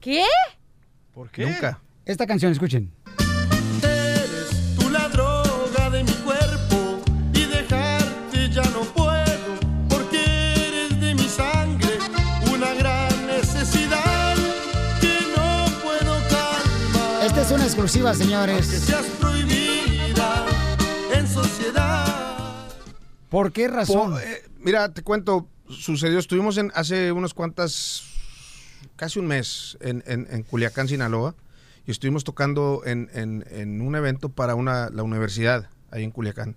¿Qué? 0.00 0.24
¿Por 1.14 1.30
qué? 1.30 1.46
Nunca. 1.46 1.80
Esta 2.06 2.26
canción, 2.26 2.50
escuchen. 2.50 2.90
Exclusiva, 17.72 18.10
Que 18.12 18.18
señores. 18.18 18.66
seas 18.66 19.06
prohibida 19.18 20.46
en 21.14 21.26
sociedad. 21.26 22.66
¿Por 23.30 23.50
qué 23.50 23.66
razón? 23.66 24.18
Eh, 24.22 24.42
mira, 24.58 24.92
te 24.92 25.00
cuento, 25.02 25.48
sucedió, 25.70 26.18
estuvimos 26.18 26.58
en 26.58 26.70
hace 26.74 27.12
unas 27.12 27.32
cuantas, 27.32 28.02
casi 28.96 29.18
un 29.20 29.26
mes 29.26 29.78
en, 29.80 30.04
en- 30.06 30.26
en 30.30 30.42
Culiacán, 30.42 30.86
Sinaloa, 30.86 31.34
y 31.86 31.90
estuvimos 31.92 32.24
tocando 32.24 32.82
en, 32.84 33.08
en- 33.14 33.44
en 33.50 33.80
un 33.80 33.96
evento 33.96 34.28
para 34.28 34.54
una, 34.54 34.90
la 34.90 35.02
universidad, 35.02 35.70
ahí 35.90 36.04
en 36.04 36.10
Culiacán. 36.10 36.56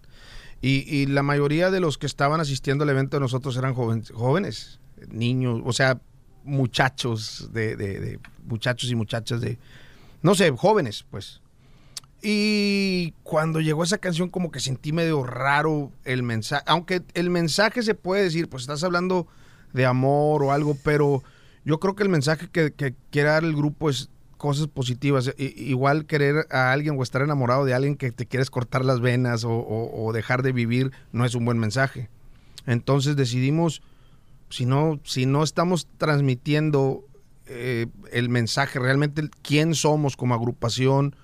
Y, 0.61 0.83
y 0.93 1.05
la 1.05 1.23
mayoría 1.23 1.71
de 1.71 1.79
los 1.79 1.97
que 1.97 2.07
estaban 2.07 2.41
asistiendo 2.41 2.83
al 2.83 2.89
evento 2.89 3.15
de 3.15 3.21
nosotros 3.21 3.55
eran 3.55 3.73
joven- 3.73 4.03
jóvenes, 4.13 4.81
niños, 5.07 5.61
o 5.63 5.71
sea, 5.71 6.01
muchachos, 6.43 7.51
de, 7.53 7.77
de- 7.77 7.99
de- 8.01 8.19
muchachos 8.45 8.91
y 8.91 8.95
muchachas 8.95 9.39
de, 9.39 9.57
no 10.25 10.33
sé, 10.33 10.49
jóvenes, 10.49 11.05
pues. 11.11 11.39
Y 12.23 13.13
cuando 13.21 13.61
llegó 13.61 13.83
esa 13.83 13.99
canción 13.99 14.29
como 14.29 14.49
que 14.49 14.59
sentí 14.59 14.91
medio 14.91 15.23
raro 15.23 15.91
el 16.03 16.23
mensaje, 16.23 16.63
aunque 16.65 17.03
el 17.13 17.29
mensaje 17.29 17.83
se 17.83 17.93
puede 17.93 18.23
decir, 18.23 18.49
pues 18.49 18.63
estás 18.63 18.83
hablando 18.83 19.27
de 19.73 19.85
amor 19.85 20.41
o 20.41 20.51
algo, 20.51 20.75
pero 20.83 21.21
yo 21.63 21.79
creo 21.79 21.95
que 21.95 22.01
el 22.01 22.09
mensaje 22.09 22.47
que, 22.51 22.73
quiere 23.11 23.29
dar 23.29 23.43
el 23.43 23.55
grupo 23.55 23.87
es 23.87 24.09
cosas 24.37 24.65
positivas. 24.65 25.31
Igual 25.37 26.07
querer 26.07 26.47
a 26.49 26.71
alguien 26.71 26.97
o 26.97 27.03
estar 27.03 27.21
enamorado 27.21 27.63
de 27.63 27.75
alguien 27.75 27.95
que 27.95 28.11
te 28.11 28.25
quieres 28.25 28.49
cortar 28.49 28.83
las 28.83 29.01
venas 29.01 29.43
o- 29.43 29.51
o 29.93 30.11
dejar 30.11 30.41
de 30.41 30.53
vivir 30.53 30.91
no 31.11 31.23
es 31.25 31.35
un 31.35 31.45
buen 31.45 31.59
mensaje. 31.59 32.09
Entonces 32.65 33.15
decidimos, 33.15 33.83
si 34.49 34.65
no, 34.65 34.99
si 35.03 35.27
no 35.27 35.43
estamos 35.43 35.87
transmitiendo 35.99 37.05
eh, 37.47 37.87
el 38.11 38.29
mensaje, 38.29 38.79
realmente 38.79 39.29
quién 39.41 39.75
somos 39.75 40.15
como 40.17 40.33
agrupación 40.33 41.15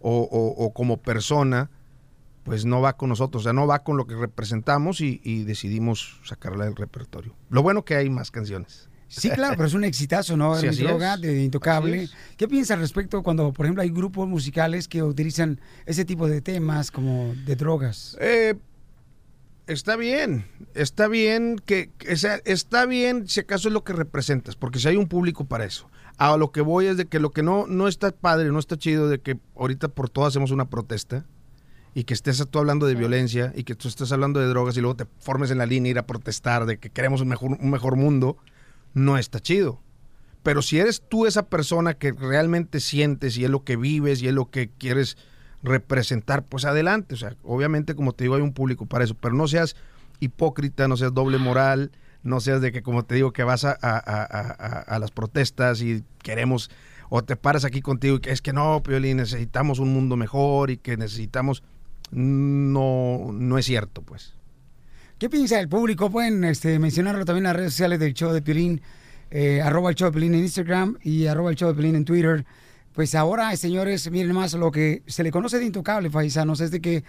o, 0.00 0.20
o- 0.20 0.64
o 0.64 0.72
como 0.72 0.98
persona, 0.98 1.70
pues 2.44 2.64
no 2.64 2.80
va 2.80 2.96
con 2.96 3.08
nosotros, 3.08 3.42
o 3.42 3.44
sea, 3.44 3.52
no 3.52 3.66
va 3.66 3.82
con 3.82 3.96
lo 3.96 4.06
que 4.06 4.14
representamos 4.14 5.00
y, 5.00 5.20
y 5.24 5.42
decidimos 5.44 6.20
sacarla 6.24 6.64
del 6.64 6.76
repertorio. 6.76 7.34
Lo 7.50 7.62
bueno 7.62 7.84
que 7.84 7.96
hay 7.96 8.08
más 8.08 8.30
canciones. 8.30 8.88
Sí, 9.08 9.30
claro, 9.30 9.54
pero 9.56 9.68
es 9.68 9.74
un 9.74 9.84
exitazo, 9.84 10.36
¿no? 10.36 10.54
Sí, 10.60 10.68
droga 10.68 11.16
de 11.16 11.42
Intocable. 11.44 12.08
¿Qué 12.36 12.48
piensas 12.48 12.72
al 12.74 12.80
respecto 12.80 13.22
cuando, 13.22 13.52
por 13.52 13.66
ejemplo, 13.66 13.82
hay 13.82 13.90
grupos 13.90 14.28
musicales 14.28 14.88
que 14.88 15.02
utilizan 15.02 15.60
ese 15.86 16.04
tipo 16.04 16.28
de 16.28 16.40
temas 16.40 16.90
como 16.90 17.32
de 17.44 17.54
drogas? 17.56 18.16
Eh, 18.20 18.54
está 19.66 19.96
bien, 19.96 20.46
está 20.74 21.08
bien 21.08 21.60
que, 21.64 21.90
o 22.10 22.16
sea, 22.16 22.40
está 22.44 22.86
bien 22.86 23.28
si 23.28 23.40
acaso 23.40 23.68
es 23.68 23.74
lo 23.74 23.84
que 23.84 23.92
representas, 23.92 24.56
porque 24.56 24.78
si 24.78 24.88
hay 24.88 24.96
un 24.96 25.08
público 25.08 25.44
para 25.44 25.64
eso. 25.64 25.88
A 26.18 26.36
lo 26.36 26.50
que 26.50 26.62
voy 26.62 26.86
es 26.86 26.96
de 26.96 27.06
que 27.06 27.20
lo 27.20 27.30
que 27.30 27.42
no, 27.42 27.66
no 27.66 27.88
está 27.88 28.10
padre, 28.10 28.50
no 28.50 28.58
está 28.58 28.78
chido 28.78 29.08
de 29.08 29.20
que 29.20 29.38
ahorita 29.54 29.88
por 29.88 30.08
todo 30.08 30.24
hacemos 30.24 30.50
una 30.50 30.70
protesta 30.70 31.26
y 31.94 32.04
que 32.04 32.14
estés 32.14 32.42
tú 32.50 32.58
hablando 32.58 32.86
de 32.86 32.94
violencia 32.94 33.52
y 33.54 33.64
que 33.64 33.74
tú 33.74 33.88
estés 33.88 34.12
hablando 34.12 34.40
de 34.40 34.46
drogas 34.46 34.76
y 34.76 34.80
luego 34.80 34.96
te 34.96 35.06
formes 35.18 35.50
en 35.50 35.58
la 35.58 35.66
línea 35.66 35.90
ir 35.90 35.98
a 35.98 36.06
protestar 36.06 36.64
de 36.64 36.78
que 36.78 36.90
queremos 36.90 37.20
un 37.20 37.28
mejor, 37.28 37.58
un 37.60 37.70
mejor 37.70 37.96
mundo, 37.96 38.38
no 38.94 39.18
está 39.18 39.40
chido. 39.40 39.80
Pero 40.42 40.62
si 40.62 40.78
eres 40.78 41.02
tú 41.06 41.26
esa 41.26 41.48
persona 41.48 41.94
que 41.94 42.12
realmente 42.12 42.80
sientes 42.80 43.36
y 43.36 43.44
es 43.44 43.50
lo 43.50 43.64
que 43.64 43.76
vives 43.76 44.22
y 44.22 44.28
es 44.28 44.34
lo 44.34 44.50
que 44.50 44.70
quieres 44.70 45.18
representar, 45.66 46.42
pues 46.44 46.64
adelante. 46.64 47.14
O 47.14 47.18
sea, 47.18 47.34
obviamente, 47.42 47.94
como 47.94 48.12
te 48.12 48.24
digo, 48.24 48.36
hay 48.36 48.42
un 48.42 48.52
público 48.54 48.86
para 48.86 49.04
eso, 49.04 49.14
pero 49.14 49.34
no 49.34 49.46
seas 49.48 49.76
hipócrita, 50.20 50.88
no 50.88 50.96
seas 50.96 51.12
doble 51.12 51.36
moral, 51.38 51.90
no 52.22 52.40
seas 52.40 52.60
de 52.60 52.72
que, 52.72 52.82
como 52.82 53.04
te 53.04 53.14
digo, 53.16 53.32
que 53.32 53.44
vas 53.44 53.64
a, 53.64 53.76
a- 53.80 53.98
a- 54.86 54.98
las 54.98 55.10
protestas 55.10 55.82
y 55.82 56.02
queremos, 56.22 56.70
o 57.10 57.22
te 57.22 57.36
paras 57.36 57.64
aquí 57.64 57.82
contigo 57.82 58.16
y 58.16 58.20
que 58.20 58.30
es 58.32 58.40
que 58.42 58.52
no, 58.52 58.82
Piolín, 58.82 59.18
necesitamos 59.18 59.78
un 59.78 59.92
mundo 59.92 60.16
mejor 60.16 60.70
y 60.70 60.78
que 60.78 60.96
necesitamos... 60.96 61.62
No, 62.12 63.30
no 63.32 63.58
es 63.58 63.66
cierto, 63.66 64.00
pues. 64.02 64.34
¿Qué 65.18 65.28
piensa 65.28 65.58
el 65.60 65.68
público? 65.68 66.10
Pueden 66.10 66.44
este, 66.44 66.78
mencionarlo 66.78 67.24
también 67.24 67.44
en 67.46 67.48
las 67.50 67.56
redes 67.56 67.72
sociales 67.72 67.98
del 68.00 68.14
show 68.14 68.32
de 68.32 68.42
Piolín, 68.42 68.80
eh, 69.30 69.60
arroba 69.60 69.90
el 69.90 69.96
show 69.96 70.08
de 70.08 70.12
Piolín 70.12 70.34
en 70.34 70.40
Instagram 70.40 70.96
y 71.02 71.26
arroba 71.26 71.50
el 71.50 71.56
show 71.56 71.68
de 71.68 71.74
Piolín 71.74 71.96
en 71.96 72.04
Twitter. 72.04 72.44
Pues 72.96 73.14
ahora, 73.14 73.54
señores, 73.56 74.10
miren 74.10 74.32
más 74.32 74.54
lo 74.54 74.70
que 74.70 75.02
se 75.06 75.22
le 75.22 75.30
conoce 75.30 75.58
de 75.58 75.66
intocable, 75.66 76.10
paisanos, 76.10 76.62
es 76.62 76.70
de 76.70 76.80
que 76.80 77.04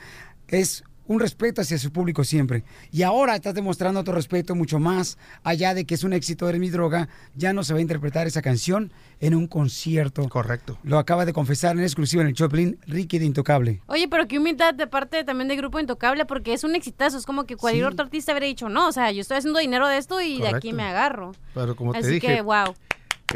es 0.49 0.83
un 1.05 1.21
respeto 1.21 1.61
hacia 1.61 1.77
su 1.77 1.93
público 1.93 2.25
siempre. 2.25 2.65
Y 2.91 3.03
ahora 3.03 3.37
estás 3.37 3.53
demostrando 3.53 4.03
tu 4.03 4.11
respeto 4.11 4.53
mucho 4.53 4.79
más, 4.79 5.17
allá 5.43 5.73
de 5.73 5.85
que 5.85 5.95
es 5.95 6.03
un 6.03 6.11
éxito 6.11 6.45
de 6.47 6.59
mi 6.59 6.69
droga, 6.69 7.07
ya 7.35 7.53
no 7.53 7.63
se 7.63 7.71
va 7.71 7.79
a 7.79 7.81
interpretar 7.81 8.27
esa 8.27 8.41
canción 8.41 8.91
en 9.21 9.33
un 9.33 9.47
concierto. 9.47 10.27
Correcto. 10.27 10.77
Lo 10.83 10.97
acaba 10.99 11.25
de 11.25 11.31
confesar 11.31 11.77
en 11.77 11.83
exclusiva 11.83 12.21
en 12.21 12.27
el 12.27 12.33
Piolín, 12.33 12.77
Ricky 12.85 13.19
de 13.19 13.25
Intocable. 13.25 13.81
Oye, 13.85 14.09
pero 14.09 14.27
qué 14.27 14.39
humildad 14.39 14.73
de 14.73 14.87
parte 14.87 15.23
también 15.23 15.47
del 15.47 15.55
Grupo 15.55 15.79
Intocable, 15.79 16.25
porque 16.25 16.51
es 16.51 16.65
un 16.65 16.75
exitazo. 16.75 17.17
Es 17.17 17.25
como 17.25 17.45
que 17.45 17.55
cualquier 17.55 17.85
Sí. 17.85 17.93
otro 17.93 18.03
artista 18.03 18.33
habría 18.33 18.49
dicho, 18.49 18.67
no, 18.67 18.89
o 18.89 18.91
sea, 18.91 19.09
yo 19.13 19.21
estoy 19.21 19.37
haciendo 19.37 19.59
dinero 19.61 19.87
de 19.87 19.97
esto 19.99 20.19
y 20.19 20.41
de 20.41 20.49
aquí 20.49 20.73
me 20.73 20.83
agarro. 20.83 21.31
Pero 21.53 21.77
como 21.77 21.93
te 21.93 21.99
Así 21.99 22.09
dije, 22.15 22.27
que, 22.27 22.41
wow. 22.41 22.75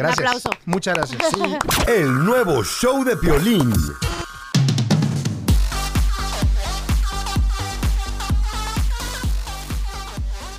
Gracias. 0.02 0.20
Un 0.20 0.26
aplauso. 0.26 0.50
Muchas 0.66 0.96
gracias. 0.96 1.22
El 1.88 2.26
nuevo 2.26 2.64
show 2.64 3.04
de 3.04 3.16
Piolín. 3.18 3.72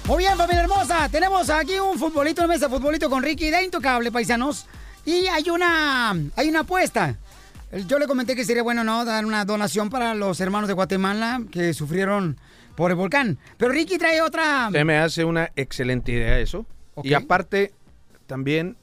Muy 0.06 0.19
bien, 0.19 0.36
familia 0.36 0.62
hermosa. 0.62 1.09
Tenemos 1.09 1.51
aquí 1.51 1.78
un 1.78 1.98
futbolito, 1.98 2.43
una 2.43 2.55
mesa 2.55 2.69
de 2.69 2.74
futbolito 2.77 3.10
con 3.10 3.23
Ricky 3.23 3.51
de 3.51 3.64
Intocable, 3.64 4.12
paisanos. 4.12 4.66
Y 5.05 5.27
hay 5.27 5.51
una, 5.51 6.10
hay 6.36 6.48
una 6.48 6.60
apuesta. 6.60 7.16
Yo 7.89 7.98
le 7.98 8.06
comenté 8.06 8.36
que 8.36 8.44
sería 8.44 8.62
bueno, 8.62 8.85
¿no? 8.85 9.05
Dar 9.05 9.24
una 9.24 9.44
donación 9.44 9.90
para 9.90 10.14
los 10.14 10.40
hermanos 10.40 10.69
de 10.69 10.74
Guatemala 10.74 11.40
que 11.51 11.74
sufrieron 11.74 12.39
por 12.77 12.93
el 12.93 12.97
volcán. 12.97 13.39
Pero 13.56 13.73
Ricky 13.73 13.98
trae 13.98 14.20
otra. 14.20 14.69
Se 14.70 14.85
me 14.85 14.98
hace 14.98 15.24
una 15.24 15.51
excelente 15.56 16.12
idea 16.12 16.39
eso. 16.39 16.64
Y 17.02 17.14
aparte, 17.14 17.73
también... 18.27 18.77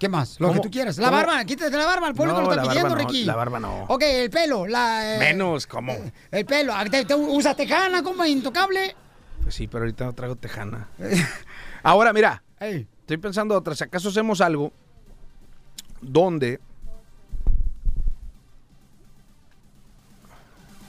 ¿Qué 0.00 0.08
más? 0.08 0.40
Lo 0.40 0.48
¿Cómo? 0.48 0.60
que 0.62 0.66
tú 0.66 0.72
quieras. 0.72 0.96
La 0.96 1.08
¿Cómo? 1.10 1.18
barba, 1.18 1.44
quítate 1.44 1.76
la 1.76 1.84
barba. 1.84 2.08
El 2.08 2.14
público 2.14 2.40
No, 2.40 2.46
lo 2.46 2.50
está 2.54 2.62
pidiendo, 2.68 2.88
no, 2.88 2.94
Ricky. 2.96 3.24
la 3.24 3.36
barba 3.36 3.60
no. 3.60 3.84
Ok, 3.84 4.02
el 4.02 4.30
pelo. 4.30 4.66
La, 4.66 5.16
eh, 5.16 5.18
Menos, 5.18 5.66
¿cómo? 5.66 5.94
El 6.30 6.46
pelo. 6.46 6.72
Ah, 6.74 6.86
¿Te, 6.86 7.04
te 7.04 7.14
usa 7.14 7.54
tejana 7.54 8.02
como 8.02 8.24
intocable? 8.24 8.96
Pues 9.42 9.54
sí, 9.54 9.66
pero 9.66 9.84
ahorita 9.84 10.06
no 10.06 10.14
traigo 10.14 10.36
tejana. 10.36 10.88
Ahora, 11.82 12.14
mira. 12.14 12.42
Estoy 12.58 13.18
pensando 13.18 13.54
otra. 13.54 13.74
Si 13.74 13.84
acaso 13.84 14.08
hacemos 14.08 14.40
algo 14.40 14.72
donde... 16.00 16.60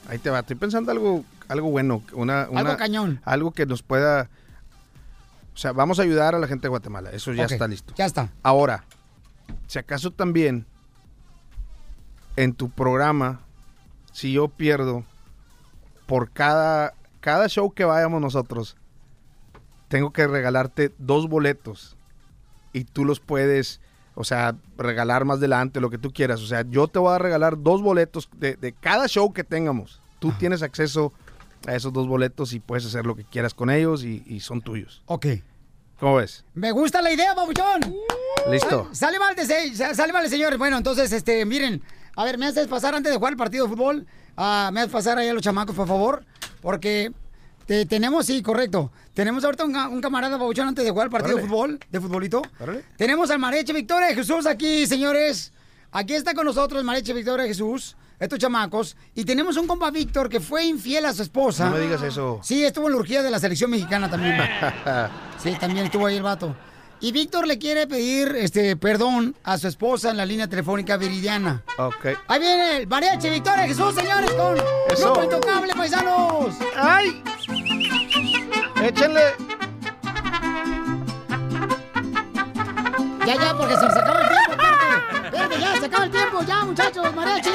Ahí 0.07 0.19
te 0.19 0.29
va. 0.29 0.39
Estoy 0.39 0.55
pensando 0.55 0.89
algo, 0.91 1.25
algo 1.49 1.69
bueno. 1.69 2.01
Una, 2.13 2.47
una- 2.49 2.61
Algo 2.61 2.77
cañón. 2.77 3.21
Algo 3.25 3.51
que 3.51 3.65
nos 3.65 3.83
pueda... 3.83 4.29
O 5.53 5.57
sea, 5.57 5.73
vamos 5.73 5.99
a 5.99 6.03
ayudar 6.03 6.33
a 6.33 6.39
la 6.39 6.47
gente 6.47 6.63
de 6.63 6.69
Guatemala. 6.69 7.09
Eso 7.11 7.33
ya 7.33 7.43
está 7.43 7.67
listo. 7.67 7.93
Ya 7.97 8.05
está. 8.05 8.29
Ahora, 8.41 8.85
si 9.67 9.79
acaso 9.79 10.11
también 10.11 10.65
en 12.35 12.53
tu 12.53 12.69
programa, 12.69 13.41
si 14.11 14.33
yo 14.33 14.47
pierdo 14.47 15.03
por 16.05 16.31
cada, 16.31 16.93
cada 17.19 17.47
show 17.47 17.71
que 17.71 17.85
vayamos 17.85 18.21
nosotros, 18.21 18.77
tengo 19.87 20.11
que 20.11 20.27
regalarte 20.27 20.93
dos 20.97 21.27
boletos 21.27 21.95
y 22.73 22.85
tú 22.85 23.05
los 23.05 23.19
puedes, 23.19 23.81
o 24.15 24.23
sea, 24.23 24.55
regalar 24.77 25.25
más 25.25 25.37
adelante, 25.37 25.81
lo 25.81 25.89
que 25.89 25.97
tú 25.97 26.11
quieras. 26.11 26.41
O 26.41 26.47
sea, 26.47 26.63
yo 26.69 26.87
te 26.87 26.99
voy 26.99 27.13
a 27.13 27.17
regalar 27.17 27.61
dos 27.61 27.81
boletos 27.81 28.29
de, 28.37 28.55
de 28.55 28.73
cada 28.73 29.07
show 29.07 29.33
que 29.33 29.43
tengamos. 29.43 30.01
Tú 30.19 30.31
tienes 30.33 30.61
acceso 30.61 31.13
a 31.67 31.75
esos 31.75 31.91
dos 31.91 32.07
boletos 32.07 32.53
y 32.53 32.59
puedes 32.59 32.85
hacer 32.85 33.05
lo 33.05 33.15
que 33.15 33.23
quieras 33.23 33.53
con 33.53 33.69
ellos 33.69 34.03
y, 34.03 34.23
y 34.25 34.39
son 34.39 34.61
tuyos. 34.61 35.01
Ok. 35.05 35.27
¿Cómo 36.01 36.15
ves? 36.15 36.43
Me 36.55 36.71
gusta 36.71 37.01
la 37.01 37.13
idea, 37.13 37.33
babuchón. 37.33 37.95
Listo. 38.49 38.89
Sale 38.91 39.19
mal, 39.19 39.35
sale 39.95 40.11
mal, 40.11 40.27
señores. 40.27 40.57
Bueno, 40.59 40.77
entonces, 40.77 41.11
este, 41.13 41.45
miren, 41.45 41.81
a 42.15 42.25
ver, 42.25 42.37
me 42.37 42.47
haces 42.47 42.67
pasar 42.67 42.93
antes 42.95 43.11
de 43.11 43.17
jugar 43.17 43.33
el 43.33 43.37
partido 43.37 43.65
de 43.65 43.69
fútbol. 43.69 44.05
ah, 44.35 44.71
me 44.73 44.81
haces 44.81 44.91
pasar 44.91 45.17
ahí 45.19 45.29
a 45.29 45.33
los 45.33 45.43
chamacos, 45.43 45.75
por 45.75 45.87
favor. 45.87 46.25
Porque 46.61 47.11
te- 47.67 47.85
tenemos, 47.85 48.25
sí, 48.25 48.41
correcto. 48.41 48.91
Tenemos 49.13 49.43
ahorita 49.43 49.63
un, 49.65 49.75
un 49.75 50.01
camarada 50.01 50.37
babuchón 50.37 50.67
antes 50.67 50.83
de 50.83 50.89
jugar 50.91 51.05
el 51.05 51.11
partido 51.11 51.37
de 51.37 51.43
fútbol, 51.43 51.79
de 51.91 52.01
futbolito. 52.01 52.41
Tenemos 52.97 53.29
al 53.29 53.39
Mareche 53.39 53.71
Victoria 53.71 54.07
de 54.07 54.15
Jesús 54.15 54.45
aquí, 54.47 54.87
señores. 54.87 55.53
Aquí 55.91 56.13
está 56.15 56.33
con 56.33 56.45
nosotros 56.45 56.79
el 56.79 56.85
Mareche 56.85 57.13
Victoria 57.13 57.43
de 57.43 57.49
Jesús, 57.49 57.95
estos 58.21 58.39
chamacos. 58.39 58.95
Y 59.15 59.25
tenemos 59.25 59.57
un 59.57 59.67
compa 59.67 59.89
Víctor 59.91 60.29
que 60.29 60.39
fue 60.39 60.63
infiel 60.63 61.05
a 61.05 61.13
su 61.13 61.23
esposa. 61.23 61.65
No 61.65 61.71
me 61.71 61.79
digas 61.81 62.01
eso. 62.03 62.39
Sí, 62.43 62.63
estuvo 62.63 62.85
en 62.87 62.93
la 62.93 62.99
urgía 62.99 63.23
de 63.23 63.31
la 63.31 63.39
selección 63.39 63.69
mexicana 63.71 64.09
también. 64.09 64.37
Sí, 65.41 65.57
también 65.59 65.87
estuvo 65.87 66.05
ahí 66.05 66.17
el 66.17 66.21
vato. 66.23 66.55
Y 66.99 67.11
Víctor 67.11 67.47
le 67.47 67.57
quiere 67.57 67.87
pedir 67.87 68.35
este 68.35 68.75
perdón 68.77 69.35
a 69.43 69.57
su 69.57 69.67
esposa 69.67 70.11
en 70.11 70.17
la 70.17 70.25
línea 70.25 70.47
telefónica 70.47 70.97
Viridiana. 70.97 71.63
ok. 71.79 72.05
Ahí 72.27 72.39
viene 72.39 72.77
el 72.77 72.87
mariachi 72.87 73.27
Victoria 73.27 73.65
Jesús, 73.65 73.95
señores, 73.95 74.29
con 74.33 74.55
Eso. 74.87 75.05
Grupo 75.15 75.23
Intocable, 75.23 75.73
paisanos. 75.73 76.55
¡Ay! 76.77 77.23
Échenle. 78.83 79.21
Ya, 83.25 83.35
ya, 83.35 83.57
porque 83.57 83.75
se 83.75 83.81
nos 83.85 83.95
acaba 83.97 84.21
el 84.21 84.27
tiempo, 84.27 84.63
espérate. 85.25 85.59
Ya, 85.59 85.79
se 85.79 85.85
acaba 85.87 86.03
el 86.05 86.11
tiempo, 86.11 86.41
ya, 86.45 86.65
muchachos, 86.65 87.15
mariachi. 87.15 87.49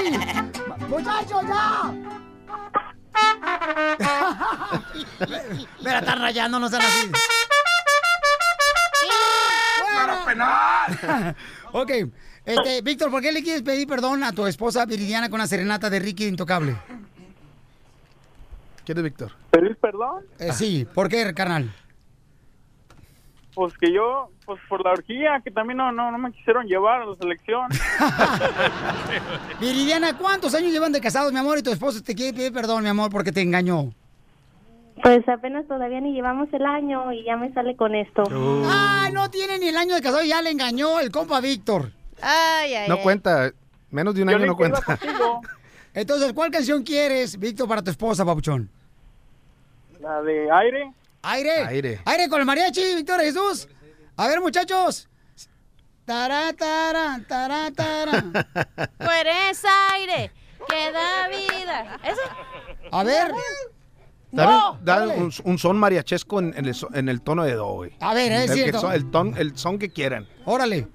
Muchachos, 0.88 1.42
ya. 1.48 1.94
Mira, 5.80 5.98
están 5.98 6.20
rayando, 6.20 6.58
no 6.58 6.68
sean 6.68 6.82
así. 6.82 7.10
¡Fuera! 9.82 10.24
penal! 10.24 11.36
ok, 11.72 11.90
este, 12.44 12.82
Víctor, 12.82 13.10
¿por 13.10 13.22
qué 13.22 13.32
le 13.32 13.42
quieres 13.42 13.62
pedir 13.62 13.88
perdón 13.88 14.22
a 14.22 14.32
tu 14.32 14.46
esposa 14.46 14.86
Viridiana 14.86 15.28
con 15.28 15.38
la 15.38 15.46
serenata 15.46 15.90
de 15.90 15.98
Ricky 15.98 16.26
Intocable? 16.26 16.76
¿Quién 18.84 18.98
es 18.98 19.04
Víctor? 19.04 19.32
¿Pedir 19.50 19.76
perdón? 19.76 20.24
Eh, 20.38 20.52
sí, 20.52 20.86
¿por 20.94 21.08
qué, 21.08 21.34
carnal? 21.34 21.74
Pues 23.56 23.72
que 23.78 23.90
yo, 23.90 24.28
pues 24.44 24.60
por 24.68 24.84
la 24.84 24.92
orgía, 24.92 25.40
que 25.42 25.50
también 25.50 25.78
no, 25.78 25.90
no, 25.90 26.12
no 26.12 26.18
me 26.18 26.30
quisieron 26.30 26.66
llevar 26.66 27.00
a 27.00 27.06
la 27.06 27.14
selección. 27.14 27.70
Viridiana, 29.60 30.14
¿cuántos 30.18 30.54
años 30.54 30.72
llevan 30.72 30.92
de 30.92 31.00
casados, 31.00 31.32
mi 31.32 31.38
amor? 31.38 31.56
Y 31.56 31.62
tu 31.62 31.70
esposo 31.70 32.02
te 32.02 32.14
quiere 32.14 32.36
pedir 32.36 32.52
perdón, 32.52 32.82
mi 32.82 32.90
amor, 32.90 33.10
porque 33.10 33.32
te 33.32 33.40
engañó. 33.40 33.94
Pues 35.02 35.26
apenas 35.26 35.66
todavía 35.66 36.02
ni 36.02 36.12
llevamos 36.12 36.52
el 36.52 36.66
año 36.66 37.10
y 37.14 37.24
ya 37.24 37.38
me 37.38 37.50
sale 37.54 37.74
con 37.76 37.94
esto. 37.94 38.24
¡Ay, 38.70 39.10
no 39.14 39.30
tiene 39.30 39.58
ni 39.58 39.68
el 39.68 39.76
año 39.78 39.94
de 39.94 40.02
casado 40.02 40.22
y 40.22 40.28
ya 40.28 40.42
le 40.42 40.50
engañó 40.50 41.00
el 41.00 41.10
compa 41.10 41.40
Víctor! 41.40 41.92
Ay, 42.20 42.74
ay, 42.74 42.88
No 42.90 42.98
cuenta. 42.98 43.52
Menos 43.90 44.14
de 44.14 44.22
un 44.22 44.28
año 44.28 44.44
no 44.44 44.56
cuenta. 44.56 44.80
Entonces, 45.94 46.34
¿cuál 46.34 46.50
canción 46.50 46.82
quieres, 46.82 47.38
Víctor, 47.38 47.66
para 47.66 47.80
tu 47.82 47.90
esposa, 47.90 48.22
papuchón? 48.22 48.68
La 49.98 50.20
de 50.20 50.50
aire. 50.50 50.92
¿Aire? 51.28 51.64
Aire. 51.66 52.00
¿Aire 52.04 52.28
con 52.28 52.40
el 52.40 52.46
mariachi, 52.46 52.94
Víctor 52.94 53.20
Jesús? 53.20 53.68
A 54.16 54.28
ver, 54.28 54.40
muchachos. 54.40 55.08
Tará, 56.04 56.52
tará, 56.52 57.20
tará, 57.26 57.70
tará. 57.72 58.22
Tú 58.98 59.10
eres 59.10 59.62
aire 59.92 60.30
que 60.68 60.92
da 60.92 61.28
vida. 61.28 61.98
¿Eso? 62.04 62.20
A 62.92 63.02
ver. 63.02 63.32
Dame, 64.30 64.52
No, 64.52 64.78
dale. 64.82 65.14
un, 65.16 65.32
un 65.44 65.58
son 65.58 65.78
mariachesco 65.78 66.38
en, 66.40 66.54
en 66.56 66.66
el, 66.66 66.76
en 66.94 67.08
el 67.08 67.20
tono 67.22 67.42
de 67.44 67.54
do, 67.54 67.72
güey. 67.74 67.92
A 68.00 68.14
ver, 68.14 68.30
es 68.32 68.42
el, 68.42 68.56
que 68.56 68.62
cierto. 68.64 68.80
son- 68.82 68.92
el, 68.92 69.10
ton, 69.10 69.34
el 69.36 69.56
son 69.58 69.78
que 69.78 69.88
quieran. 69.90 70.28
Órale. 70.44 70.88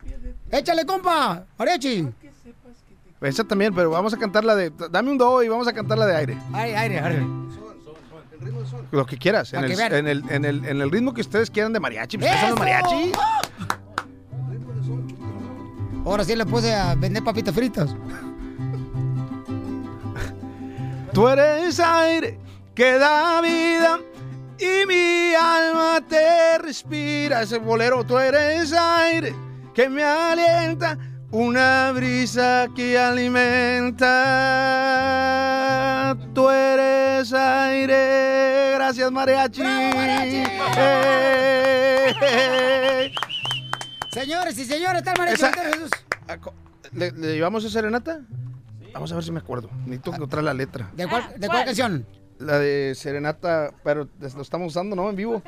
Échale, 0.49 0.85
compa. 0.85 1.45
Mariachi. 1.57 2.07
Esa 3.21 3.43
también, 3.43 3.73
pero 3.75 3.89
vamos 3.91 4.13
a 4.13 4.17
cantar 4.17 4.43
la 4.43 4.55
de... 4.55 4.71
Dame 4.89 5.11
un 5.11 5.17
do 5.17 5.43
y 5.43 5.47
vamos 5.47 5.67
a 5.67 5.73
cantar 5.73 5.97
la 5.97 6.05
de 6.07 6.15
aire. 6.15 6.37
Aire, 6.53 6.77
aire, 6.77 6.99
aire. 6.99 7.23
Lo 8.91 9.05
que 9.05 9.17
quieras. 9.17 9.53
En 9.53 9.63
el, 9.63 9.75
que 9.75 9.83
en, 9.83 10.07
el, 10.07 10.23
en, 10.29 10.45
el, 10.45 10.65
en 10.65 10.81
el 10.81 10.91
ritmo 10.91 11.13
que 11.13 11.21
ustedes 11.21 11.49
quieran 11.49 11.73
de 11.73 11.79
mariachi. 11.79 12.17
¿ustedes 12.17 12.39
son 12.39 12.49
los 12.51 12.59
mariachi? 12.59 13.11
Ahora 16.05 16.23
sí 16.23 16.35
le 16.35 16.45
puse 16.45 16.73
a 16.73 16.95
vender 16.95 17.23
papitas 17.23 17.53
fritas. 17.53 17.95
Tú 21.13 21.27
eres 21.27 21.79
aire 21.79 22.39
que 22.73 22.97
da 22.97 23.41
vida 23.41 23.99
y 24.57 24.85
mi 24.87 25.33
alma 25.35 25.99
te 26.07 26.57
respira. 26.59 27.41
Ese 27.41 27.57
bolero, 27.57 28.03
tú 28.05 28.17
eres 28.17 28.71
aire 28.73 29.35
que 29.73 29.89
me 29.89 30.03
alienta, 30.03 30.97
una 31.31 31.91
brisa 31.91 32.67
que 32.75 32.97
alimenta. 32.97 34.07
Tú 36.33 36.49
eres 36.49 37.33
aire. 37.33 38.30
Gracias, 38.91 39.09
mariachi. 39.09 39.61
Eh. 42.41 43.11
Señores 44.11 44.57
y 44.57 44.65
señores, 44.65 44.97
está 44.97 45.13
el 45.13 45.17
mariachi. 45.17 45.35
Esa- 45.45 45.47
Víctor 45.51 45.65
Jesús. 45.73 45.89
¿Le, 46.91 47.11
le 47.11 47.33
llevamos 47.35 47.63
a 47.63 47.69
serenata? 47.69 48.19
Vamos 48.93 49.09
a 49.13 49.15
ver 49.15 49.23
si 49.23 49.31
me 49.31 49.39
acuerdo. 49.39 49.69
Necesito 49.85 50.13
encontrar 50.13 50.43
la 50.43 50.53
letra. 50.53 50.91
¿De 50.93 51.07
cuál, 51.07 51.23
de 51.37 51.47
cuál 51.47 51.63
canción? 51.63 52.05
La 52.39 52.59
de 52.59 52.93
Serenata, 52.95 53.71
pero 53.83 54.09
lo 54.19 54.41
estamos 54.41 54.67
usando, 54.73 54.93
¿no? 54.95 55.09
En 55.09 55.15
vivo. 55.15 55.41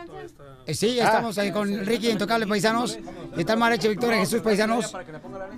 Eh, 0.66 0.74
sí, 0.74 0.96
ya 0.96 1.04
Ah. 1.04 1.08
estamos 1.08 1.38
ahí 1.38 1.52
con 1.52 1.86
Ricky 1.86 2.12
Intocable 2.12 2.48
Paisanos. 2.48 2.98
Y 3.36 3.42
está 3.42 3.54
el 3.54 3.60
mariachi 3.60 3.90
Victoria 3.90 4.20
Jesús 4.20 4.40
Paisanos. 4.42 4.96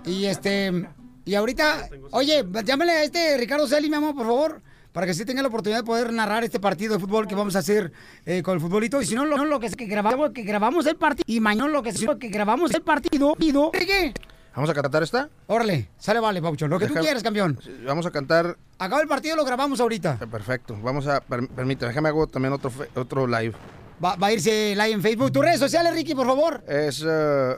Y 0.06 0.26
este. 0.26 0.88
Y 1.26 1.36
ahorita, 1.36 1.88
oye, 2.12 2.44
llámale 2.64 2.92
a 2.94 3.04
este 3.04 3.38
Ricardo 3.38 3.68
Celi, 3.68 3.90
mi 3.92 3.96
amor, 3.98 4.16
por 4.16 4.26
favor. 4.26 4.62
Para 4.96 5.06
que 5.08 5.14
sí 5.14 5.26
tenga 5.26 5.42
la 5.42 5.50
oportunidad 5.50 5.80
de 5.80 5.84
poder 5.84 6.14
narrar 6.14 6.46
este 6.46 6.58
partido 6.58 6.94
de 6.94 7.00
fútbol 7.00 7.28
que 7.28 7.36
vamos 7.36 7.54
a 7.58 7.60
hacer 7.60 7.92
eh, 8.26 8.42
con 8.42 8.54
el 8.54 8.62
futbolito. 8.62 9.02
Y 9.02 9.06
si 9.06 9.14
no, 9.14 9.26
lo, 9.26 9.36
no, 9.36 9.44
lo 9.44 9.60
que, 9.60 9.70
que 9.70 9.88
grabamos, 9.88 10.32
que 10.32 10.44
grabamos 10.44 10.86
el 10.86 10.96
partido. 10.96 11.26
Y 11.28 11.42
mañana 11.42 11.68
lo 11.68 11.84
que, 11.84 11.92
que 12.18 12.30
grabamos 12.30 12.74
el 12.74 12.82
partido. 12.82 13.34
partido, 13.34 13.72
Ricky. 13.74 14.14
¿Vamos 14.56 14.70
a 14.70 14.74
cantar 14.74 15.04
esta? 15.04 15.30
Órale, 15.48 15.90
sale, 15.98 16.22
vale, 16.22 16.42
Paucho. 16.42 16.66
Lo 16.70 16.80
que 16.80 16.88
tú 16.88 16.94
quieras, 16.94 17.22
campeón. 17.24 17.60
Vamos 17.86 18.06
a 18.06 18.12
cantar. 18.12 18.56
Acaba 18.80 19.02
el 19.02 19.08
partido, 19.10 19.36
lo 19.36 19.44
grabamos 19.44 19.82
ahorita. 19.82 20.18
eh, 20.22 20.28
Perfecto. 20.28 20.78
Vamos 20.82 21.06
a. 21.08 21.20
per- 21.20 21.50
permíteme, 21.50 21.90
déjame 21.90 22.08
hago 22.08 22.26
también 22.28 22.54
otro, 22.54 22.72
otro 22.96 23.28
live. 23.28 23.54
Va, 24.02 24.16
va 24.16 24.28
a 24.28 24.32
irse 24.32 24.76
live 24.76 24.92
en 24.92 25.02
Facebook. 25.02 25.30
Tus 25.34 25.44
redes 25.44 25.60
sociales, 25.60 25.94
Ricky, 25.94 26.16
por 26.16 26.26
favor. 26.26 26.64
Es. 26.70 27.04
eh, 27.06 27.56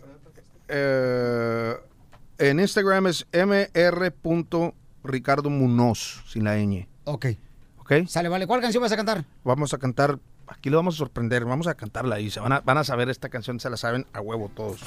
eh, 0.70 1.74
en 2.40 2.60
Instagram 2.60 3.06
es 3.06 3.28
mr.ricardo 5.04 5.52
Munoz, 5.52 6.24
sin 6.28 6.44
la 6.44 6.56
ñ. 6.58 6.88
Ok. 7.08 7.26
¿Ok? 7.80 7.94
Sale, 8.08 8.28
vale. 8.28 8.46
¿Cuál 8.46 8.60
canción 8.62 8.84
vas 8.84 8.92
a 8.92 8.98
cantar? 8.98 9.24
Vamos 9.46 9.74
a 9.74 9.78
cantar. 9.78 10.20
Aquí 10.46 10.70
lo 10.70 10.76
vamos 10.78 10.96
a 10.96 10.98
sorprender. 10.98 11.46
Vamos 11.46 11.68
a 11.68 11.76
cantarla 11.76 12.16
ahí. 12.16 12.30
Se 12.30 12.42
van 12.42 12.52
a, 12.52 12.60
van 12.60 12.78
a 12.78 12.84
saber 12.84 13.10
esta 13.10 13.30
canción, 13.30 13.60
se 13.62 13.70
la 13.70 13.78
saben 13.78 14.06
a 14.12 14.20
huevo 14.20 14.52
todos. 14.54 14.82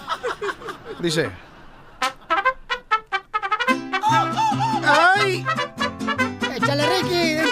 Dice. 1.00 1.30
¡Ay! 4.84 5.46
Échale, 6.56 6.86
Ricky, 6.98 7.34
de. 7.34 7.46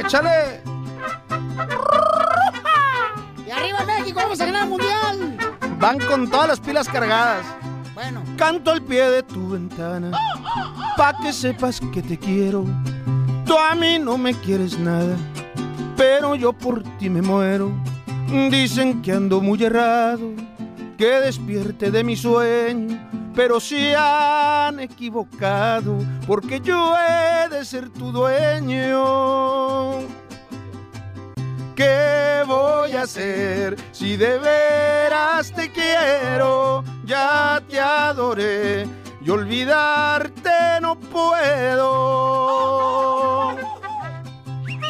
¡Échale! 0.00 0.61
Van 5.82 5.98
con 5.98 6.30
todas 6.30 6.46
las 6.46 6.60
pilas 6.60 6.88
cargadas. 6.88 7.44
Bueno. 7.92 8.22
Canto 8.36 8.70
al 8.70 8.82
pie 8.82 9.02
de 9.10 9.24
tu 9.24 9.48
ventana. 9.48 10.12
Pa' 10.96 11.12
que 11.20 11.32
sepas 11.32 11.80
que 11.92 12.00
te 12.00 12.16
quiero. 12.16 12.64
Tú 13.44 13.58
a 13.58 13.74
mí 13.74 13.98
no 13.98 14.16
me 14.16 14.32
quieres 14.32 14.78
nada. 14.78 15.16
Pero 15.96 16.36
yo 16.36 16.52
por 16.52 16.84
ti 17.00 17.10
me 17.10 17.20
muero. 17.20 17.72
Dicen 18.48 19.02
que 19.02 19.10
ando 19.10 19.40
muy 19.40 19.60
errado. 19.64 20.30
Que 20.96 21.18
despierte 21.18 21.90
de 21.90 22.04
mi 22.04 22.14
sueño. 22.14 23.00
Pero 23.34 23.58
se 23.58 23.96
han 23.96 24.78
equivocado. 24.78 25.98
Porque 26.28 26.60
yo 26.60 26.94
he 26.96 27.48
de 27.48 27.64
ser 27.64 27.90
tu 27.90 28.12
dueño. 28.12 29.02
¿Qué 31.74 32.42
voy 32.46 32.92
a 32.92 33.02
hacer 33.02 33.76
si 33.92 34.16
de 34.16 34.38
veras 34.38 35.52
te 35.52 35.72
quiero? 35.72 36.84
Ya 37.04 37.62
te 37.68 37.80
adoré 37.80 38.86
y 39.22 39.30
olvidarte 39.30 40.50
no 40.82 40.98
puedo. 40.98 41.90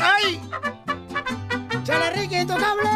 ¡Ay! 0.00 0.40
¡Chale, 1.84 2.10
Ricky, 2.10 2.38
intocable! 2.38 2.90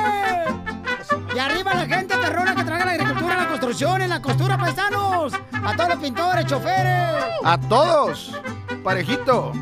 Y 1.34 1.38
arriba 1.38 1.74
la 1.74 1.86
gente 1.86 2.16
perrona 2.16 2.56
que 2.56 2.64
traga 2.64 2.86
la 2.86 2.92
agricultura, 2.92 3.36
la 3.36 3.46
construcción, 3.48 4.02
en 4.02 4.08
la 4.08 4.20
costura, 4.20 4.58
paisanos. 4.58 5.32
A 5.52 5.76
todos 5.76 5.90
los 5.90 5.98
pintores, 5.98 6.46
choferes. 6.46 7.14
A 7.44 7.58
todos, 7.68 8.32
parejito. 8.82 9.52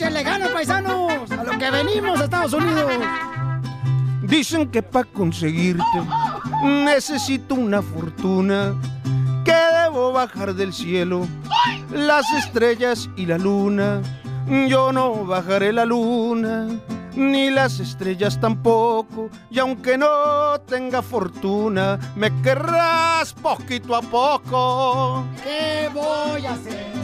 Échenle 0.00 0.22
ganas, 0.22 0.48
paisanos. 0.48 1.30
A 1.30 1.44
lo 1.44 1.58
que 1.58 1.70
venimos 1.70 2.18
a 2.18 2.24
Estados 2.24 2.54
Unidos. 2.54 2.90
Dicen 4.22 4.70
que 4.70 4.82
para 4.82 5.04
conseguirte 5.04 5.84
necesito 6.62 7.54
una 7.54 7.82
fortuna, 7.82 8.80
que 9.44 9.52
debo 9.52 10.10
bajar 10.12 10.54
del 10.54 10.72
cielo 10.72 11.28
las 11.92 12.24
estrellas 12.32 13.10
y 13.14 13.26
la 13.26 13.36
luna. 13.36 14.00
Yo 14.68 14.90
no 14.90 15.26
bajaré 15.26 15.70
la 15.70 15.84
luna, 15.84 16.66
ni 17.14 17.50
las 17.50 17.78
estrellas 17.78 18.40
tampoco, 18.40 19.28
y 19.50 19.58
aunque 19.58 19.98
no 19.98 20.58
tenga 20.66 21.02
fortuna, 21.02 21.98
me 22.16 22.32
querrás 22.40 23.34
poquito 23.34 23.94
a 23.94 24.00
poco. 24.00 25.26
¿Qué 25.44 25.90
voy 25.92 26.46
a 26.46 26.52
hacer? 26.52 26.99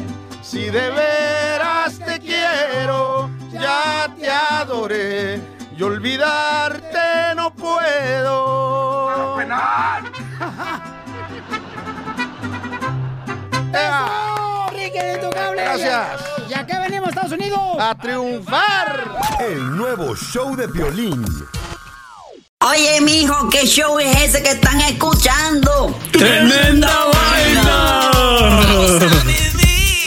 Si 0.49 0.71
de 0.71 0.91
veras 0.91 1.99
te 1.99 2.21
quiero, 2.21 3.29
ya 3.53 4.15
te 4.17 4.31
adoré 4.31 5.41
y 5.77 5.83
olvidarte 5.83 7.35
no 7.35 7.53
puedo. 7.53 9.41
¡Eso, 13.73 14.69
Ricky, 14.71 14.99
de 14.99 15.15
intocable! 15.15 15.63
Gracias. 15.63 16.21
¿Y 16.49 16.55
a 16.55 16.65
qué 16.65 16.79
venimos 16.79 17.09
a 17.09 17.11
Estados 17.11 17.33
Unidos? 17.33 17.61
¡A 17.81 17.97
triunfar! 17.97 19.17
El 19.41 19.77
nuevo 19.77 20.15
show 20.15 20.55
de 20.55 20.69
violín. 20.69 21.27
Oye, 22.61 23.01
mijo, 23.01 23.49
¿qué 23.51 23.67
show 23.67 23.99
es 23.99 24.17
ese 24.17 24.45
que 24.45 24.51
están 24.51 24.81
escuchando? 24.83 25.93
¡Tremenda 26.13 27.07
vaina! 27.13 28.13